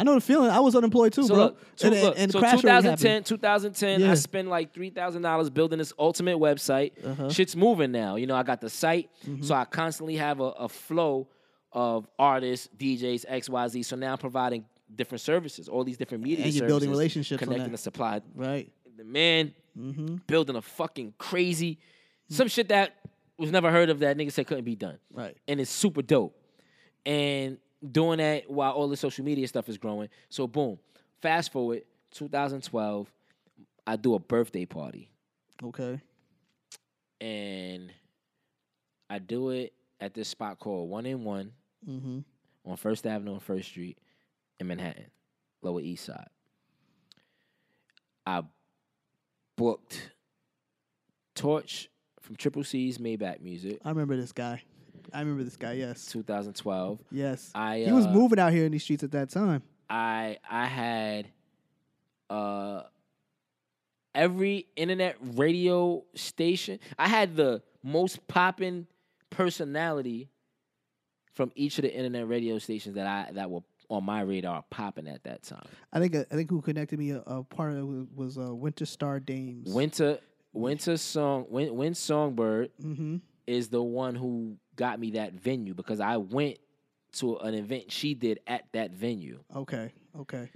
I 0.00 0.02
know 0.02 0.14
the 0.14 0.20
feeling. 0.20 0.50
I 0.50 0.60
was 0.60 0.74
unemployed 0.74 1.12
too, 1.12 1.24
So 1.26 1.34
bro. 1.34 1.44
look, 1.44 1.58
so, 1.76 1.88
and, 1.88 2.02
look, 2.02 2.14
and 2.18 2.32
so 2.32 2.38
crash 2.38 2.64
already 2.64 2.88
2010, 2.88 3.24
2010, 3.24 4.00
Yeah. 4.00 4.10
I 4.10 4.14
spent 4.14 4.48
like 4.48 4.72
three 4.72 4.90
thousand 4.90 5.22
dollars 5.22 5.50
building 5.50 5.78
this 5.78 5.92
ultimate 5.98 6.38
website. 6.38 6.92
Uh-huh. 7.04 7.10
Mm-hmm. 7.24 7.28
Shit's 7.28 7.54
moving 7.54 7.92
now. 7.92 8.16
You 8.16 8.26
know, 8.26 8.34
I 8.36 8.42
got 8.42 8.60
the 8.60 8.70
site, 8.70 9.10
so 9.42 9.54
I 9.54 9.64
constantly 9.66 10.16
have 10.16 10.40
a, 10.40 10.44
a 10.44 10.68
flow 10.68 11.28
of 11.72 12.08
artists, 12.18 12.68
DJs, 12.78 13.26
X, 13.28 13.48
Y, 13.48 13.68
Z. 13.68 13.82
So 13.84 13.94
now 13.96 14.12
I'm 14.12 14.18
providing 14.18 14.64
different 14.94 15.20
services, 15.20 15.68
all 15.68 15.84
these 15.84 15.96
different 15.98 16.24
media 16.24 16.44
And 16.44 16.46
you're 16.46 16.60
services, 16.60 16.68
building 16.70 16.90
relationships 16.90 17.42
on 17.42 17.48
connecting 17.48 17.72
the 17.72 17.78
supply. 17.78 18.20
Right. 18.34 18.72
The 18.96 19.04
man 19.04 19.54
Mm-hmm. 19.78 20.16
building 20.26 20.56
a 20.56 20.62
fucking 20.62 21.14
crazy, 21.16 21.78
some 22.28 22.48
shit 22.48 22.70
that 22.70 22.96
was 23.38 23.52
never 23.52 23.70
heard 23.70 23.88
of 23.88 24.00
that 24.00 24.16
nigga 24.16 24.32
said 24.32 24.46
couldn't 24.48 24.64
be 24.64 24.74
done 24.74 24.98
Right. 25.12 25.36
and 25.46 25.60
it's 25.60 25.70
super 25.70 26.02
dope. 26.02 26.36
And 27.06 27.58
doing 27.88 28.18
that 28.18 28.50
while 28.50 28.72
all 28.72 28.88
the 28.88 28.96
social 28.96 29.24
media 29.24 29.46
stuff 29.48 29.68
is 29.68 29.78
growing. 29.78 30.08
So 30.28 30.46
boom, 30.46 30.78
fast 31.22 31.52
forward 31.52 31.82
2012, 32.12 33.10
I 33.86 33.96
do 33.96 34.14
a 34.14 34.18
birthday 34.18 34.66
party 34.66 35.10
Okay. 35.62 36.00
and 37.20 37.92
I 39.08 39.18
do 39.18 39.50
it 39.50 39.72
at 40.00 40.14
this 40.14 40.28
spot 40.28 40.58
called 40.58 40.88
One 40.90 41.06
in 41.06 41.24
One 41.24 41.52
Mm-hmm. 41.88 42.18
on 42.70 42.76
First 42.76 43.06
Avenue 43.06 43.32
and 43.32 43.42
First 43.42 43.68
Street 43.68 43.96
in 44.58 44.66
Manhattan, 44.66 45.06
Lower 45.62 45.80
East 45.80 46.04
Side. 46.04 46.28
I 48.26 48.42
booked 49.56 50.10
Torch 51.34 51.88
from 52.20 52.36
Triple 52.36 52.64
C's 52.64 52.98
Maybach 52.98 53.40
Music, 53.40 53.78
I 53.82 53.88
remember 53.88 54.14
this 54.16 54.32
guy. 54.32 54.62
I 55.12 55.20
remember 55.20 55.44
this 55.44 55.56
guy. 55.56 55.72
Yes. 55.72 56.06
2012. 56.06 57.00
Yes. 57.10 57.50
I, 57.54 57.80
he 57.80 57.92
was 57.92 58.06
uh, 58.06 58.10
moving 58.10 58.38
out 58.38 58.52
here 58.52 58.64
in 58.64 58.72
these 58.72 58.82
streets 58.82 59.02
at 59.02 59.12
that 59.12 59.30
time. 59.30 59.62
I 59.88 60.38
I 60.48 60.66
had 60.66 61.28
uh 62.28 62.82
every 64.14 64.66
internet 64.76 65.16
radio 65.20 66.04
station. 66.14 66.78
I 66.98 67.08
had 67.08 67.36
the 67.36 67.62
most 67.82 68.26
popping 68.28 68.86
personality 69.30 70.28
from 71.32 71.52
each 71.54 71.78
of 71.78 71.82
the 71.82 71.94
internet 71.94 72.28
radio 72.28 72.58
stations 72.58 72.94
that 72.94 73.06
I 73.06 73.32
that 73.32 73.50
were 73.50 73.62
on 73.88 74.04
my 74.04 74.20
radar 74.20 74.64
popping 74.70 75.08
at 75.08 75.24
that 75.24 75.42
time. 75.42 75.66
I 75.92 75.98
think 75.98 76.14
I 76.14 76.34
think 76.34 76.50
who 76.50 76.60
connected 76.60 76.98
me 76.98 77.10
a, 77.10 77.22
a 77.26 77.42
part 77.42 77.72
of 77.72 77.78
it 77.78 77.84
was, 77.84 78.06
was 78.14 78.38
uh, 78.38 78.54
Winter 78.54 78.86
Star 78.86 79.18
Dames. 79.20 79.72
Winter 79.72 80.18
Winter 80.52 80.96
Song 80.96 81.46
Win, 81.48 81.74
Win 81.74 81.94
Songbird 81.94 82.70
mm-hmm. 82.82 83.16
is 83.46 83.68
the 83.68 83.82
one 83.82 84.14
who 84.14 84.56
got 84.80 84.98
me 84.98 85.10
that 85.10 85.34
venue 85.34 85.74
because 85.74 86.00
I 86.00 86.16
went 86.16 86.56
to 87.12 87.36
an 87.36 87.52
event 87.52 87.92
she 87.92 88.14
did 88.14 88.40
at 88.46 88.64
that 88.72 88.92
venue. 88.92 89.40
Okay, 89.54 89.92
okay. 90.18 90.48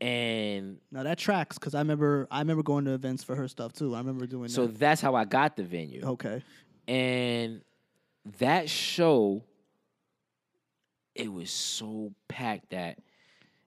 And 0.00 0.78
Now 0.92 1.02
that 1.02 1.18
tracks 1.18 1.58
because 1.58 1.74
I 1.74 1.80
remember 1.80 2.28
I 2.30 2.38
remember 2.38 2.62
going 2.62 2.84
to 2.84 2.92
events 2.92 3.24
for 3.24 3.34
her 3.34 3.48
stuff 3.48 3.72
too. 3.72 3.94
I 3.94 3.98
remember 3.98 4.26
doing 4.26 4.48
so 4.48 4.66
that. 4.66 4.78
that's 4.78 5.00
how 5.00 5.16
I 5.16 5.24
got 5.24 5.56
the 5.56 5.64
venue. 5.64 6.02
Okay. 6.04 6.44
And 6.86 7.62
that 8.38 8.68
show, 8.70 9.42
it 11.16 11.32
was 11.32 11.50
so 11.50 12.12
packed 12.28 12.70
that 12.70 12.98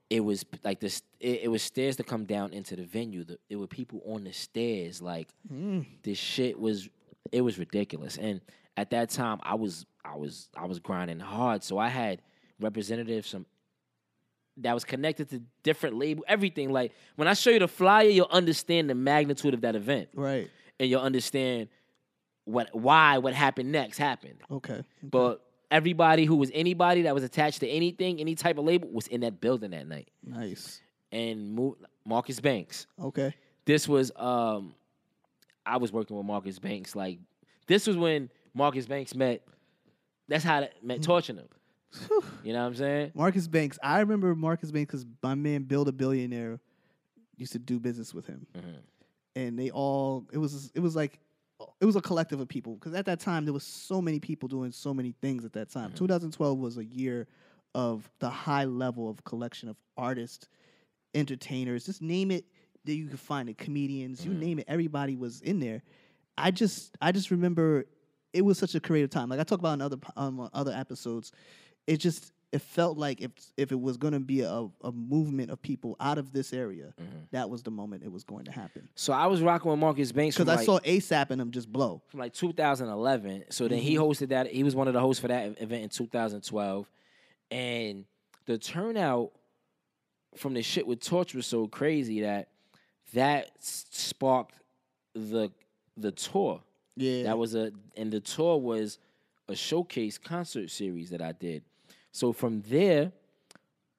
it 0.10 0.22
was 0.22 0.46
like 0.64 0.80
this. 0.80 1.02
It, 1.20 1.42
it 1.44 1.48
was 1.50 1.62
stairs 1.62 1.98
to 1.98 2.04
come 2.04 2.24
down 2.24 2.54
into 2.54 2.78
the 2.78 2.84
venue. 2.84 3.26
The, 3.26 3.38
there 3.50 3.60
were 3.60 3.68
people 3.68 4.02
on 4.06 4.24
the 4.24 4.32
stairs. 4.32 5.02
Like 5.02 5.28
mm. 5.52 5.86
this 6.04 6.18
shit 6.18 6.58
was. 6.58 6.88
It 7.32 7.42
was 7.42 7.58
ridiculous. 7.58 8.18
And 8.18 8.40
at 8.78 8.90
that 8.92 9.10
time, 9.10 9.40
I 9.44 9.56
was 9.56 9.86
I 10.04 10.16
was 10.16 10.50
I 10.56 10.66
was 10.66 10.80
grinding 10.80 11.20
hard. 11.20 11.64
So 11.64 11.78
I 11.78 11.88
had 11.90 12.22
representatives 12.60 13.30
from 13.30 13.46
that 14.58 14.74
was 14.74 14.86
connected 14.86 15.30
to 15.30 15.42
different 15.64 15.98
label, 15.98 16.24
everything. 16.28 16.72
Like 16.72 16.94
when 17.16 17.28
I 17.28 17.34
show 17.34 17.50
you 17.50 17.60
the 17.60 17.68
flyer, 17.68 18.08
you'll 18.08 18.28
understand 18.32 18.90
the 18.90 18.96
magnitude 18.96 19.54
of 19.54 19.62
that 19.62 19.76
event, 19.76 20.10
Right. 20.14 20.50
and 20.80 20.90
you'll 20.90 21.02
understand 21.02 21.68
what 22.46 22.70
why 22.74 23.18
what 23.18 23.34
happened 23.34 23.72
next 23.72 23.98
happened. 23.98 24.38
Okay. 24.50 24.84
But 25.04 25.42
everybody 25.72 26.26
who 26.26 26.36
was 26.36 26.52
anybody 26.54 27.02
that 27.04 27.14
was 27.14 27.24
attached 27.24 27.60
to 27.62 27.68
anything, 27.68 28.20
any 28.22 28.36
type 28.36 28.58
of 28.58 28.66
label, 28.66 28.88
was 28.90 29.08
in 29.08 29.22
that 29.22 29.42
building 29.42 29.72
that 29.72 29.88
night. 29.88 30.10
Nice. 30.24 30.80
And 31.12 31.54
Mo- 31.54 31.78
Marcus 32.06 32.40
Banks, 32.40 32.88
Okay. 33.02 33.34
this 33.66 33.88
was 33.88 34.12
um, 34.16 34.74
I 35.66 35.78
was 35.78 35.92
working 35.92 36.16
with 36.16 36.26
Marcus 36.26 36.60
Banks. 36.60 36.96
Like 36.96 37.20
this 37.68 37.88
was 37.88 37.98
when 37.98 38.30
Marcus 38.56 38.88
Banks 38.88 39.14
met. 39.14 39.44
That's 40.28 40.44
how 40.44 40.62
that 40.62 40.84
met 40.84 41.04
torching 41.04 41.36
him. 41.38 41.48
You 42.44 42.52
know 42.54 42.62
what 42.62 42.66
I'm 42.68 42.76
saying? 42.76 43.12
Marcus 43.14 43.48
Banks. 43.48 43.78
I 43.84 44.00
remember 44.00 44.34
Marcus 44.36 44.72
Banks 44.72 44.92
because 44.92 45.06
my 45.22 45.36
man 45.36 45.64
Bill 45.64 45.86
the 45.86 45.94
Billionaire 45.94 46.60
used 47.38 47.52
to 47.54 47.60
do 47.60 47.80
business 47.80 48.14
with 48.14 48.26
him, 48.26 48.48
Mm-hmm. 48.58 48.78
and 49.36 49.60
they 49.60 49.70
all 49.70 50.26
it 50.34 50.38
was 50.38 50.72
it 50.74 50.80
was 50.80 50.96
like 50.96 51.20
it 51.80 51.86
was 51.86 51.96
a 51.96 52.02
collective 52.02 52.40
of 52.42 52.48
people 52.50 52.74
because 52.76 52.94
at 52.96 53.06
that 53.06 53.20
time 53.22 53.46
there 53.46 53.54
was 53.54 53.64
so 53.64 54.02
many 54.02 54.20
people 54.20 54.50
doing 54.50 54.72
so 54.72 54.94
many 54.94 55.14
things 55.22 55.46
at 55.46 55.54
that 55.54 55.70
time. 55.70 55.90
Mm-hmm. 55.90 55.98
2012 56.00 56.58
was 56.58 56.78
a 56.78 56.84
year 56.86 57.28
of 57.76 58.10
the 58.20 58.30
high 58.30 58.66
level 58.66 59.10
of 59.10 59.24
collection 59.24 59.70
of 59.70 59.78
artists, 59.98 60.48
entertainers, 61.14 61.86
just 61.86 62.02
name 62.02 62.32
it 62.32 62.46
that 62.86 62.94
you 62.94 63.08
could 63.08 63.20
find 63.20 63.50
it, 63.50 63.58
comedians, 63.58 64.22
Mm-hmm. 64.22 64.32
you 64.34 64.38
name 64.38 64.60
it, 64.60 64.66
everybody 64.68 65.16
was 65.16 65.42
in 65.42 65.60
there. 65.60 65.82
I 66.38 66.52
just 66.52 66.96
I 67.02 67.12
just 67.14 67.32
remember 67.32 67.86
it 68.36 68.44
was 68.44 68.58
such 68.60 68.76
a 68.76 68.80
creative 68.80 69.10
time. 69.10 69.30
Like 69.30 69.40
I 69.40 69.44
talk 69.44 69.60
about 69.60 69.74
in 69.74 69.82
other 69.82 69.98
um, 70.18 70.50
other 70.54 70.72
episodes, 70.74 71.32
it 71.88 71.98
just 71.98 72.32
it 72.52 72.62
felt 72.62 72.98
like 72.98 73.22
if 73.22 73.32
if 73.58 73.72
it 73.72 73.80
was 73.80 73.98
going 73.98 74.14
to 74.14 74.20
be 74.20 74.42
a, 74.42 74.68
a 74.84 74.92
movement 74.92 75.52
of 75.52 75.62
people 75.62 75.96
out 76.00 76.18
of 76.18 76.32
this 76.32 76.54
area, 76.54 76.94
Mm-hmm. 77.02 77.18
that 77.32 77.50
was 77.50 77.64
the 77.64 77.72
moment 77.72 78.04
it 78.04 78.12
was 78.12 78.24
going 78.24 78.46
to 78.46 78.52
happen. 78.52 78.88
So 78.96 79.12
I 79.14 79.26
was 79.28 79.42
rocking 79.42 79.72
with 79.72 79.80
Marcus 79.80 80.12
Banks 80.12 80.38
Because 80.38 80.50
I 80.50 80.56
like, 80.58 80.66
saw 80.66 80.80
ASAP 80.80 81.32
and 81.32 81.42
him 81.42 81.52
just 81.52 81.72
blow. 81.72 82.02
from 82.08 82.20
like 82.20 82.34
2011. 82.34 83.46
So 83.50 83.68
then 83.68 83.80
he 83.80 83.96
hosted 83.96 84.30
that. 84.30 84.48
He 84.48 84.64
was 84.64 84.76
one 84.76 84.88
of 84.88 84.94
the 84.94 85.02
hosts 85.02 85.20
for 85.22 85.28
that 85.30 85.62
event 85.62 85.84
in 85.84 85.90
2012, 85.90 86.88
and 87.52 88.06
the 88.46 88.58
turnout 88.58 89.32
from 90.36 90.54
the 90.54 90.62
shit 90.62 90.86
with 90.86 91.00
Torch 91.02 91.34
was 91.34 91.48
so 91.48 91.68
crazy 91.68 92.22
that 92.22 92.50
that 93.14 93.52
sparked 93.60 94.56
the 95.14 95.50
the 95.98 96.12
tour. 96.12 96.62
Yeah, 96.96 97.24
That 97.24 97.38
was 97.38 97.56
a 97.56 97.72
and 97.98 98.12
the 98.12 98.20
tour 98.20 98.58
was 98.58 99.00
a 99.48 99.56
showcase 99.56 100.18
concert 100.18 100.70
series 100.72 101.10
that 101.12 101.22
I 101.22 101.32
did. 101.34 101.64
So 102.12 102.32
from 102.34 102.62
there, 102.62 103.12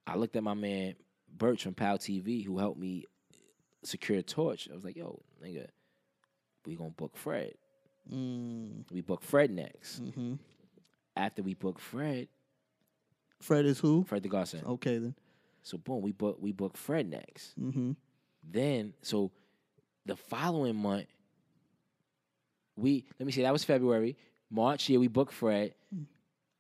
I 0.06 0.16
looked 0.16 0.36
at 0.36 0.42
my 0.42 0.54
man 0.54 0.94
Birch 1.36 1.62
from 1.64 1.74
Pow 1.74 1.96
TV 1.96 2.44
who 2.44 2.58
helped 2.58 2.78
me 2.80 3.04
secure 3.84 4.18
a 4.18 4.22
Torch. 4.22 4.68
I 4.70 4.74
was 4.74 4.84
like, 4.84 4.96
yo, 4.96 5.20
nigga, 5.44 5.66
we 6.64 6.74
gonna 6.76 6.90
book 6.90 7.16
Fred. 7.16 7.52
Mm, 8.12 8.84
We 8.90 9.00
book 9.02 9.22
Fred 9.22 9.50
next. 9.50 9.98
hmm 9.98 10.34
After 11.16 11.42
we 11.42 11.54
book 11.54 11.78
Fred, 11.78 12.28
Fred 13.40 13.66
is 13.66 13.78
who? 13.78 14.04
Fred 14.04 14.22
the 14.22 14.28
Godson. 14.28 14.62
Okay 14.64 14.98
then. 14.98 15.14
So 15.62 15.76
boom, 15.78 16.00
we 16.02 16.12
book 16.12 16.38
we 16.40 16.52
book 16.52 16.76
Fred 16.76 17.08
next. 17.10 17.58
Mm-hmm. 17.60 17.92
Then 18.48 18.94
so 19.02 19.30
the 20.06 20.16
following 20.16 20.76
month, 20.76 21.06
we 22.76 23.04
let 23.18 23.26
me 23.26 23.32
see, 23.32 23.42
that 23.42 23.52
was 23.52 23.64
February. 23.64 24.16
March, 24.50 24.88
yeah, 24.88 24.98
we 24.98 25.08
booked 25.08 25.32
Fred. 25.32 25.74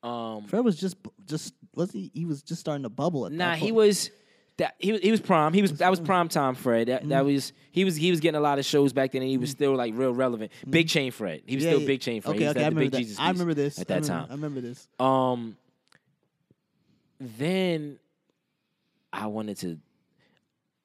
Um 0.02 0.44
Fred 0.44 0.64
was 0.64 0.76
just 0.78 0.96
just 1.26 1.54
was 1.74 1.92
he? 1.92 2.10
He 2.14 2.24
was 2.24 2.42
just 2.42 2.60
starting 2.60 2.82
to 2.84 2.88
bubble. 2.88 3.26
At 3.26 3.32
Nah, 3.32 3.50
that 3.50 3.58
he 3.58 3.72
was 3.72 4.10
that 4.58 4.74
he 4.78 4.92
was 4.92 5.00
he 5.02 5.10
was 5.10 5.20
prime. 5.20 5.52
He 5.52 5.60
was 5.62 5.72
that 5.74 5.90
was 5.90 6.00
prime 6.00 6.28
time 6.28 6.54
Fred. 6.54 6.88
That 6.88 7.08
that 7.10 7.24
was 7.24 7.52
he 7.70 7.84
was 7.84 7.96
he 7.96 8.10
was 8.10 8.20
getting 8.20 8.38
a 8.38 8.40
lot 8.40 8.58
of 8.58 8.64
shows 8.64 8.92
back 8.92 9.12
then 9.12 9.22
and 9.22 9.30
he 9.30 9.36
was 9.38 9.50
still 9.50 9.74
like 9.74 9.92
real 9.96 10.14
relevant. 10.14 10.52
Big 10.68 10.88
chain 10.88 11.10
Fred. 11.12 11.42
He 11.46 11.56
was 11.56 11.64
Yeah, 11.64 11.70
still 11.72 11.80
yeah. 11.82 11.86
Big 11.86 12.00
chain 12.00 12.22
Fred. 12.22 12.30
Okay, 12.30 12.38
he 12.40 12.44
was 12.46 12.56
okay, 12.56 12.64
I 12.64 12.68
remember 12.68 12.80
Big 12.80 12.90
that. 12.92 12.98
Jesus 12.98 13.18
I 13.18 13.28
remember 13.30 13.54
this 13.54 13.78
at 13.78 13.90
I 13.90 13.94
that 14.00 14.02
remember- 14.08 14.26
time. 14.26 14.30
I 14.30 14.34
remember 14.34 14.60
this. 14.62 14.88
Um 14.98 15.56
then 17.20 17.98
I 19.12 19.26
wanted 19.26 19.56
to 19.58 19.78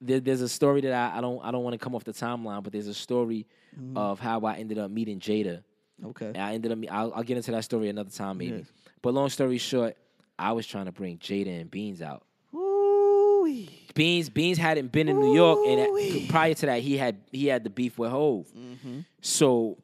there, 0.02 0.20
there's 0.20 0.42
a 0.42 0.50
story 0.50 0.82
that 0.82 0.94
I, 0.94 1.20
I 1.20 1.22
don't 1.22 1.40
I 1.46 1.52
don't 1.52 1.64
want 1.64 1.74
to 1.74 1.78
come 1.78 1.94
off 1.96 2.04
the 2.04 2.12
timeline, 2.14 2.64
but 2.64 2.74
there's 2.74 2.88
a 2.88 2.94
story 2.94 3.48
Mm-hmm. 3.74 3.96
of 3.96 4.20
how 4.20 4.42
I 4.42 4.56
ended 4.58 4.78
up 4.80 4.92
meeting 4.92 5.22
Jada. 5.22 5.64
Okay. 6.06 6.26
And 6.26 6.38
I 6.40 6.56
ended 6.56 6.74
up 6.74 6.80
I'll, 6.92 7.14
I'll 7.14 7.24
get 7.24 7.38
into 7.38 7.52
that 7.52 7.64
story 7.64 7.88
another 7.88 8.10
time 8.10 8.38
maybe. 8.40 8.58
Yes. 8.58 8.66
But 9.02 9.14
long 9.14 9.30
story 9.30 9.58
short, 9.60 9.96
I 10.38 10.52
was 10.52 10.68
trying 10.68 10.88
to 10.88 10.92
bring 10.92 11.20
Jada 11.20 11.62
and 11.62 11.72
Beans 11.72 12.02
out. 12.02 12.24
Ooh-wee. 12.54 13.70
Beans 13.94 14.30
Beans 14.30 14.58
hadn't 14.58 14.92
been 14.92 15.08
in 15.08 15.20
New 15.20 15.34
York, 15.34 15.60
and 15.68 15.80
Ooh-wee. 15.88 16.28
prior 16.30 16.54
to 16.54 16.66
that, 16.66 16.82
he 16.82 16.98
had 16.98 17.18
he 17.32 17.48
had 17.48 17.64
the 17.64 17.70
beef 17.70 17.98
with 17.98 18.10
Hove. 18.12 18.48
Mm-hmm. 18.58 19.00
So 19.22 19.78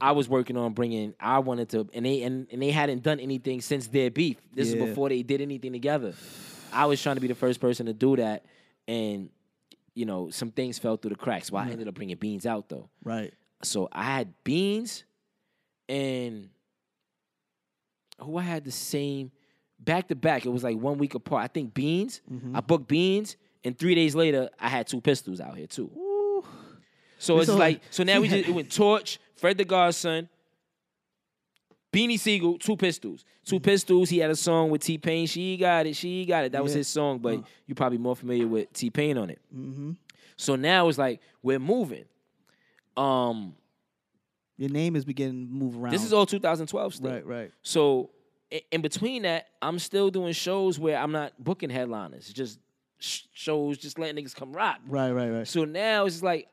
I 0.00 0.12
was 0.12 0.28
working 0.28 0.56
on 0.56 0.72
bringing. 0.72 1.14
I 1.20 1.38
wanted 1.40 1.68
to, 1.70 1.88
and 1.94 2.04
they 2.06 2.22
and, 2.22 2.46
and 2.52 2.62
they 2.62 2.70
hadn't 2.70 3.02
done 3.02 3.18
anything 3.20 3.60
since 3.60 3.86
their 3.88 4.10
beef. 4.10 4.36
This 4.54 4.68
Yeah. 4.68 4.82
is 4.82 4.88
before 4.88 5.08
they 5.08 5.22
did 5.22 5.40
anything 5.40 5.72
together. 5.72 6.14
I 6.72 6.86
was 6.86 7.02
trying 7.02 7.16
to 7.16 7.20
be 7.20 7.28
the 7.28 7.34
first 7.34 7.60
person 7.60 7.86
to 7.86 7.92
do 7.92 8.14
that, 8.16 8.44
and 8.88 9.28
you 9.94 10.06
know 10.06 10.30
some 10.30 10.50
things 10.50 10.78
fell 10.78 10.96
through 10.96 11.10
the 11.10 11.16
cracks. 11.16 11.48
So 11.48 11.56
I 11.56 11.68
ended 11.68 11.86
up 11.86 11.94
bringing 11.94 12.16
Beans 12.16 12.46
out 12.46 12.68
though. 12.68 12.88
Right. 13.04 13.32
So 13.62 13.88
I 13.92 14.02
had 14.04 14.32
Beans, 14.42 15.04
and 15.88 16.48
who 18.20 18.36
I 18.38 18.42
had 18.42 18.64
the 18.64 18.72
same 18.72 19.30
back 19.78 20.08
to 20.08 20.16
back. 20.16 20.46
It 20.46 20.48
was 20.50 20.64
like 20.64 20.76
one 20.76 20.98
week 20.98 21.14
apart. 21.14 21.44
I 21.44 21.48
think 21.48 21.74
Beans. 21.74 22.20
Mm-hmm. 22.32 22.56
I 22.56 22.60
booked 22.60 22.88
Beans, 22.88 23.36
and 23.62 23.78
three 23.78 23.94
days 23.94 24.14
later, 24.14 24.48
I 24.58 24.68
had 24.68 24.86
two 24.86 25.00
pistols 25.00 25.40
out 25.40 25.56
here 25.56 25.66
too. 25.66 25.90
Ooh. 25.96 26.44
So 27.18 27.38
it's 27.38 27.46
So, 27.48 27.56
like 27.56 27.80
so 27.90 28.02
now 28.04 28.20
we 28.20 28.28
just 28.28 28.48
it 28.48 28.52
went 28.52 28.72
Torch, 28.72 29.18
Fred 29.36 29.58
the 29.58 29.64
Godson, 29.64 30.28
Beanie 31.92 32.18
Siegel, 32.18 32.58
two 32.58 32.76
pistols, 32.76 33.24
two 33.44 33.58
pistols. 33.60 34.10
He 34.10 34.18
had 34.18 34.30
a 34.30 34.36
song 34.36 34.68
with 34.70 34.82
T 34.82 34.98
Pain. 34.98 35.26
She 35.26 35.56
got 35.56 35.86
it. 35.86 35.96
She 35.96 36.26
got 36.26 36.44
it. 36.44 36.52
That 36.52 36.62
was 36.62 36.72
Yeah. 36.72 36.78
his 36.78 36.88
song, 36.88 37.18
but 37.18 37.42
you're 37.66 37.74
probably 37.76 37.98
more 37.98 38.14
familiar 38.14 38.46
with 38.46 38.72
T 38.72 38.90
Pain 38.90 39.16
on 39.16 39.30
it. 39.30 39.38
Mm-hmm. 39.54 39.92
So 40.36 40.54
now 40.56 40.88
it's 40.88 40.98
like 40.98 41.20
we're 41.42 41.58
moving. 41.58 42.04
Um, 42.96 43.54
Your 44.56 44.70
name 44.70 44.96
is 44.96 45.04
beginning 45.04 45.46
to 45.48 45.52
move 45.52 45.76
around. 45.78 45.92
this 45.92 46.04
is 46.04 46.12
all 46.12 46.26
2012 46.26 46.94
still. 46.94 47.10
right. 47.10 47.24
Right. 47.26 47.50
So 47.62 48.10
in 48.70 48.80
between 48.82 49.22
that, 49.22 49.46
I'm 49.62 49.78
still 49.78 50.10
doing 50.10 50.32
shows 50.32 50.78
where 50.78 50.98
I'm 50.98 51.12
not 51.12 51.32
booking 51.42 51.70
headliners, 51.70 52.32
just 52.32 52.58
shows, 52.98 53.78
just 53.78 53.98
letting 53.98 54.22
niggas 54.22 54.34
come 54.34 54.52
rock. 54.52 54.78
Right. 54.86 55.10
Right. 55.12 55.30
Right. 55.30 55.46
So 55.48 55.64
now 55.64 56.04
it's 56.06 56.16
just 56.16 56.24
like 56.24 56.48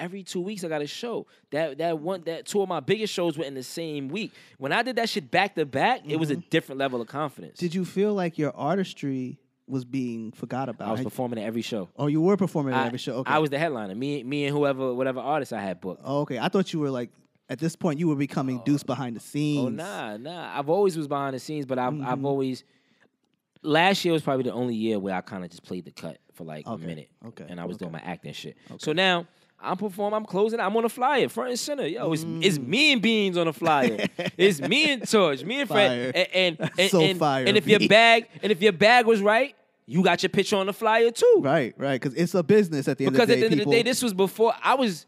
every 0.00 0.22
two 0.22 0.40
weeks 0.40 0.64
I 0.64 0.68
got 0.68 0.82
a 0.82 0.86
show. 0.86 1.26
That 1.50 1.78
that 1.78 1.98
one 1.98 2.22
that 2.24 2.46
two 2.46 2.60
of 2.62 2.68
my 2.68 2.80
biggest 2.80 3.12
shows 3.12 3.36
were 3.38 3.44
in 3.44 3.54
the 3.54 3.62
same 3.62 4.08
week. 4.08 4.32
When 4.58 4.72
I 4.72 4.82
did 4.82 4.96
that 4.96 5.08
shit 5.08 5.30
back 5.30 5.54
to 5.56 5.66
back, 5.66 6.02
it 6.08 6.16
was 6.16 6.30
a 6.30 6.36
different 6.36 6.78
level 6.78 7.00
of 7.00 7.06
confidence. 7.08 7.58
Did 7.58 7.74
you 7.74 7.84
feel 7.84 8.14
like 8.14 8.38
your 8.38 8.54
artistry 8.56 9.38
was 9.68 9.84
being 9.84 10.32
forgot 10.32 10.68
about? 10.68 10.88
I 10.88 10.92
was 10.92 11.02
performing 11.02 11.38
at 11.38 11.44
every 11.46 11.62
show. 11.62 11.88
oh, 11.96 12.06
you 12.08 12.20
were 12.20 12.36
performing 12.36 12.74
at 12.74 12.82
I, 12.82 12.86
every 12.86 12.98
show. 12.98 13.16
Okay. 13.18 13.30
I 13.32 13.38
was 13.38 13.50
the 13.50 13.58
headliner. 13.58 13.94
Me, 13.94 14.22
me 14.24 14.46
and 14.46 14.56
whoever, 14.56 14.92
whatever 14.94 15.20
artist 15.20 15.52
I 15.52 15.60
had 15.60 15.80
booked. 15.80 16.02
Oh, 16.04 16.20
okay. 16.22 16.38
I 16.38 16.48
thought 16.48 16.72
you 16.72 16.80
were 16.80 16.90
like 16.90 17.10
at 17.48 17.58
this 17.58 17.76
point 17.76 17.98
you 18.00 18.08
were 18.08 18.16
becoming 18.16 18.62
Duce 18.64 18.82
behind 18.82 19.14
the 19.16 19.20
scenes. 19.20 19.66
Oh 19.66 19.68
nah, 19.68 20.16
nah. 20.16 20.58
I've 20.58 20.68
always 20.68 20.96
was 20.96 21.06
behind 21.08 21.34
the 21.34 21.38
scenes, 21.40 21.66
but 21.66 21.78
I've 21.78 21.92
Mm-hmm. 21.92 22.06
I've 22.06 22.24
always. 22.24 22.64
Last 23.62 24.04
year 24.06 24.14
was 24.14 24.22
probably 24.22 24.44
the 24.44 24.52
only 24.54 24.74
year 24.74 24.98
where 24.98 25.14
I 25.14 25.20
kind 25.20 25.44
of 25.44 25.50
just 25.50 25.62
played 25.62 25.84
the 25.84 25.90
cut 25.90 26.16
for 26.32 26.44
like 26.44 26.66
Okay, 26.66 26.82
a 26.82 26.86
minute. 26.86 27.10
okay, 27.26 27.44
And 27.46 27.60
I 27.60 27.66
was 27.66 27.76
doing 27.76 27.92
my 27.92 27.98
acting 28.00 28.32
shit. 28.32 28.56
So 28.78 28.94
now 28.94 29.26
I'm 29.62 29.76
performing, 29.76 30.16
I'm 30.16 30.24
closing, 30.24 30.58
I'm 30.60 30.76
on 30.76 30.84
a 30.84 30.88
flyer, 30.88 31.28
front 31.28 31.50
and 31.50 31.58
center. 31.58 31.86
Yo, 31.86 32.12
it's, 32.12 32.24
it's 32.40 32.58
Mm. 32.58 32.66
me 32.66 32.92
and 32.92 33.02
Beans 33.02 33.36
on 33.36 33.46
the 33.46 33.52
flyer. 33.52 34.06
it's 34.38 34.60
me 34.60 34.90
and 34.92 35.08
Torch, 35.08 35.44
me 35.44 35.60
and 35.60 35.68
Fire. 35.68 36.12
Fred. 36.12 36.28
And 36.34 36.58
and, 36.60 36.70
and, 36.78 36.90
So 36.90 37.00
and, 37.02 37.18
fire, 37.18 37.44
and 37.46 37.56
if 37.56 37.66
your 37.66 37.80
bag 37.88 38.26
and 38.42 38.50
if 38.52 38.62
your 38.62 38.72
bag 38.72 39.06
was 39.06 39.20
right, 39.20 39.54
you 39.86 40.02
got 40.02 40.22
your 40.22 40.30
picture 40.30 40.56
on 40.56 40.66
the 40.66 40.72
flyer 40.72 41.10
too. 41.10 41.40
Right, 41.42 41.74
right. 41.76 42.00
Because 42.00 42.14
it's 42.14 42.34
a 42.34 42.42
business 42.42 42.86
at 42.88 42.96
the 42.98 43.06
end 43.06 43.12
Because 43.12 43.24
of 43.24 43.28
the 43.28 43.34
day. 43.34 43.40
Because 43.40 43.44
at 43.46 43.50
the 43.50 43.52
end 43.54 43.60
of 43.60 43.66
the 43.70 43.76
day, 43.76 43.82
this 43.82 44.02
was 44.02 44.14
before 44.14 44.54
I 44.62 44.74
was. 44.74 45.06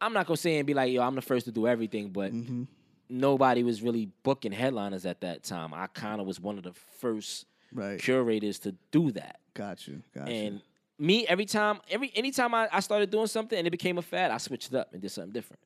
I'm 0.00 0.12
not 0.14 0.26
gonna 0.26 0.36
say 0.38 0.56
and 0.58 0.66
be 0.66 0.72
like, 0.72 0.92
yo, 0.92 1.02
I'm 1.02 1.14
the 1.14 1.20
first 1.22 1.44
to 1.46 1.52
do 1.52 1.66
everything, 1.68 2.08
but 2.08 2.32
Mm-hmm. 2.32 2.62
nobody 3.10 3.62
was 3.62 3.82
really 3.82 4.08
booking 4.22 4.52
headliners 4.52 5.04
at 5.04 5.20
that 5.22 5.42
time. 5.42 5.74
I 5.74 5.88
kind 5.88 6.20
of 6.20 6.26
was 6.26 6.40
one 6.40 6.56
of 6.58 6.64
the 6.64 6.72
first 7.00 7.46
Right. 7.72 8.00
curators 8.00 8.58
to 8.60 8.74
do 8.90 9.12
that. 9.12 9.38
Got 9.54 9.86
you. 9.86 10.02
Got 10.14 10.28
And 10.28 10.54
you. 10.56 10.60
Me, 11.00 11.26
every 11.26 11.46
time, 11.46 11.80
every 11.90 12.12
anytime 12.14 12.54
I, 12.54 12.68
I 12.72 12.80
started 12.80 13.10
doing 13.10 13.26
something 13.26 13.56
and 13.58 13.66
it 13.66 13.70
became 13.70 13.98
a 13.98 14.02
fad, 14.02 14.30
I 14.30 14.38
switched 14.38 14.68
it 14.72 14.76
up 14.76 14.92
and 14.92 15.00
did 15.00 15.10
something 15.10 15.32
different. 15.32 15.60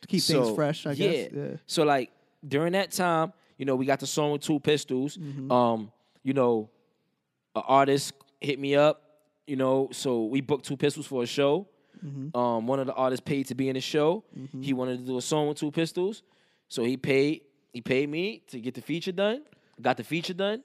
To 0.00 0.08
keep 0.08 0.20
So, 0.22 0.42
things 0.44 0.54
fresh, 0.56 0.86
I 0.86 0.92
yeah. 0.92 1.10
guess. 1.10 1.30
Yeah. 1.32 1.56
So 1.66 1.84
like 1.84 2.10
during 2.46 2.72
that 2.72 2.90
time, 2.90 3.32
you 3.58 3.64
know, 3.66 3.76
we 3.76 3.86
got 3.86 4.00
the 4.00 4.06
song 4.06 4.32
with 4.32 4.42
two 4.42 4.58
pistols. 4.60 5.16
Mm-hmm. 5.16 5.52
Um, 5.52 5.92
you 6.22 6.32
know, 6.32 6.70
an 7.54 7.62
artist 7.66 8.12
hit 8.40 8.58
me 8.58 8.74
up. 8.74 9.02
You 9.46 9.56
know, 9.56 9.90
so 9.92 10.24
we 10.24 10.40
booked 10.40 10.64
two 10.64 10.76
pistols 10.76 11.06
for 11.06 11.22
a 11.22 11.26
show. 11.26 11.68
Mm-hmm. 12.04 12.36
Um, 12.36 12.66
one 12.66 12.80
of 12.80 12.86
the 12.86 12.94
artists 12.94 13.22
paid 13.24 13.46
to 13.48 13.54
be 13.54 13.68
in 13.68 13.74
the 13.74 13.80
show. 13.80 14.24
He 14.60 14.72
wanted 14.72 15.00
to 15.00 15.04
do 15.04 15.18
a 15.18 15.22
song 15.22 15.48
with 15.48 15.58
two 15.58 15.70
pistols, 15.70 16.22
so 16.68 16.82
he 16.82 16.96
paid. 16.96 17.42
He 17.72 17.80
paid 17.80 18.08
me 18.08 18.42
to 18.48 18.58
get 18.60 18.74
the 18.74 18.80
feature 18.80 19.12
done. 19.12 19.42
Got 19.80 19.96
the 19.98 20.04
feature 20.04 20.32
done. 20.34 20.62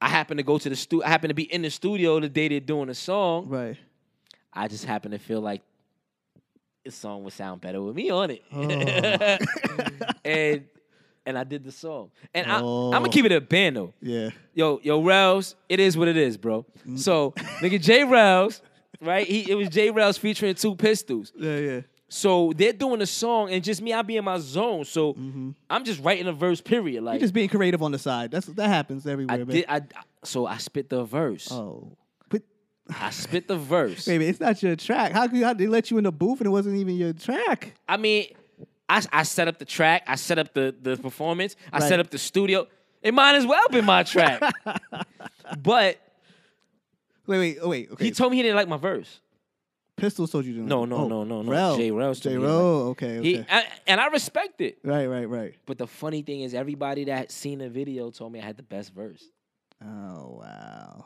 I 0.00 0.08
happened 0.08 0.38
to 0.38 0.44
go 0.44 0.58
to 0.58 0.68
the 0.68 0.76
stu. 0.76 1.02
I 1.02 1.08
happened 1.08 1.30
to 1.30 1.34
be 1.34 1.50
in 1.52 1.62
the 1.62 1.70
studio 1.70 2.20
the 2.20 2.28
day 2.28 2.48
they're 2.48 2.60
doing 2.60 2.88
the 2.88 2.94
song. 2.94 3.48
Right. 3.48 3.76
I 4.52 4.68
just 4.68 4.84
happened 4.84 5.12
to 5.12 5.18
feel 5.18 5.40
like 5.40 5.62
this 6.84 6.94
song 6.94 7.24
would 7.24 7.32
sound 7.32 7.60
better 7.60 7.82
with 7.82 7.96
me 7.96 8.10
on 8.10 8.30
it. 8.30 8.42
Oh. 8.52 9.98
and 10.24 10.64
and 11.24 11.36
I 11.38 11.44
did 11.44 11.64
the 11.64 11.72
song. 11.72 12.10
And 12.34 12.46
I, 12.50 12.58
I'm 12.58 12.64
Oh. 12.64 12.90
gonna 12.92 13.08
keep 13.08 13.24
it 13.24 13.32
a 13.32 13.40
band 13.40 13.76
though. 13.76 13.94
Yeah. 14.00 14.30
Yo, 14.54 14.80
yo, 14.82 15.02
Rels, 15.02 15.56
it 15.68 15.80
is 15.80 15.96
what 15.96 16.08
it 16.08 16.16
is, 16.16 16.36
bro. 16.36 16.64
Mm. 16.86 16.98
So, 16.98 17.32
nigga, 17.60 17.80
J 17.82 18.04
Rels, 18.04 18.62
right? 19.00 19.26
He, 19.26 19.50
it 19.50 19.54
was 19.54 19.68
J 19.68 19.90
Rels 19.90 20.16
featuring 20.18 20.54
two 20.54 20.76
pistols. 20.76 21.32
Yeah. 21.36 21.56
Yeah. 21.58 21.80
So 22.08 22.52
they're 22.56 22.72
doing 22.72 23.02
a 23.02 23.06
song, 23.06 23.50
and 23.50 23.64
just 23.64 23.82
me, 23.82 23.92
I 23.92 24.02
be 24.02 24.16
in 24.16 24.24
my 24.24 24.38
zone. 24.38 24.84
So 24.84 25.14
mm-hmm. 25.14 25.50
I'm 25.68 25.84
just 25.84 26.02
writing 26.02 26.26
a 26.28 26.32
verse. 26.32 26.60
Period. 26.60 27.02
Like 27.02 27.14
You're 27.14 27.20
just 27.22 27.34
being 27.34 27.48
creative 27.48 27.82
on 27.82 27.92
the 27.92 27.98
side. 27.98 28.30
That's 28.30 28.46
that 28.46 28.68
happens 28.68 29.06
everywhere, 29.06 29.34
I 29.34 29.38
man. 29.38 29.48
did. 29.48 29.64
I 29.68 29.82
so 30.22 30.46
I 30.46 30.58
spit 30.58 30.88
the 30.88 31.04
verse. 31.04 31.50
Oh. 31.50 31.96
But 32.28 32.42
I 33.00 33.10
spit 33.10 33.48
the 33.48 33.56
verse. 33.56 34.04
baby, 34.06 34.26
it's 34.26 34.38
not 34.40 34.62
your 34.62 34.76
track. 34.76 35.12
How 35.12 35.26
could 35.26 35.42
how 35.42 35.54
they 35.54 35.66
let 35.66 35.90
you 35.90 35.98
in 35.98 36.04
the 36.04 36.12
booth 36.12 36.38
and 36.40 36.46
it 36.46 36.50
wasn't 36.50 36.76
even 36.76 36.96
your 36.96 37.12
track? 37.12 37.74
I 37.88 37.96
mean, 37.96 38.26
I, 38.88 39.04
I 39.12 39.22
set 39.24 39.48
up 39.48 39.58
the 39.58 39.64
track. 39.64 40.04
I 40.06 40.14
set 40.14 40.38
up 40.38 40.54
the 40.54 40.74
the 40.80 40.96
performance. 40.96 41.56
I 41.72 41.78
Right. 41.78 41.88
set 41.88 41.98
up 41.98 42.10
the 42.10 42.18
studio. 42.18 42.68
It 43.02 43.14
might 43.14 43.34
as 43.34 43.46
well 43.46 43.68
been 43.68 43.84
my 43.84 44.04
track. 44.04 44.42
but 45.62 45.98
Wait, 47.26 47.38
wait, 47.38 47.58
oh, 47.60 47.68
wait. 47.68 47.90
Okay. 47.90 48.04
he 48.04 48.10
told 48.12 48.30
me 48.30 48.36
he 48.36 48.42
didn't 48.42 48.56
like 48.56 48.68
my 48.68 48.76
verse. 48.76 49.20
Pistols 49.96 50.30
told 50.30 50.44
you 50.44 50.54
to. 50.54 50.60
No, 50.60 50.84
no, 50.84 50.96
oh, 50.96 51.08
no, 51.08 51.24
no, 51.24 51.42
no. 51.42 51.50
Rel. 51.50 51.92
Rel's 51.92 52.20
told 52.20 52.34
J. 52.34 52.38
Rel. 52.38 52.52
Okay. 52.90 53.18
Okay. 53.18 53.22
He 53.22 53.44
I, 53.48 53.64
and 53.86 54.00
I 54.00 54.08
respect 54.08 54.60
it. 54.60 54.78
right. 54.84 55.06
Right. 55.06 55.24
Right. 55.24 55.54
But 55.64 55.78
the 55.78 55.86
funny 55.86 56.22
thing 56.22 56.42
is, 56.42 56.54
everybody 56.54 57.04
that 57.04 57.32
seen 57.32 57.60
the 57.60 57.70
video 57.70 58.10
told 58.10 58.32
me 58.32 58.40
I 58.40 58.44
had 58.44 58.56
the 58.56 58.62
best 58.62 58.92
verse. 58.92 59.24
Oh 59.82 60.38
wow. 60.40 61.04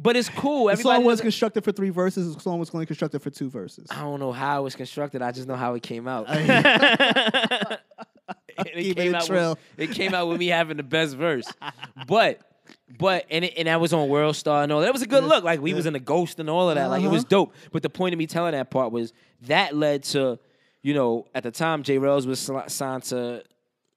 But 0.00 0.16
it's 0.16 0.28
cool. 0.28 0.66
The 0.66 0.72
Everybody 0.72 0.96
song 0.98 1.04
was 1.04 1.20
constructed 1.20 1.64
for 1.64 1.72
three 1.72 1.90
verses. 1.90 2.32
The 2.34 2.40
song 2.40 2.60
was 2.60 2.70
only 2.72 2.86
constructed 2.86 3.20
for 3.20 3.30
two 3.30 3.50
verses. 3.50 3.88
I 3.90 4.02
don't 4.02 4.20
know 4.20 4.30
how 4.30 4.60
it 4.60 4.62
was 4.62 4.76
constructed. 4.76 5.22
I 5.22 5.32
just 5.32 5.48
know 5.48 5.56
how 5.56 5.74
it 5.74 5.82
came 5.82 6.06
out. 6.06 6.26
It, 8.58 8.74
Keep 8.74 8.98
it 8.98 9.02
came 9.02 9.14
out 9.14 9.28
with, 9.30 9.58
it 9.76 9.92
came 9.92 10.14
out 10.14 10.28
with 10.28 10.38
me 10.38 10.48
having 10.48 10.76
the 10.76 10.82
best 10.82 11.16
verse. 11.16 11.46
But 12.06 12.40
but 12.98 13.26
and 13.30 13.44
it, 13.44 13.54
and 13.56 13.68
that 13.68 13.80
was 13.80 13.92
on 13.92 14.08
World 14.08 14.36
Star 14.36 14.62
and 14.62 14.72
all. 14.72 14.80
That 14.80 14.92
was 14.92 15.02
a 15.02 15.06
good 15.06 15.24
look. 15.24 15.44
Like 15.44 15.60
we 15.60 15.74
was 15.74 15.86
in 15.86 15.92
the 15.92 16.00
Ghost 16.00 16.40
and 16.40 16.48
all 16.48 16.70
of 16.70 16.76
that. 16.76 16.86
Like 16.86 17.02
it 17.02 17.08
was 17.08 17.22
Uh-huh. 17.22 17.28
dope. 17.28 17.54
But 17.72 17.82
the 17.82 17.90
point 17.90 18.14
of 18.14 18.18
me 18.18 18.26
telling 18.26 18.52
that 18.52 18.70
part 18.70 18.92
was 18.92 19.12
that 19.42 19.76
led 19.76 20.04
to, 20.04 20.38
you 20.82 20.94
know, 20.94 21.26
at 21.34 21.42
the 21.42 21.50
time 21.50 21.82
J. 21.82 21.98
Rels 21.98 22.26
was 22.26 22.50
signed 22.68 23.02
to 23.04 23.42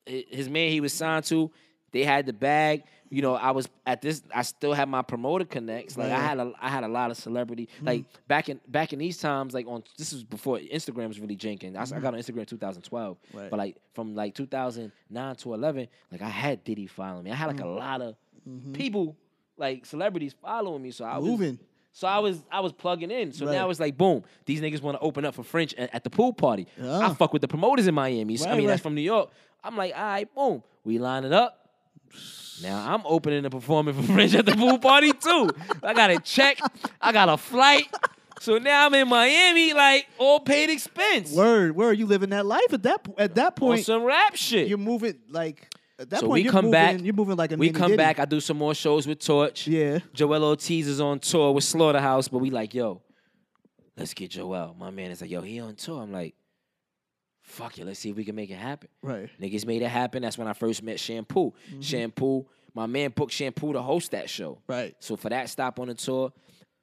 his 0.05 0.49
man. 0.49 0.71
He 0.71 0.81
was 0.81 0.93
signed 0.93 1.25
to. 1.25 1.51
They 1.91 2.03
had 2.03 2.25
the 2.25 2.33
bag. 2.33 2.83
You 3.09 3.21
know, 3.21 3.35
I 3.35 3.51
was 3.51 3.67
at 3.85 4.01
this. 4.01 4.21
I 4.33 4.41
still 4.43 4.73
had 4.73 4.87
my 4.87 5.01
promoter 5.01 5.43
connects. 5.43 5.97
Like 5.97 6.11
I 6.13 6.19
had 6.19 6.39
a, 6.39 6.53
I 6.61 6.69
had 6.69 6.85
a 6.85 6.87
lot 6.87 7.11
of 7.11 7.17
celebrity. 7.17 7.67
Mm-hmm. 7.75 7.85
Like 7.85 8.05
back 8.29 8.47
in 8.47 8.61
back 8.69 8.93
in 8.93 8.99
these 8.99 9.17
times, 9.17 9.53
like 9.53 9.67
on 9.67 9.83
this 9.97 10.13
was 10.13 10.23
before 10.23 10.59
Instagram 10.59 11.09
was 11.09 11.19
really 11.19 11.35
janking. 11.35 11.75
I 11.75 11.83
mm-hmm. 11.83 12.01
got 12.01 12.13
on 12.13 12.19
Instagram 12.21 12.39
in 12.39 12.45
2012, 12.45 13.17
Right. 13.33 13.49
but 13.49 13.57
like 13.57 13.75
from 13.93 14.15
like 14.15 14.33
2009 14.35 15.35
to 15.35 15.53
11, 15.53 15.87
like 16.09 16.21
I 16.21 16.29
had 16.29 16.63
Diddy 16.63 16.87
following 16.87 17.25
me. 17.25 17.31
I 17.31 17.35
had 17.35 17.47
like 17.47 17.59
a 17.59 17.63
mm-hmm. 17.63 17.79
lot 17.79 18.01
of 18.01 18.15
Mm-hmm. 18.47 18.73
people, 18.73 19.15
like 19.57 19.85
celebrities 19.85 20.33
following 20.41 20.81
me. 20.81 20.91
So 20.91 21.05
I 21.05 21.17
was 21.17 21.29
Moving. 21.29 21.59
so 21.91 22.07
I 22.07 22.19
was 22.19 22.43
I 22.51 22.59
was 22.61 22.73
plugging 22.73 23.11
in. 23.11 23.31
So 23.33 23.45
Right. 23.45 23.53
now 23.53 23.69
it's 23.69 23.79
like 23.79 23.97
boom, 23.97 24.23
these 24.45 24.61
niggas 24.61 24.81
want 24.81 24.97
to 24.97 25.01
open 25.01 25.25
up 25.25 25.35
for 25.35 25.43
French 25.43 25.73
at, 25.75 25.93
at 25.93 26.03
the 26.03 26.09
pool 26.09 26.33
party. 26.33 26.67
Yeah. 26.81 26.99
I 27.09 27.13
fuck 27.13 27.33
with 27.33 27.41
the 27.41 27.47
promoters 27.47 27.87
in 27.87 27.93
Miami. 27.95 28.37
So- 28.37 28.49
I 28.49 28.57
Right, 28.57 28.67
that's 28.67 28.81
from 28.81 28.95
New 28.95 29.01
York. 29.01 29.29
I'm 29.63 29.77
like, 29.77 29.93
all 29.95 30.01
right, 30.03 30.33
boom, 30.35 30.63
we 30.83 30.97
line 30.97 31.23
it 31.23 31.33
up. 31.33 31.57
Now 32.63 32.93
I'm 32.93 33.01
opening 33.05 33.43
and 33.45 33.51
performing 33.51 33.93
for 33.95 34.03
French 34.13 34.33
at 34.35 34.45
the 34.45 34.53
pool 34.55 34.77
party 34.79 35.13
too. 35.13 35.49
I 35.83 35.93
got 35.93 36.11
a 36.11 36.19
check. 36.19 36.59
I 36.99 37.11
got 37.11 37.29
a 37.29 37.37
flight. 37.37 37.87
So 38.39 38.57
now 38.57 38.87
I'm 38.87 38.93
in 38.95 39.07
Miami, 39.07 39.73
like 39.73 40.07
all 40.17 40.39
paid 40.39 40.69
expense. 40.71 41.31
Word, 41.31 41.75
word. 41.75 41.97
You 41.99 42.07
living 42.07 42.31
that 42.31 42.45
life 42.45 42.73
at 42.73 42.83
that 42.83 43.07
at 43.17 43.35
that 43.35 43.53
on 43.53 43.53
point. 43.53 43.85
some 43.85 44.03
rap 44.03 44.35
shit. 44.35 44.67
You're 44.67 44.77
moving 44.79 45.19
like 45.29 45.67
at 46.01 46.09
that 46.09 46.19
so 46.19 46.27
point. 46.27 46.33
we 46.33 46.41
you're 46.43 46.51
come 46.51 46.65
moving, 46.65 46.71
back. 46.71 47.01
You're 47.01 47.13
moving 47.13 47.37
like 47.37 47.51
a 47.51 47.55
we 47.55 47.69
come 47.69 47.91
Diddy. 47.91 47.97
back. 47.97 48.19
I 48.19 48.25
do 48.25 48.39
some 48.39 48.57
more 48.57 48.73
shows 48.73 49.07
with 49.07 49.19
Torch. 49.19 49.67
Yeah. 49.67 49.99
Joel 50.13 50.43
Ortiz 50.43 50.87
is 50.87 50.99
on 50.99 51.19
tour 51.19 51.51
with 51.53 51.63
Slaughterhouse, 51.63 52.27
but 52.27 52.39
we 52.39 52.49
like, 52.49 52.73
yo, 52.73 53.01
let's 53.95 54.13
get 54.13 54.31
Joel. 54.31 54.75
My 54.77 54.89
man 54.89 55.11
is 55.11 55.21
like, 55.21 55.29
yo, 55.29 55.41
he 55.41 55.59
on 55.59 55.75
tour. 55.75 56.01
I'm 56.01 56.11
like, 56.11 56.35
fuck 57.41 57.77
it, 57.77 57.85
let's 57.85 57.99
see 57.99 58.09
if 58.09 58.15
we 58.15 58.23
can 58.23 58.35
make 58.35 58.49
it 58.49 58.55
happen. 58.55 58.89
Right. 59.01 59.29
Niggas 59.39 59.65
made 59.65 59.81
it 59.81 59.89
happen. 59.89 60.21
That's 60.23 60.37
when 60.37 60.47
I 60.47 60.53
first 60.53 60.83
met 60.83 60.99
Shampoo. 60.99 61.53
Mm-hmm. 61.69 61.81
Shampoo, 61.81 62.45
my 62.73 62.85
man 62.85 63.11
booked 63.11 63.33
Shampoo 63.33 63.73
to 63.73 63.81
host 63.81 64.11
that 64.11 64.29
show. 64.29 64.59
Right. 64.67 64.95
So 64.99 65.15
for 65.15 65.29
that 65.29 65.49
stop 65.49 65.79
on 65.79 65.87
the 65.87 65.93
tour, 65.93 66.31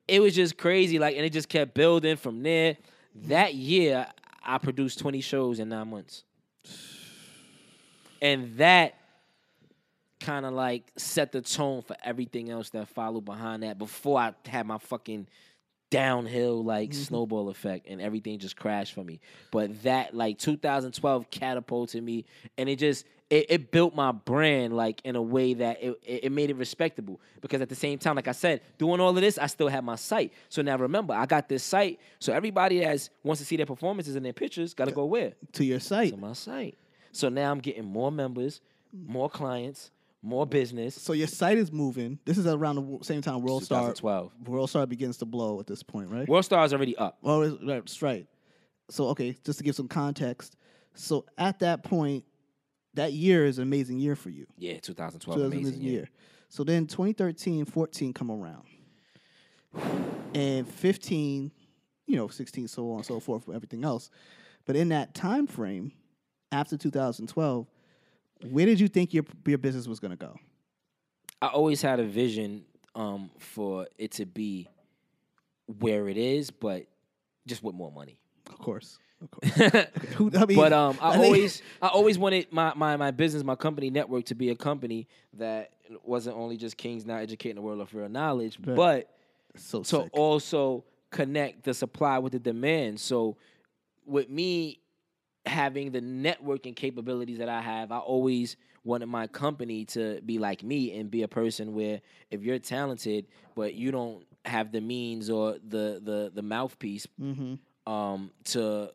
it 0.07 0.21
was 0.21 0.35
just 0.35 0.57
crazy. 0.57 0.99
Like, 0.99 1.17
and 1.17 1.25
it 1.25 1.33
just 1.33 1.49
kept 1.49 1.75
building 1.75 2.17
from 2.17 2.43
there. 2.43 2.77
That 3.27 3.55
year, 3.55 4.07
I 4.45 4.59
produced 4.59 4.99
20 5.01 5.21
shows 5.21 5.59
in 5.59 5.69
nine 5.71 5.91
months. 5.91 6.25
And 8.21 8.57
that 8.59 8.95
kind 10.21 10.45
of 10.47 10.53
like 10.53 10.93
set 10.97 11.33
the 11.33 11.41
tone 11.41 11.83
for 11.83 11.97
everything 12.05 12.51
else 12.51 12.71
that 12.71 12.89
followed 12.89 13.25
behind 13.25 13.63
that 13.63 13.79
before 13.79 14.19
I 14.19 14.35
had 14.47 14.67
my 14.67 14.79
fucking 14.79 15.27
downhill 15.91 16.63
like 16.63 16.91
mm-hmm. 16.91 17.03
snowball 17.03 17.49
effect 17.49 17.87
and 17.89 18.01
everything 18.01 18.39
just 18.39 18.57
crashed 18.57 18.95
for 18.95 19.05
me. 19.05 19.21
But 19.51 19.83
that 19.85 20.15
like 20.15 20.39
2012 20.39 21.31
catapulted 21.31 22.03
me 22.03 22.27
and 22.57 22.69
it 22.69 22.77
just 22.77 23.07
it, 23.31 23.47
it 23.51 23.71
built 23.71 23.95
my 23.95 24.13
brand 24.13 24.75
like 24.75 25.03
in 25.05 25.15
a 25.17 25.23
way 25.23 25.55
that 25.55 25.83
it, 25.83 25.99
it 26.03 26.25
it 26.25 26.33
made 26.33 26.51
it 26.51 26.57
respectable 26.57 27.21
because 27.41 27.61
at 27.61 27.69
the 27.69 27.75
same 27.75 27.99
time 27.99 28.17
like 28.17 28.29
I 28.29 28.33
said 28.33 28.61
doing 28.77 29.01
all 29.01 29.11
of 29.11 29.17
this 29.17 29.39
I 29.39 29.47
still 29.47 29.69
had 29.69 29.85
my 29.85 29.97
site. 29.97 30.33
So 30.49 30.63
now 30.63 30.77
remember 30.77 31.15
I 31.15 31.27
got 31.27 31.49
this 31.49 31.63
site 31.63 32.01
so 32.19 32.33
everybody 32.33 32.81
that 32.81 33.09
wants 33.23 33.41
to 33.41 33.47
see 33.47 33.57
their 33.57 33.67
performances 33.67 34.17
and 34.17 34.25
their 34.25 34.33
pictures 34.33 34.75
got 34.75 34.87
to 34.87 34.93
go 34.93 35.05
where? 35.07 35.33
To 35.53 35.65
your 35.65 35.81
site. 35.81 36.13
To 36.13 36.19
my 36.19 36.35
site. 36.35 36.77
So 37.13 37.29
now 37.29 37.51
I'm 37.51 37.61
getting 37.61 37.85
more 37.85 38.13
members, 38.13 38.61
mm. 38.95 39.09
more 39.09 39.31
clients, 39.31 39.91
more 40.23 40.47
business. 40.47 40.95
So 40.95 41.13
your 41.13 41.27
site 41.27 41.59
is 41.59 41.71
moving. 41.71 42.19
This 42.25 42.39
is 42.39 42.47
around 42.47 42.77
the 42.77 43.05
same 43.05 43.23
time 43.23 43.43
World 43.43 43.65
Star 43.65 43.81
2012. 43.81 44.33
World 44.47 44.71
Star 44.71 44.87
begins 44.87 45.19
to 45.19 45.25
blow 45.25 45.61
at 45.61 45.67
this 45.67 45.83
point, 45.83 46.11
right? 46.11 46.29
World 46.29 46.45
Star 46.45 46.65
is 46.65 46.73
already 46.73 46.97
up. 46.97 47.19
Oh, 47.23 47.49
right, 47.49 47.59
that's 47.63 48.03
right. 48.03 48.27
So 48.91 49.09
okay, 49.09 49.37
just 49.45 49.59
to 49.59 49.65
give 49.65 49.75
some 49.75 49.89
context. 49.89 50.57
So 50.95 51.25
at 51.37 51.61
that 51.61 51.85
point, 51.85 52.25
that 52.95 53.13
year 53.13 53.45
is 53.47 53.59
an 53.59 53.63
amazing 53.63 54.01
year 54.01 54.17
for 54.17 54.31
you. 54.31 54.47
Yeah, 54.57 54.79
2012, 54.81 55.23
So 55.23 55.31
it 55.41 55.45
was 55.45 55.53
an 55.53 55.59
amazing 55.59 55.83
year. 55.83 56.09
So 56.49 56.65
then 56.65 56.87
2013, 56.87 57.65
14 57.67 58.13
come 58.13 58.31
around. 58.31 58.65
And 60.35 60.67
15, 60.67 61.53
you 62.07 62.17
know, 62.17 62.29
16, 62.29 62.69
so 62.69 62.91
on 62.91 62.97
and 62.97 63.07
so 63.07 63.21
forth, 63.21 63.45
for 63.45 63.55
everything 63.55 63.85
else. 63.85 64.11
But 64.67 64.75
in 64.75 64.89
that 64.89 65.15
time 65.15 65.47
frame, 65.47 65.93
after 66.51 66.77
2012, 66.77 67.67
where 68.51 68.67
did 68.67 68.81
you 68.81 68.89
think 68.89 69.13
your 69.15 69.25
your 69.47 69.59
business 69.59 69.87
was 69.87 70.01
gonna 70.01 70.17
go? 70.17 70.37
I 71.41 71.49
always 71.49 71.81
had 71.83 72.01
a 72.01 72.05
vision 72.05 72.65
um, 72.95 73.31
for 73.39 73.87
it 73.97 74.13
to 74.13 74.27
be 74.27 74.69
where 75.67 76.09
it 76.09 76.17
is, 76.17 76.51
but 76.51 76.87
just 77.47 77.63
with 77.63 77.75
more 77.75 77.93
money. 77.93 78.19
Of 78.49 78.59
course. 78.59 78.99
Of 79.21 79.31
course. 79.31 79.53
Who, 80.17 80.31
I 80.37 80.47
mean, 80.47 80.57
but 80.57 80.73
um, 80.73 80.97
I, 81.03 81.13
think- 81.13 81.25
always, 81.25 81.63
I 81.83 81.89
always 81.89 82.19
wanted 82.19 82.53
my, 82.53 82.73
my 82.75 82.97
my 82.97 83.11
business, 83.11 83.43
my 83.45 83.55
company 83.57 83.91
network, 83.91 84.25
to 84.27 84.35
be 84.35 84.51
a 84.51 84.55
company 84.57 85.07
that 85.35 85.73
wasn't 86.05 86.37
only 86.37 86.57
just 86.57 86.77
kings 86.77 87.05
now 87.07 87.17
educating 87.17 87.57
the 87.57 87.63
world 87.63 87.81
of 87.81 87.93
real 87.95 88.09
knowledge, 88.09 88.59
Right. 88.65 88.77
but 88.77 89.11
so 89.57 89.81
to 89.81 89.85
sick. 90.03 90.11
also 90.13 90.85
connect 91.11 91.65
the 91.65 91.75
supply 91.75 92.19
with 92.19 92.33
the 92.33 92.39
demand. 92.39 93.01
So 93.01 93.37
with 94.07 94.29
me 94.31 94.81
having 95.49 95.91
the 95.93 96.01
networking 96.01 96.77
capabilities 96.77 97.39
that 97.39 97.49
I 97.49 97.61
have, 97.61 97.91
I 97.93 97.99
always 97.99 98.57
wanted 98.85 99.07
my 99.07 99.27
company 99.27 99.85
to 99.87 100.21
be 100.25 100.39
like 100.39 100.63
me 100.63 100.97
and 100.99 101.11
be 101.11 101.23
a 101.23 101.29
person 101.29 101.75
where 101.75 102.01
if 102.31 102.43
you're 102.43 102.59
talented 102.59 103.27
but 103.55 103.75
you 103.75 103.91
don't 103.91 104.25
have 104.45 104.71
the 104.73 104.81
means 104.81 105.29
or 105.29 105.55
the 105.67 106.01
the 106.03 106.31
the 106.35 106.43
mouthpiece 106.43 107.07
Mm-hmm. 107.21 107.93
um 107.93 108.31
to 108.45 108.91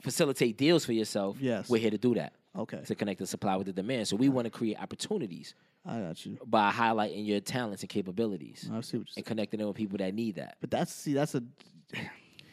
facilitate 0.00 0.56
deals 0.58 0.84
for 0.84 0.92
yourself, 0.92 1.36
Yes. 1.40 1.68
we're 1.70 1.78
here 1.80 1.90
to 1.90 1.98
do 1.98 2.14
that. 2.14 2.32
Okay. 2.56 2.80
To 2.86 2.94
connect 2.94 3.18
the 3.20 3.26
supply 3.26 3.56
with 3.56 3.66
the 3.66 3.72
demand. 3.72 4.06
So 4.08 4.16
we 4.16 4.28
want 4.28 4.44
to 4.46 4.50
create 4.50 4.76
opportunities 4.80 5.54
I 5.86 6.00
got 6.00 6.24
you. 6.26 6.38
by 6.46 6.70
highlighting 6.70 7.26
your 7.26 7.40
talents 7.40 7.82
and 7.82 7.88
capabilities 7.88 8.68
I 8.72 8.80
see 8.80 8.98
what 8.98 9.06
you're 9.06 9.06
saying. 9.06 9.06
and 9.16 9.24
connecting 9.26 9.58
them 9.58 9.68
with 9.68 9.76
people 9.76 9.98
that 9.98 10.14
need 10.14 10.36
that. 10.36 10.56
But 10.60 10.70
that's 10.70 10.92
see, 10.92 11.14
that's 11.14 11.34
a 11.34 11.42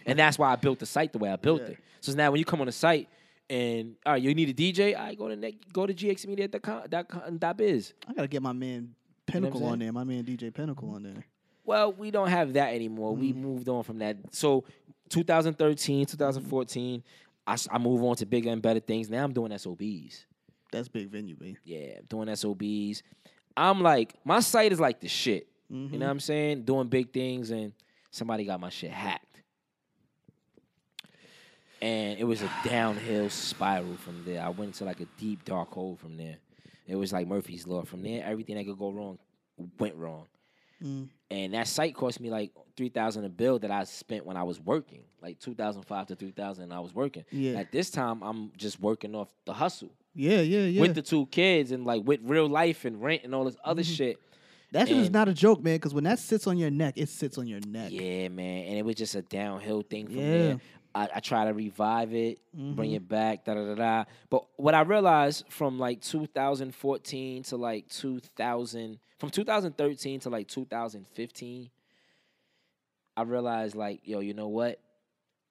And 0.06 0.18
that's 0.20 0.38
why 0.40 0.52
I 0.52 0.56
built 0.56 0.80
the 0.80 0.86
site 0.86 1.12
the 1.14 1.20
way 1.20 1.30
I 1.30 1.36
built 1.36 1.62
Yeah. 1.62 1.70
it. 1.70 1.78
So 2.02 2.14
now 2.14 2.32
when 2.32 2.40
you 2.40 2.46
come 2.46 2.60
on 2.62 2.66
the 2.68 2.72
site 2.72 3.08
and 3.50 3.96
all 4.06 4.14
right, 4.14 4.22
you 4.22 4.34
need 4.34 4.50
a 4.50 4.54
DJ, 4.54 4.96
I 4.96 5.08
right, 5.10 5.18
go 5.18 5.28
to 5.28 5.36
ne- 5.36 5.58
go 5.74 5.86
to 5.86 5.94
gxmedia.com 5.94 6.84
dot 6.90 7.08
com- 7.08 7.38
dot 7.38 7.58
biz. 7.58 7.94
I 8.08 8.14
gotta 8.14 8.28
get 8.28 8.42
my 8.42 8.54
man 8.54 8.96
Pinnacle 9.28 9.64
on 9.66 9.80
there. 9.80 9.92
My 9.94 10.04
man 10.04 10.24
DJ 10.24 10.54
Pinnacle 10.54 10.90
on 10.90 11.04
there. 11.04 11.26
Well, 11.64 11.94
we 11.94 12.10
don't 12.12 12.30
have 12.30 12.54
that 12.54 12.74
anymore. 12.74 13.16
We 13.16 13.34
Mm. 13.34 13.38
moved 13.38 13.70
on 13.70 13.84
from 13.84 14.00
that. 14.00 14.18
So 14.32 14.66
2013, 15.10 16.06
2014, 16.06 17.04
I, 17.48 17.58
I 17.70 17.78
move 17.78 18.04
on 18.04 18.16
to 18.18 18.26
bigger 18.26 18.50
and 18.50 18.62
better 18.62 18.80
things. 18.80 19.10
Now 19.10 19.24
I'm 19.24 19.34
doing 19.34 19.52
SOBs. 19.58 20.26
That's 20.72 20.88
big 20.88 21.10
venue, 21.10 21.36
man. 21.40 21.58
Yeah, 21.66 21.98
I'm 22.00 22.06
doing 22.06 22.30
SOBs. 22.36 23.04
I'm 23.58 23.82
like, 23.82 24.16
my 24.24 24.40
site 24.40 24.72
is 24.72 24.80
like 24.80 25.02
the 25.02 25.08
shit. 25.10 25.48
Mm-hmm. 25.72 25.94
You 25.94 26.00
know 26.00 26.06
what 26.06 26.12
I'm 26.12 26.20
saying? 26.20 26.64
Doing 26.64 26.88
big 26.88 27.12
things, 27.14 27.52
and 27.52 27.74
somebody 28.10 28.46
got 28.46 28.60
my 28.60 28.70
shit 28.70 28.92
hacked. 28.92 29.31
And 31.82 32.20
it 32.20 32.26
was 32.26 32.42
a 32.44 32.52
downhill 32.64 33.30
spiral 33.30 33.96
from 33.98 34.24
there. 34.26 34.42
I 34.44 34.50
went 34.50 34.70
into 34.74 34.86
like 34.86 35.00
a 35.02 35.08
deep, 35.18 35.44
dark 35.46 35.72
hole 35.72 35.96
from 35.96 36.16
there. 36.18 36.38
It 36.88 36.96
was 36.96 37.12
like 37.12 37.28
Murphy's 37.28 37.66
Law. 37.66 37.84
From 37.84 38.04
there, 38.04 38.24
everything 38.26 38.56
that 38.56 38.66
could 38.66 38.78
go 38.78 38.92
wrong 38.92 39.18
went 39.80 39.96
wrong. 39.96 40.28
Mm. 40.84 41.10
And 41.30 41.54
that 41.54 41.68
site 41.68 41.96
cost 41.96 42.20
me 42.20 42.30
like 42.30 42.52
three 42.76 42.90
thousand 42.90 43.26
a 43.26 43.30
bill 43.30 43.58
that 43.60 43.72
I 43.72 43.84
spent 43.86 44.26
when 44.26 44.36
I 44.38 44.44
was 44.44 44.60
working, 44.60 45.04
like 45.22 45.40
two 45.40 45.56
thousand 45.56 45.84
five 45.84 46.08
to 46.08 46.16
three 46.16 46.32
thousand. 46.32 46.72
I 46.72 46.80
was 46.80 46.94
working. 46.94 47.24
Yeah. 47.32 47.54
At 47.60 47.72
this 47.72 47.90
time, 47.90 48.22
I'm 48.22 48.52
just 48.58 48.80
working 48.80 49.16
off 49.16 49.30
the 49.46 49.54
hustle 49.54 49.92
Yeah, 50.14 50.42
yeah, 50.42 50.62
yeah. 50.66 50.82
with 50.82 50.94
the 50.96 51.02
two 51.02 51.26
kids 51.28 51.72
and 51.72 51.86
like 51.86 52.04
with 52.06 52.20
real 52.24 52.48
life 52.48 52.86
and 52.86 53.02
rent 53.02 53.22
and 53.24 53.34
all 53.34 53.46
this 53.46 53.58
other 53.64 53.82
Mm-hmm. 53.84 53.94
shit. 53.94 54.18
that 54.72 54.88
shit 54.88 54.98
is 54.98 55.10
not 55.12 55.28
a 55.30 55.34
joke, 55.34 55.64
man. 55.64 55.76
Because 55.76 55.94
when 55.94 56.04
that 56.06 56.18
sits 56.20 56.48
on 56.48 56.58
your 56.58 56.72
neck, 56.72 56.96
it 56.98 57.10
sits 57.10 57.38
on 57.38 57.46
your 57.48 57.60
neck. 57.68 57.92
Yeah, 57.92 58.28
man. 58.30 58.66
And 58.66 58.78
it 58.78 58.86
was 58.86 58.96
just 58.96 59.16
a 59.16 59.22
downhill 59.22 59.82
thing 59.84 60.08
from 60.08 60.16
Yeah. 60.18 60.32
there. 60.32 60.60
I, 60.94 61.08
I 61.16 61.20
try 61.22 61.46
to 61.46 61.54
revive 61.54 62.14
it, 62.14 62.40
bring 62.54 62.92
Mhm. 62.92 62.96
it 62.96 63.08
back, 63.08 63.46
da 63.46 63.54
da 63.54 63.66
da 63.66 63.76
da. 63.76 64.04
But 64.30 64.46
what 64.58 64.74
I 64.76 64.82
realized 64.82 65.46
from 65.50 65.80
like 65.80 66.02
2014 66.02 67.44
to 67.44 67.58
like 67.58 67.88
2000, 67.90 69.00
from 69.18 69.30
2013 69.30 70.20
to 70.22 70.30
like 70.30 70.48
2015, 70.48 71.70
I 73.18 73.22
realized 73.24 73.76
like, 73.76 74.02
yo, 74.04 74.20
you 74.20 74.34
know 74.34 74.48
what? 74.48 74.80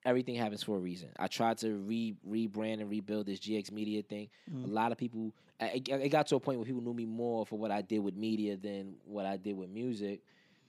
Everything 0.03 0.35
happens 0.35 0.63
for 0.63 0.75
a 0.77 0.79
reason. 0.79 1.09
I 1.19 1.27
tried 1.27 1.59
to 1.59 1.73
re 1.75 2.15
rebrand 2.27 2.81
and 2.81 2.89
rebuild 2.89 3.27
this 3.27 3.39
GX 3.39 3.71
Media 3.71 4.01
thing. 4.01 4.29
A 4.63 4.67
lot 4.67 4.91
of 4.91 4.97
people, 4.97 5.31
it, 5.59 5.87
it 5.87 6.09
got 6.09 6.25
to 6.27 6.35
a 6.35 6.39
point 6.39 6.57
where 6.57 6.65
people 6.65 6.81
knew 6.81 6.93
me 6.93 7.05
more 7.05 7.45
for 7.45 7.57
what 7.57 7.69
I 7.69 7.81
did 7.81 7.99
with 7.99 8.15
media 8.15 8.57
than 8.57 8.95
what 9.05 9.27
I 9.27 9.37
did 9.37 9.55
with 9.55 9.69
music 9.69 10.21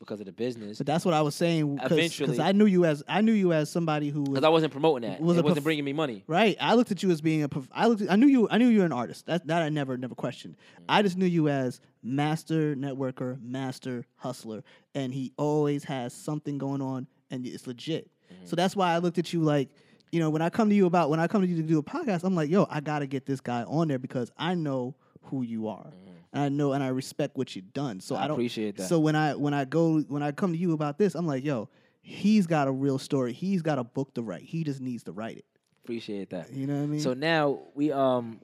because 0.03 0.19
of 0.19 0.27
the 0.27 0.33
business. 0.33 0.79
But 0.79 0.87
that's 0.87 1.05
what 1.05 1.15
I 1.15 1.23
was 1.23 1.35
saying. 1.37 1.77
Because 1.77 1.93
Eventually. 1.93 2.41
I 2.41 2.51
knew 2.51 2.67
you 2.67 2.85
as 2.85 3.05
I 3.07 3.21
knew 3.21 3.33
you 3.33 3.53
as 3.53 3.71
somebody 3.71 4.11
who 4.11 4.25
Because 4.25 4.43
I 4.43 4.49
wasn't 4.49 4.73
promoting 4.73 5.09
that. 5.09 5.21
Was 5.21 5.37
it 5.37 5.45
wasn't 5.45 5.59
prof- 5.59 5.65
bringing 5.65 5.85
me 5.85 5.93
money. 5.93 6.25
Right. 6.27 6.57
I 6.61 6.75
looked 6.75 6.91
at 6.91 7.03
you 7.03 7.11
as 7.13 7.21
being 7.21 7.45
a. 7.45 7.49
prof- 7.49 7.69
I 7.73 7.87
looked. 7.87 8.03
At, 8.03 8.11
I 8.11 8.17
knew 8.17 8.27
you. 8.27 8.49
I 8.51 8.59
knew 8.59 8.67
you 8.67 8.81
were 8.81 8.85
an 8.87 8.93
artist. 8.93 9.27
That 9.27 9.47
that 9.47 9.63
I 9.63 9.69
never 9.69 9.97
never 9.97 10.15
questioned. 10.15 10.57
Mm. 10.57 10.85
I 10.89 11.03
just 11.03 11.17
knew 11.17 11.27
you 11.27 11.49
as 11.49 11.81
master 12.03 12.75
networker, 12.75 13.41
master 13.41 14.05
hustler, 14.17 14.65
and 14.95 15.15
he 15.15 15.33
always 15.37 15.85
has 15.85 16.13
something 16.13 16.59
going 16.59 16.83
on, 16.83 17.07
and 17.31 17.47
it's 17.47 17.67
legit. 17.67 18.11
Mm-hmm. 18.33 18.47
So 18.47 18.57
that's 18.57 18.75
why 18.75 18.93
I 18.93 18.99
looked 18.99 19.19
at 19.19 19.33
you 19.33 19.41
like, 19.41 19.71
you 20.11 20.19
know, 20.19 20.31
when 20.31 20.43
I 20.43 20.51
come 20.51 20.69
to 20.69 20.75
you 20.75 20.87
about 20.87 21.11
when 21.11 21.21
I 21.21 21.29
come 21.29 21.43
to 21.43 21.49
you 21.49 21.57
to 21.57 21.63
do 21.63 21.79
a 21.79 21.83
podcast, 21.83 22.25
I'm 22.25 22.35
like, 22.35 22.51
yo, 22.51 22.67
I 22.69 22.81
gotta 22.81 23.07
get 23.07 23.25
this 23.25 23.41
guy 23.41 23.63
on 23.63 23.87
there 23.87 24.01
because 24.01 24.33
I 24.37 24.55
know 24.55 24.97
who 25.23 25.43
you 25.43 25.69
are, 25.69 25.87
mm-hmm. 25.87 26.12
And 26.33 26.43
I 26.43 26.49
know 26.49 26.73
and 26.73 26.83
I 26.83 26.89
respect 26.89 27.37
what 27.37 27.55
you've 27.55 27.73
done. 27.73 28.01
So 28.01 28.17
I 28.17 28.25
I, 28.25 28.27
don't 28.29 28.37
appreciate 28.37 28.77
that. 28.77 28.89
So 28.89 28.99
when 28.99 29.17
I 29.17 29.35
when 29.35 29.55
I 29.55 29.65
go 29.65 30.01
when 30.01 30.23
I 30.23 30.33
come 30.33 30.53
to 30.53 30.59
you 30.59 30.73
about 30.73 30.99
this, 30.99 31.15
I'm 31.15 31.27
like, 31.27 31.45
yo. 31.45 31.69
He's 32.05 32.49
got 32.49 32.67
a 32.67 32.73
real 32.73 32.99
story. 32.99 33.33
He's 33.33 33.63
got 33.63 33.79
a 33.79 33.85
book 33.85 34.13
to 34.15 34.23
write. 34.23 34.43
He 34.43 34.65
just 34.65 34.81
needs 34.81 35.05
to 35.05 35.13
write 35.13 35.39
it. 35.39 35.45
Appreciate 35.85 36.31
that. 36.31 36.53
You 36.53 36.67
know 36.67 36.75
what 36.75 36.83
I 36.83 36.87
mean? 36.87 37.01
So 37.01 37.15
now 37.15 37.61
we 37.75 37.93
um 37.93 38.41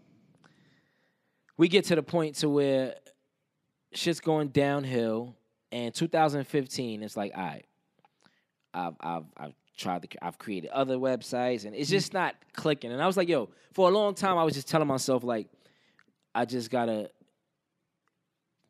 we 1.56 1.68
get 1.68 1.84
to 1.86 1.96
the 1.96 2.02
point 2.02 2.36
to 2.36 2.48
where 2.48 2.94
shit's 3.92 4.20
going 4.20 4.48
downhill. 4.48 5.34
And 5.70 5.94
2015, 5.94 7.02
it's 7.02 7.16
like, 7.16 7.32
all 7.36 7.42
right, 7.42 7.66
I've 8.72 8.94
I've 9.00 9.24
I've 9.36 9.54
tried 9.76 10.02
to 10.02 10.24
I've 10.24 10.38
created 10.38 10.70
other 10.70 10.96
websites 10.96 11.64
and 11.64 11.74
it's 11.74 11.90
just 11.90 12.14
not 12.14 12.34
clicking. 12.54 12.90
And 12.90 13.02
I 13.02 13.06
was 13.06 13.16
like, 13.16 13.28
yo, 13.28 13.50
for 13.72 13.88
a 13.88 13.92
long 13.92 14.14
time 14.14 14.38
I 14.38 14.44
was 14.44 14.54
just 14.54 14.68
telling 14.68 14.88
myself 14.88 15.22
like, 15.22 15.48
I 16.34 16.44
just 16.44 16.70
gotta 16.70 17.10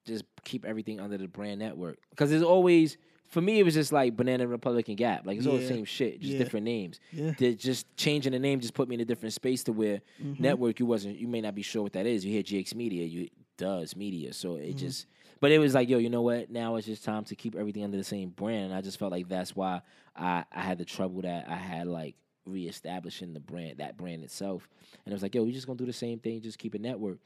just 0.08 0.24
keep 0.44 0.64
everything 0.64 0.98
under 1.00 1.16
the 1.18 1.28
brand 1.28 1.60
network 1.60 1.98
because 2.10 2.30
there's 2.30 2.42
always 2.42 2.96
for 3.28 3.40
me 3.42 3.58
it 3.60 3.62
was 3.62 3.74
just 3.74 3.92
like 3.92 4.16
Banana 4.16 4.46
Republic 4.46 4.88
and 4.88 4.96
Gap, 4.96 5.26
like 5.26 5.36
it's 5.38 5.46
all 5.46 5.56
the 5.58 5.66
same 5.66 5.84
shit, 5.84 6.20
just 6.20 6.32
Yeah. 6.32 6.38
different 6.38 6.64
names. 6.64 6.98
Yeah. 7.12 7.34
They're 7.38 7.52
just 7.52 7.86
changing 7.96 8.32
the 8.32 8.38
name 8.38 8.58
just 8.60 8.72
put 8.74 8.88
me 8.88 8.94
in 8.94 9.00
a 9.02 9.04
different 9.04 9.34
space 9.34 9.62
to 9.64 9.72
where 9.72 10.00
Mm-hmm. 10.22 10.42
network 10.42 10.80
you 10.80 10.86
wasn't 10.86 11.18
you 11.18 11.28
may 11.28 11.40
not 11.42 11.54
be 11.54 11.62
sure 11.62 11.82
what 11.82 11.92
that 11.92 12.06
is. 12.06 12.24
You 12.24 12.32
hear 12.32 12.42
GX 12.42 12.74
Media, 12.74 13.04
you 13.04 13.28
does 13.58 13.94
media, 13.96 14.32
so 14.32 14.56
it 14.56 14.68
Mm-hmm. 14.68 14.78
just. 14.78 15.06
But 15.40 15.52
it 15.52 15.58
was 15.60 15.72
like, 15.74 15.88
yo, 15.88 15.98
you 15.98 16.10
know 16.10 16.22
what? 16.22 16.50
Now 16.50 16.74
it's 16.76 16.86
just 16.86 17.04
time 17.04 17.22
to 17.26 17.36
keep 17.36 17.54
everything 17.54 17.84
under 17.84 17.96
the 17.96 18.02
same 18.02 18.30
brand, 18.30 18.66
and 18.66 18.74
I 18.74 18.80
just 18.80 18.98
felt 18.98 19.12
like 19.12 19.28
that's 19.28 19.54
why 19.54 19.82
I 20.16 20.44
I 20.50 20.60
had 20.62 20.78
the 20.78 20.84
trouble 20.84 21.22
that 21.22 21.48
I 21.48 21.54
had 21.54 21.86
like 21.86 22.16
reestablishing 22.44 23.34
the 23.34 23.40
brand, 23.40 23.78
that 23.78 23.96
brand 23.96 24.24
itself, 24.24 24.68
and 25.04 25.12
it 25.12 25.14
was 25.14 25.22
like, 25.22 25.34
yo, 25.34 25.44
we 25.44 25.52
just 25.52 25.66
gonna 25.66 25.76
do 25.76 25.86
the 25.86 25.92
same 25.92 26.18
thing, 26.18 26.40
just 26.40 26.58
keep 26.58 26.74
a 26.74 26.78
network, 26.78 27.18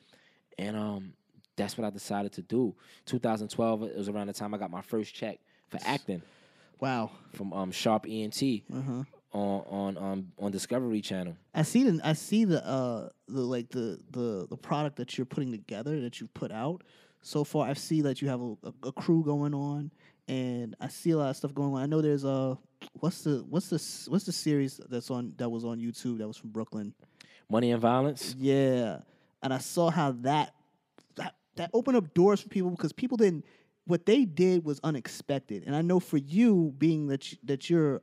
and 0.59 0.77
um, 0.77 1.15
that's 1.57 1.77
what 1.77 1.87
I 1.87 1.91
decided 1.91 2.33
to 2.33 2.43
do. 2.43 2.75
2012, 3.07 3.83
it 3.85 3.97
was 3.97 4.09
around 4.09 4.29
the 4.29 4.33
time 4.33 4.55
I 4.55 4.59
got 4.59 4.71
my 4.71 4.83
first 4.83 5.15
check 5.15 5.39
for 5.69 5.79
acting 5.85 6.23
Wow. 6.81 7.11
from 7.33 7.53
um 7.53 7.71
Sharp 7.71 8.07
ENT 8.09 8.43
Uh-huh. 8.73 9.05
on 9.33 9.61
on 9.69 9.97
um 9.99 10.33
on 10.39 10.51
Discovery 10.51 11.01
Channel. 11.01 11.37
I 11.55 11.63
see 11.63 11.85
the 11.89 12.01
I 12.07 12.15
see 12.15 12.45
the 12.45 12.65
uh 12.67 13.09
the 13.29 13.41
like 13.43 13.69
the 13.71 14.01
the 14.11 14.47
the 14.51 14.57
product 14.57 14.97
that 14.97 15.17
you're 15.17 15.25
putting 15.27 15.51
together 15.53 16.01
that 16.01 16.21
you've 16.21 16.35
put 16.35 16.51
out 16.53 16.83
so 17.23 17.45
far. 17.45 17.69
I 17.69 17.75
see 17.75 18.01
that 18.03 18.21
you 18.21 18.29
have 18.29 18.41
a, 18.41 18.55
a, 18.65 18.89
a 18.89 18.93
crew 18.93 19.23
going 19.25 19.55
on, 19.55 19.93
and 20.27 20.75
I 20.81 20.89
see 20.89 21.11
a 21.13 21.19
lot 21.19 21.31
of 21.31 21.37
stuff 21.37 21.55
going 21.55 21.73
on. 21.75 21.81
I 21.83 21.87
know 21.87 22.01
there's 22.01 22.25
a 22.25 22.59
what's 22.95 23.23
the 23.23 23.45
what's 23.49 23.69
the 23.69 24.11
what's 24.11 24.25
the 24.25 24.33
series 24.33 24.81
that's 24.89 25.09
on 25.11 25.35
that 25.37 25.49
was 25.49 25.65
on 25.65 25.79
YouTube 25.79 26.19
that 26.19 26.27
was 26.27 26.37
from 26.37 26.51
Brooklyn. 26.51 26.95
Money 27.49 27.71
and 27.71 27.81
Violence. 27.81 28.35
Yeah, 28.39 28.99
and 29.43 29.53
I 29.55 29.59
saw 29.59 29.91
how 29.91 30.13
that 30.23 30.53
that 31.57 31.71
opened 31.73 31.97
up 31.97 32.15
doors 32.15 32.41
for 32.41 32.49
people 32.49 32.71
because 32.71 32.93
people 32.93 33.17
didn't. 33.17 33.45
What 33.85 34.07
they 34.07 34.25
did 34.25 34.65
was 34.65 34.79
unexpected, 34.85 35.65
and 35.67 35.75
I 35.75 35.83
know 35.83 35.99
for 35.99 36.17
you, 36.17 36.73
being 36.79 37.09
that 37.09 37.33
you, 37.33 37.39
that 37.45 37.69
you're 37.69 38.01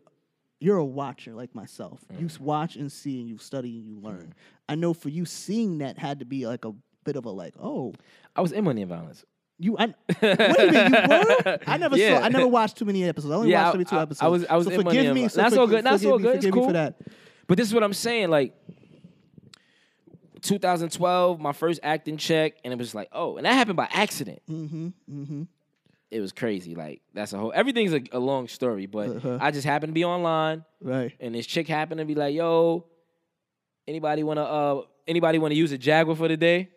you're 0.60 0.78
a 0.78 0.86
watcher 0.86 1.34
like 1.34 1.56
myself. 1.56 2.02
You 2.18 2.28
mm. 2.28 2.40
watch 2.40 2.76
and 2.76 2.92
see, 2.92 3.20
and 3.22 3.30
you 3.30 3.38
study 3.38 3.78
and 3.78 3.88
you 3.88 3.96
mm-hmm. 3.96 4.08
learn. 4.08 4.34
I 4.68 4.76
know 4.76 4.94
for 4.94 5.10
you, 5.10 5.26
seeing 5.26 5.80
that 5.80 5.98
had 5.98 6.20
to 6.20 6.26
be 6.26 6.46
like 6.48 6.66
a 6.66 6.74
bit 7.06 7.16
of 7.16 7.26
a 7.26 7.30
like, 7.30 7.54
oh, 7.60 7.94
I 8.36 8.42
was 8.42 8.52
in 8.52 8.64
Money 8.64 8.82
and 8.82 8.90
Violence. 8.90 9.26
you. 9.58 9.78
I, 9.78 9.88
what 9.88 10.22
do 10.22 10.28
you 10.28 10.72
mean 10.72 10.92
you 10.92 11.08
were? 11.46 11.60
I 11.68 11.78
never 11.78 11.98
Yeah. 11.98 12.20
saw. 12.20 12.26
I 12.26 12.30
never 12.30 12.48
watched 12.48 12.78
too 12.78 12.86
many 12.86 13.04
episodes. 13.04 13.32
I 13.32 13.36
only 13.38 13.52
Yeah, 13.52 13.66
watched 13.66 13.78
maybe 13.78 13.86
two 13.86 13.96
I- 13.96 14.00
I 14.00 14.28
was- 14.28 14.46
I 14.46 14.56
was 14.58 14.68
so 14.68 14.72
in 14.72 14.78
Money 14.84 14.90
forgive 14.90 15.06
and 15.06 15.16
me. 15.16 15.28
So 15.28 15.42
That's 15.42 15.58
all 15.58 15.68
good. 15.68 15.84
That's 15.84 16.06
all 16.06 16.20
good. 16.20 16.36
It's 16.44 16.48
cool. 16.48 16.66
for 16.66 16.74
that. 16.74 17.00
But 17.48 17.58
this 17.58 17.68
is 17.68 17.74
what 17.74 17.84
I'm 17.84 17.94
saying. 17.94 18.30
Like 18.30 18.54
2012, 20.40 21.40
my 21.40 21.54
first 21.54 21.80
acting 21.84 22.18
check, 22.18 22.54
and 22.64 22.74
it 22.74 22.78
was 22.80 22.94
like, 22.96 23.10
oh, 23.12 23.38
and 23.38 23.46
that 23.46 23.54
happened 23.54 23.78
by 23.78 23.88
accident. 23.92 24.42
Mm-hmm. 24.50 24.88
Mm-hmm. 25.12 25.44
It 26.12 26.22
was 26.22 26.32
crazy. 26.32 26.74
Like 26.76 27.02
that's 27.14 27.34
a 27.34 27.38
whole. 27.38 27.52
Everything's 27.54 27.94
a, 27.94 28.02
a 28.14 28.20
long 28.20 28.48
story, 28.48 28.88
but 28.88 29.10
Uh-huh. 29.18 29.38
I 29.40 29.52
just 29.52 29.66
happened 29.66 29.92
to 29.92 29.94
be 29.94 30.04
online, 30.06 30.66
Right. 30.82 31.14
and 31.20 31.36
this 31.36 31.46
chick 31.46 31.68
happened 31.68 32.00
to 32.00 32.06
be 32.06 32.16
like, 32.16 32.34
yo, 32.34 32.86
anybody 33.88 34.24
wanna 34.24 34.44
uh 34.44 34.82
anybody 35.08 35.38
wanna 35.40 35.56
use 35.56 35.72
a 35.72 35.78
Jaguar 35.78 36.16
for 36.16 36.28
the 36.28 36.38
day? 36.38 36.70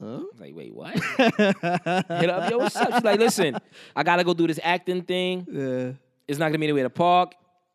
Huh? 0.00 0.06
I 0.06 0.18
was 0.32 0.40
like, 0.40 0.54
wait, 0.54 0.74
what? 0.74 0.94
Hit 0.98 2.30
up, 2.30 2.50
yo, 2.50 2.58
what's 2.58 2.74
up? 2.76 2.92
She's 2.94 3.04
like, 3.04 3.18
listen, 3.20 3.56
I 3.94 4.02
gotta 4.02 4.24
go 4.24 4.32
do 4.34 4.46
this 4.46 4.58
acting 4.62 5.02
thing. 5.02 5.46
yeah. 5.50 5.92
It's 6.26 6.38
not 6.38 6.46
gonna 6.48 6.58
be 6.58 6.64
anywhere 6.66 6.84
to 6.84 6.90
park. 6.90 7.34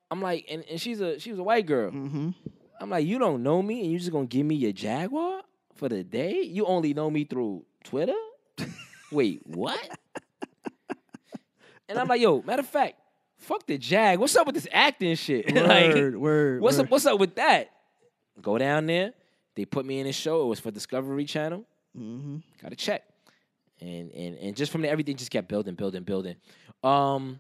I'm 0.10 0.22
like, 0.22 0.46
and, 0.50 0.64
and 0.70 0.82
she's 0.82 1.00
a 1.02 1.20
she 1.20 1.30
was 1.32 1.38
a 1.40 1.44
white 1.44 1.66
girl. 1.68 1.92
Mm-hmm. 1.92 2.30
I'm 2.80 2.90
like, 2.90 3.06
you 3.06 3.20
don't 3.20 3.44
know 3.44 3.62
me, 3.62 3.82
and 3.82 3.92
you 3.92 4.00
just 4.00 4.12
gonna 4.12 4.28
give 4.28 4.46
me 4.46 4.56
your 4.56 4.72
Jaguar 4.72 5.42
for 5.76 5.90
the 5.90 6.04
day? 6.04 6.42
You 6.42 6.66
only 6.66 6.94
know 6.94 7.10
me 7.10 7.24
through 7.24 7.66
Twitter? 7.84 8.16
Wait, 9.12 9.42
what? 9.46 9.80
and 11.90 11.98
I'm 11.98 12.08
like, 12.08 12.22
yo, 12.22 12.42
matter 12.42 12.62
of 12.62 12.68
fact, 12.68 12.96
fuck 13.38 13.66
the 13.66 13.78
Jag. 13.78 14.20
What's 14.20 14.36
up 14.36 14.46
with 14.46 14.56
this 14.56 14.68
acting 14.72 15.16
shit? 15.16 15.54
Word, 15.54 15.68
like, 15.68 16.16
word, 16.16 16.62
what's 16.62 16.78
word. 16.78 16.86
up? 16.86 16.92
What's 16.92 17.06
up 17.06 17.20
with 17.20 17.36
that? 17.36 17.70
Go 18.42 18.58
down 18.58 18.86
there. 18.86 19.14
They 19.56 19.66
put 19.66 19.86
me 19.86 20.00
in 20.00 20.08
a 20.08 20.14
show. 20.14 20.44
It 20.44 20.48
was 20.48 20.60
for 20.60 20.72
Discovery 20.72 21.26
Channel. 21.26 21.66
Mm-hmm. 21.98 22.38
Got 22.62 22.74
a 22.74 22.76
check, 22.76 23.04
and 23.82 24.12
and 24.12 24.38
and 24.38 24.56
just 24.56 24.72
from 24.72 24.82
there, 24.82 24.92
everything 24.92 25.16
just 25.16 25.32
kept 25.32 25.48
building, 25.48 25.74
building, 25.76 26.04
building. 26.04 26.36
Um, 26.84 27.40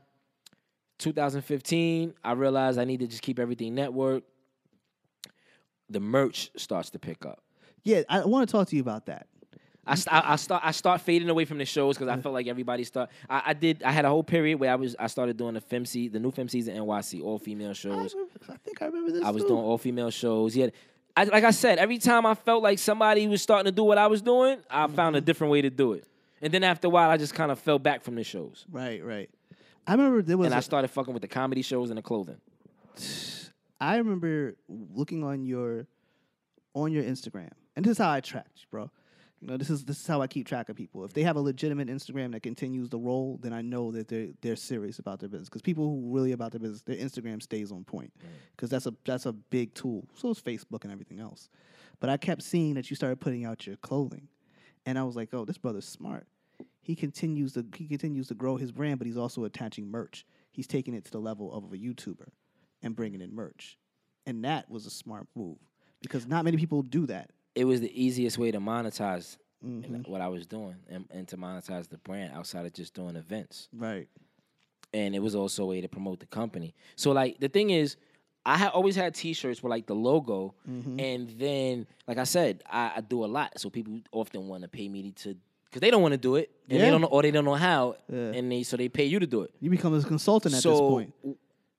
2015, 0.97 2.13
I 2.23 2.31
realized 2.31 2.79
I 2.79 2.85
need 2.85 3.01
to 3.01 3.07
just 3.07 3.21
keep 3.21 3.37
everything 3.37 3.75
network. 3.75 4.23
The 5.89 5.99
merch 5.99 6.51
starts 6.55 6.89
to 6.91 6.99
pick 6.99 7.25
up. 7.25 7.41
Yeah, 7.83 8.01
I 8.09 8.25
want 8.25 8.47
to 8.47 8.51
talk 8.51 8.67
to 8.69 8.75
you 8.75 8.81
about 8.81 9.05
that. 9.05 9.27
I, 9.87 9.95
st- 9.95 10.13
I, 10.13 10.33
I 10.33 10.35
start 10.35 10.63
I 10.65 10.71
start 10.71 11.01
fading 11.01 11.29
away 11.29 11.45
from 11.45 11.57
the 11.57 11.65
shows 11.65 11.97
because 11.97 12.09
I 12.09 12.19
felt 12.19 12.33
like 12.33 12.47
everybody 12.47 12.83
start. 12.83 13.09
I, 13.29 13.43
I 13.47 13.53
did 13.53 13.83
I 13.83 13.91
had 13.91 14.03
a 14.03 14.09
whole 14.09 14.23
period 14.23 14.59
where 14.59 14.71
I 14.71 14.75
was 14.75 14.95
I 14.99 15.07
started 15.07 15.37
doing 15.37 15.53
the 15.53 15.61
FemC 15.61 16.11
the 16.11 16.19
new 16.19 16.31
Fem 16.31 16.49
season 16.49 16.75
NYC 16.75 17.23
all 17.23 17.39
female 17.39 17.69
I, 17.69 17.73
shows. 17.73 18.13
remember, 18.13 18.33
I 18.49 18.57
think 18.57 18.81
I 18.81 18.85
remember 18.85 19.11
this. 19.13 19.23
I 19.23 19.29
was 19.29 19.43
too. 19.43 19.49
doing 19.49 19.61
all 19.61 19.77
female 19.77 20.11
shows. 20.11 20.55
Yeah, 20.55 20.67
I, 21.15 21.23
like 21.23 21.45
I 21.45 21.51
said, 21.51 21.79
every 21.79 21.97
time 21.97 22.25
I 22.25 22.35
felt 22.35 22.61
like 22.61 22.79
somebody 22.79 23.27
was 23.27 23.41
starting 23.41 23.65
to 23.65 23.71
do 23.75 23.83
what 23.83 23.97
I 23.97 24.07
was 24.07 24.21
doing, 24.21 24.59
I 24.69 24.85
mm-hmm. 24.85 24.95
found 24.95 25.15
a 25.15 25.21
different 25.21 25.51
way 25.51 25.61
to 25.61 25.69
do 25.69 25.93
it. 25.93 26.05
And 26.41 26.53
then 26.53 26.63
after 26.63 26.87
a 26.87 26.89
while, 26.89 27.09
I 27.09 27.17
just 27.17 27.33
kind 27.33 27.51
of 27.51 27.57
fell 27.57 27.79
back 27.79 28.03
from 28.03 28.15
the 28.15 28.23
shows, 28.23 28.65
Right, 28.69 29.03
right. 29.03 29.29
I 29.87 29.93
remember 29.93 30.21
there 30.21 30.37
was. 30.37 30.47
and 30.47 30.53
I 30.53 30.59
a- 30.59 30.61
started 30.61 30.89
fucking 30.89 31.13
with 31.13 31.21
the 31.21 31.27
comedy 31.27 31.61
shows 31.61 31.89
and 31.89 31.97
the 31.97 32.03
clothing. 32.03 32.37
I 33.79 33.97
remember 33.97 34.55
looking 34.67 35.23
on 35.23 35.45
your 35.45 35.87
on 36.73 36.91
your 36.91 37.03
Instagram, 37.03 37.51
and 37.75 37.85
this 37.85 37.93
is 37.93 37.97
how 37.97 38.11
I 38.11 38.21
tracked, 38.21 38.61
you, 38.61 38.65
bro. 38.71 38.91
You 39.39 39.47
know, 39.47 39.57
this 39.57 39.69
is 39.69 39.85
this 39.85 39.99
is 39.99 40.07
how 40.07 40.21
I 40.21 40.27
keep 40.27 40.47
track 40.47 40.69
of 40.69 40.75
people. 40.75 41.05
If 41.05 41.13
they 41.13 41.21
have 41.21 41.35
a 41.35 41.41
legitimate 41.41 41.89
Instagram 41.89 42.31
that 42.31 42.41
continues 42.41 42.89
the 42.89 42.97
roll, 42.97 43.39
then 43.41 43.53
I 43.53 43.61
know 43.61 43.91
that 43.91 44.07
they're 44.07 44.29
they're 44.41 44.55
serious 44.55 44.97
about 44.97 45.19
their 45.19 45.29
business. 45.29 45.47
Because 45.47 45.61
people 45.61 45.83
who 45.83 46.09
are 46.09 46.15
really 46.15 46.31
about 46.31 46.51
their 46.51 46.59
business, 46.59 46.81
their 46.81 46.95
Instagram 46.95 47.41
stays 47.41 47.71
on 47.71 47.83
point. 47.83 48.11
Because 48.55 48.71
that's 48.71 48.87
a 48.87 48.93
that's 49.05 49.27
a 49.27 49.33
big 49.33 49.75
tool. 49.75 50.07
So 50.15 50.31
is 50.31 50.41
Facebook 50.41 50.83
and 50.83 50.91
everything 50.91 51.19
else. 51.19 51.49
But 51.99 52.09
I 52.09 52.17
kept 52.17 52.41
seeing 52.41 52.73
that 52.75 52.89
you 52.89 52.95
started 52.95 53.19
putting 53.19 53.45
out 53.45 53.67
your 53.67 53.75
clothing, 53.77 54.27
and 54.87 54.97
I 54.97 55.03
was 55.03 55.15
like, 55.15 55.29
oh, 55.33 55.45
this 55.45 55.57
brother's 55.57 55.87
smart. 55.87 56.25
He 56.81 56.95
continues 56.95 57.53
to 57.53 57.65
he 57.75 57.85
continues 57.85 58.29
to 58.29 58.33
grow 58.33 58.57
his 58.57 58.71
brand, 58.71 58.97
but 58.97 59.05
he's 59.05 59.17
also 59.17 59.43
attaching 59.43 59.91
merch. 59.91 60.25
He's 60.51 60.67
taking 60.67 60.95
it 60.95 61.05
to 61.05 61.11
the 61.11 61.19
level 61.19 61.53
of 61.53 61.65
a 61.65 61.77
YouTuber 61.77 62.29
and 62.81 62.95
bringing 62.95 63.21
in 63.21 63.33
merch, 63.35 63.77
and 64.25 64.43
that 64.43 64.69
was 64.69 64.85
a 64.85 64.89
smart 64.91 65.27
move 65.35 65.57
because 66.01 66.27
not 66.27 66.45
many 66.45 66.57
people 66.57 66.81
do 66.83 67.05
that. 67.07 67.31
It 67.55 67.65
was 67.65 67.81
the 67.81 67.91
easiest 68.03 68.37
way 68.37 68.51
to 68.51 68.59
monetize 68.59 69.37
Mhm. 69.65 70.07
what 70.07 70.21
I 70.21 70.27
was 70.27 70.45
doing 70.45 70.75
and, 70.87 71.05
and 71.09 71.27
to 71.29 71.37
monetize 71.37 71.87
the 71.89 71.97
brand 71.97 72.31
outside 72.33 72.65
of 72.67 72.73
just 72.73 72.93
doing 72.93 73.15
events. 73.15 73.69
Right. 73.73 74.07
and 74.93 75.13
it 75.15 75.19
was 75.19 75.35
also 75.35 75.63
a 75.63 75.65
way 75.65 75.81
to 75.81 75.89
promote 75.89 76.19
the 76.21 76.25
company. 76.27 76.73
So 76.95 77.11
like 77.11 77.39
the 77.39 77.49
thing 77.49 77.71
is, 77.71 77.97
I 78.45 78.67
always 78.67 78.95
had 78.95 79.13
T-shirts 79.15 79.61
with 79.61 79.69
like 79.69 79.85
the 79.87 79.93
logo, 79.95 80.53
Mm-hmm. 80.69 80.99
and 80.99 81.29
then 81.37 81.87
like 82.07 82.17
I 82.17 82.23
said, 82.23 82.63
I, 82.71 82.93
I 82.97 83.01
do 83.01 83.25
a 83.25 83.27
lot, 83.27 83.59
so 83.59 83.69
people 83.69 83.99
often 84.13 84.47
want 84.47 84.61
to 84.63 84.69
pay 84.69 84.87
me 84.87 85.11
to 85.23 85.35
because 85.65 85.81
they 85.81 85.91
don't 85.91 86.01
want 86.01 86.13
to 86.13 86.17
do 86.17 86.35
it, 86.37 86.49
and 86.69 86.77
Yeah. 86.79 86.85
they 86.85 86.91
don't 86.91 87.01
know 87.01 87.07
or 87.07 87.21
they 87.23 87.31
don't 87.31 87.43
know 87.43 87.55
how, 87.55 87.97
Yeah. 88.09 88.31
and 88.37 88.49
they 88.51 88.63
so 88.63 88.77
they 88.77 88.87
pay 88.89 89.05
you 89.05 89.19
to 89.19 89.27
do 89.27 89.41
it. 89.41 89.51
You 89.59 89.69
become 89.69 89.93
a 89.93 90.01
consultant 90.01 90.55
at 90.55 90.61
so 90.61 90.69
this 90.71 90.79
point. 90.79 91.13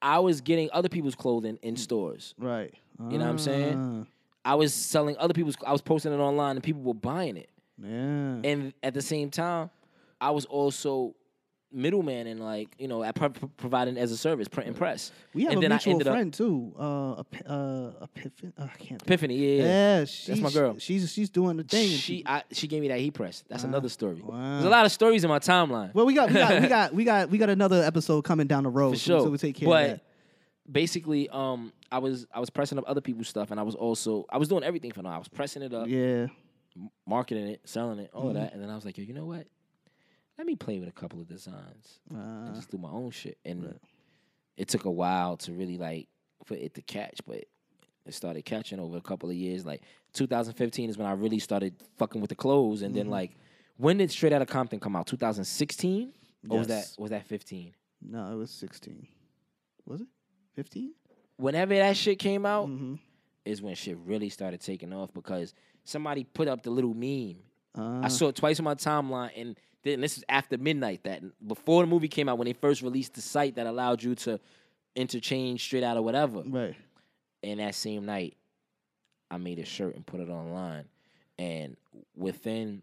I 0.00 0.18
was 0.20 0.40
getting 0.40 0.70
other 0.72 0.88
people's 0.88 1.14
clothing 1.14 1.58
in 1.62 1.76
stores. 1.76 2.34
Right. 2.38 2.72
You 2.98 3.18
know 3.18 3.24
what 3.24 3.30
I'm 3.30 3.38
saying? 3.38 4.06
Ah, 4.06 4.52
I 4.52 4.54
was 4.54 4.74
selling 4.74 5.16
other 5.18 5.34
people's. 5.34 5.56
I 5.64 5.72
was 5.72 5.82
posting 5.82 6.12
it 6.12 6.16
online, 6.16 6.56
and 6.56 6.62
people 6.62 6.82
were 6.82 6.94
buying 6.94 7.36
it. 7.36 7.50
Yeah. 7.80 8.40
And 8.44 8.72
at 8.82 8.94
the 8.94 9.02
same 9.02 9.30
time, 9.30 9.70
I 10.20 10.30
was 10.30 10.46
also 10.46 11.14
middleman 11.72 12.26
and 12.26 12.40
like 12.40 12.68
you 12.78 12.88
know, 12.88 13.02
I 13.02 13.12
pro- 13.12 13.28
pro- 13.28 13.48
providing 13.56 13.96
as 13.98 14.10
a 14.12 14.16
service, 14.16 14.48
print 14.48 14.68
and 14.68 14.76
press. 14.76 15.12
we 15.34 15.42
have 15.44 15.52
and 15.52 15.58
a 15.58 15.62
then 15.68 15.72
I 15.72 15.80
mutual 15.84 16.12
friend 16.12 16.32
too. 16.32 16.74
Uh, 16.78 17.12
uh, 17.46 17.92
Epiphany. 18.02 18.52
Uh, 18.58 18.64
I 18.64 18.76
can't. 18.78 19.02
Epiphany, 19.02 19.36
yeah, 19.36 19.62
yeah. 19.62 19.98
Yeah, 19.98 20.04
she's, 20.06 20.40
my 20.40 20.50
girl. 20.50 20.76
She's 20.78 21.12
she's 21.12 21.30
doing 21.30 21.56
the 21.58 21.64
thing. 21.64 21.88
She 21.88 22.22
I, 22.26 22.42
she 22.52 22.66
gave 22.68 22.80
me 22.82 22.88
that 22.88 22.98
heat 23.00 23.12
press. 23.14 23.44
That's 23.48 23.64
another 23.64 23.88
story. 23.88 24.20
wow. 24.22 24.52
There's 24.54 24.64
a 24.64 24.70
lot 24.70 24.86
of 24.86 24.92
stories 24.92 25.24
in 25.24 25.28
my 25.30 25.38
timeline. 25.38 25.92
well, 25.94 26.06
we 26.06 26.14
got 26.14 26.28
we 26.30 26.34
got 26.34 26.60
we 26.62 26.68
got 26.68 26.94
we 26.94 27.04
got 27.04 27.30
we 27.30 27.38
got 27.38 27.50
another 27.50 27.82
episode 27.82 28.22
coming 28.22 28.46
down 28.46 28.62
the 28.64 28.70
road. 28.70 28.92
for 28.92 28.98
so- 28.98 29.04
sure. 29.18 29.20
So 29.26 29.30
we 29.30 29.38
take 29.38 29.56
care 29.56 29.68
but 29.68 29.84
of 29.84 29.90
that. 29.90 30.02
basically, 30.70 31.28
um, 31.28 31.72
I 31.92 31.98
was 31.98 32.26
I 32.32 32.40
was 32.40 32.50
pressing 32.50 32.78
up 32.78 32.84
other 32.86 33.00
people's 33.00 33.28
stuff, 33.28 33.50
and 33.50 33.60
I 33.60 33.62
was 33.62 33.74
also 33.74 34.24
I 34.30 34.38
was 34.38 34.48
doing 34.48 34.64
everything 34.64 34.92
for 34.92 35.02
them. 35.02 35.12
I 35.12 35.18
was 35.18 35.28
pressing 35.28 35.62
it 35.62 35.72
up, 35.74 35.86
Yeah. 35.88 36.26
marketing 37.06 37.48
it, 37.48 37.60
selling 37.64 37.98
it, 37.98 38.10
all 38.12 38.22
Mm-hmm. 38.22 38.28
of 38.30 38.34
that, 38.36 38.52
and 38.54 38.62
then 38.62 38.70
I 38.70 38.74
was 38.74 38.84
like, 38.84 38.96
yo, 38.98 39.04
you 39.04 39.14
know 39.14 39.24
what? 39.26 39.46
Let 40.38 40.46
me 40.46 40.54
play 40.56 40.78
with 40.78 40.88
a 40.88 40.92
couple 40.92 41.20
of 41.20 41.26
designs 41.28 41.98
Uh, 42.14 42.16
and 42.46 42.54
just 42.54 42.70
do 42.70 42.78
my 42.78 42.90
own 42.90 43.10
shit. 43.10 43.38
And 43.44 43.78
it 44.56 44.68
took 44.68 44.84
a 44.84 44.90
while 44.90 45.36
to 45.38 45.52
really 45.52 45.76
like 45.78 46.08
for 46.44 46.54
it 46.54 46.74
to 46.74 46.82
catch, 46.82 47.20
but 47.26 47.44
it 48.06 48.14
started 48.14 48.44
catching 48.44 48.78
over 48.80 48.96
a 48.96 49.00
couple 49.00 49.28
of 49.28 49.34
years. 49.36 49.66
Like 49.66 49.82
2015 50.14 50.90
is 50.90 50.96
when 50.96 51.06
I 51.06 51.12
really 51.12 51.38
started 51.40 51.74
fucking 51.98 52.20
with 52.20 52.30
the 52.30 52.36
clothes, 52.36 52.82
and 52.82 52.90
Mm-hmm. 52.92 52.98
then 52.98 53.10
like 53.10 53.32
when 53.76 53.98
did 53.98 54.10
Straight 54.10 54.32
Outta 54.32 54.46
Compton 54.46 54.80
come 54.80 54.96
out? 54.96 55.06
2016 55.06 56.12
or 56.48 56.58
was 56.58 56.68
that 56.68 56.88
was 56.98 57.10
that 57.10 57.26
15? 57.26 57.74
no, 58.00 58.32
it 58.32 58.36
was 58.36 58.50
sixteen. 58.52 59.08
Was 59.86 60.00
it 60.02 60.06
fifteen? 60.54 60.94
Whenever 61.36 61.74
that 61.74 61.96
shit 61.96 62.18
came 62.20 62.46
out, 62.46 62.68
Mm-hmm. 62.68 62.94
is 63.44 63.60
when 63.60 63.74
shit 63.74 63.98
really 63.98 64.28
started 64.28 64.60
taking 64.60 64.92
off 64.92 65.12
because 65.12 65.52
somebody 65.84 66.22
put 66.24 66.46
up 66.48 66.62
the 66.62 66.70
little 66.70 66.94
meme. 66.94 67.36
Uh, 67.76 68.04
I 68.04 68.08
saw 68.08 68.28
it 68.28 68.36
twice 68.36 68.58
on 68.60 68.64
my 68.64 68.74
timeline, 68.74 69.30
and 69.36 69.56
then 69.84 70.00
this 70.00 70.18
is 70.18 70.24
after 70.28 70.58
midnight. 70.58 71.04
That 71.04 71.22
before 71.46 71.82
the 71.82 71.86
movie 71.86 72.08
came 72.08 72.28
out, 72.28 72.38
when 72.38 72.46
they 72.46 72.52
first 72.52 72.82
released 72.82 73.14
the 73.14 73.20
site 73.20 73.56
that 73.56 73.66
allowed 73.66 74.02
you 74.02 74.14
to 74.16 74.40
interchange 74.96 75.62
straight 75.62 75.84
out 75.84 75.96
or 75.96 76.02
whatever. 76.02 76.42
right. 76.42 76.74
And 77.42 77.60
that 77.60 77.74
same 77.76 78.04
night, 78.04 78.36
I 79.30 79.36
made 79.36 79.58
a 79.60 79.64
shirt 79.64 79.94
and 79.94 80.04
put 80.04 80.18
it 80.20 80.28
online, 80.28 80.86
and 81.38 81.76
within 82.16 82.82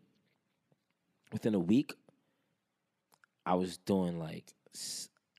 within 1.33 1.53
a 1.55 1.59
week, 1.59 1.93
I 3.45 3.55
was 3.55 3.77
doing 3.77 4.17
like 4.19 4.45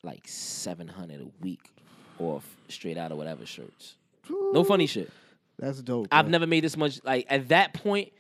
like 0.03 0.29
seven 0.29 0.87
hundred 0.89 1.23
a 1.23 1.29
week 1.41 1.71
off 2.19 2.45
straight 2.69 2.99
out 2.99 3.11
or 3.13 3.17
whatever 3.17 3.47
shirts. 3.47 3.97
No 4.29 4.65
funny 4.65 4.87
shit. 4.87 5.11
That's 5.59 5.81
dope. 5.81 6.09
I've 6.13 6.27
bro. 6.27 6.33
never 6.33 6.47
made 6.47 6.63
this 6.65 6.77
much. 6.77 7.01
Like 7.05 7.27
at 7.31 7.49
that 7.49 7.73
point, 7.73 8.13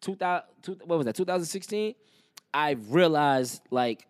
2000, 0.00 0.44
two- 0.62 0.78
what 0.84 0.96
was 0.96 1.04
that? 1.06 1.14
2016. 1.16 1.94
I 2.54 2.72
realized 2.88 3.62
like, 3.70 4.06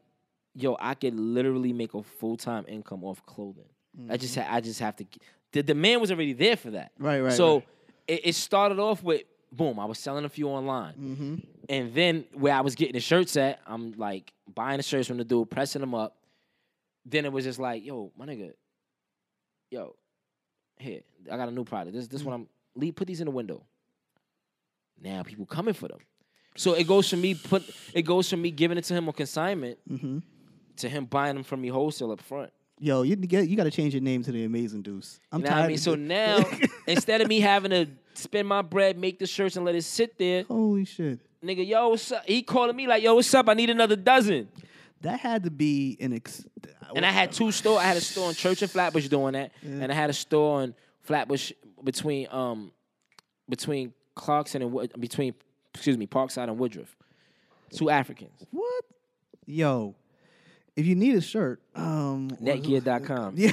yo, 0.55 0.77
I 0.81 0.95
could 0.95 1.15
literally 1.19 1.73
make 1.73 1.95
a 1.95 2.03
full 2.03 2.37
time 2.37 2.65
income 2.69 3.05
off 3.05 3.25
clothing. 3.27 3.65
I 4.09 4.17
just 4.17 4.35
ha- 4.37 4.47
I 4.49 4.61
just 4.61 4.79
have 4.81 4.95
to. 4.97 5.07
The 5.53 5.63
demand 5.63 6.01
was 6.01 6.11
already 6.13 6.33
there 6.35 6.57
for 6.57 6.71
that. 6.73 6.93
Right, 6.99 7.21
right, 7.21 7.33
So 7.33 7.55
right. 7.57 7.69
It, 8.07 8.21
it 8.27 8.35
started 8.35 8.79
off 8.79 9.03
with 9.03 9.23
boom. 9.51 9.81
I 9.81 9.85
was 9.87 9.99
selling 9.99 10.25
a 10.25 10.29
few 10.29 10.49
online, 10.49 10.95
Mm-hmm. 10.95 11.35
and 11.69 11.95
then 11.95 12.25
where 12.35 12.55
I 12.55 12.61
was 12.61 12.75
getting 12.75 12.93
the 12.95 13.01
shirts 13.01 13.37
at, 13.37 13.61
I'm 13.67 13.93
like 13.97 14.33
buying 14.55 14.77
the 14.77 14.83
shirts 14.83 15.09
from 15.09 15.17
the 15.19 15.25
dude, 15.25 15.51
pressing 15.51 15.81
them 15.81 15.95
up. 15.95 16.17
Then 17.05 17.25
it 17.25 17.33
was 17.33 17.45
just 17.45 17.59
like, 17.59 17.85
yo, 17.85 18.13
my 18.17 18.27
nigga, 18.27 18.53
yo, 19.71 19.95
here, 20.79 21.01
I 21.31 21.37
got 21.37 21.49
a 21.49 21.53
new 21.53 21.65
product. 21.65 21.95
This 21.97 22.07
this 22.09 22.23
one 22.23 22.35
I'm 22.35 22.47
leave 22.77 22.95
put 22.95 23.07
these 23.09 23.21
in 23.21 23.25
the 23.27 23.31
window. 23.33 23.65
Now 25.03 25.23
people 25.23 25.47
coming 25.47 25.75
for 25.75 25.89
them. 25.89 25.99
So 26.59 26.75
it 26.75 26.87
goes 26.87 27.09
from 27.09 27.21
me 27.21 27.35
put 27.35 27.63
it 27.95 28.03
goes 28.03 28.29
from 28.29 28.43
me 28.43 28.51
giving 28.51 28.77
it 28.79 28.85
to 28.85 28.95
him 28.95 29.09
on 29.09 29.15
consignment 29.15 29.79
Mm-hmm. 29.91 30.19
to 30.79 30.89
him 30.89 31.05
buying 31.07 31.35
them 31.35 31.45
from 31.45 31.61
me 31.61 31.69
wholesale 31.69 32.11
up 32.13 32.21
front. 32.21 32.51
Yo, 32.81 33.03
you 33.03 33.17
get 33.17 33.49
you 33.49 33.57
got 33.57 33.65
to 33.65 33.71
change 33.71 33.95
your 33.95 34.03
name 34.03 34.23
to 34.23 34.31
the 34.33 34.45
Amazing 34.45 34.83
Duce. 34.83 35.19
I'm 35.33 35.41
You 35.41 35.45
know 35.47 35.51
tired. 35.51 35.65
I 35.65 35.69
mean? 35.69 35.79
So 35.79 35.95
now 35.95 36.45
instead 36.87 37.21
of 37.21 37.29
me 37.29 37.41
having 37.41 37.71
to 37.71 37.87
spend 38.15 38.47
my 38.47 38.63
bread, 38.63 38.99
make 38.99 39.19
the 39.19 39.27
shirts 39.27 39.57
and 39.57 39.65
let 39.65 39.75
it 39.75 39.83
sit 39.83 40.19
there, 40.19 40.43
holy 40.45 40.85
shit, 40.85 41.19
nigga, 41.45 41.67
yo, 41.67 41.89
what's 41.91 42.11
up? 42.13 42.25
He 42.27 42.43
calling 42.43 42.77
me 42.77 42.87
like, 42.87 43.03
yo, 43.03 43.15
what's 43.15 43.33
up? 43.35 43.49
I 43.49 43.55
need 43.55 43.71
another 43.71 43.97
dozen. 43.97 44.49
that 45.03 45.21
had 45.21 45.45
to 45.45 45.51
be 45.51 45.97
an 46.01 46.13
ex. 46.13 46.45
And 46.95 47.05
I 47.05 47.11
had 47.11 47.33
two 47.33 47.53
stores. 47.53 47.79
I 47.81 47.85
had 47.85 47.97
a 47.97 48.01
store 48.01 48.29
in 48.31 48.35
Church 48.35 48.63
and 48.63 48.71
Flatbush 48.71 49.09
doing 49.09 49.33
that, 49.35 49.53
and 49.63 49.91
I 49.93 49.95
had 49.95 50.11
a 50.11 50.15
store 50.15 50.63
in 50.65 50.75
Flatbush 51.03 51.53
between 51.85 52.27
um 52.31 52.73
between 53.49 53.93
Clarkson 54.15 54.63
and 54.63 55.01
between 55.01 55.35
excuse 55.79 55.97
me 55.97 56.07
Parkside 56.07 56.45
and 56.45 56.59
Woodruff. 56.59 56.95
Two 57.71 57.91
Africans. 57.91 58.45
what? 58.51 58.85
Yo, 59.47 59.95
if 60.77 60.87
you 60.87 60.95
need 60.95 61.17
a 61.17 61.21
shirt, 61.21 61.61
um, 61.75 62.31
Knetgear.com. 62.43 63.35
Yeah. 63.37 63.51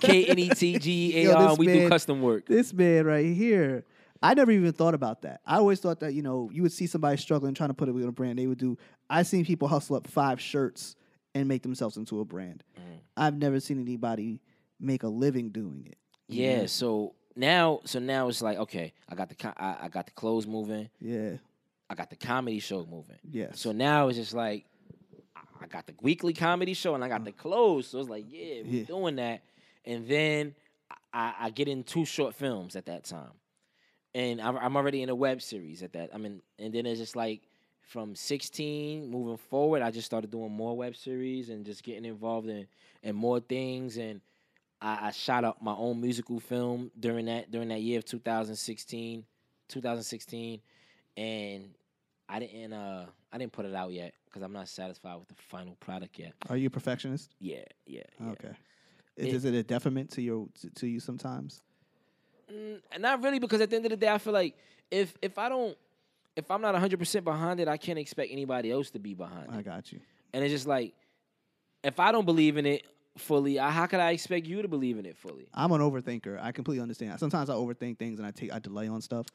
K 0.00 0.26
N 0.26 0.38
E 0.38 0.48
T 0.50 0.78
G 0.78 1.18
E 1.18 1.26
A 1.26 1.34
R. 1.34 1.54
We 1.56 1.66
do 1.66 1.88
custom 1.88 2.20
work. 2.22 2.46
this 2.46 2.72
man 2.72 3.06
right 3.06 3.34
here. 3.34 3.84
I 4.22 4.32
never 4.34 4.50
even 4.50 4.72
thought 4.72 4.94
about 4.94 5.22
that. 5.22 5.40
I 5.46 5.56
always 5.56 5.80
thought 5.80 6.00
that 6.00 6.14
you 6.14 6.22
know 6.22 6.50
you 6.52 6.62
would 6.62 6.72
see 6.72 6.86
somebody 6.86 7.16
struggling 7.18 7.54
trying 7.54 7.68
to 7.70 7.74
put 7.74 7.88
it 7.88 7.92
with 7.92 8.04
a 8.04 8.12
brand. 8.12 8.38
They 8.38 8.46
would 8.46 8.58
do. 8.58 8.78
I've 9.10 9.26
seen 9.26 9.44
people 9.44 9.68
hustle 9.68 9.96
up 9.96 10.06
five 10.06 10.40
shirts 10.40 10.96
and 11.34 11.46
make 11.46 11.62
themselves 11.62 11.96
into 11.96 12.20
a 12.20 12.24
brand. 12.24 12.64
Mm. 12.78 12.98
I've 13.16 13.36
never 13.36 13.60
seen 13.60 13.80
anybody 13.80 14.40
make 14.80 15.02
a 15.02 15.08
living 15.08 15.50
doing 15.50 15.86
it. 15.86 15.98
Yeah. 16.28 16.66
So 16.66 17.14
now, 17.36 17.80
so 17.84 17.98
now 17.98 18.28
it's 18.28 18.40
like 18.42 18.58
okay, 18.58 18.94
I 19.08 19.14
got 19.14 19.28
the 19.28 19.62
I, 19.62 19.84
I 19.84 19.88
got 19.88 20.06
the 20.06 20.12
clothes 20.12 20.46
moving. 20.46 20.88
Yeah. 21.00 21.34
I 21.88 21.94
got 21.94 22.10
the 22.10 22.16
comedy 22.16 22.60
show 22.60 22.86
moving. 22.90 23.18
Yeah. 23.30 23.52
So 23.54 23.72
now 23.72 24.08
it's 24.08 24.18
just 24.18 24.34
like 24.34 24.64
I- 25.36 25.66
got 25.66 25.86
the 25.86 25.94
weekly 26.02 26.34
comedy 26.34 26.74
show 26.74 26.94
and 26.94 27.02
I 27.02 27.08
got 27.08 27.24
the 27.24 27.30
uh-huh. 27.30 27.42
clothes. 27.42 27.88
So 27.88 27.98
it's 27.98 28.08
like, 28.08 28.24
yeah, 28.28 28.62
we 28.62 28.80
Yeah. 28.80 28.84
doing 28.84 29.16
that. 29.16 29.42
And 29.84 30.06
then 30.06 30.54
I, 31.12 31.34
I 31.40 31.50
get 31.50 31.68
in 31.68 31.84
two 31.84 32.04
short 32.04 32.34
films 32.34 32.76
at 32.76 32.86
that 32.86 33.04
time, 33.04 33.32
and 34.14 34.40
I'm, 34.40 34.56
I'm 34.56 34.76
already 34.76 35.02
in 35.02 35.08
a 35.08 35.14
web 35.14 35.42
series 35.42 35.82
at 35.82 35.92
that. 35.92 36.10
I 36.14 36.18
mean, 36.18 36.42
and 36.58 36.72
then 36.72 36.86
it's 36.86 36.98
just 36.98 37.16
like 37.16 37.42
from 37.82 38.14
16 38.14 39.10
moving 39.10 39.36
forward, 39.36 39.82
I 39.82 39.90
just 39.90 40.06
started 40.06 40.30
doing 40.30 40.50
more 40.50 40.76
web 40.76 40.96
series 40.96 41.50
and 41.50 41.64
just 41.64 41.82
getting 41.82 42.04
involved 42.04 42.48
in 42.48 42.66
in 43.02 43.14
more 43.14 43.40
things. 43.40 43.96
And 43.96 44.20
I, 44.80 45.08
I 45.08 45.10
shot 45.12 45.44
up 45.44 45.62
my 45.62 45.74
own 45.74 46.00
musical 46.00 46.40
film 46.40 46.90
during 46.98 47.26
that 47.26 47.50
during 47.50 47.68
that 47.68 47.82
year 47.82 47.98
of 47.98 48.04
2016, 48.06 49.24
2016, 49.68 50.60
and 51.16 51.70
I 52.28 52.38
didn't 52.38 52.72
uh 52.72 53.06
I 53.32 53.38
didn't 53.38 53.52
put 53.52 53.66
it 53.66 53.74
out 53.74 53.92
yet 53.92 54.14
because 54.26 54.42
I'm 54.42 54.52
not 54.52 54.68
satisfied 54.68 55.16
with 55.16 55.28
the 55.28 55.34
final 55.34 55.76
product 55.76 56.18
yet. 56.18 56.32
Are 56.48 56.56
you 56.56 56.66
a 56.68 56.70
perfectionist? 56.70 57.34
Yeah, 57.40 57.62
yeah, 57.86 58.02
yeah. 58.20 58.30
Okay. 58.30 58.52
Is, 59.16 59.26
It- 59.26 59.34
is 59.34 59.44
it 59.44 59.54
a 59.54 59.62
detriment 59.62 60.10
to 60.12 60.22
your 60.22 60.48
to, 60.60 60.70
to 60.70 60.86
you 60.86 61.00
sometimes? 61.00 61.62
Mm, 62.52 62.80
not 63.00 63.22
really 63.22 63.38
because 63.38 63.60
at 63.60 63.70
the 63.70 63.76
end 63.76 63.86
of 63.86 63.90
the 63.90 63.96
day, 63.96 64.08
I 64.08 64.18
feel 64.18 64.32
like 64.32 64.56
if 64.90 65.14
if 65.22 65.38
I 65.38 65.48
don't 65.48 65.76
if 66.36 66.50
I'm 66.50 66.60
not 66.60 66.72
100 66.74 66.98
percent 66.98 67.24
behind 67.24 67.60
it, 67.60 67.68
I 67.68 67.76
can't 67.76 67.98
expect 67.98 68.32
anybody 68.32 68.70
else 68.70 68.90
to 68.90 68.98
be 68.98 69.14
behind 69.14 69.50
I 69.50 69.56
it. 69.56 69.58
I 69.58 69.62
got 69.62 69.92
you. 69.92 70.00
And 70.32 70.44
it's 70.44 70.52
just 70.52 70.66
like 70.66 70.94
if 71.82 72.00
I 72.00 72.12
don't 72.12 72.24
believe 72.26 72.56
in 72.56 72.66
it 72.66 72.84
fully, 73.16 73.56
how 73.56 73.86
could 73.86 74.00
I 74.00 74.10
expect 74.10 74.46
you 74.46 74.62
to 74.62 74.68
believe 74.68 74.98
in 74.98 75.06
it 75.06 75.16
fully? 75.16 75.46
I'm 75.54 75.72
an 75.72 75.80
overthinker. 75.80 76.42
I 76.42 76.52
completely 76.52 76.82
understand. 76.82 77.18
Sometimes 77.20 77.48
I 77.50 77.54
overthink 77.54 77.98
things 77.98 78.18
and 78.18 78.26
I 78.26 78.30
take 78.30 78.52
I 78.52 78.58
delay 78.58 78.88
on 78.88 79.00
stuff. 79.00 79.26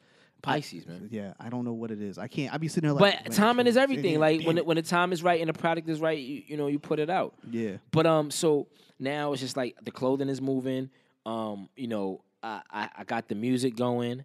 Pisces, 0.42 0.86
man. 0.86 1.08
Yeah, 1.10 1.34
I 1.38 1.50
don't 1.50 1.64
know 1.64 1.74
what 1.74 1.90
it 1.90 2.00
is. 2.00 2.16
I 2.16 2.26
can't. 2.26 2.52
I 2.54 2.56
be 2.56 2.68
sitting 2.68 2.88
there 2.88 2.98
like. 2.98 3.24
But 3.24 3.32
timing 3.32 3.66
is 3.66 3.76
everything. 3.76 4.12
damn, 4.12 4.20
Like 4.20 4.38
damn 4.38 4.46
when 4.46 4.56
it." 4.56 4.60
it, 4.60 4.66
when 4.66 4.76
the 4.76 4.82
time 4.82 5.12
is 5.12 5.22
right 5.22 5.38
and 5.40 5.48
the 5.48 5.52
product 5.58 5.88
is 5.88 6.00
right, 6.00 6.18
you, 6.18 6.42
you 6.46 6.56
know, 6.56 6.66
you 6.66 6.78
put 6.78 6.98
it 6.98 7.10
out. 7.10 7.34
yeah, 7.50 7.76
But 7.90 8.06
um, 8.06 8.30
so 8.30 8.66
now 8.98 9.32
it's 9.32 9.42
just 9.42 9.56
like 9.56 9.76
the 9.82 9.90
clothing 9.90 10.28
is 10.30 10.40
moving. 10.40 10.88
Um, 11.26 11.68
you 11.76 11.88
know, 11.88 12.22
I 12.42 12.62
I, 12.70 12.88
I 12.98 13.04
got 13.04 13.28
the 13.28 13.34
music 13.34 13.76
going. 13.76 14.24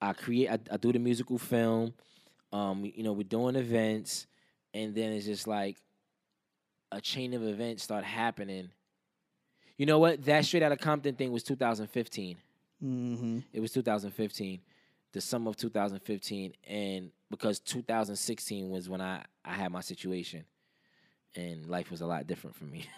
I 0.00 0.12
create. 0.12 0.48
I, 0.50 0.58
I 0.70 0.76
do 0.76 0.92
the 0.92 0.98
musical 1.00 1.38
film. 1.38 1.94
Um, 2.52 2.84
you 2.94 3.02
know, 3.02 3.12
we're 3.12 3.24
doing 3.24 3.56
events, 3.56 4.26
and 4.72 4.94
then 4.94 5.12
it's 5.12 5.26
just 5.26 5.48
like 5.48 5.76
a 6.92 7.00
chain 7.00 7.34
of 7.34 7.42
events 7.42 7.82
start 7.82 8.04
happening. 8.04 8.70
You 9.76 9.86
know 9.86 9.98
what? 9.98 10.24
That 10.24 10.44
straight 10.44 10.62
out 10.62 10.72
of 10.72 10.78
Compton 10.78 11.14
thing 11.14 11.32
was 11.32 11.42
2015. 11.42 12.36
mm-hmm. 12.82 13.38
It 13.52 13.60
was 13.60 13.72
2015, 13.72 14.60
the 15.12 15.20
summer 15.20 15.50
of 15.50 15.56
2015, 15.56 16.54
and 16.68 17.10
because 17.30 17.58
2016 17.60 18.70
was 18.70 18.88
when 18.88 19.00
I 19.00 19.24
I 19.44 19.52
had 19.54 19.70
my 19.72 19.80
situation, 19.80 20.44
and 21.34 21.66
life 21.66 21.90
was 21.90 22.00
a 22.00 22.06
lot 22.06 22.26
different 22.26 22.56
for 22.56 22.64
me. 22.64 22.86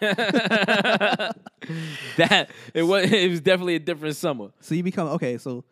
that 2.17 2.49
it 2.73 2.83
was 2.83 3.11
it 3.11 3.29
was 3.29 3.41
definitely 3.41 3.75
a 3.75 3.79
different 3.79 4.15
summer. 4.15 4.51
So 4.61 4.75
you 4.75 4.83
become 4.83 5.07
okay. 5.09 5.37
So 5.37 5.65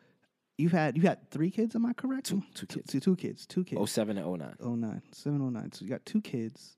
you've 0.58 0.72
had 0.74 0.98
you 0.98 1.04
had 1.04 1.30
three 1.32 1.52
kids. 1.52 1.76
Am 1.76 1.86
I 1.86 1.94
correct? 1.94 2.28
Two- 2.28 2.44
two 2.54 2.66
kids. 2.66 2.92
Two, 2.92 3.00
two 3.00 3.16
kids. 3.16 3.46
Two 3.46 3.64
kids. 3.64 3.92
07 3.92 4.18
and 4.18 4.40
09. 4.40 4.56
Oh 4.62 4.76
nine, 4.76 5.02
seven 5.12 5.42
oh 5.42 5.50
nine. 5.50 5.72
So 5.72 5.86
you 5.86 5.90
got 5.92 6.06
two 6.06 6.22
kids. 6.22 6.76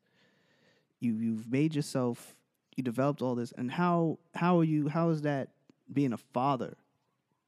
You 0.99 1.13
you've 1.13 1.51
made 1.51 1.73
yourself. 1.75 2.35
You 2.79 2.83
developed 2.83 3.21
all 3.21 3.35
this, 3.35 3.51
and 3.57 3.69
how 3.69 4.19
how 4.33 4.57
are 4.57 4.63
you? 4.63 4.87
How 4.87 5.09
is 5.09 5.23
that 5.23 5.49
being 5.91 6.13
a 6.13 6.17
father, 6.17 6.77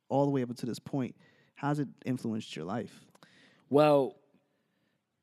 all 0.09 0.25
the 0.25 0.29
way 0.31 0.41
up 0.43 0.49
until 0.49 0.67
this 0.67 0.77
point? 0.77 1.15
How's 1.55 1.79
it 1.79 1.87
influenced 2.05 2.53
your 2.53 2.65
life 2.65 3.05
Well, 3.69 4.17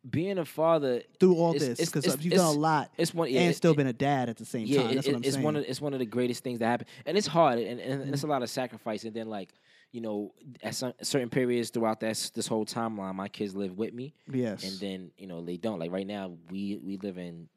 being 0.09 0.39
a 0.39 0.47
father 0.47 1.02
through 1.20 1.35
all 1.35 1.55
It's- 1.55 1.76
this? 1.78 1.90
Because 1.90 2.24
you've 2.24 2.32
done 2.32 2.56
a 2.56 2.59
lot, 2.59 2.90
it's 2.97 3.12
one 3.12 3.30
yeah, 3.30 3.40
and 3.40 3.51
it- 3.51 3.56
still 3.56 3.72
it- 3.72 3.76
been 3.76 3.86
a 3.86 3.93
dad 3.93 4.30
at 4.30 4.39
the 4.39 4.47
same 4.47 4.66
yeah, 4.66 4.80
time. 4.85 4.90
it- 4.93 4.97
what 4.97 5.14
I'm 5.16 5.24
it's 5.24 5.32
saying. 5.35 5.44
one 5.44 5.56
of 5.56 5.64
it's 5.68 5.80
one 5.82 5.93
of 5.93 5.98
the 5.98 6.06
greatest 6.06 6.43
things 6.43 6.60
that 6.60 6.66
happen, 6.68 6.86
and 7.05 7.18
it's 7.18 7.26
hard, 7.26 7.59
and, 7.59 7.78
and, 7.78 8.01
and 8.05 8.10
it's 8.14 8.22
a 8.22 8.24
Mm-hmm. 8.24 8.30
lot 8.30 8.43
of 8.43 8.48
sacrifice. 8.48 9.05
And 9.05 9.12
then 9.12 9.28
like 9.28 9.52
you 9.93 10.01
know, 10.01 10.32
at 10.62 10.74
some, 10.74 10.94
certain 11.02 11.28
periods 11.28 11.68
throughout 11.68 12.01
this 12.01 12.30
this 12.30 12.47
whole 12.47 12.64
timeline, 12.64 13.14
my 13.14 13.28
kids 13.28 13.55
live 13.55 13.76
with 13.76 13.93
me, 13.93 14.14
yes, 14.32 14.64
and 14.64 14.80
then 14.80 15.10
you 15.18 15.26
know 15.26 15.43
they 15.43 15.59
don't. 15.59 15.78
Like 15.78 15.93
right 15.93 16.06
now, 16.06 16.32
we 16.48 16.78
we 16.82 16.97
live 16.97 17.18
in 17.18 17.51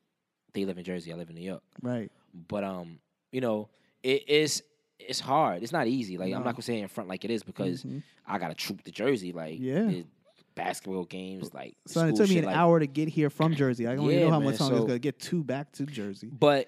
they 0.53 0.65
live 0.65 0.77
in 0.77 0.83
Jersey, 0.83 1.13
I 1.13 1.15
live 1.15 1.29
in 1.29 1.35
New 1.37 1.45
York, 1.45 1.63
right. 1.81 2.11
But 2.47 2.63
um, 2.63 2.99
you 3.31 3.41
know, 3.41 3.69
it 4.03 4.27
is 4.29 4.63
it's 4.99 5.19
hard. 5.19 5.63
It's 5.63 5.71
not 5.71 5.87
easy. 5.87 6.17
Like 6.17 6.33
I'm 6.33 6.43
not 6.43 6.53
gonna 6.53 6.61
say 6.63 6.79
in 6.79 6.87
front 6.87 7.09
like 7.09 7.25
it 7.25 7.31
is 7.31 7.43
because 7.43 7.83
Mhm. 7.83 8.03
I 8.27 8.37
got 8.37 8.49
to 8.49 8.53
troop 8.55 8.83
to 8.83 8.91
Jersey. 8.91 9.31
Like 9.31 9.57
Yeah. 9.59 10.01
basketball 10.55 11.05
games, 11.05 11.53
like 11.53 11.75
So 11.87 12.05
it 12.07 12.15
took 12.15 12.27
me 12.29 12.35
shit, 12.35 12.37
an 12.39 12.45
like- 12.45 12.55
hour 12.55 12.79
to 12.79 12.85
get 12.87 13.07
here 13.07 13.29
from 13.29 13.55
Jersey. 13.55 13.87
I 13.87 13.95
don't 13.95 14.05
even 14.11 14.21
know 14.25 14.29
how 14.31 14.39
man, 14.39 14.49
much 14.49 14.57
time 14.59 14.73
it's 14.73 14.81
gonna 14.85 14.99
get 14.99 15.19
to 15.19 15.43
back 15.43 15.71
to 15.73 15.85
Jersey. 15.85 16.27
but 16.27 16.67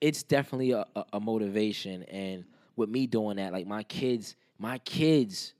it's 0.00 0.22
definitely 0.22 0.70
a, 0.72 0.84
a, 0.96 1.04
a 1.14 1.20
motivation 1.20 2.02
and 2.04 2.44
with 2.76 2.88
me 2.88 3.06
doing 3.06 3.36
that 3.36 3.52
like 3.52 3.66
my 3.66 3.82
kids 3.84 4.36
my 4.58 4.78
kids 4.78 5.54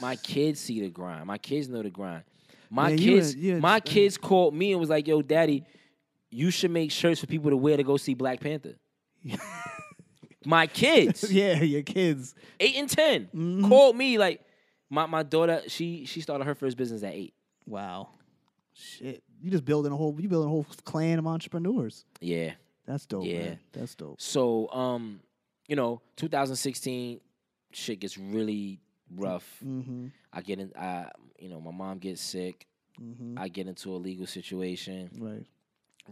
my 0.00 0.16
kids 0.16 0.60
see 0.60 0.80
the 0.80 0.88
grind 0.88 1.26
my 1.26 1.38
kids 1.38 1.68
know 1.68 1.82
the 1.82 1.90
grind 1.90 2.22
my 2.70 2.90
Man, 2.90 2.98
kids 2.98 3.34
you 3.36 3.56
a- 3.56 3.60
my 3.60 3.80
kids 3.80 4.16
called 4.16 4.54
me 4.54 4.72
and 4.72 4.80
was 4.80 4.88
like 4.88 5.06
yo 5.06 5.20
daddy 5.22 5.64
you 6.34 6.50
should 6.50 6.70
make 6.70 6.90
shirts 6.90 7.20
for 7.20 7.26
people 7.26 7.50
to 7.50 7.56
wear 7.56 7.76
to 7.76 7.82
go 7.84 7.96
see 7.96 8.14
black 8.14 8.40
panther 8.40 8.74
my 10.44 10.66
kids 10.66 11.30
yeah, 11.32 11.62
your 11.62 11.82
kids. 11.82 12.34
eight 12.60 12.76
and 12.76 12.88
10 12.88 13.24
Mm-hmm. 13.34 13.68
called 13.68 13.96
me 13.96 14.18
like 14.18 14.40
my, 14.90 15.06
my 15.06 15.22
daughter 15.22 15.62
she 15.68 16.04
she 16.04 16.20
started 16.20 16.44
her 16.44 16.54
first 16.54 16.76
business 16.76 17.02
at 17.02 17.12
eight 17.14 17.34
Wow, 17.66 18.08
shit. 18.74 19.22
You 19.40 19.50
just 19.50 19.64
building 19.64 19.90
a 19.90 19.96
whole. 19.96 20.14
You 20.20 20.28
building 20.28 20.48
a 20.48 20.50
whole 20.50 20.66
clan 20.84 21.18
of 21.18 21.26
entrepreneurs. 21.26 22.04
yeah 22.20 22.52
That's 22.86 23.06
dope. 23.06 23.24
Yeah. 23.24 23.38
man. 23.38 23.58
that's 23.72 23.94
dope. 23.94 24.20
So, 24.20 24.68
um, 24.70 25.20
you 25.66 25.76
know, 25.76 26.02
2016, 26.16 27.20
shit 27.72 28.00
gets 28.00 28.18
really 28.18 28.80
rough. 29.16 29.46
Mm-hmm. 29.66 30.08
I 30.30 30.42
get 30.42 30.58
in, 30.60 30.72
I, 30.78 31.06
you 31.38 31.48
know, 31.48 31.58
my 31.58 31.70
mom 31.70 31.96
gets 32.00 32.20
sick. 32.20 32.66
Mm-hmm. 33.02 33.38
I 33.38 33.48
get 33.48 33.66
into 33.66 33.94
a 33.94 33.96
legal 33.96 34.26
situation, 34.26 35.08
Right. 35.18 35.46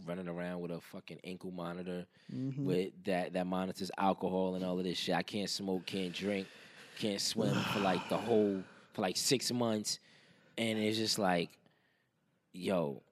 Running 0.07 0.29
around 0.29 0.61
with 0.61 0.71
a 0.71 0.81
fucking 0.81 1.19
ankle 1.25 1.51
monitor, 1.51 2.07
Mm-hmm. 2.35 2.65
with 2.65 2.91
that 3.05 3.33
that 3.35 3.47
monitors 3.47 3.91
alcohol 3.99 4.55
and 4.55 4.65
all 4.65 4.79
of 4.79 4.85
this 4.85 4.97
shit. 4.99 5.15
I 5.15 5.23
can't 5.23 5.51
smoke, 5.51 5.85
can't 5.87 6.13
drink, 6.15 6.47
can't 6.99 7.21
swim 7.21 7.55
for 7.73 7.81
like 7.91 8.09
the 8.09 8.17
whole 8.17 8.63
for 8.95 9.03
like 9.03 9.17
six 9.17 9.51
months, 9.53 9.99
and 10.59 10.79
it's 10.79 10.97
just 10.99 11.19
like, 11.19 11.51
yo, 12.53 13.03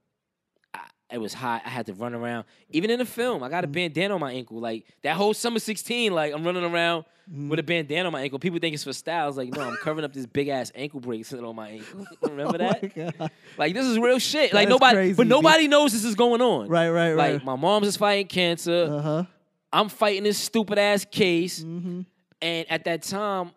it 1.12 1.19
was 1.19 1.35
hot. 1.35 1.62
I 1.65 1.69
had 1.69 1.87
to 1.87 1.95
run 1.95 2.15
around. 2.15 2.45
Even 2.70 2.91
in 2.91 2.99
the 2.99 3.05
film, 3.05 3.43
I 3.43 3.49
got 3.49 3.65
a 3.65 3.66
bandana 3.66 4.15
on 4.15 4.20
my 4.20 4.32
ankle. 4.32 4.59
Like 4.61 4.85
that 5.03 5.16
whole 5.16 5.35
summer 5.35 5.59
sixteen, 5.59 6.12
like 6.12 6.32
I'm 6.32 6.45
running 6.45 6.65
around 6.65 7.05
with 7.49 7.59
a 7.59 7.62
bandana 7.62 8.07
on 8.07 8.12
my 8.12 8.23
ankle. 8.23 8.39
People 8.39 8.59
think 8.59 8.74
it's 8.74 8.85
for 8.85 8.93
style. 8.93 9.28
It's 9.28 9.37
like, 9.37 9.51
no, 9.51 9.61
I'm 9.61 9.77
covering 9.77 10.05
up 10.05 10.12
this 10.12 10.27
big 10.27 10.49
ass 10.49 10.73
ankle 10.74 11.01
bracelet 11.01 11.45
on 11.45 11.55
my 11.55 11.70
ankle. 11.70 12.07
Remember 12.23 12.59
that? 12.59 13.15
Oh. 13.20 13.28
Like 13.57 13.74
this 13.74 13.87
is 13.87 13.99
real 13.99 14.19
shit. 14.19 14.53
Like 14.53 14.69
nobody, 14.69 14.97
crazy, 14.97 15.15
but 15.15 15.24
dude. 15.24 15.31
nobody 15.31 15.69
knows 15.69 15.93
this 15.93 16.05
is 16.05 16.15
going 16.15 16.41
on. 16.41 16.69
Right, 16.69 16.91
right, 16.91 17.12
right. 17.12 17.32
Like 17.35 17.45
my 17.45 17.57
mom's 17.57 17.89
is 17.89 17.97
fighting 17.97 18.27
cancer. 18.27 18.89
Uh 18.91 19.01
huh. 19.01 19.24
I'm 19.73 19.89
fighting 19.89 20.24
this 20.24 20.39
stupid 20.39 20.78
ass 20.78 21.05
case. 21.05 21.61
Mm-hmm. 21.61 22.03
And 22.43 22.70
at 22.70 22.85
that 22.85 23.03
time, 23.03 23.53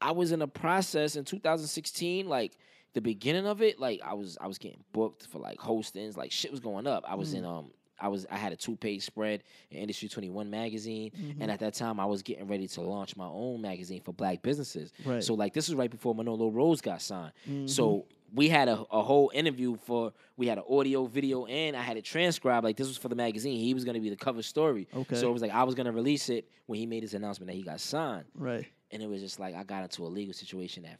I 0.00 0.12
was 0.12 0.32
in 0.32 0.42
a 0.42 0.48
process 0.48 1.16
in 1.16 1.24
2016, 1.24 2.28
like 2.28 2.52
the 2.94 3.00
beginning 3.00 3.46
of 3.46 3.62
it, 3.62 3.78
like 3.80 4.00
I 4.04 4.14
was 4.14 4.36
I 4.40 4.46
was 4.46 4.58
getting 4.58 4.82
booked 4.92 5.26
for 5.26 5.38
like 5.38 5.58
hostings, 5.58 6.16
like 6.16 6.32
shit 6.32 6.50
was 6.50 6.60
going 6.60 6.86
up. 6.86 7.04
I 7.06 7.14
Mm. 7.14 7.18
was 7.18 7.34
in 7.34 7.44
um 7.44 7.70
I 8.00 8.08
was 8.08 8.26
I 8.30 8.36
had 8.36 8.52
a 8.52 8.56
two 8.56 8.76
page 8.76 9.04
spread 9.04 9.44
in 9.70 9.78
Industry 9.78 10.08
21 10.08 10.50
magazine, 10.50 11.10
Mm-hmm. 11.12 11.40
and 11.42 11.50
at 11.50 11.60
that 11.60 11.74
time 11.74 12.00
I 12.00 12.04
was 12.06 12.22
getting 12.22 12.48
ready 12.48 12.66
to 12.68 12.80
launch 12.80 13.16
my 13.16 13.26
own 13.26 13.60
magazine 13.62 14.00
for 14.02 14.12
black 14.12 14.42
businesses. 14.42 14.92
Right. 15.04 15.22
So 15.22 15.34
like 15.34 15.52
this 15.54 15.68
was 15.68 15.76
right 15.76 15.90
before 15.90 16.14
Manolo 16.14 16.48
Rose 16.50 16.80
got 16.80 17.00
signed. 17.00 17.32
Mm-hmm. 17.48 17.66
So 17.68 18.06
we 18.34 18.48
had 18.48 18.66
a, 18.68 18.80
a 18.90 19.02
whole 19.02 19.30
interview 19.34 19.76
for 19.76 20.12
we 20.38 20.46
had 20.46 20.56
an 20.58 20.64
audio, 20.68 21.04
video, 21.04 21.44
and 21.46 21.76
I 21.76 21.82
had 21.82 21.96
it 21.98 22.04
transcribed. 22.04 22.64
Like 22.64 22.76
this 22.76 22.88
was 22.88 22.96
for 22.96 23.08
the 23.08 23.14
magazine. 23.14 23.58
He 23.58 23.72
was 23.74 23.84
gonna 23.84 24.00
be 24.00 24.10
the 24.10 24.16
cover 24.16 24.42
story. 24.42 24.88
Okay. 24.94 25.14
So 25.16 25.28
it 25.28 25.32
was 25.32 25.42
like 25.42 25.52
I 25.52 25.62
was 25.64 25.74
gonna 25.74 25.92
release 25.92 26.28
it 26.28 26.48
when 26.66 26.78
he 26.78 26.86
made 26.86 27.02
his 27.02 27.14
announcement 27.14 27.48
that 27.50 27.56
he 27.56 27.62
got 27.62 27.78
signed. 27.80 28.24
Right. 28.34 28.66
And 28.90 29.02
it 29.02 29.08
was 29.08 29.20
just 29.22 29.38
like 29.38 29.54
I 29.54 29.62
got 29.64 29.82
into 29.84 30.02
a 30.04 30.08
legal 30.08 30.34
situation 30.34 30.82
that 30.84 30.98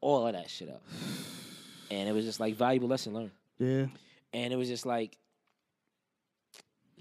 all 0.00 0.26
of 0.26 0.32
that 0.34 0.48
shit 0.50 0.68
up. 0.68 0.82
And 1.90 2.08
it 2.08 2.12
was 2.12 2.24
just 2.24 2.40
like 2.40 2.56
valuable 2.56 2.88
lesson 2.88 3.14
learned. 3.14 3.30
Yeah. 3.58 3.86
And 4.32 4.52
it 4.52 4.56
was 4.56 4.68
just 4.68 4.84
like 4.86 5.16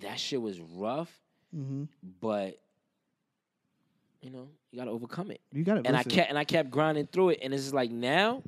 that 0.02 0.20
shit 0.20 0.42
was 0.42 0.60
rough, 0.60 1.12
Mm-hmm. 1.56 1.86
but 2.20 2.60
you 4.22 4.30
know, 4.30 4.50
you 4.72 4.80
gotta 4.80 4.92
overcome 4.92 5.32
it. 5.32 5.40
You 5.54 5.64
got 5.64 5.78
it. 5.78 5.88
And 5.88 5.96
I 5.96 6.04
kept 6.04 6.30
and 6.30 6.38
I 6.38 6.44
kept 6.44 6.70
grinding 6.70 7.08
through 7.08 7.30
it. 7.30 7.40
And 7.42 7.54
it's 7.54 7.64
just 7.64 7.76
like 7.76 7.92
now, 7.92 8.42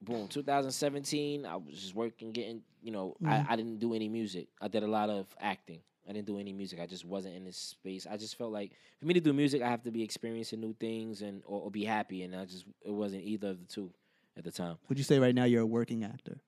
boom, 0.00 0.28
2017, 0.28 1.44
I 1.44 1.56
was 1.56 1.74
just 1.74 1.94
working, 1.94 2.30
getting, 2.32 2.62
you 2.82 2.90
know, 2.92 3.16
I, 3.26 3.44
I 3.50 3.56
didn't 3.56 3.80
do 3.80 3.92
any 3.94 4.08
music. 4.08 4.46
I 4.62 4.68
did 4.68 4.82
a 4.82 4.86
lot 4.86 5.10
of 5.10 5.26
acting. 5.40 5.80
I 6.08 6.12
didn't 6.12 6.26
do 6.26 6.38
any 6.38 6.52
music. 6.52 6.80
I 6.80 6.86
just 6.86 7.04
wasn't 7.04 7.34
in 7.34 7.44
this 7.44 7.56
space. 7.56 8.06
I 8.10 8.16
just 8.16 8.36
felt 8.36 8.52
like 8.52 8.72
for 9.00 9.06
me 9.06 9.14
to 9.14 9.20
do 9.20 9.32
music, 9.32 9.62
I 9.62 9.68
have 9.70 9.82
to 9.84 9.90
be 9.90 10.02
experiencing 10.02 10.60
new 10.60 10.74
things 10.74 11.22
and 11.22 11.42
or, 11.46 11.62
or 11.62 11.70
be 11.70 11.84
happy. 11.84 12.22
And 12.22 12.34
I 12.36 12.44
just 12.44 12.64
it 12.84 12.90
wasn't 12.90 13.22
either 13.24 13.48
of 13.48 13.58
the 13.60 13.66
two 13.66 13.90
at 14.36 14.44
the 14.44 14.50
time. 14.50 14.76
Would 14.88 14.98
you 14.98 15.04
say 15.04 15.18
right 15.18 15.34
now 15.34 15.44
you're 15.44 15.62
a 15.62 15.66
working 15.66 16.04
actor? 16.04 16.38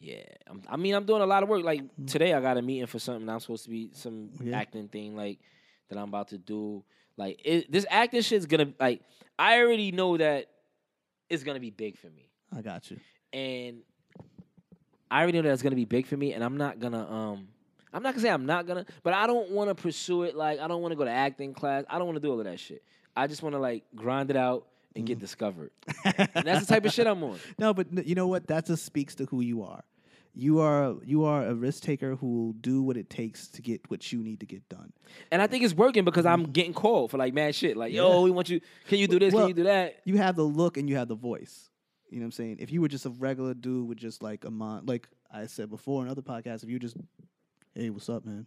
Yeah, 0.00 0.22
I'm, 0.48 0.62
I 0.68 0.76
mean, 0.76 0.94
I'm 0.94 1.04
doing 1.04 1.22
a 1.22 1.26
lot 1.26 1.42
of 1.44 1.48
work. 1.48 1.62
Like 1.64 1.82
today, 2.06 2.32
I 2.32 2.40
got 2.40 2.56
a 2.56 2.62
meeting 2.62 2.86
for 2.86 2.98
something. 2.98 3.28
I'm 3.28 3.38
supposed 3.40 3.64
to 3.64 3.70
be 3.70 3.90
some 3.92 4.30
Yeah. 4.42 4.58
acting 4.58 4.88
thing, 4.88 5.14
like 5.14 5.38
that 5.88 5.98
I'm 5.98 6.08
about 6.08 6.28
to 6.28 6.38
do. 6.38 6.82
Like 7.16 7.40
it, 7.44 7.70
this 7.70 7.86
acting 7.90 8.22
shit's 8.22 8.46
gonna 8.46 8.72
like. 8.80 9.02
I 9.38 9.60
already 9.60 9.92
know 9.92 10.16
that 10.16 10.46
it's 11.28 11.42
gonna 11.44 11.60
be 11.60 11.70
big 11.70 11.96
for 11.98 12.08
me, 12.08 12.30
I 12.56 12.62
got 12.62 12.90
you. 12.90 12.98
and 13.32 13.82
I 15.10 15.22
already 15.22 15.38
know 15.38 15.42
that 15.42 15.52
it's 15.52 15.62
gonna 15.62 15.76
be 15.76 15.84
big 15.84 16.06
for 16.06 16.16
me. 16.16 16.32
And 16.32 16.42
I'm 16.42 16.56
not 16.56 16.80
gonna 16.80 17.08
um. 17.08 17.48
I'm 17.92 18.02
not 18.02 18.14
gonna 18.14 18.22
say 18.22 18.30
I'm 18.30 18.46
not 18.46 18.66
gonna, 18.66 18.86
but 19.02 19.14
I 19.14 19.26
don't 19.26 19.50
want 19.50 19.68
to 19.68 19.74
pursue 19.74 20.22
it. 20.22 20.34
Like 20.34 20.60
I 20.60 20.68
don't 20.68 20.82
want 20.82 20.92
to 20.92 20.96
go 20.96 21.04
to 21.04 21.10
acting 21.10 21.54
class. 21.54 21.84
I 21.88 21.98
don't 21.98 22.06
want 22.06 22.16
to 22.16 22.20
do 22.20 22.30
all 22.30 22.38
of 22.38 22.46
that 22.46 22.60
shit. 22.60 22.82
I 23.16 23.26
just 23.26 23.42
want 23.42 23.54
to 23.54 23.58
like 23.58 23.84
grind 23.94 24.30
it 24.30 24.36
out 24.36 24.66
and 24.94 25.06
get 25.06 25.14
mm-hmm. 25.14 25.20
discovered. 25.20 25.70
and 26.04 26.44
that's 26.44 26.66
the 26.66 26.74
type 26.74 26.84
of 26.84 26.92
shit 26.92 27.06
I'm 27.06 27.22
on. 27.22 27.38
No, 27.58 27.74
but 27.74 28.06
you 28.06 28.14
know 28.14 28.26
what? 28.26 28.46
That 28.48 28.66
just 28.66 28.84
speaks 28.84 29.14
to 29.16 29.26
who 29.26 29.40
you 29.40 29.62
are. 29.62 29.84
You 30.34 30.60
are 30.60 30.94
you 31.04 31.24
are 31.24 31.44
a 31.46 31.54
risk 31.54 31.82
taker 31.82 32.16
who 32.16 32.26
will 32.26 32.52
do 32.54 32.82
what 32.82 32.96
it 32.96 33.10
takes 33.10 33.48
to 33.48 33.62
get 33.62 33.90
what 33.90 34.10
you 34.12 34.22
need 34.22 34.40
to 34.40 34.46
get 34.46 34.66
done. 34.70 34.92
And 35.30 35.42
I 35.42 35.46
think 35.46 35.62
it's 35.62 35.74
working 35.74 36.04
because 36.04 36.24
I'm 36.24 36.44
getting 36.44 36.72
called 36.72 37.10
for 37.10 37.18
like 37.18 37.34
mad 37.34 37.54
shit. 37.54 37.76
Like, 37.76 37.92
yo, 37.92 38.22
we 38.22 38.30
want 38.30 38.48
you. 38.48 38.60
Can 38.88 38.98
you 38.98 39.08
do 39.08 39.18
this? 39.18 39.34
Well, 39.34 39.42
can 39.42 39.48
you 39.48 39.54
do 39.54 39.64
that? 39.64 39.96
You 40.04 40.16
have 40.16 40.36
the 40.36 40.42
look 40.42 40.78
and 40.78 40.88
you 40.88 40.96
have 40.96 41.08
the 41.08 41.14
voice. 41.14 41.68
You 42.08 42.18
know 42.18 42.24
what 42.24 42.26
I'm 42.26 42.32
saying? 42.32 42.56
If 42.60 42.70
you 42.70 42.82
were 42.82 42.88
just 42.88 43.06
a 43.06 43.10
regular 43.10 43.54
dude 43.54 43.88
with 43.88 43.98
just 43.98 44.22
like 44.22 44.44
a 44.44 44.50
mind, 44.50 44.86
like 44.86 45.08
I 45.30 45.46
said 45.46 45.70
before 45.70 46.02
in 46.02 46.10
other 46.10 46.20
podcasts, 46.20 46.62
if 46.62 46.68
you 46.68 46.78
just, 46.78 46.94
hey, 47.74 47.90
what's 47.90 48.08
up, 48.08 48.24
man? 48.24 48.46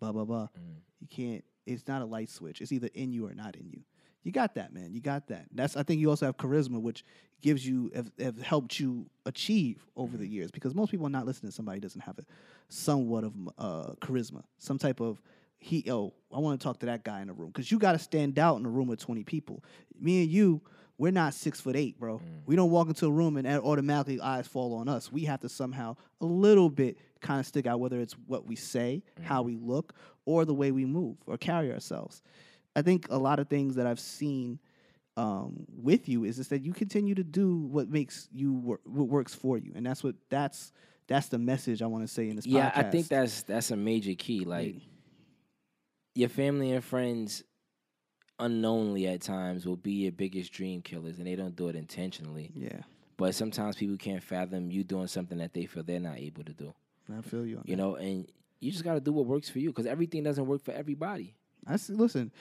Blah 0.00 0.12
blah 0.12 0.24
blah. 0.24 0.48
Mm. 0.58 0.76
You 1.00 1.08
can't. 1.08 1.44
It's 1.66 1.86
not 1.88 2.02
a 2.02 2.04
light 2.04 2.30
switch. 2.30 2.60
It's 2.60 2.72
either 2.72 2.88
in 2.94 3.12
you 3.12 3.26
or 3.26 3.34
not 3.34 3.56
in 3.56 3.68
you. 3.68 3.80
You 4.22 4.32
got 4.32 4.54
that, 4.56 4.72
man. 4.72 4.92
You 4.92 5.00
got 5.00 5.28
that. 5.28 5.46
That's. 5.52 5.76
I 5.76 5.82
think 5.82 6.00
you 6.00 6.10
also 6.10 6.26
have 6.26 6.36
charisma, 6.36 6.80
which 6.80 7.04
gives 7.42 7.66
you 7.66 7.90
have, 7.94 8.10
have 8.18 8.40
helped 8.40 8.80
you 8.80 9.06
achieve 9.24 9.84
over 9.96 10.16
the 10.16 10.26
years. 10.26 10.50
Because 10.50 10.74
most 10.74 10.90
people 10.90 11.06
are 11.06 11.10
not 11.10 11.26
listening 11.26 11.50
to 11.50 11.54
somebody 11.54 11.76
who 11.76 11.82
doesn't 11.82 12.00
have 12.00 12.18
a 12.18 12.24
somewhat 12.68 13.24
of 13.24 13.32
uh, 13.58 13.92
charisma, 14.00 14.42
some 14.58 14.78
type 14.78 15.00
of 15.00 15.20
he. 15.58 15.84
Oh, 15.88 16.12
I 16.34 16.38
want 16.38 16.60
to 16.60 16.64
talk 16.64 16.80
to 16.80 16.86
that 16.86 17.04
guy 17.04 17.20
in 17.20 17.28
the 17.28 17.34
room 17.34 17.48
because 17.48 17.70
you 17.70 17.78
got 17.78 17.92
to 17.92 17.98
stand 17.98 18.38
out 18.38 18.58
in 18.58 18.66
a 18.66 18.68
room 18.68 18.88
with 18.88 19.00
twenty 19.00 19.24
people. 19.24 19.64
Me 19.98 20.22
and 20.22 20.30
you, 20.30 20.60
we're 20.98 21.12
not 21.12 21.34
six 21.34 21.60
foot 21.60 21.76
eight, 21.76 21.98
bro. 21.98 22.20
We 22.46 22.56
don't 22.56 22.70
walk 22.70 22.88
into 22.88 23.06
a 23.06 23.10
room 23.10 23.36
and 23.36 23.46
automatically 23.46 24.20
eyes 24.20 24.46
fall 24.46 24.74
on 24.74 24.88
us. 24.88 25.12
We 25.12 25.24
have 25.24 25.40
to 25.40 25.48
somehow 25.48 25.96
a 26.20 26.24
little 26.26 26.70
bit 26.70 26.98
kind 27.20 27.40
of 27.40 27.46
stick 27.46 27.66
out, 27.66 27.80
whether 27.80 28.00
it's 28.00 28.14
what 28.26 28.46
we 28.46 28.56
say, 28.56 29.02
how 29.22 29.42
we 29.42 29.56
look, 29.56 29.94
or 30.24 30.44
the 30.44 30.54
way 30.54 30.72
we 30.72 30.84
move 30.86 31.16
or 31.26 31.36
carry 31.36 31.72
ourselves. 31.72 32.22
I 32.74 32.82
think 32.82 33.06
a 33.10 33.18
lot 33.18 33.38
of 33.38 33.48
things 33.48 33.74
that 33.76 33.86
I've 33.86 34.00
seen 34.00 34.58
um, 35.16 35.66
with 35.70 36.08
you 36.08 36.24
is 36.24 36.36
just 36.36 36.50
that 36.50 36.62
you 36.62 36.72
continue 36.72 37.14
to 37.14 37.24
do 37.24 37.56
what 37.56 37.88
makes 37.88 38.28
you 38.32 38.52
work, 38.54 38.80
what 38.84 39.08
works 39.08 39.34
for 39.34 39.56
you, 39.56 39.72
and 39.74 39.84
that's 39.84 40.04
what 40.04 40.14
that's 40.28 40.72
that's 41.08 41.28
the 41.28 41.38
message 41.38 41.82
I 41.82 41.86
want 41.86 42.06
to 42.06 42.12
say 42.12 42.28
in 42.28 42.36
this 42.36 42.46
Yeah, 42.46 42.70
podcast. 42.70 42.76
I 42.86 42.90
think 42.90 43.08
that's 43.08 43.42
that's 43.42 43.70
a 43.70 43.76
major 43.76 44.14
key. 44.14 44.44
Like, 44.44 44.76
your 46.14 46.28
family 46.28 46.72
and 46.72 46.84
friends, 46.84 47.44
unknowingly 48.38 49.06
at 49.06 49.20
times, 49.22 49.66
will 49.66 49.76
be 49.76 49.92
your 49.92 50.12
biggest 50.12 50.52
dream 50.52 50.82
killers, 50.82 51.18
and 51.18 51.26
they 51.26 51.36
don't 51.36 51.56
do 51.56 51.68
it 51.68 51.76
intentionally. 51.76 52.50
yeah, 52.54 52.80
But 53.16 53.34
sometimes 53.34 53.76
people 53.76 53.96
can't 53.96 54.22
fathom 54.22 54.70
you 54.70 54.84
doing 54.84 55.06
something 55.06 55.38
that 55.38 55.52
they 55.54 55.66
feel 55.66 55.82
they're 55.82 56.00
not 56.00 56.18
able 56.18 56.44
to 56.44 56.52
do. 56.52 56.74
I 57.16 57.22
feel 57.22 57.46
you. 57.46 57.58
On 57.58 57.62
You 57.66 57.76
that. 57.76 57.82
know, 57.82 57.94
and 57.96 58.26
you 58.60 58.70
just 58.72 58.84
got 58.84 58.94
to 58.94 59.00
do 59.00 59.12
what 59.12 59.26
works 59.26 59.48
for 59.48 59.58
you 59.58 59.68
because 59.70 59.86
everything 59.86 60.22
doesn't 60.22 60.46
work 60.46 60.62
for 60.64 60.72
everybody. 60.72 61.34
I 61.66 61.76
see, 61.76 61.92
listen. 61.94 62.32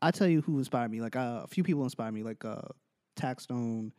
I 0.00 0.10
tell 0.10 0.26
you 0.26 0.40
who 0.40 0.58
inspired 0.58 0.90
me. 0.90 1.00
Like 1.00 1.16
uh, 1.16 1.42
a 1.44 1.46
few 1.46 1.62
people 1.62 1.84
inspired 1.84 2.12
me. 2.12 2.22
Like 2.22 2.44
uh, 2.44 2.62
Taxstone, 3.16 3.92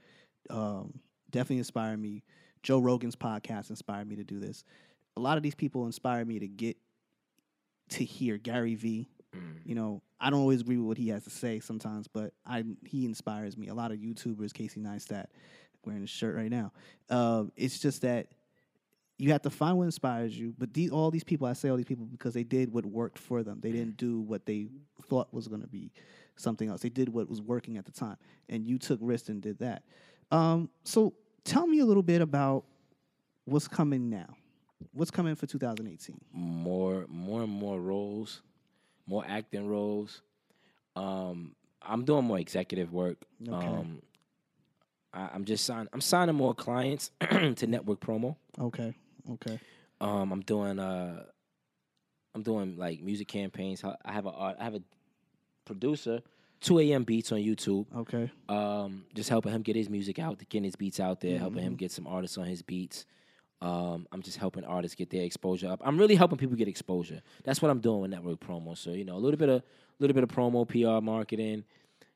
um, 0.49 0.99
definitely 1.31 1.59
inspired 1.59 1.97
me. 1.99 2.23
Joe 2.61 2.80
Rogan's 2.80 3.15
podcast 3.15 3.69
inspired 3.69 4.07
me 4.07 4.15
to 4.17 4.23
do 4.23 4.39
this. 4.39 4.63
A 5.15 5.19
lot 5.19 5.38
of 5.38 5.43
these 5.43 5.55
people 5.55 5.85
inspired 5.85 6.27
me 6.27 6.39
to 6.39 6.47
get 6.47 6.77
to 7.89 8.03
hear 8.03 8.38
Gary 8.38 8.75
Vee. 9.34 9.61
You 9.65 9.76
know, 9.76 10.01
I 10.19 10.30
don't 10.30 10.39
always 10.39 10.61
agree 10.61 10.77
with 10.77 10.88
what 10.88 10.97
he 10.97 11.10
has 11.10 11.23
to 11.23 11.30
say 11.30 11.60
sometimes, 11.60 12.07
but 12.07 12.34
I 12.45 12.64
he 12.85 13.05
inspires 13.05 13.57
me. 13.57 13.68
A 13.68 13.73
lot 13.73 13.91
of 13.91 13.97
YouTubers, 13.97 14.53
Casey 14.53 14.80
Neistat, 14.80 15.27
wearing 15.85 16.01
his 16.01 16.10
shirt 16.10 16.35
right 16.35 16.51
now. 16.51 16.72
Uh, 17.10 17.45
it's 17.55 17.80
just 17.80 18.01
that 18.01 18.27
you 19.18 19.31
have 19.31 19.41
to 19.43 19.49
find 19.49 19.77
what 19.77 19.85
inspires 19.85 20.38
you. 20.38 20.53
But 20.57 20.73
these, 20.73 20.91
all 20.91 21.11
these 21.11 21.23
people, 21.23 21.47
I 21.47 21.53
say 21.53 21.69
all 21.69 21.77
these 21.77 21.85
people 21.85 22.05
because 22.05 22.34
they 22.34 22.43
did 22.43 22.73
what 22.73 22.85
worked 22.85 23.19
for 23.19 23.43
them. 23.43 23.60
They 23.61 23.72
didn't 23.72 23.97
do 23.97 24.19
what 24.19 24.45
they 24.45 24.68
thought 25.07 25.34
was 25.34 25.47
going 25.47 25.61
to 25.61 25.68
be 25.68 25.91
something 26.35 26.69
else. 26.69 26.81
They 26.81 26.89
did 26.89 27.10
what 27.10 27.30
was 27.30 27.41
working 27.41 27.77
at 27.77 27.85
the 27.85 27.91
time, 27.91 28.18
and 28.49 28.65
you 28.65 28.77
took 28.77 28.99
risks 29.01 29.30
and 29.30 29.41
did 29.41 29.60
that. 29.60 29.84
Um, 30.31 30.69
so 30.84 31.14
tell 31.43 31.68
me 31.68 31.80
a 31.80 31.85
little 31.85 32.03
bit 32.03 32.22
about 32.22 32.65
what's 33.45 33.68
coming 33.68 34.10
now. 34.10 34.35
What's 34.91 35.11
coming 35.11 35.35
for 35.35 35.47
2018? 35.47 36.19
more 36.34 37.05
more 37.07 37.43
and 37.43 37.51
more 37.51 37.80
roles, 37.80 38.41
more 39.05 39.23
acting 39.27 39.67
roles. 39.67 40.21
Um, 40.95 41.55
I'm 41.81 42.05
doing 42.05 42.23
more 42.25 42.39
executive 42.39 42.91
work. 42.93 43.17
Okay. 43.47 43.65
Um, 43.67 44.01
I, 45.13 45.30
I'm 45.34 45.45
just 45.45 45.65
signing. 45.65 45.89
I'm 45.93 46.01
signing 46.01 46.35
more 46.35 46.53
clients 46.53 47.11
to 47.21 47.67
network 47.67 47.99
promo. 47.99 48.35
Okay, 48.59 48.93
okay, 49.31 49.59
Um, 50.01 50.31
I'm 50.31 50.41
doing 50.41 50.80
uh, 50.80 51.23
I'm 52.35 52.41
doing 52.43 52.77
like 52.77 53.01
music 53.01 53.27
campaigns. 53.27 53.84
I 53.84 54.11
have 54.11 54.25
a 54.25 54.30
I 54.30 54.55
have 54.63 54.75
a 54.75 54.81
producer, 55.65 56.21
2 56.61 56.80
a.m. 56.80 57.03
beats 57.03 57.31
on 57.31 57.39
YouTube. 57.39 57.85
okay. 57.95 58.31
um, 58.49 59.05
just 59.13 59.30
helping 59.30 59.51
him 59.51 59.61
get 59.61 59.75
his 59.75 59.89
music 59.89 60.19
out, 60.19 60.38
getting 60.49 60.63
his 60.63 60.75
beats 60.75 60.99
out 60.99 61.19
there, 61.21 61.38
helping 61.38 61.63
him 61.63 61.75
get 61.75 61.91
some 61.91 62.07
artists 62.07 62.38
on 62.38 62.45
his 62.45 62.61
beats. 62.61 63.05
Um, 63.64 64.07
I'm 64.11 64.22
just 64.22 64.38
helping 64.38 64.65
artists 64.65 64.94
get 64.95 65.10
their 65.10 65.23
exposure 65.23 65.69
up. 65.69 65.81
I'm 65.84 65.98
really 65.98 66.15
helping 66.15 66.38
people 66.38 66.56
get 66.57 66.68
exposure. 66.68 67.22
That's 67.45 67.61
what 67.61 67.72
I'm 67.72 67.80
doing 67.80 68.02
with 68.02 68.11
network 68.11 68.40
promo. 68.41 68.77
So 68.77 68.91
you 68.91 69.06
know, 69.06 69.15
a 69.15 69.18
little 69.23 69.38
bit 69.38 69.49
of 69.49 69.64
little 69.99 70.14
bit 70.14 70.23
of 70.23 70.30
promo, 70.30 70.68
PR, 70.68 71.02
marketing. 71.03 71.64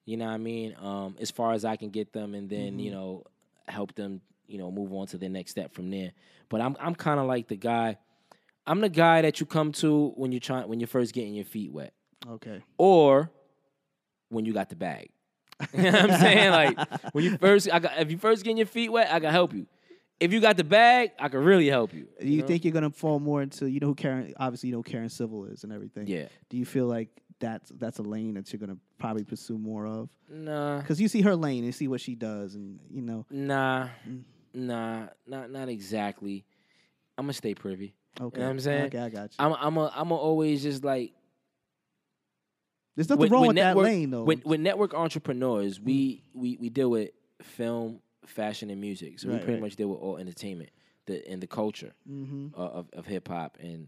You 0.06 0.18
know 0.18 0.26
what 0.26 0.34
I 0.34 0.38
mean? 0.38 0.76
Um, 0.82 1.16
as 1.20 1.32
far 1.32 1.54
as 1.54 1.64
I 1.66 1.76
can 1.78 1.90
get 1.90 2.12
them, 2.14 2.36
and 2.36 2.50
then 2.50 2.80
you 2.80 2.92
know, 2.92 3.24
help 3.68 3.96
them. 3.96 4.22
You 4.48 4.58
know, 4.58 4.72
move 4.72 4.94
on 4.94 5.08
to 5.08 5.18
the 5.18 5.28
next 5.30 5.52
step 5.52 5.74
from 5.74 5.90
there. 5.90 6.12
But 6.50 6.62
I'm 6.62 6.76
I'm 6.80 6.96
kind 6.96 7.20
of 7.20 7.26
like 7.28 7.48
the 7.48 7.56
guy. 7.58 7.98
I'm 8.66 8.82
the 8.82 8.90
guy 8.90 9.22
that 9.22 9.40
you 9.40 9.46
come 9.46 9.72
to 9.74 10.10
when 10.16 10.32
you're 10.34 10.42
trying 10.42 10.68
when 10.68 10.80
you're 10.82 10.88
first 10.88 11.14
getting 11.14 11.34
your 11.34 11.46
feet 11.46 11.72
wet 11.72 11.94
Okay. 12.30 12.62
or 12.78 13.32
when 14.30 14.44
you 14.46 14.52
got 14.54 14.70
the 14.70 14.76
bag. 14.76 15.10
you 15.74 15.84
know 15.84 15.92
what 15.92 16.12
I'm 16.12 16.20
saying? 16.20 16.52
Like 16.52 17.14
when 17.14 17.24
you 17.24 17.38
first 17.42 17.70
I 17.72 17.80
got 17.80 17.98
if 18.00 18.12
you 18.12 18.18
first 18.18 18.44
getting 18.44 18.58
your 18.58 18.68
feet 18.68 18.90
wet, 18.92 19.08
I 19.12 19.20
can 19.22 19.32
help 19.32 19.54
you. 19.54 19.68
If 20.20 20.34
you 20.34 20.40
got 20.40 20.58
the 20.58 20.64
bag, 20.64 21.12
I 21.20 21.30
can 21.30 21.44
really 21.44 21.68
help 21.68 21.94
you. 21.94 22.08
Do 22.20 22.28
you 22.28 22.42
know? 22.42 22.48
think 22.48 22.66
you're 22.66 22.74
gonna 22.74 22.90
fall 22.90 23.20
more 23.20 23.42
into 23.42 23.70
you 23.70 23.80
know 23.80 23.88
who 23.88 23.96
Karen? 23.96 24.34
Obviously, 24.38 24.70
you 24.70 24.76
know 24.76 24.84
Karen 24.84 25.10
Civil 25.10 25.46
is 25.46 25.64
and 25.64 25.72
everything. 25.72 26.08
Yeah. 26.08 26.26
Do 26.50 26.58
you 26.58 26.66
feel 26.66 26.86
like 26.86 27.10
that's 27.40 27.72
that's 27.78 28.00
a 28.00 28.04
lane 28.04 28.34
that 28.34 28.52
you're 28.52 28.60
gonna 28.60 28.78
probably 28.98 29.24
pursue 29.24 29.58
more 29.58 29.86
of? 29.86 30.10
Nah. 30.30 30.80
Because 30.80 31.00
you 31.00 31.08
see 31.08 31.22
her 31.22 31.36
lane 31.36 31.64
and 31.64 31.76
see 31.76 31.88
what 31.88 32.02
she 32.02 32.16
does, 32.16 32.56
and 32.56 32.80
you 32.90 33.02
know. 33.02 33.26
Nah. 33.30 33.90
Mm. 34.08 34.24
Nah. 34.56 35.08
Not 35.28 35.52
not 35.52 35.70
exactly. 35.70 36.46
I'm 37.18 37.26
gonna 37.26 37.34
stay 37.34 37.54
privy. 37.54 37.94
Okay. 38.20 38.38
You 38.38 38.42
know 38.42 38.48
what 38.48 38.52
I'm 38.52 38.60
saying? 38.60 38.86
Okay, 38.86 39.00
I 39.00 39.10
got 39.10 39.30
you. 39.32 39.36
I'm 39.38 39.54
I'm 39.54 39.78
a 39.78 39.92
I'm 39.96 40.12
a 40.12 40.16
always 40.16 40.64
just 40.64 40.84
like 40.84 41.14
There's 42.96 43.10
nothing 43.10 43.30
wrong 43.30 43.48
with 43.48 43.56
that 43.58 43.78
lane 43.78 44.10
though. 44.10 44.24
With, 44.24 44.44
with 44.46 44.60
network 44.60 44.96
entrepreneurs, 44.96 45.80
we, 45.80 46.24
we 46.34 46.58
we 46.60 46.70
deal 46.70 46.90
with 46.90 47.12
film, 47.44 48.00
fashion, 48.28 48.70
and 48.70 48.80
music. 48.82 49.20
So 49.20 49.30
we 49.30 49.38
pretty 49.38 49.54
right. 49.54 49.62
much 49.62 49.76
deal 49.76 49.88
with 49.90 50.00
all 50.00 50.18
entertainment, 50.18 50.70
the 51.06 51.28
and 51.30 51.42
the 51.42 51.48
culture 51.48 51.94
Mm-hmm. 52.10 52.60
uh, 52.60 52.64
of 52.66 52.90
of 52.94 53.06
hip 53.06 53.28
hop. 53.28 53.58
And 53.60 53.88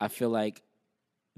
I 0.00 0.08
feel 0.08 0.30
like 0.30 0.62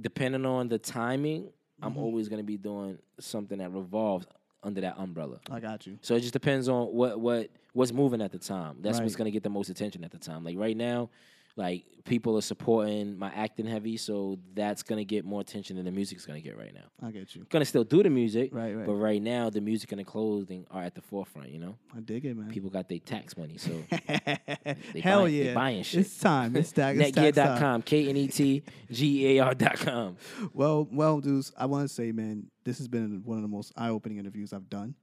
depending 0.00 0.46
on 0.46 0.68
the 0.68 0.78
timing, 0.78 1.50
Mm-hmm. 1.78 1.84
I'm 1.88 1.98
always 1.98 2.30
gonna 2.30 2.42
be 2.42 2.56
doing 2.56 2.96
something 3.20 3.58
that 3.58 3.70
revolves 3.70 4.26
under 4.62 4.80
that 4.80 4.96
umbrella. 4.98 5.40
I 5.50 5.60
got 5.60 5.86
you. 5.86 5.98
So 6.00 6.14
it 6.14 6.20
just 6.20 6.32
depends 6.32 6.70
on 6.70 6.86
what 6.86 7.20
what 7.20 7.50
what's 7.74 7.92
moving 7.92 8.22
at 8.22 8.32
the 8.32 8.38
time. 8.38 8.78
That's 8.80 8.98
what's 8.98 9.14
gonna 9.14 9.30
get 9.30 9.42
the 9.42 9.50
most 9.50 9.68
attention 9.68 10.02
at 10.02 10.10
the 10.10 10.16
time. 10.18 10.42
Like 10.42 10.56
right 10.56 10.74
now, 10.74 11.10
like 11.56 11.84
people 12.04 12.36
are 12.36 12.42
supporting 12.42 13.18
my 13.18 13.30
acting 13.34 13.66
heavy, 13.66 13.96
so 13.96 14.38
that's 14.54 14.82
gonna 14.82 15.04
get 15.04 15.24
more 15.24 15.40
attention 15.40 15.74
than 15.76 15.84
the 15.86 15.90
music's 15.90 16.24
gonna 16.26 16.40
get 16.40 16.56
right 16.56 16.72
now. 16.74 16.84
I 17.06 17.10
get 17.10 17.34
you. 17.34 17.46
Gonna 17.50 17.64
still 17.64 17.82
do 17.82 18.02
the 18.02 18.10
music, 18.10 18.50
Right, 18.52 18.74
right. 18.76 18.86
but 18.86 18.92
right 18.94 19.20
now 19.22 19.50
the 19.50 19.60
music 19.60 19.90
and 19.92 19.98
the 20.00 20.04
clothing 20.04 20.66
are 20.70 20.82
at 20.82 20.94
the 20.94 21.00
forefront. 21.00 21.50
You 21.50 21.58
know, 21.58 21.78
I 21.96 22.00
dig 22.00 22.24
it, 22.26 22.36
man. 22.36 22.50
people 22.50 22.70
got 22.70 22.88
their 22.88 22.98
tax 23.00 23.36
money, 23.36 23.56
so 23.56 23.70
they 24.92 25.00
Hell 25.00 25.22
buying, 25.22 25.34
yeah. 25.34 25.54
buying 25.54 25.82
shit. 25.82 26.00
It's 26.00 26.18
time. 26.18 26.54
It's 26.56 26.72
tax. 26.72 26.98
It's 26.98 27.10
tax. 27.12 27.36
Knetgear.com, 27.38 27.82
K 27.82 28.08
N 28.08 28.16
E 28.16 28.28
T 28.28 28.62
G 28.90 29.26
E 29.26 29.38
A 29.38 29.44
R.com. 29.44 30.16
Well, 30.52 30.86
well, 30.92 31.20
dudes, 31.20 31.52
I 31.58 31.66
want 31.66 31.88
to 31.88 31.92
say, 31.94 32.12
man, 32.12 32.46
this 32.64 32.78
has 32.78 32.88
been 32.88 33.22
one 33.24 33.36
of 33.38 33.42
the 33.42 33.48
most 33.48 33.72
eye-opening 33.76 34.18
interviews 34.18 34.52
I've 34.52 34.68
done 34.70 34.94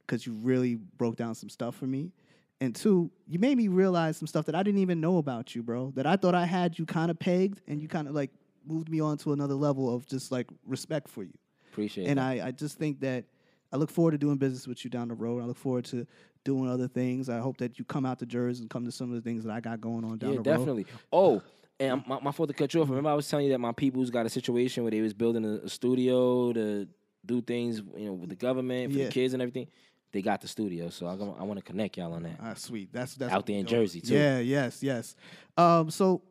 because 0.00 0.26
you 0.26 0.32
really 0.32 0.74
broke 0.74 1.16
down 1.16 1.34
some 1.34 1.48
stuff 1.48 1.76
for 1.76 1.86
me, 1.86 2.12
and 2.60 2.74
two, 2.74 3.10
you 3.26 3.38
made 3.38 3.56
me 3.56 3.68
realize 3.68 4.16
some 4.16 4.26
stuff 4.26 4.46
that 4.46 4.54
I 4.54 4.62
didn't 4.62 4.80
even 4.80 5.00
know 5.00 5.18
about 5.18 5.54
you, 5.54 5.62
bro. 5.62 5.92
That 5.96 6.06
I 6.06 6.16
thought 6.16 6.34
I 6.34 6.44
had 6.46 6.78
you 6.78 6.86
kind 6.86 7.10
of 7.10 7.18
pegged, 7.18 7.60
and 7.68 7.80
you 7.80 7.88
kind 7.88 8.08
of 8.08 8.14
like 8.14 8.30
moved 8.66 8.88
me 8.88 9.00
on 9.00 9.16
to 9.18 9.32
another 9.32 9.54
level 9.54 9.94
of 9.94 10.06
just 10.06 10.30
like 10.32 10.46
respect 10.66 11.08
for 11.08 11.22
you. 11.22 11.32
Appreciate 11.72 12.04
it. 12.04 12.10
and 12.10 12.18
that. 12.18 12.24
I, 12.26 12.48
I 12.48 12.50
just 12.50 12.76
think 12.78 13.00
that 13.00 13.24
I 13.72 13.76
look 13.76 13.90
forward 13.90 14.12
to 14.12 14.18
doing 14.18 14.36
business 14.36 14.66
with 14.66 14.84
you 14.84 14.90
down 14.90 15.08
the 15.08 15.14
road. 15.14 15.42
I 15.42 15.46
look 15.46 15.56
forward 15.56 15.84
to 15.86 16.06
doing 16.44 16.68
other 16.68 16.88
things. 16.88 17.28
I 17.28 17.38
hope 17.38 17.58
that 17.58 17.78
you 17.78 17.84
come 17.84 18.04
out 18.06 18.18
to 18.20 18.26
Jersey 18.26 18.62
and 18.62 18.70
come 18.70 18.84
to 18.86 18.92
some 18.92 19.10
of 19.10 19.14
the 19.16 19.20
things 19.22 19.44
that 19.44 19.52
I 19.52 19.60
got 19.60 19.80
going 19.80 20.04
on 20.04 20.18
down 20.18 20.30
the 20.30 20.36
road. 20.38 20.46
yeah, 20.46 20.52
definitely. 20.56 20.86
Oh, 21.12 21.42
and 21.78 22.02
my, 22.06 22.18
my 22.20 22.32
fault 22.32 22.48
to 22.48 22.54
cut 22.54 22.74
you 22.74 22.80
off. 22.82 22.88
Remember, 22.88 23.10
I 23.10 23.14
was 23.14 23.28
telling 23.28 23.46
you 23.46 23.52
that 23.52 23.58
my 23.58 23.72
people's 23.72 24.10
got 24.10 24.26
a 24.26 24.28
situation 24.30 24.82
where 24.82 24.90
they 24.90 25.00
was 25.00 25.14
building 25.14 25.44
a, 25.44 25.64
a 25.64 25.68
studio 25.68 26.52
to 26.54 26.88
do 27.24 27.40
things, 27.42 27.82
you 27.96 28.06
know, 28.06 28.14
with 28.14 28.30
the 28.30 28.36
government 28.36 28.92
for 28.92 28.98
Yeah. 28.98 29.04
the 29.06 29.10
kids 29.12 29.32
and 29.34 29.42
everything. 29.42 29.68
They 30.12 30.22
got 30.22 30.40
the 30.40 30.48
studio, 30.48 30.88
so 30.88 31.06
I, 31.06 31.12
I 31.12 31.44
want 31.44 31.58
to 31.58 31.62
connect 31.62 31.98
y'all 31.98 32.14
on 32.14 32.22
that. 32.22 32.38
Ah, 32.42 32.54
sweet. 32.54 32.92
That's 32.92 33.14
that's 33.14 33.32
Out 33.32 33.46
there 33.46 33.58
in 33.58 33.66
Jersey, 33.66 34.00
too. 34.00 34.14
Yeah, 34.14 34.38
yes, 34.38 34.82
yes. 34.82 35.14
Um, 35.56 35.90
so 35.90 36.22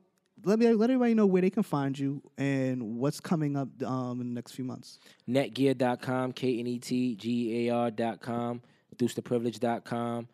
let 0.43 0.59
me 0.59 0.67
let 0.73 0.89
everybody 0.89 1.13
know 1.13 1.25
where 1.25 1.41
they 1.41 1.49
can 1.49 1.63
find 1.63 1.97
you 1.97 2.21
and 2.37 2.97
what's 2.97 3.19
coming 3.19 3.55
up 3.55 3.69
um 3.83 4.21
in 4.21 4.29
the 4.29 4.33
next 4.33 4.53
few 4.53 4.65
months. 4.65 4.99
knetgear.com, 5.29 6.33
K 6.33 6.59
N 6.59 6.67
E 6.67 6.79
T 6.79 7.15
G 7.15 7.65
E 7.65 7.69
A 7.69 7.73
R.com, 7.75 8.61
ducetheprivilege.com. 8.95 10.27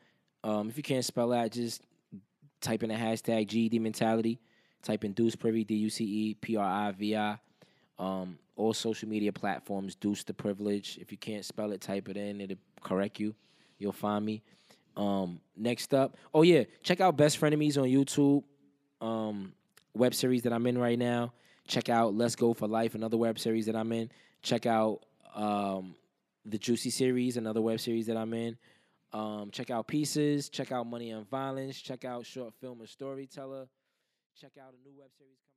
Um, 0.44 0.70
if 0.70 0.78
you 0.78 0.84
can't 0.84 1.06
spell 1.06 1.30
that, 1.30 1.52
just 1.52 1.82
type 2.61 2.84
in 2.84 2.90
the 2.90 2.95
hashtag 2.95 3.48
GED 3.48 3.80
mentality. 3.80 4.40
Type 4.82 5.06
in 5.06 5.14
Duce 5.14 5.36
Privy, 5.36 5.64
D 5.64 5.76
U 5.76 5.90
C 5.90 6.03
E 6.03 6.34
P 6.36 6.57
R 6.57 6.65
I 6.65 6.91
V 6.91 7.15
I. 7.15 7.38
Um, 7.98 8.38
all 8.56 8.74
social 8.74 9.10
media 9.10 9.34
platforms, 9.34 9.96
Duce 9.96 10.24
the 10.24 10.34
Privilege. 10.34 10.98
If 11.02 11.12
you 11.12 11.18
can't 11.18 11.44
spell 11.46 11.72
it, 11.72 11.82
type 11.82 12.10
it 12.10 12.18
in, 12.18 12.42
it'll 12.42 12.58
correct 12.82 13.20
you. 13.20 13.36
You'll 13.78 13.92
find 13.92 14.26
me. 14.26 14.44
Um, 14.96 15.40
next 15.58 15.94
up, 15.94 16.18
oh 16.34 16.44
yeah, 16.44 16.64
check 16.84 17.02
out 17.02 17.18
Best 17.18 17.42
Frenemies 17.42 17.78
on 17.78 17.86
YouTube. 17.86 18.44
Um, 19.02 19.54
web 19.96 20.14
series 20.14 20.44
that 20.44 20.54
I'm 20.54 20.68
in 20.68 20.78
right 20.78 21.00
now. 21.00 21.34
Check 21.68 21.90
out 21.90 22.14
Let's 22.14 22.36
Go 22.36 22.54
for 22.54 22.68
Life, 22.68 22.94
another 22.94 23.18
web 23.18 23.40
series 23.40 23.66
that 23.66 23.76
I'm 23.76 23.92
in. 23.92 24.12
Check 24.42 24.66
out 24.66 25.00
um, 25.34 25.96
the 26.46 26.58
Juicy 26.58 26.90
series, 26.90 27.38
another 27.38 27.62
web 27.62 27.80
series 27.80 28.06
that 28.08 28.18
I'm 28.18 28.34
in. 28.34 28.58
Um, 29.14 29.50
check 29.52 29.70
out 29.70 29.88
Pieces. 29.88 30.50
Check 30.50 30.72
out 30.72 30.86
Money 30.88 31.12
and 31.12 31.28
Violence. 31.30 31.80
Check 31.80 32.04
out 32.04 32.26
Short 32.26 32.54
Film 32.60 32.80
and 32.82 32.90
Storyteller. 32.90 33.68
Check 34.40 34.54
out 34.60 34.74
a 34.74 34.88
new 34.88 34.96
web 34.98 35.10
series. 35.18 35.53